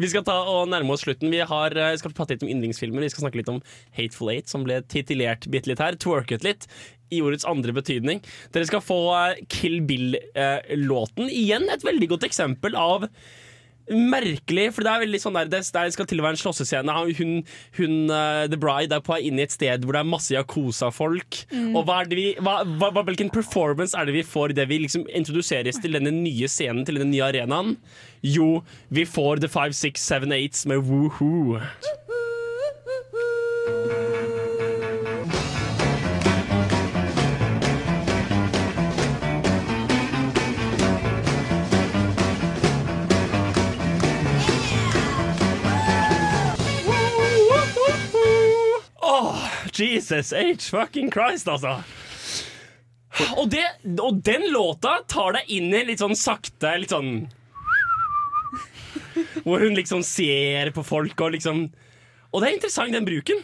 Vi 0.02 0.12
skal 0.12 0.26
ta 0.28 0.38
og 0.52 0.70
nærme 0.72 0.96
oss 0.96 1.06
slutten. 1.06 1.32
Vi 1.34 1.42
har, 1.52 1.76
eh, 1.78 1.96
skal 2.02 2.16
prate 2.18 2.36
litt 2.36 2.46
om 2.48 2.52
yndlingsfilmer. 2.54 3.06
Vi 3.06 3.12
skal 3.14 3.26
snakke 3.28 3.42
litt 3.42 3.52
om 3.54 3.62
Hateful 3.98 4.34
Eight, 4.34 4.50
som 4.52 4.66
ble 4.68 4.82
titulert 4.92 5.48
bitte 5.52 5.72
litt 5.72 5.84
her. 5.84 5.98
Twerket 6.02 6.44
litt. 6.48 6.68
I 7.12 7.20
ordets 7.20 7.44
andre 7.48 7.74
betydning. 7.76 8.22
Dere 8.56 8.68
skal 8.70 8.84
få 8.84 9.00
eh, 9.18 9.42
Kill 9.52 9.82
Bill-låten. 9.88 11.28
Igjen 11.32 11.68
et 11.72 11.84
veldig 11.88 12.08
godt 12.14 12.28
eksempel 12.28 12.78
av 12.80 13.08
Merkelig, 13.90 14.68
for 14.76 14.86
det 14.86 14.92
er 14.92 15.04
veldig 15.04 15.20
sånn 15.24 15.36
der 15.36 15.50
Det 15.52 15.62
det 15.72 15.94
skal 15.96 16.08
til 16.08 16.22
å 16.22 16.26
være 16.26 16.38
en 16.38 16.42
slåssescene. 16.42 16.96
Hun, 17.18 17.34
hun 17.80 17.96
uh, 18.12 18.46
The 18.52 18.60
Bride 18.60 18.96
er 18.96 19.04
på 19.04 19.16
vei 19.16 19.24
inn 19.28 19.40
i 19.42 19.46
et 19.46 19.56
sted 19.56 19.86
hvor 19.86 19.98
det 19.98 20.04
er 20.04 20.12
masse 20.12 20.36
Yakuza-folk. 20.36 21.42
Mm. 21.52 21.74
Og 21.76 21.86
hva 21.88 22.02
er 22.02 22.12
det 22.12 22.20
vi, 22.20 22.28
hva, 22.40 22.62
hva, 22.64 23.06
hvilken 23.08 23.32
performance 23.34 23.98
er 23.98 24.08
det 24.08 24.16
vi 24.20 24.26
får 24.28 24.56
idet 24.56 24.70
vi 24.72 24.84
liksom 24.86 25.08
introduseres 25.10 25.82
til 25.82 25.98
denne 25.98 26.14
nye 26.16 26.50
scenen, 26.52 26.86
til 26.88 27.02
denne 27.02 27.12
nye 27.12 27.28
arenaen? 27.32 27.76
Jo, 28.22 28.62
vi 28.94 29.08
får 29.10 29.42
The 29.42 29.52
5, 29.52 29.74
6, 29.82 30.08
7, 30.08 30.30
8 30.38 30.72
med 30.72 30.86
woohoo. 30.86 31.60
Jesus 49.86 50.34
H. 50.34 50.70
fucking 50.72 51.12
Christ, 51.14 51.50
altså. 51.52 51.82
Og, 53.38 53.50
det, 53.52 53.66
og 54.00 54.22
den 54.24 54.48
låta 54.54 55.02
tar 55.12 55.36
deg 55.36 55.50
inn 55.52 55.74
i 55.76 55.84
litt 55.90 56.00
sånn 56.00 56.16
sakte, 56.16 56.78
litt 56.80 56.94
sånn 56.94 57.26
Hvor 59.44 59.60
hun 59.60 59.76
liksom 59.76 60.00
ser 60.08 60.72
på 60.72 60.84
folk 60.88 61.20
og 61.20 61.34
liksom 61.36 61.66
Og 62.32 62.38
det 62.40 62.48
er 62.48 62.56
interessant, 62.56 62.96
den 62.96 63.08
bruken. 63.08 63.44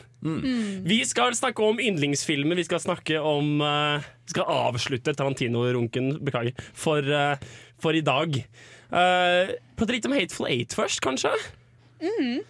Vi 0.88 1.02
skal 1.06 1.36
snakke 1.36 1.64
om 1.64 1.82
yndlingsfilmer. 1.84 2.58
Vi 2.58 2.66
skal 2.66 2.80
snakke 2.82 3.20
om 3.20 3.60
uh, 3.62 4.00
Vi 4.26 4.34
skal 4.34 4.48
avslutte 4.50 5.14
Tarantino-runken, 5.14 6.18
beklager, 6.26 6.56
for, 6.74 7.04
uh, 7.04 7.36
for 7.84 7.96
i 7.96 8.02
dag. 8.02 8.40
Uh, 8.88 9.54
Prate 9.78 9.94
litt 9.94 10.08
om 10.08 10.16
Hateful 10.16 10.48
Eight 10.50 10.74
først, 10.76 11.04
kanskje? 11.04 11.34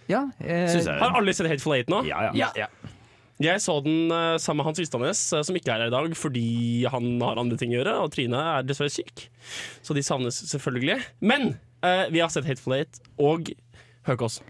Ja, 0.08 0.28
eh, 0.44 0.68
jeg. 0.68 0.84
Har 0.86 1.14
alle 1.16 1.32
sett 1.34 1.48
Hateful 1.48 1.74
Eight 1.78 1.90
nå? 1.90 2.02
Ja, 2.08 2.28
ja. 2.36 2.50
Ja. 2.56 2.68
Jeg 3.38 3.62
så 3.62 3.76
den 3.84 4.10
eh, 4.10 4.36
sammen 4.42 4.64
med 4.64 4.66
Hans 4.66 4.80
Ystanes, 4.82 5.20
eh, 5.32 5.44
som 5.46 5.56
ikke 5.58 5.70
er 5.70 5.84
her 5.84 5.92
i 5.92 5.94
dag 5.94 6.14
fordi 6.18 6.48
han 6.90 7.20
har 7.22 7.38
andre 7.38 7.58
ting 7.58 7.70
å 7.70 7.78
gjøre, 7.78 7.94
og 8.02 8.10
Trine 8.14 8.40
er 8.56 8.66
dessverre 8.66 8.90
syk. 8.90 9.28
Så 9.86 9.94
de 9.94 10.02
savnes 10.02 10.40
selvfølgelig. 10.50 10.98
Men 11.22 11.52
eh, 11.86 12.08
vi 12.10 12.22
har 12.22 12.32
sett 12.34 12.48
Hateful 12.48 12.80
Eight 12.80 12.98
og 13.22 13.52
Høkås. 14.08 14.40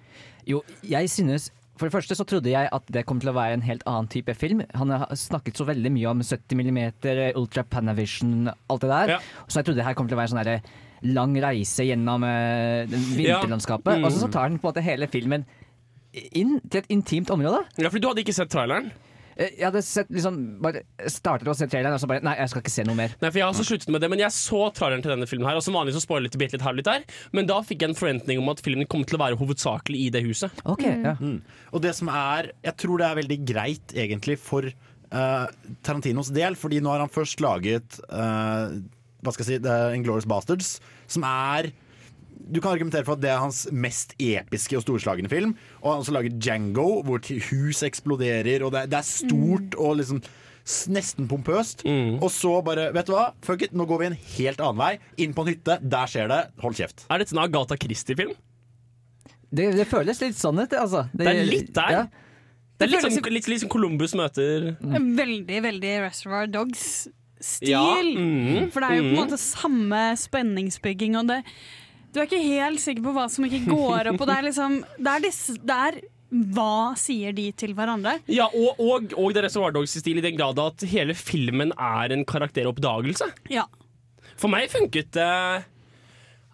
Jo, 0.49 0.63
jeg 0.87 1.11
synes 1.13 1.51
For 1.79 1.87
det 1.87 1.95
første 1.95 2.17
så 2.17 2.25
trodde 2.27 2.51
jeg 2.51 2.67
at 2.75 2.89
det 2.91 3.05
kom 3.07 3.21
til 3.23 3.31
å 3.31 3.37
være 3.37 3.55
en 3.55 3.63
helt 3.63 3.85
annen 3.87 4.09
type 4.11 4.33
film. 4.35 4.65
Han 4.75 4.91
har 4.91 5.13
snakket 5.15 5.61
så 5.61 5.67
veldig 5.69 5.93
mye 5.95 6.09
om 6.11 6.25
70 6.27 6.59
mm, 6.59 6.81
Ultra 7.39 7.63
Panavision, 7.63 8.49
alt 8.51 8.83
det 8.83 8.91
der. 8.91 9.13
Ja. 9.15 9.19
Så 9.47 9.61
jeg 9.61 9.69
trodde 9.69 9.79
det 9.79 9.87
her 9.87 9.95
kom 9.95 10.09
til 10.11 10.17
å 10.17 10.19
være 10.19 10.33
en 10.33 10.33
sånn 10.33 10.41
derre 10.43 11.13
lang 11.15 11.37
reise 11.39 11.87
gjennom 11.87 12.27
uh, 12.27 12.83
vinterlandskapet. 12.89 13.93
Ja. 13.95 14.01
Mm. 14.01 14.09
Og 14.09 14.17
så 14.17 14.27
tar 14.27 14.51
den 14.51 14.59
på 14.59 14.67
en 14.67 14.73
måte 14.73 14.83
hele 14.83 15.07
filmen 15.13 15.47
inn 16.13 16.59
til 16.71 16.81
et 16.83 16.89
intimt 16.93 17.31
område. 17.35 17.65
Ja, 17.79 17.91
for 17.93 18.01
du 18.01 18.09
hadde 18.09 18.25
ikke 18.25 18.35
sett 18.37 18.51
traileren? 18.53 18.91
Eh, 19.39 19.53
Jeg 19.59 19.69
hadde 19.69 19.83
sett 19.87 20.09
liksom 20.11 20.39
bare 20.65 20.83
startet 21.07 21.49
å 21.49 21.55
se 21.55 21.69
traileren 21.71 21.95
og 21.95 22.03
så 22.03 22.09
bare 22.11 22.25
Nei, 22.27 22.35
jeg 22.41 22.51
skal 22.51 22.63
ikke 22.65 22.73
se 22.75 22.85
noe 22.89 22.99
mer. 22.99 23.15
Nei, 23.21 23.31
for 23.31 23.39
Jeg 23.39 23.47
har 23.47 23.53
også 23.55 23.67
sluttet 23.69 23.93
med 23.95 24.03
det, 24.03 24.11
men 24.11 24.23
jeg 24.23 24.35
så 24.35 24.63
traileren 24.75 25.05
til 25.05 25.15
denne 25.15 25.29
filmen. 25.31 25.47
her 25.49 25.61
Og 25.61 25.63
Som 25.63 25.79
vanlig 25.79 25.95
så 25.95 26.03
spoiler 26.03 26.27
jeg 26.27 26.35
litt, 26.41 26.57
litt 26.57 26.67
her 26.67 26.75
og 26.75 26.81
litt 26.81 26.91
der, 26.91 27.07
men 27.33 27.47
da 27.47 27.61
fikk 27.63 27.85
jeg 27.85 27.93
en 27.93 27.99
forventning 27.99 28.43
om 28.43 28.51
at 28.53 28.63
filmen 28.65 28.89
kom 28.91 29.05
til 29.07 29.19
å 29.19 29.23
være 29.23 29.39
hovedsakelig 29.39 30.01
i 30.07 30.11
det 30.17 30.25
huset. 30.27 30.51
Ok, 30.67 30.85
ja. 30.89 31.15
Mm. 31.21 31.41
Og 31.73 31.83
det 31.85 31.95
som 31.95 32.11
er 32.11 32.53
Jeg 32.65 32.77
tror 32.83 32.99
det 32.99 33.09
er 33.11 33.21
veldig 33.23 33.41
greit 33.47 33.95
egentlig 33.95 34.39
for 34.43 34.67
uh, 34.67 35.47
Tarantinos 35.87 36.33
del, 36.35 36.57
fordi 36.59 36.81
nå 36.83 36.91
har 36.91 37.05
han 37.05 37.13
først 37.13 37.41
laget 37.45 38.01
uh, 38.11 38.75
Hva 39.23 39.35
skal 39.35 39.45
jeg 39.45 39.51
si 39.59 39.63
The 39.65 39.95
Inglorious 39.95 40.27
Bastards, 40.27 40.79
som 41.07 41.25
er 41.29 41.71
du 42.49 42.61
kan 42.61 42.73
argumentere 42.73 43.05
for 43.07 43.19
at 43.19 43.23
det 43.23 43.31
er 43.33 43.41
hans 43.43 43.67
mest 43.73 44.15
episke 44.23 44.79
og 44.79 44.85
storslagne 44.85 45.31
film. 45.31 45.55
Og 45.83 45.89
han 45.91 45.99
har 45.99 46.05
også 46.05 46.17
laget 46.17 46.37
Django, 46.41 46.89
hvor 47.07 47.23
hus 47.23 47.83
eksploderer, 47.87 48.65
og 48.65 48.75
det 48.75 48.85
er, 48.85 48.93
det 48.93 49.01
er 49.01 49.09
stort 49.09 49.79
og 49.79 49.99
liksom 50.01 50.23
nesten 50.93 51.29
pompøst. 51.29 51.85
Og 52.21 52.29
så 52.33 52.59
bare, 52.65 52.91
vet 52.97 53.09
du 53.09 53.15
hva, 53.15 53.31
fuck 53.45 53.65
it, 53.65 53.77
nå 53.77 53.87
går 53.89 54.03
vi 54.03 54.11
en 54.11 54.19
helt 54.37 54.63
annen 54.65 54.81
vei. 54.81 54.93
Inn 55.25 55.35
på 55.37 55.45
en 55.45 55.53
hytte, 55.55 55.79
der 55.81 56.11
skjer 56.11 56.31
det. 56.33 56.43
Hold 56.65 56.79
kjeft. 56.81 57.07
Er 57.09 57.23
dette 57.23 57.37
en 57.37 57.45
Agatha 57.45 57.79
Christie-film? 57.81 58.35
Det, 59.49 59.71
det 59.79 59.87
føles 59.89 60.21
litt 60.21 60.37
sånn 60.37 60.61
ut, 60.61 60.75
altså. 60.77 61.07
Det 61.17 61.29
er 61.31 61.47
litt 61.49 61.71
der. 61.77 61.95
Ja. 61.95 62.03
Det 62.79 62.87
er 62.87 62.93
litt 62.93 63.07
som 63.07 63.33
litt, 63.33 63.49
litt 63.51 63.63
som 63.65 63.71
Columbus 63.73 64.13
møter 64.15 64.77
Veldig, 64.79 65.57
veldig 65.65 65.95
Reservoir 66.05 66.47
Dogs-stil. 66.53 67.73
Ja, 67.73 67.83
mm, 67.99 68.69
For 68.71 68.85
det 68.85 68.91
er 68.91 69.01
jo 69.01 69.07
på 69.07 69.09
en 69.09 69.17
mm. 69.17 69.19
måte 69.19 69.39
samme 69.41 70.03
spenningsbygging, 70.21 71.17
og 71.19 71.33
det 71.33 71.41
Du 72.13 72.21
er 72.21 72.29
ikke 72.29 72.41
helt 72.41 72.81
sikker 72.83 73.05
på 73.05 73.13
hva 73.17 73.27
som 73.33 73.45
ikke 73.49 73.65
går 73.69 74.13
opp, 74.13 74.23
og 74.23 74.31
det 74.31 74.37
er 74.37 74.47
liksom 74.49 74.79
Det 74.97 75.11
er, 75.13 75.25
disse, 75.27 75.57
det 75.61 75.81
er 75.89 76.01
hva 76.29 76.93
sier 77.01 77.33
de 77.33 77.47
til 77.57 77.73
hverandre? 77.77 78.19
Ja, 78.29 78.51
og, 78.53 78.77
og, 78.85 79.15
og 79.17 79.33
det 79.33 79.41
er 79.41 79.47
Reservoir 79.49 79.73
Dogs-stil 79.73 80.21
i 80.21 80.25
den 80.25 80.37
grad 80.37 80.61
at 80.61 80.85
hele 80.91 81.17
filmen 81.17 81.73
er 81.73 82.13
en 82.13 82.25
karakteroppdagelse. 82.29 83.31
Ja. 83.53 83.65
For 84.39 84.53
meg 84.53 84.69
funket 84.71 85.11
det 85.17 85.29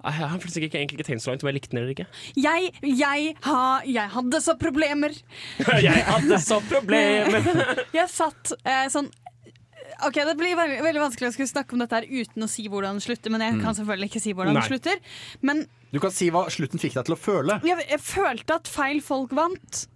Jeg 0.04 0.14
har 0.20 0.38
faktisk 0.38 0.62
ikke, 0.62 0.78
egentlig 0.78 1.00
ikke 1.00 1.08
tenkt 1.08 1.24
så 1.24 1.32
langt 1.32 1.42
om 1.42 1.50
jeg 1.50 1.56
likte 1.58 1.72
den 1.72 1.80
eller 1.82 1.94
ikke. 1.94 2.06
Jeg, 2.38 2.70
jeg, 2.84 3.34
ha, 3.48 3.60
jeg 3.88 4.14
hadde 4.14 4.40
så 4.44 4.54
problemer. 4.60 5.16
jeg 5.88 6.06
hadde 6.06 6.40
så 6.44 6.60
problemer. 6.68 7.50
jeg 7.98 8.10
satt 8.12 8.54
uh, 8.54 8.86
sånn 8.92 9.10
Ok, 10.06 10.14
Det 10.14 10.36
blir 10.36 10.54
veldig, 10.56 10.80
veldig 10.82 11.00
vanskelig 11.02 11.28
å 11.30 11.32
skulle 11.32 11.48
snakke 11.52 11.72
om 11.72 11.78
dette 11.84 11.92
her 12.00 12.06
uten 12.08 12.42
å 12.44 12.48
si 12.48 12.68
hvordan 12.68 12.94
det 12.98 13.04
slutter, 13.06 13.30
men 13.30 13.40
jeg 13.40 13.60
kan 13.60 13.72
Mm. 13.74 13.78
selvfølgelig 13.80 14.10
ikke 14.10 14.20
si 14.20 14.32
hvordan 14.34 14.54
den 14.54 14.62
det 14.62 14.70
slutter. 14.70 14.96
Men 15.42 15.66
Du 15.92 16.00
kan 16.00 16.10
si 16.10 16.30
hva 16.30 16.46
slutten 16.50 16.78
fikk 16.80 16.94
deg 16.94 17.04
til 17.06 17.14
å 17.14 17.18
føle. 17.18 17.60
jeg, 17.62 17.86
jeg 17.88 18.00
følte 18.00 18.54
at 18.54 18.64
feil 18.68 19.00
folk 19.00 19.30
vant. 19.30 19.86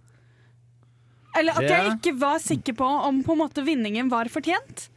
Eller 1.35 1.51
at 1.53 1.59
Det- 1.59 1.69
jeg 1.69 1.91
ikke 1.99 2.19
var 2.19 2.39
sikker 2.39 2.73
på 2.73 2.85
om 2.85 3.23
på 3.23 3.31
en 3.33 3.37
måte 3.39 3.63
vinningen 3.63 4.09
var 4.09 4.25
fortjent. 4.25 4.89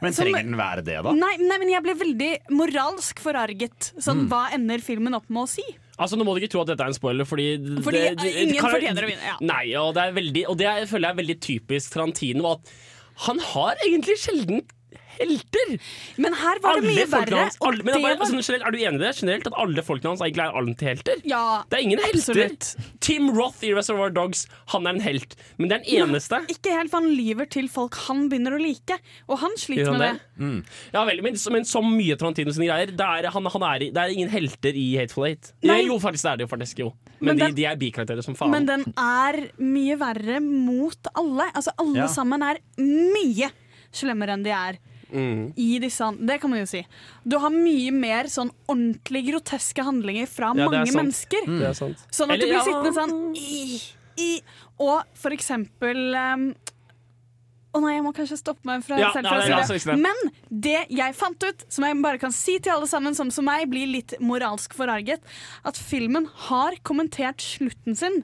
Men 0.00 0.12
Som- 0.12 0.26
trenger 0.26 0.42
den 0.44 0.56
være 0.56 0.84
det, 0.84 1.02
da? 1.02 1.12
Nei, 1.12 1.36
nei, 1.38 1.58
men 1.58 1.68
jeg 1.70 1.82
ble 1.82 1.94
veldig 1.94 2.38
moralsk 2.50 3.18
forarget. 3.18 3.92
Sånn, 3.98 4.26
Mm. 4.26 4.28
Hva 4.28 4.52
ender 4.52 4.78
filmen 4.78 5.14
opp 5.14 5.28
med 5.28 5.42
å 5.42 5.48
si? 5.48 5.62
Altså, 5.98 6.16
Nå 6.16 6.24
må 6.24 6.34
du 6.38 6.46
ikke 6.46 6.50
tro 6.50 6.60
at 6.60 6.68
dette 6.68 6.80
er 6.80 6.86
en 6.86 6.92
spoiler, 6.94 7.24
fordi, 7.26 7.82
Fordi, 7.82 7.96
eh, 8.06 8.42
ingen 8.46 8.62
fortjener 8.62 9.02
å 9.02 9.08
vinne, 9.10 9.24
ja. 9.26 9.36
Nei, 9.40 9.74
og 9.74 9.94
det, 9.94 10.02
er 10.04 10.12
veldig, 10.12 10.44
og 10.48 10.56
det 10.56 10.66
er, 10.66 10.86
føler 10.86 11.08
jeg 11.08 11.18
er 11.18 11.22
veldig 11.24 11.40
typisk 11.40 11.90
Tarantino. 11.92 12.52
At 12.52 12.60
han 13.26 13.40
har 13.42 13.78
egentlig 13.86 14.18
sjelden 14.22 14.62
helter. 15.18 15.74
Men 16.22 16.34
her 16.38 16.60
var 16.64 16.80
det 16.80 16.88
mye 16.88 17.06
verre. 17.10 17.42
Hans, 17.44 17.58
alle, 17.60 17.82
men 17.84 17.92
det 17.94 18.02
bare, 18.02 18.16
var- 18.18 18.24
altså, 18.26 18.40
generelt, 18.40 18.66
er 18.66 18.70
du 18.70 18.78
enig 18.78 19.00
i 19.00 19.04
det? 19.04 19.12
Generelt 19.20 19.46
At 19.50 19.58
alle 19.64 19.82
folkene 19.86 20.12
hans 20.14 20.20
egentlig 20.24 20.44
er 20.46 20.58
antihelter? 20.62 21.22
Ja, 21.28 21.42
Det 21.70 21.78
er 21.78 21.82
ingen 21.86 21.98
helter. 21.98 22.74
Tim 23.00 23.30
Roth 23.36 23.62
i 23.64 23.72
Reservoir 23.74 24.10
Dogs, 24.14 24.46
han 24.74 24.86
er 24.86 24.90
en 24.96 25.00
helt. 25.00 25.36
Men 25.58 25.68
det 25.70 25.78
er 25.80 25.84
den 25.84 26.08
eneste. 26.08 26.40
Ikke 26.52 26.72
helt, 26.76 26.90
for 26.90 27.00
han 27.02 27.10
lyver 27.14 27.48
til 27.50 27.68
folk 27.68 27.94
han 28.08 28.28
begynner 28.30 28.56
å 28.56 28.60
like. 28.62 28.98
Og 29.28 29.38
han 29.42 29.54
sliter 29.60 29.90
han 29.92 29.98
med 29.98 30.18
det. 30.18 30.20
det? 30.38 30.78
Ja, 30.94 31.04
veldig, 31.08 31.22
men, 31.26 31.38
men 31.54 31.64
så 31.68 31.82
mye 31.84 32.16
Tarantino 32.20 32.52
sine 32.54 32.68
greier. 32.70 32.92
Det 32.96 33.06
er, 33.06 33.30
han, 33.34 33.44
han 33.54 33.62
er, 33.74 33.78
det 33.90 33.96
er 34.04 34.14
ingen 34.14 34.30
helter 34.32 34.76
i 34.78 34.86
Hateful 34.98 35.26
Eight. 35.28 35.52
Nei. 35.66 35.80
Jo, 35.88 35.98
faktisk 36.02 36.24
det 36.24 36.32
er 36.32 36.36
det 36.42 36.46
jo. 36.48 36.50
faktisk 36.54 36.78
jo 36.84 36.90
Men 37.20 37.36
Men, 37.36 37.38
de, 37.50 37.56
de 37.58 37.64
er 37.66 37.76
bikarakterer 37.80 38.22
som 38.24 38.36
faen. 38.38 38.50
Men 38.54 38.66
den 38.68 38.84
er 38.98 39.38
mye 39.58 39.96
verre 40.00 40.40
mot 40.44 41.08
alle. 41.14 41.48
Altså 41.54 41.72
Alle 41.78 42.04
Ja. 42.04 42.06
sammen 42.12 42.42
er 42.46 42.58
mye 42.78 43.48
slemmere 43.94 44.34
enn 44.36 44.42
de 44.44 44.50
er. 44.54 44.78
Mm. 45.12 45.52
I 45.56 45.68
disse, 45.82 46.08
det 46.28 46.38
kan 46.42 46.52
man 46.52 46.62
jo 46.62 46.68
si. 46.68 46.82
Du 47.24 47.38
har 47.40 47.52
mye 47.54 47.92
mer 47.94 48.30
sånn 48.32 48.50
ordentlig 48.68 49.26
groteske 49.30 49.84
handlinger 49.86 50.28
fra 50.30 50.52
Ja, 50.52 50.68
mange 50.68 50.86
sant. 50.86 51.00
mennesker. 51.00 51.46
Mm. 51.48 51.60
Det 51.60 51.68
er 51.70 51.76
sant. 51.78 52.08
Sånn 52.10 52.32
at 52.34 52.40
du 52.40 52.46
blir 52.46 52.58
ja. 52.58 52.64
sittende 52.66 52.94
sånn 52.96 53.14
i, 53.38 53.78
i. 54.20 54.32
Og 54.78 55.02
for 55.18 55.34
eksempel 55.34 56.14
um, 56.14 56.50
Å 57.74 57.80
nei, 57.82 57.96
jeg 57.96 58.04
må 58.06 58.12
kanskje 58.16 58.38
stoppe 58.40 58.64
meg 58.68 58.84
fra 58.86 58.96
Ja, 59.00 59.10
selv 59.12 59.28
ja. 59.28 59.96
Men 59.98 60.16
det 60.48 60.86
jeg 60.94 61.16
fant 61.18 61.42
ut, 61.44 61.66
som 61.68 61.84
jeg 61.84 61.98
bare 62.04 62.20
kan 62.22 62.32
si 62.34 62.56
til 62.62 62.76
alle 62.76 62.88
sammen, 62.90 63.16
som 63.18 63.32
som 63.34 63.46
meg 63.48 63.66
blir 63.70 63.90
litt 63.90 64.14
moralsk 64.24 64.76
forarget, 64.78 65.20
at 65.68 65.76
filmen 65.76 66.28
har 66.48 66.78
kommentert 66.86 67.44
slutten 67.44 67.98
sin 67.98 68.22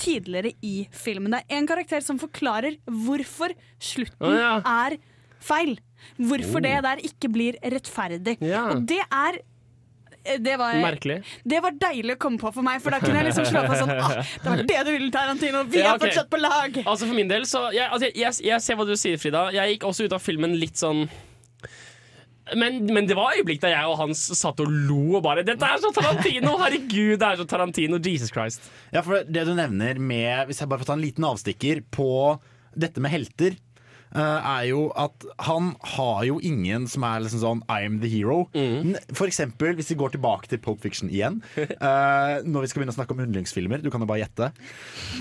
tidligere 0.00 0.52
i 0.62 0.88
filmen. 0.92 1.32
Det 1.32 1.44
er 1.46 1.58
en 1.60 1.68
karakter 1.70 2.02
som 2.04 2.18
forklarer 2.20 2.78
hvorfor 2.84 3.54
slutten 3.78 4.26
oh, 4.26 4.36
ja. 4.36 4.54
er 4.86 4.98
feil. 5.44 5.76
Hvorfor 6.18 6.60
Oh. 6.60 6.64
det 6.66 6.76
der 6.86 7.02
ikke 7.10 7.28
blir 7.32 7.58
rettferdig. 7.62 8.38
Ja. 8.44 8.68
Og 8.74 8.86
det 8.86 9.00
er 9.10 9.40
det 10.40 10.54
var, 10.56 10.72
Merkelig. 10.80 11.18
det 11.44 11.58
var 11.60 11.74
deilig 11.76 12.14
å 12.14 12.18
komme 12.22 12.38
på 12.40 12.48
for 12.54 12.64
meg, 12.64 12.78
for 12.80 12.94
da 12.94 13.00
kunne 13.02 13.18
jeg 13.20 13.26
liksom 13.28 13.44
slå 13.44 13.60
på 13.68 13.74
sånn 13.76 13.90
ah, 14.00 14.22
Det 14.40 14.48
var 14.48 14.62
det 14.70 14.78
du 14.86 14.90
ville, 14.94 15.10
Tarantino. 15.12 15.64
Vi 15.68 15.82
Ja, 15.82 15.90
er 15.94 16.00
fortsatt 16.00 16.30
på 16.32 16.40
lag. 16.40 16.78
Altså 16.86 17.04
For 17.04 17.12
min 17.18 17.28
del, 17.28 17.44
så 17.44 17.66
jeg, 17.76 17.84
altså, 17.90 18.08
jeg, 18.08 18.16
jeg, 18.22 18.46
jeg 18.48 18.64
ser 18.64 18.78
hva 18.80 18.86
du 18.88 18.94
sier, 18.96 19.20
Frida. 19.20 19.50
Jeg 19.52 19.74
gikk 19.74 19.84
også 19.90 20.06
ut 20.08 20.16
av 20.16 20.24
filmen 20.24 20.56
litt 20.56 20.80
sånn 20.80 21.04
men, 22.60 22.82
men 22.92 23.06
det 23.08 23.16
var 23.16 23.32
øyeblikk 23.38 23.62
da 23.62 23.70
jeg 23.72 23.88
og 23.88 23.96
Hans 24.02 24.20
satt 24.36 24.58
og 24.60 24.68
lo 24.68 25.16
og 25.16 25.22
bare 25.24 25.40
'Dette 25.46 25.64
er 25.64 25.78
så 25.80 25.88
Tarantino! 25.96 26.58
Herregud, 26.60 27.14
det 27.20 27.28
er 27.28 27.38
så 27.40 27.46
Tarantino! 27.48 27.96
Jesus 27.96 28.32
Christ'. 28.32 28.66
Ja, 28.92 29.00
for 29.00 29.24
det 29.24 29.46
du 29.48 29.54
nevner 29.56 29.96
med 29.98 30.50
Hvis 30.50 30.60
jeg 30.60 30.68
bare 30.68 30.82
får 30.84 30.90
ta 30.92 30.96
en 30.98 31.04
liten 31.04 31.24
avstikker 31.24 31.80
på 31.94 32.08
dette 32.76 33.00
med 33.00 33.12
helter, 33.14 33.54
eh, 33.56 33.73
er 34.22 34.64
jo 34.70 34.84
at 35.00 35.24
han 35.48 35.72
har 35.96 36.24
jo 36.28 36.38
ingen 36.44 36.86
som 36.90 37.02
er 37.08 37.24
liksom 37.24 37.40
sånn 37.42 37.62
I 37.68 37.82
am 37.88 38.00
the 38.02 38.08
hero. 38.08 38.44
Mm. 38.54 38.94
For 39.12 39.26
eksempel, 39.26 39.74
hvis 39.78 39.90
vi 39.90 39.96
går 39.98 40.14
tilbake 40.14 40.48
til 40.52 40.60
Pulp 40.62 40.80
Fiction 40.84 41.10
igjen, 41.10 41.40
eh, 41.58 42.38
når 42.46 42.64
vi 42.66 42.70
skal 42.70 42.82
begynne 42.82 42.94
å 42.94 42.98
snakke 42.98 43.16
om 43.16 43.22
yndlingsfilmer, 43.26 43.82
du 43.82 43.90
kan 43.90 44.04
jo 44.04 44.08
bare 44.10 44.22
gjette. 44.24 44.50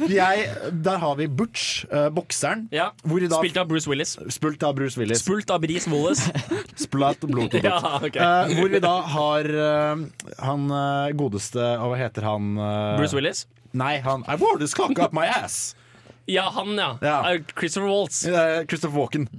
Jeg, 0.09 0.45
der 0.85 0.97
har 1.01 1.15
vi 1.19 1.27
Butch, 1.27 1.85
eh, 1.89 2.09
bokseren. 2.13 2.67
hvor 3.03 3.19
da- 3.29 3.39
Spilt 3.41 3.57
av 3.57 3.67
Bruce 3.71 3.89
Willis. 3.89 4.15
Spult 4.29 4.63
av 4.63 4.75
Bruce 4.77 4.99
Willis. 4.99 5.23
Spult 5.23 5.49
av 5.51 5.61
Brice 5.63 5.89
Willis. 5.89 6.25
Splatt 6.85 7.19
blod. 7.29 7.53
Ja, 7.63 7.99
okay. 8.03 8.19
Eh, 8.21 8.55
hvor 8.59 8.69
vi 8.73 8.79
da 8.83 8.93
har 9.13 9.45
eh, 9.45 10.03
han 10.43 10.63
eh, 10.73 11.11
godeste 11.17 11.61
Og 11.79 11.93
hva 11.93 11.97
heter 12.01 12.25
han? 12.27 12.53
eh, 12.59 12.97
Bruce 12.99 13.15
Willis? 13.15 13.45
Nei, 13.73 13.97
han 14.05 14.25
I 14.29 14.35
wore 14.37 14.59
this 14.61 14.73
cock 14.77 14.99
up 15.01 15.13
my 15.15 15.25
ass. 15.25 15.73
Ja, 16.25 16.45
han, 16.55 16.77
ja. 16.79 16.93
Ja. 17.03 17.17
Christopher 17.59 17.89
Waltz. 17.89 18.21
Eh, 18.25 18.63
Christopher 18.69 18.95
Walken. 18.99 19.27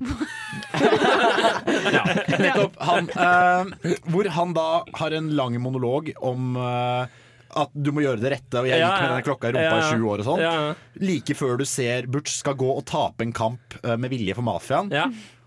ja, 1.92 2.04
nettopp. 2.38 2.72
Han, 2.76 3.08
eh, 3.10 3.92
hvor 4.12 4.28
han 4.36 4.52
da 4.56 4.66
har 5.00 5.10
en 5.16 5.30
lang 5.36 5.56
monolog 5.62 6.10
om 6.20 6.56
eh, 6.60 7.06
at 7.54 7.70
du 7.72 7.92
må 7.94 8.02
gjøre 8.04 8.18
det 8.20 8.32
rette, 8.34 8.58
og 8.60 8.66
jeg 8.68 8.80
Ja, 8.82 8.88
gikk 8.90 8.98
med 8.98 9.06
ja. 9.06 9.12
denne 9.14 9.26
klokka 9.28 9.48
i 9.48 9.54
rumpa 9.54 9.68
Ja, 9.68 9.78
i 9.78 9.84
ja. 9.84 9.92
sju 9.94 10.08
år 10.10 10.22
og 10.24 10.28
sånn. 10.28 10.42
Ja, 10.42 10.52
ja. 10.58 10.74
Like 11.06 11.36
før 11.38 11.56
du 11.60 11.64
ser 11.68 12.08
Butch 12.10 12.34
skal 12.40 12.56
gå 12.60 12.68
og 12.74 12.84
tape 12.90 13.24
en 13.24 13.32
kamp 13.36 13.78
eh, 13.82 13.94
med 13.96 14.12
vilje 14.12 14.34
for 14.36 14.44
mafiaen. 14.46 14.90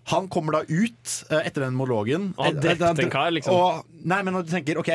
Han 0.08 0.30
kommer 0.32 0.56
da 0.56 0.62
ut 0.64 1.14
eh, 1.30 1.42
etter 1.44 1.66
den 1.68 1.76
monologen. 1.76 2.30
Og 2.38 2.46
har 2.48 2.56
drept 2.64 2.82
Eh, 2.88 3.04
en 3.06 3.12
kar, 3.14 3.32
liksom. 3.36 3.54
Og, 3.54 3.84
nei, 4.08 4.22
men 4.24 4.34
når 4.38 4.48
du 4.48 4.54
tenker 4.56 4.80
OK, 4.80 4.92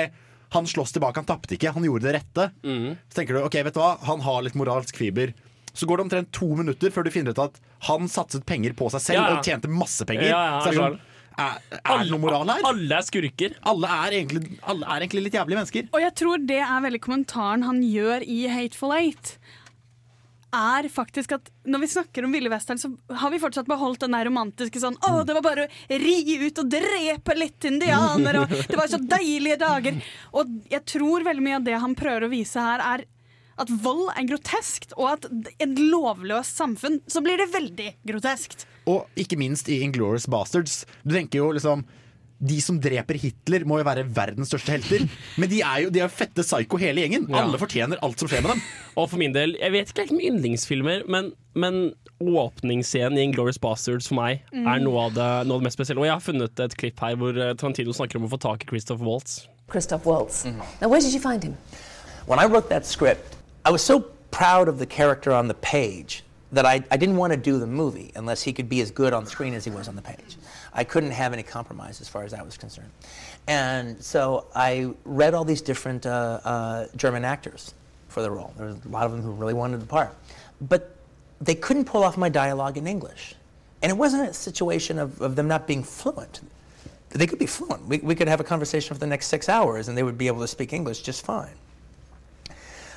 han 0.56 0.66
slåss 0.68 0.92
tilbake, 0.96 1.20
han 1.20 1.28
tapte 1.28 1.54
ikke, 1.56 1.72
han 1.76 1.84
gjorde 1.84 2.08
det 2.08 2.14
rette. 2.18 2.48
Mm. 2.64 2.94
Så 3.12 3.20
tenker 3.20 3.36
du 3.38 3.44
ok, 3.44 3.56
vet 3.68 3.76
du 3.76 3.80
hva, 3.80 3.92
han 4.08 4.20
har 4.24 4.42
litt 4.48 4.56
moralsk 4.58 4.96
fiber. 5.00 5.32
Så 5.72 5.88
går 5.88 6.00
det 6.00 6.04
omtrent 6.08 6.32
to 6.36 6.50
minutter 6.58 6.92
før 6.92 7.06
du 7.06 7.10
finner 7.14 7.32
ut 7.32 7.40
at 7.40 7.56
han 7.88 8.10
satset 8.12 8.44
penger 8.48 8.74
på 8.76 8.90
seg 8.92 9.00
selv 9.06 9.20
Ja, 9.22 9.30
ja. 9.30 9.38
og 9.38 9.46
tjente 9.48 9.70
masse 9.72 10.04
penger. 10.08 10.28
Ja, 10.28 10.42
ja, 10.50 10.60
så 10.60 10.68
er 10.68 10.76
det 10.76 10.82
sånn, 10.82 11.00
er, 11.40 11.80
er 11.80 12.02
det 12.02 12.10
noe 12.12 12.20
moral 12.20 12.50
her? 12.52 12.60
Alle 12.68 12.98
er 12.98 13.06
skurker. 13.06 13.54
Alle 13.72 13.88
er 14.04 14.18
egentlig, 14.20 14.58
alle 14.68 14.84
er 14.84 15.06
egentlig 15.06 15.22
litt 15.30 15.38
jævlige 15.40 15.62
mennesker. 15.62 15.88
Og 15.96 16.04
jeg 16.04 16.14
tror 16.20 16.44
det 16.52 16.60
er 16.60 16.84
veldig 16.84 17.00
kommentaren 17.08 17.64
han 17.64 17.80
gjør 17.88 18.26
i 18.28 18.42
Hateful 18.52 18.92
Eight. 18.98 19.36
Er 20.52 20.84
faktisk 20.92 21.32
at 21.32 21.46
Når 21.64 21.80
vi 21.80 21.86
snakker 21.88 22.26
om 22.26 22.34
Ville 22.36 22.50
Western, 22.52 22.76
så 22.76 22.90
har 23.16 23.30
vi 23.32 23.38
fortsatt 23.40 23.64
beholdt 23.70 24.02
den 24.04 24.12
der 24.12 24.26
romantiske 24.28 24.82
sånn 24.82 24.98
Å, 25.00 25.22
det 25.24 25.32
var 25.38 25.46
bare 25.46 25.64
å 25.64 25.98
ri 26.02 26.18
ut 26.42 26.60
og 26.60 26.68
drepe 26.74 27.36
litt 27.38 27.64
indianere, 27.70 28.42
og 28.44 28.52
det 28.68 28.76
var 28.76 28.90
så 28.92 29.00
deilige 29.00 29.56
dager. 29.62 29.96
Og 30.36 30.52
jeg 30.68 30.84
tror 30.92 31.24
veldig 31.24 31.46
mye 31.46 31.56
av 31.62 31.64
det 31.70 31.78
han 31.80 31.96
prøver 31.96 32.26
å 32.28 32.32
vise 32.34 32.60
her, 32.60 32.84
er 32.84 33.06
at 33.60 33.72
vold 33.82 34.08
er 34.16 34.28
groteskt, 34.30 34.94
og 34.96 35.10
at 35.16 35.26
et 35.60 35.78
lovløst 35.78 36.56
samfunn 36.60 37.00
så 37.10 37.22
blir 37.24 37.36
det 37.42 37.50
veldig 37.52 37.90
groteskt. 38.08 38.66
Og 38.90 39.04
ikke 39.18 39.36
minst 39.38 39.68
i 39.70 39.82
Inglorious 39.84 40.26
Bastards. 40.30 40.84
Du 41.04 41.12
tenker 41.14 41.38
jo 41.42 41.50
liksom 41.54 41.84
de 42.42 42.56
som 42.58 42.74
dreper 42.82 43.14
Hitler, 43.22 43.62
må 43.70 43.76
jo 43.78 43.84
være 43.86 44.02
verdens 44.10 44.48
største 44.50 44.72
helter. 44.74 45.04
Men 45.38 45.46
de 45.52 45.60
er 45.62 45.84
jo, 45.84 45.92
de 45.94 46.00
er 46.02 46.10
fette 46.10 46.42
psycho 46.42 46.80
hele 46.80 47.04
gjengen. 47.04 47.28
Ja. 47.30 47.44
Alle 47.44 47.60
fortjener 47.60 48.00
alt 48.02 48.18
som 48.18 48.26
skjer 48.30 48.42
med 48.42 48.56
dem. 48.56 48.62
Og 48.98 49.06
for 49.12 49.20
min 49.22 49.34
del, 49.36 49.54
jeg 49.60 49.70
vet 49.76 49.92
ikke 49.92 50.02
helt 50.08 50.16
om 50.16 50.24
yndlingsfilmer, 50.26 51.04
men, 51.06 51.28
men 51.54 51.78
åpningsscenen 52.18 53.18
i 53.20 53.28
Inglourious 53.28 53.60
Bastards 53.62 54.10
for 54.10 54.18
meg 54.18 54.42
Mm. 54.52 54.66
er 54.74 54.82
noe 54.82 55.04
av, 55.06 55.14
det, 55.14 55.28
noe 55.46 55.54
av 55.56 55.62
det 55.62 55.68
mest 55.68 55.78
spesielle. 55.78 56.02
Og 56.02 56.06
jeg 56.08 56.16
har 56.16 56.24
funnet 56.26 56.60
et 56.66 56.74
klipp 56.82 56.98
her 57.00 57.14
hvor 57.20 57.32
Trantino 57.32 57.54
Tarantino 57.62 57.94
snakker 57.94 58.18
om 58.18 58.26
å 58.26 58.32
få 58.34 58.40
tak 58.42 58.66
i 58.66 58.68
Christopher 58.74 59.06
Waltz. 59.06 59.46
Christoph 59.70 60.04
Waltz. 60.06 60.42
Now, 60.80 60.88
where 60.90 61.00
did 61.00 61.14
you 61.14 61.20
find 61.22 61.42
him? 61.46 61.54
When 62.26 62.38
I 62.38 62.46
wrote 62.46 62.68
that 62.70 62.86
script, 62.86 63.36
I 63.64 63.70
was 63.70 63.82
so 63.82 64.00
proud 64.30 64.68
of 64.68 64.78
the 64.78 64.86
character 64.86 65.32
on 65.32 65.46
the 65.46 65.54
page 65.54 66.24
that 66.52 66.66
I, 66.66 66.82
I 66.90 66.96
didn't 66.96 67.16
want 67.16 67.32
to 67.32 67.36
do 67.36 67.58
the 67.58 67.66
movie 67.66 68.12
unless 68.14 68.42
he 68.42 68.52
could 68.52 68.68
be 68.68 68.80
as 68.80 68.90
good 68.90 69.12
on 69.12 69.24
screen 69.24 69.54
as 69.54 69.64
he 69.64 69.70
was 69.70 69.88
on 69.88 69.96
the 69.96 70.02
page. 70.02 70.36
I 70.74 70.84
couldn't 70.84 71.12
have 71.12 71.32
any 71.32 71.42
compromise 71.42 72.00
as 72.00 72.08
far 72.08 72.24
as 72.24 72.32
that 72.32 72.44
was 72.44 72.56
concerned. 72.56 72.90
And 73.46 74.02
so 74.02 74.46
I 74.54 74.92
read 75.04 75.32
all 75.34 75.44
these 75.44 75.62
different 75.62 76.04
uh, 76.06 76.40
uh, 76.44 76.86
German 76.96 77.24
actors 77.24 77.74
for 78.08 78.22
the 78.22 78.30
role. 78.30 78.52
There 78.56 78.66
was 78.66 78.84
a 78.84 78.88
lot 78.88 79.06
of 79.06 79.12
them 79.12 79.22
who 79.22 79.30
really 79.30 79.54
wanted 79.54 79.80
the 79.80 79.86
part. 79.86 80.14
But 80.60 80.94
they 81.40 81.54
couldn't 81.54 81.86
pull 81.86 82.04
off 82.04 82.16
my 82.16 82.28
dialogue 82.28 82.76
in 82.76 82.86
English. 82.86 83.34
And 83.80 83.90
it 83.90 83.96
wasn't 83.96 84.28
a 84.28 84.34
situation 84.34 84.98
of, 84.98 85.20
of 85.20 85.36
them 85.36 85.48
not 85.48 85.66
being 85.66 85.82
fluent. 85.82 86.40
They 87.10 87.26
could 87.26 87.38
be 87.38 87.46
fluent. 87.46 87.86
We, 87.86 87.98
we 87.98 88.14
could 88.14 88.28
have 88.28 88.40
a 88.40 88.44
conversation 88.44 88.94
for 88.94 89.00
the 89.00 89.06
next 89.06 89.26
six 89.28 89.48
hours 89.48 89.88
and 89.88 89.96
they 89.96 90.02
would 90.02 90.18
be 90.18 90.26
able 90.26 90.40
to 90.40 90.48
speak 90.48 90.72
English 90.72 91.02
just 91.02 91.24
fine. 91.24 91.52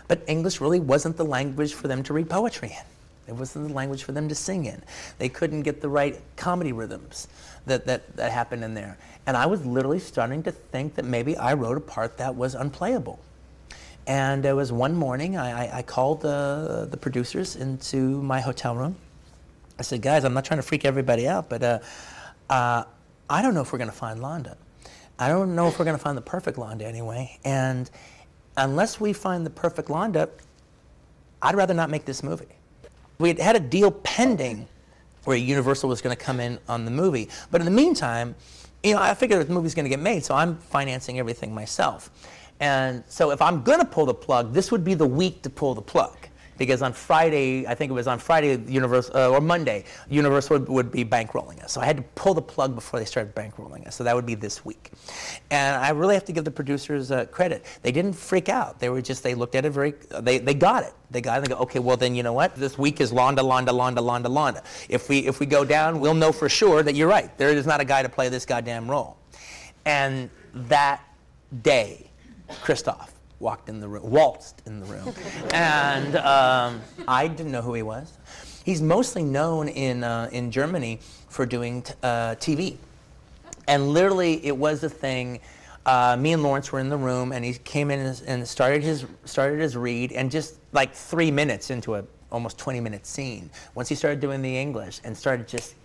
But 0.07 0.21
English 0.27 0.61
really 0.61 0.79
wasn't 0.79 1.17
the 1.17 1.25
language 1.25 1.73
for 1.73 1.87
them 1.87 2.03
to 2.03 2.13
read 2.13 2.29
poetry 2.29 2.69
in. 2.69 2.85
It 3.27 3.35
wasn't 3.35 3.69
the 3.69 3.73
language 3.73 4.03
for 4.03 4.11
them 4.11 4.29
to 4.29 4.35
sing 4.35 4.65
in. 4.65 4.83
They 5.17 5.29
couldn't 5.29 5.63
get 5.63 5.81
the 5.81 5.89
right 5.89 6.19
comedy 6.35 6.71
rhythms 6.71 7.27
that, 7.65 7.85
that, 7.85 8.15
that 8.17 8.31
happened 8.31 8.63
in 8.63 8.75
there. 8.75 8.97
And 9.25 9.35
I 9.35 9.47
was 9.47 9.65
literally 9.65 9.99
starting 9.99 10.43
to 10.43 10.51
think 10.51 10.95
that 10.95 11.05
maybe 11.05 11.35
I 11.35 11.53
wrote 11.53 11.77
a 11.77 11.81
part 11.81 12.17
that 12.17 12.35
was 12.35 12.53
unplayable. 12.53 13.19
And 14.07 14.45
it 14.45 14.53
was 14.53 14.71
one 14.71 14.95
morning, 14.95 15.35
I, 15.35 15.65
I, 15.65 15.77
I 15.77 15.81
called 15.81 16.21
the, 16.21 16.87
the 16.89 16.97
producers 16.97 17.55
into 17.55 18.21
my 18.21 18.39
hotel 18.39 18.75
room. 18.75 18.95
I 19.79 19.81
said, 19.81 20.03
guys, 20.03 20.23
I'm 20.23 20.33
not 20.33 20.45
trying 20.45 20.59
to 20.59 20.63
freak 20.67 20.85
everybody 20.85 21.27
out, 21.27 21.49
but 21.49 21.63
uh, 21.63 21.79
uh, 22.49 22.83
I 23.27 23.41
don't 23.41 23.55
know 23.55 23.61
if 23.61 23.73
we're 23.73 23.79
going 23.79 23.89
to 23.89 23.95
find 23.95 24.19
Londa. 24.19 24.55
I 25.17 25.29
don't 25.29 25.55
know 25.55 25.67
if 25.67 25.79
we're 25.79 25.85
going 25.85 25.97
to 25.97 26.03
find 26.03 26.15
the 26.15 26.21
perfect 26.21 26.57
Londa 26.57 26.83
anyway. 26.83 27.39
And 27.43 27.89
unless 28.57 28.99
we 28.99 29.13
find 29.13 29.45
the 29.45 29.49
perfect 29.49 29.89
Londa, 29.89 30.29
I'd 31.41 31.55
rather 31.55 31.73
not 31.73 31.89
make 31.89 32.05
this 32.05 32.23
movie. 32.23 32.45
We 33.19 33.29
had 33.29 33.39
had 33.39 33.55
a 33.55 33.59
deal 33.59 33.91
pending 33.91 34.67
where 35.25 35.37
Universal 35.37 35.89
was 35.89 36.01
going 36.01 36.15
to 36.15 36.23
come 36.23 36.39
in 36.39 36.59
on 36.67 36.85
the 36.85 36.91
movie. 36.91 37.29
But 37.51 37.61
in 37.61 37.65
the 37.65 37.71
meantime, 37.71 38.35
you 38.83 38.93
know, 38.93 39.01
I 39.01 39.13
figured 39.13 39.45
the 39.47 39.53
movie's 39.53 39.73
going 39.73 39.85
to 39.85 39.89
get 39.89 39.99
made, 39.99 40.23
so 40.23 40.35
I'm 40.35 40.57
financing 40.57 41.19
everything 41.19 41.53
myself. 41.53 42.11
And 42.59 43.03
so 43.07 43.31
if 43.31 43.41
I'm 43.41 43.63
going 43.63 43.79
to 43.79 43.85
pull 43.85 44.05
the 44.05 44.13
plug, 44.13 44.53
this 44.53 44.71
would 44.71 44.83
be 44.83 44.93
the 44.93 45.07
week 45.07 45.41
to 45.41 45.49
pull 45.49 45.73
the 45.73 45.81
plug. 45.81 46.15
Because 46.57 46.81
on 46.81 46.93
Friday, 46.93 47.67
I 47.67 47.75
think 47.75 47.89
it 47.89 47.93
was 47.93 48.07
on 48.07 48.19
Friday, 48.19 48.57
Universal, 48.71 49.17
uh, 49.17 49.29
or 49.29 49.41
Monday, 49.41 49.85
Universal 50.09 50.59
would, 50.59 50.69
would 50.69 50.91
be 50.91 51.03
bankrolling 51.05 51.63
us. 51.63 51.73
So 51.73 51.81
I 51.81 51.85
had 51.85 51.97
to 51.97 52.03
pull 52.15 52.33
the 52.33 52.41
plug 52.41 52.75
before 52.75 52.99
they 52.99 53.05
started 53.05 53.35
bankrolling 53.35 53.87
us. 53.87 53.95
So 53.95 54.03
that 54.03 54.15
would 54.15 54.25
be 54.25 54.35
this 54.35 54.63
week. 54.63 54.91
And 55.51 55.75
I 55.75 55.89
really 55.89 56.13
have 56.13 56.25
to 56.25 56.31
give 56.31 56.45
the 56.45 56.51
producers 56.51 57.11
uh, 57.11 57.25
credit. 57.25 57.65
They 57.81 57.91
didn't 57.91 58.13
freak 58.13 58.49
out. 58.49 58.79
They 58.79 58.89
were 58.89 59.01
just, 59.01 59.23
they 59.23 59.35
looked 59.35 59.55
at 59.55 59.65
it 59.65 59.71
very, 59.71 59.93
they, 60.21 60.37
they 60.37 60.53
got 60.53 60.83
it. 60.83 60.93
They 61.11 61.21
got 61.21 61.39
it 61.39 61.45
they 61.45 61.53
go, 61.53 61.61
okay, 61.61 61.79
well 61.79 61.97
then 61.97 62.15
you 62.15 62.23
know 62.23 62.33
what? 62.33 62.55
This 62.55 62.77
week 62.77 62.99
is 62.99 63.11
Londa, 63.11 63.39
Londa, 63.39 63.69
Londa, 63.69 63.99
Londa, 63.99 64.27
Londa. 64.27 64.63
If 64.89 65.09
we, 65.09 65.19
if 65.19 65.39
we 65.39 65.45
go 65.45 65.63
down, 65.63 65.99
we'll 65.99 66.13
know 66.13 66.31
for 66.31 66.49
sure 66.49 66.83
that 66.83 66.95
you're 66.95 67.07
right. 67.07 67.35
There 67.37 67.49
is 67.49 67.65
not 67.65 67.81
a 67.81 67.85
guy 67.85 68.01
to 68.01 68.09
play 68.09 68.29
this 68.29 68.45
goddamn 68.45 68.89
role. 68.89 69.17
And 69.85 70.29
that 70.53 71.03
day, 71.61 72.09
Christoph 72.61 73.14
walked 73.39 73.69
in 73.69 73.79
the 73.79 73.87
room, 73.87 74.09
waltzed 74.09 74.61
in 74.65 74.79
the 74.79 74.85
room. 74.85 75.13
and 75.53 76.15
um, 76.17 76.81
I 77.07 77.27
didn't 77.27 77.51
know 77.51 77.61
who 77.61 77.73
he 77.73 77.81
was. 77.81 78.13
He's 78.63 78.81
mostly 78.81 79.23
known 79.23 79.67
in, 79.67 80.03
uh, 80.03 80.29
in 80.31 80.51
Germany 80.51 80.99
for 81.29 81.45
doing 81.45 81.83
t- 81.83 81.93
uh, 82.01 82.35
TV. 82.35 82.77
And 83.67 83.89
literally, 83.89 84.45
it 84.45 84.55
was 84.55 84.83
a 84.83 84.89
thing. 84.89 85.39
Uh, 85.85 86.17
me 86.19 86.33
and 86.33 86.41
Lawrence 86.41 86.71
were 86.71 86.79
in 86.79 86.89
the 86.89 86.97
room, 86.97 87.31
and 87.31 87.45
he 87.45 87.53
came 87.53 87.91
in 87.91 87.99
and, 87.99 88.23
and 88.25 88.47
started 88.47 88.81
his 88.81 89.05
started 89.25 89.59
his 89.59 89.77
read, 89.77 90.11
and 90.13 90.31
just 90.31 90.55
like 90.71 90.93
three 90.95 91.29
minutes 91.29 91.69
into 91.69 91.95
a 91.95 92.03
almost 92.31 92.57
20 92.57 92.79
minute 92.79 93.05
scene, 93.05 93.49
once 93.75 93.87
he 93.87 93.95
started 93.95 94.19
doing 94.19 94.41
the 94.41 94.57
English 94.57 94.99
and 95.03 95.15
started 95.15 95.47
just 95.47 95.75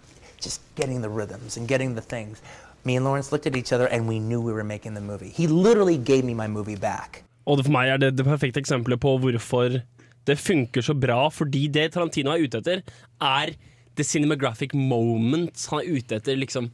just 0.41 0.63
getting 0.75 1.03
the 1.03 1.09
rhythms 1.09 1.59
and 1.59 1.69
getting 1.69 1.95
the 1.95 2.01
things, 2.01 2.41
me 2.85 2.97
and 2.97 3.05
Lawrence 3.05 3.31
looked 3.31 3.47
at 3.47 3.57
each 3.57 3.73
other, 3.73 3.87
and 3.89 4.09
we 4.09 4.19
knew 4.19 4.41
we 4.41 4.53
were 4.53 4.65
making 4.65 4.95
the 4.95 5.01
movie. 5.01 5.29
He 5.29 5.47
literally 5.47 5.99
gave 5.99 6.25
me 6.25 6.33
my 6.33 6.47
movie 6.47 6.77
back. 6.77 7.25
Og 7.51 7.59
det 7.59 7.67
for 7.67 7.75
meg 7.75 7.91
er 7.91 7.99
det 7.99 8.15
det 8.19 8.27
perfekte 8.27 8.63
eksempelet 8.63 9.01
på 9.03 9.17
hvorfor 9.23 9.81
det 10.29 10.39
funker 10.39 10.85
så 10.87 10.95
bra. 10.95 11.25
Fordi 11.35 11.67
det 11.73 11.91
Tarantino 11.97 12.33
er 12.33 12.47
ute 12.47 12.63
etter, 12.63 12.83
er 13.19 13.55
the 13.99 14.07
cinematographic 14.07 14.77
moment. 14.77 15.67
Han 15.73 15.83
er 15.83 15.99
ute 15.99 16.21
etter 16.21 16.39
liksom 16.39 16.71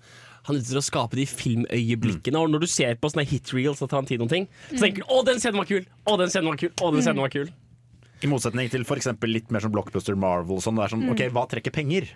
han 0.46 0.54
er 0.54 0.62
ute 0.62 0.68
etter 0.70 0.78
å 0.78 0.86
skape 0.86 1.18
de 1.18 1.24
filmøyeblikkene. 1.26 2.38
Og 2.38 2.52
når 2.52 2.62
du 2.62 2.68
ser 2.70 2.98
på 3.00 3.10
sånne 3.10 3.26
hitreels 3.26 3.80
av 3.82 3.90
Tarantino-ting, 3.90 4.46
så 4.70 4.78
tenker 4.84 5.02
du 5.02 5.08
'Å, 5.08 5.24
den 5.26 5.40
scenen 5.42 5.58
var 5.58 5.66
kul', 5.66 5.86
'Å, 6.06 6.18
den 6.20 6.30
scenen 6.30 6.50
var 6.52 6.60
kul', 6.60 6.70
'Å, 6.70 6.92
den 6.92 7.02
scenen 7.02 7.24
var 7.24 7.32
kul'. 7.34 7.50
I 8.22 8.28
motsetning 8.30 8.70
til 8.70 8.84
for 8.84 8.96
litt 9.26 9.50
mer 9.50 9.60
som 9.60 9.72
blockbuster 9.72 10.14
Marvel. 10.16 10.62
Sånn, 10.62 10.76
det 10.76 10.84
er 10.84 10.94
sånn, 10.94 11.10
ok, 11.10 11.32
Hva 11.34 11.48
trekker 11.50 11.72
penger? 11.72 12.08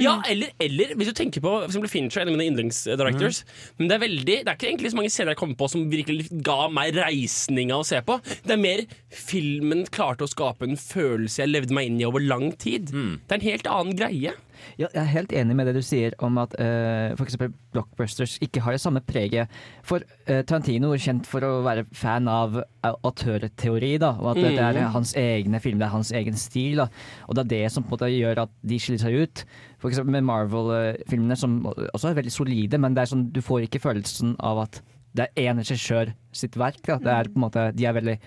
Ja, 0.00 0.18
eller, 0.28 0.52
eller 0.60 0.94
hvis 0.98 1.08
du 1.10 1.14
tenker 1.16 1.40
på 1.44 1.52
for 1.54 1.66
eksempel 1.70 1.90
Fincher, 1.90 2.22
en 2.22 2.28
av 2.30 2.36
mine 2.36 2.50
yndlingsdirectors. 2.52 3.42
Men 3.78 3.88
det 3.90 3.96
er 3.96 4.02
veldig 4.04 4.36
Det 4.44 4.48
er 4.52 4.58
ikke 4.58 4.68
egentlig 4.68 4.90
så 4.92 4.98
mange 5.00 5.12
scener 5.14 5.32
jeg 5.34 5.40
kommer 5.40 5.58
på 5.60 5.68
som 5.72 5.86
virkelig 5.90 6.28
ga 6.46 6.58
meg 6.72 6.94
reisninga 6.98 7.78
å 7.80 7.86
se 7.86 8.00
på. 8.06 8.18
Det 8.44 8.54
er 8.56 8.60
mer 8.60 8.84
filmen 9.08 9.86
klarte 9.90 10.26
å 10.26 10.30
skape 10.30 10.68
en 10.68 10.76
følelse 10.80 11.42
jeg 11.42 11.52
levde 11.54 11.74
meg 11.76 11.90
inn 11.90 12.00
i 12.02 12.06
over 12.08 12.20
lang 12.22 12.50
tid. 12.60 12.92
Det 12.92 13.34
er 13.34 13.40
en 13.40 13.48
helt 13.48 13.66
annen 13.72 13.96
greie. 13.98 14.36
Ja, 14.78 14.88
jeg 14.92 15.00
er 15.02 15.10
helt 15.14 15.32
enig 15.32 15.56
med 15.56 15.66
det 15.70 15.74
du 15.78 15.82
sier 15.84 16.14
om 16.24 16.38
at 16.42 16.54
uh, 16.58 17.14
f.eks. 17.16 17.36
blockbusters 17.74 18.38
ikke 18.44 18.62
har 18.64 18.76
det 18.76 18.80
samme 18.82 19.00
preget. 19.04 19.50
For 19.86 20.02
uh, 20.28 20.40
Tarantino 20.42 20.92
er 20.94 21.02
kjent 21.02 21.28
for 21.30 21.44
å 21.46 21.52
være 21.66 21.86
fan 21.96 22.28
av 22.30 22.60
autørteori, 23.04 23.94
da, 24.00 24.12
og 24.20 24.32
at 24.34 24.40
det 24.42 24.52
er 24.58 24.78
Mm. 24.80 24.92
hans 24.94 25.14
egne 25.18 25.60
film, 25.60 25.78
det 25.78 25.86
er 25.86 25.94
hans 25.94 26.12
egen 26.12 26.36
stil. 26.36 26.76
Da. 26.80 26.86
Og 27.28 27.34
det 27.36 27.44
er 27.44 27.50
det 27.50 27.72
som 27.72 27.82
på 27.84 27.94
en 27.94 27.98
måte 27.98 28.10
gjør 28.12 28.42
at 28.44 28.50
de 28.62 28.78
skiller 28.78 29.02
seg 29.02 29.18
ut. 29.22 29.44
Eksempel 29.84 30.12
med 30.12 30.24
Marvel-filmene, 30.28 31.36
som 31.36 31.60
også 31.66 32.10
er 32.10 32.14
veldig 32.20 32.32
solide, 32.32 32.78
men 32.78 32.94
det 32.94 33.02
er 33.02 33.10
sånn, 33.14 33.28
du 33.32 33.40
får 33.44 33.66
ikke 33.66 33.80
følelsen 33.82 34.36
av 34.38 34.64
at 34.66 34.80
det 35.16 35.26
er 35.36 35.50
én 35.50 35.58
regissør 35.58 36.12
sitt 36.32 36.54
verk. 36.56 36.82
Da. 36.86 36.98
Det 37.02 37.10
er 37.12 37.30
på 37.32 37.36
en 37.40 37.44
måte, 37.48 37.72
de 37.74 37.86
er 37.88 37.96
veldig 37.96 38.18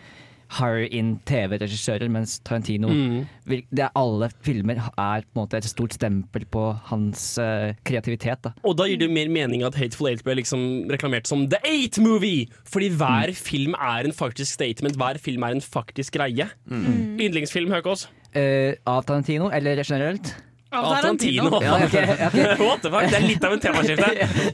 hire 0.59 0.87
in 0.93 1.15
TV-regissører, 1.29 2.09
mens 2.11 2.37
Tarantino 2.45 2.87
Mm. 2.93 3.25
vil, 3.49 3.63
det 3.71 3.85
er 3.85 3.91
Alle 3.95 4.29
filmer 4.41 4.75
er 4.97 5.21
på 5.25 5.33
en 5.35 5.41
måte 5.41 5.57
et 5.57 5.63
stort 5.67 5.93
stempel 5.93 6.45
på 6.45 6.63
hans 6.89 7.37
uh, 7.41 7.73
kreativitet. 7.85 8.41
Da. 8.43 8.51
Og 8.63 8.77
da 8.77 8.87
gir 8.89 8.97
det 9.01 9.09
mer 9.11 9.29
mening 9.29 9.63
at 9.63 9.75
Hateful 9.75 10.07
Eight 10.11 10.23
ble 10.23 10.35
liksom 10.41 10.89
reklamert 10.91 11.27
som 11.27 11.47
The 11.49 11.59
Eight 11.65 11.97
Movie! 11.99 12.47
Fordi 12.69 12.89
hver 12.89 13.33
film 13.33 13.73
er 13.79 14.05
en 14.05 14.13
faktisk 14.13 14.53
statement. 14.53 14.95
Hver 14.97 15.17
film 15.19 15.43
er 15.43 15.57
en 15.57 15.61
faktisk 15.61 16.13
greie. 16.19 16.49
Yndlingsfilm, 16.69 17.71
Høkås? 17.73 18.07
Uh, 18.35 18.73
av 18.89 19.03
Tarantino, 19.05 19.49
eller 19.53 19.83
generelt? 19.83 20.33
Tarantino. 20.81 21.49
Tarantino. 21.49 21.61
Ja, 21.61 21.75
okay, 21.85 22.03
okay. 22.27 22.65
What 22.67 22.81
the 22.81 22.89
fuck? 22.89 23.09
Det 23.11 23.19
er 23.19 23.27
litt 23.27 23.43
av 23.47 23.53
en 23.53 23.63
temaskifte. 23.63 24.09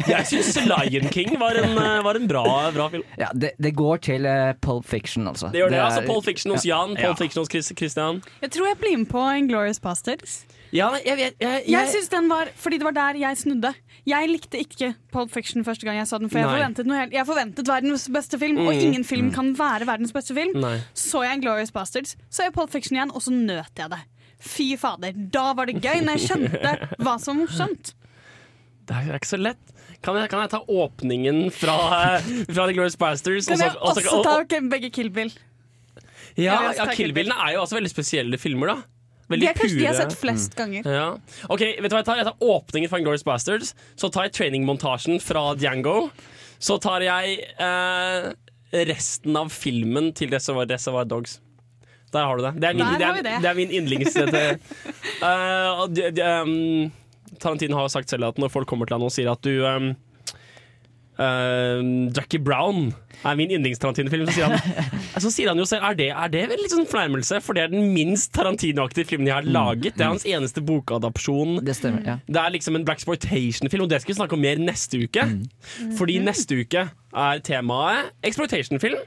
Jeg 0.10 0.26
syns 0.30 0.60
Lion 0.68 1.10
King 1.14 1.38
var 1.40 1.56
en, 1.62 1.78
eh, 1.78 2.02
var 2.04 2.16
en 2.20 2.28
bra, 2.28 2.44
bra 2.76 2.90
film. 2.94 3.04
Ja, 3.18 3.32
det, 3.34 3.54
det 3.62 3.74
går 3.80 3.98
til 4.10 4.26
uh, 4.30 4.54
Pulp 4.62 4.86
Fiction, 4.86 5.28
altså. 5.32 5.50
Det 5.54 5.62
gjør 5.64 5.70
det. 5.74 5.80
er- 5.80 5.88
altså 5.90 6.06
Pulp 6.10 6.26
Fiction 6.26 6.52
hos 6.56 6.66
Jan, 6.68 6.96
Pulp 6.96 7.08
Ja. 7.08 7.14
Fiction 7.24 7.42
hos 7.46 7.50
Christian. 7.80 8.22
Jeg 8.42 8.52
tror 8.52 8.68
jeg 8.74 8.78
blir 8.84 8.98
med 8.98 9.10
på 9.10 9.26
Inglorious 9.38 9.80
Bastards. 9.80 10.42
Ja, 10.72 10.92
jeg 11.02 11.16
vet 11.18 11.40
jeg, 11.42 11.64
Jeg 11.66 11.88
synes 11.90 12.10
den 12.12 12.28
var, 12.30 12.46
fordi 12.56 12.78
det 12.78 12.86
var 12.86 12.94
der 12.94 13.18
jeg 13.18 13.38
snudde. 13.42 13.72
Jeg 14.06 14.30
likte 14.30 14.60
ikke 14.62 14.92
Pulp 15.12 15.32
Fiction 15.34 15.66
første 15.66 15.86
gang 15.88 15.98
jeg 15.98 16.06
så 16.08 16.20
den, 16.22 16.30
for 16.30 16.38
jeg 16.38 16.46
Nei. 16.46 16.54
forventet, 16.60 16.86
noe 16.86 16.98
helt, 17.00 17.14
jeg 17.14 17.26
forventet 17.26 17.68
verdens 17.68 18.06
beste 18.14 18.38
film, 18.38 18.60
og 18.62 18.70
Mm. 18.76 18.80
ingen 18.86 19.04
film 19.04 19.32
kan 19.34 19.50
være 19.58 19.88
verdens 19.90 20.14
beste 20.14 20.34
film. 20.38 20.54
Nei. 20.62 20.76
Så 20.94 21.24
jeg 21.26 21.42
Glorious 21.42 21.72
Bastards, 21.74 22.16
så 22.30 22.44
jeg 22.46 22.54
Pulp 22.54 22.70
Fiction 22.70 22.98
igjen, 22.98 23.12
og 23.16 23.22
så 23.26 23.34
nøt 23.34 23.74
jeg 23.82 23.90
det. 23.90 24.00
Fy 24.40 24.72
fader, 24.80 25.16
da 25.34 25.50
var 25.58 25.68
det 25.68 25.82
gøy 25.84 26.04
når 26.06 26.18
jeg 26.18 26.30
skjønte 26.30 26.76
hva 27.04 27.18
som 27.20 27.36
var 27.36 27.42
morsomt. 27.44 27.94
Det 28.90 28.96
er 28.98 29.20
ikke 29.20 29.34
så 29.36 29.40
lett. 29.40 29.76
Kan 30.00 30.16
jeg, 30.16 30.30
kan 30.32 30.46
jeg 30.46 30.52
ta 30.54 30.62
åpningen 30.64 31.50
fra, 31.52 31.76
eh, 32.16 32.30
fra 32.48 32.66
The 32.70 32.74
Glorious 32.74 32.96
Bastards? 32.98 33.50
Kan 33.52 33.60
jeg 33.60 33.76
også, 33.76 34.00
også, 34.00 34.22
også 34.22 34.46
ta 34.50 34.62
begge 34.72 34.90
Kill 34.96 35.12
Bill? 35.12 35.34
Ja, 36.40 36.72
ja 36.78 36.88
Kill 36.96 37.12
Billene 37.14 37.36
er 37.36 37.58
jo 37.58 37.66
også 37.66 37.78
veldig 37.80 37.92
spesielle 37.92 38.40
filmer, 38.40 38.72
da. 38.72 38.78
Veldig 39.30 39.46
De 39.46 39.50
er 39.52 39.58
kanskje 39.58 39.78
de 39.78 39.84
jeg 39.84 39.92
har 39.92 40.00
sett 40.00 40.16
flest 40.18 40.56
ganger. 40.58 40.88
Ja. 40.90 41.10
Ok, 41.52 41.62
vet 41.62 41.92
du 41.92 41.94
hva 41.94 42.02
Jeg 42.02 42.08
tar 42.08 42.22
Jeg 42.22 42.30
tar 42.32 42.48
åpningen 42.56 42.90
fra 42.90 43.02
Glorious 43.04 43.26
Bastards. 43.28 43.76
Så 44.00 44.10
tar 44.10 44.30
jeg 44.30 44.38
trainingmontasjen 44.40 45.20
fra 45.22 45.52
Django. 45.60 46.10
Så 46.60 46.80
tar 46.82 47.04
jeg 47.06 47.44
eh, 47.60 48.32
resten 48.90 49.38
av 49.38 49.52
filmen 49.54 50.12
til 50.18 50.34
Reservoir, 50.34 50.68
Reservoir 50.72 51.06
Dogs. 51.12 51.38
Der 52.14 52.26
har 52.26 52.38
du 52.40 52.44
det. 52.48 52.54
Det 52.62 52.70
er 52.70 52.74
min, 52.78 52.86
det 53.00 53.06
er, 53.06 53.20
det. 53.22 53.36
det 53.44 53.50
er 53.52 53.58
min 53.58 53.72
yndlings... 53.72 54.14
de- 55.96 56.12
de, 56.16 56.30
um, 56.42 56.92
Tarantino 57.40 57.78
har 57.80 57.88
sagt 57.94 58.10
selv 58.12 58.26
at 58.28 58.40
når 58.42 58.50
folk 58.52 58.68
kommer 58.68 58.90
til 58.90 58.98
han 58.98 59.06
og 59.06 59.14
sier 59.14 59.30
at 59.32 59.44
du 59.46 59.62
um, 59.70 59.92
uh, 61.20 61.82
Jackie 62.16 62.42
Brown 62.42 62.90
er 63.26 63.40
min 63.40 63.52
yndlings-Tarantino-film, 63.58 64.30
så, 64.36 64.50
så 65.26 65.32
sier 65.34 65.52
han 65.52 65.60
jo 65.60 65.68
selv 65.70 65.88
er 65.90 65.98
det, 66.00 66.10
er 66.14 66.34
det 66.34 66.46
vel 66.52 66.64
litt 66.64 66.76
sånn 66.76 66.88
fornærmelse, 66.90 67.42
for 67.46 67.58
det 67.58 67.66
er 67.66 67.74
den 67.74 67.92
minst 67.96 68.32
Tarantino-aktige 68.36 69.10
filmen 69.10 69.30
jeg 69.30 69.40
har 69.42 69.50
laget. 69.50 69.98
Det 69.98 70.06
er 70.06 70.14
hans 70.14 70.28
eneste 70.30 70.64
bokadapsjon. 70.66 71.60
Det 71.66 71.76
stemmer, 71.78 72.06
ja. 72.06 72.18
Det 72.28 72.42
er 72.42 72.56
liksom 72.56 72.80
en 72.80 72.88
blaxploitation-film, 72.88 73.86
og 73.88 73.92
det 73.92 74.02
skal 74.04 74.16
vi 74.16 74.20
snakke 74.22 74.40
om 74.40 74.44
mer 74.44 74.62
neste 74.64 75.04
uke. 75.04 75.28
Fordi 76.00 76.20
neste 76.24 76.62
uke 76.64 76.88
er 77.10 77.40
temaet 77.42 78.12
exploitation-film, 78.26 79.00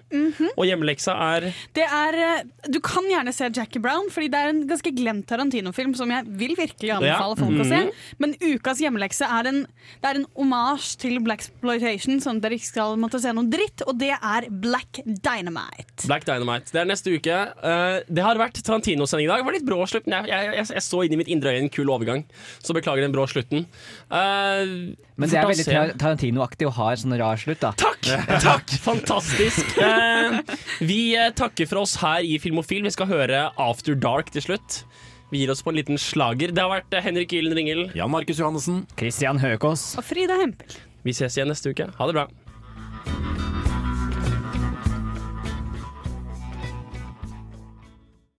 og 0.56 0.64
hjemmeleksa 0.66 1.14
er 1.36 1.44
Det 1.74 1.84
er, 1.86 2.16
eh, 2.18 2.42
du 2.66 2.80
kan 2.80 3.04
gjerne 3.06 3.32
se 3.32 3.48
Jackie 3.54 3.80
Brown, 3.80 4.10
Fordi 4.10 4.28
det 4.28 4.38
er 4.38 4.48
en 4.48 4.66
ganske 4.66 4.90
glemt 4.90 5.26
Tarantino-film 5.26 5.94
som 5.94 6.10
jeg 6.10 6.24
vil 6.26 6.56
virkelig 6.56 6.90
anbefale 6.96 7.36
folk 7.38 7.62
å 7.62 7.68
se. 7.68 7.80
Men 8.18 8.34
ukas 8.40 8.80
hjemmelekse 8.82 9.22
er 9.22 9.46
en, 9.46 9.62
det 10.02 10.10
er 10.10 10.20
en 10.20 10.26
omasj 10.34 10.96
til 10.98 11.20
Blaxploitation, 11.22 12.20
sånn 12.20 12.40
at 12.40 12.42
dere 12.42 12.58
ikke 12.58 12.72
skal 12.72 12.96
måtte 13.00 13.20
se 13.22 13.32
noe 13.32 13.46
dritt, 13.46 13.84
og 13.86 13.98
det 14.02 14.10
er 14.16 14.46
Black 14.50 15.00
Dynamite. 15.06 16.06
Black 16.08 16.26
Dynamite. 16.26 16.72
Det 16.74 16.80
er 16.82 16.88
neste 16.88 17.14
uke. 17.14 17.36
Eh, 17.62 17.98
det 18.10 18.24
har 18.24 18.40
vært 18.40 18.58
Tarantino-sending 18.66 19.28
i 19.28 19.30
dag. 19.30 19.42
Det 19.42 19.48
var 19.48 19.56
litt 19.56 19.68
brå 19.68 19.78
slutt, 19.90 20.08
jeg, 20.10 20.30
jeg, 20.30 20.50
jeg, 20.58 20.68
jeg 20.74 20.84
så 20.84 21.02
inn 21.06 21.14
i 21.14 21.20
mitt 21.20 21.30
indre 21.32 21.54
øye 21.54 21.62
en 21.62 21.70
kul 21.72 21.92
overgang, 21.92 22.24
så 22.64 22.74
beklager 22.76 23.06
den 23.06 23.14
brå 23.14 23.26
slutten. 23.30 23.66
Uh, 24.10 24.92
Men 25.16 25.30
det 25.30 25.38
er 25.38 25.48
veldig 25.50 25.66
se. 25.68 25.84
Tarantino-aktig 26.02 26.68
å 26.68 26.74
ha 26.80 26.90
en 26.92 27.02
sånn 27.04 27.16
rar 27.20 27.40
slutt, 27.40 27.62
da. 27.62 27.72
Takk! 27.78 28.10
takk, 28.48 28.74
Fantastisk. 28.82 29.76
Uh, 29.78 30.40
vi 30.82 31.14
takker 31.38 31.70
for 31.70 31.84
oss 31.84 31.96
her 32.02 32.26
i 32.26 32.38
Filmofil. 32.42 32.82
Vi 32.88 32.94
skal 32.94 33.10
høre 33.12 33.46
After 33.60 33.98
Dark 33.98 34.34
til 34.34 34.44
slutt. 34.50 34.82
Vi 35.32 35.40
gir 35.40 35.52
oss 35.54 35.62
på 35.64 35.72
en 35.72 35.78
liten 35.78 36.00
slager. 36.00 36.52
Det 36.52 36.60
har 36.60 36.68
vært 36.74 36.92
Henrik 37.06 37.32
Ylen 37.38 37.54
Ringel. 37.56 37.86
Jan 37.96 38.12
Markus 38.12 38.42
Johannessen. 38.42 38.82
Christian 39.00 39.40
Høkås. 39.40 39.92
Og 39.96 40.04
Frida 40.04 40.36
Hempel. 40.42 40.76
Vi 41.06 41.16
ses 41.16 41.38
igjen 41.38 41.48
neste 41.50 41.72
uke. 41.72 41.88
Ha 41.96 42.10
det 42.10 42.18
bra. 42.18 42.28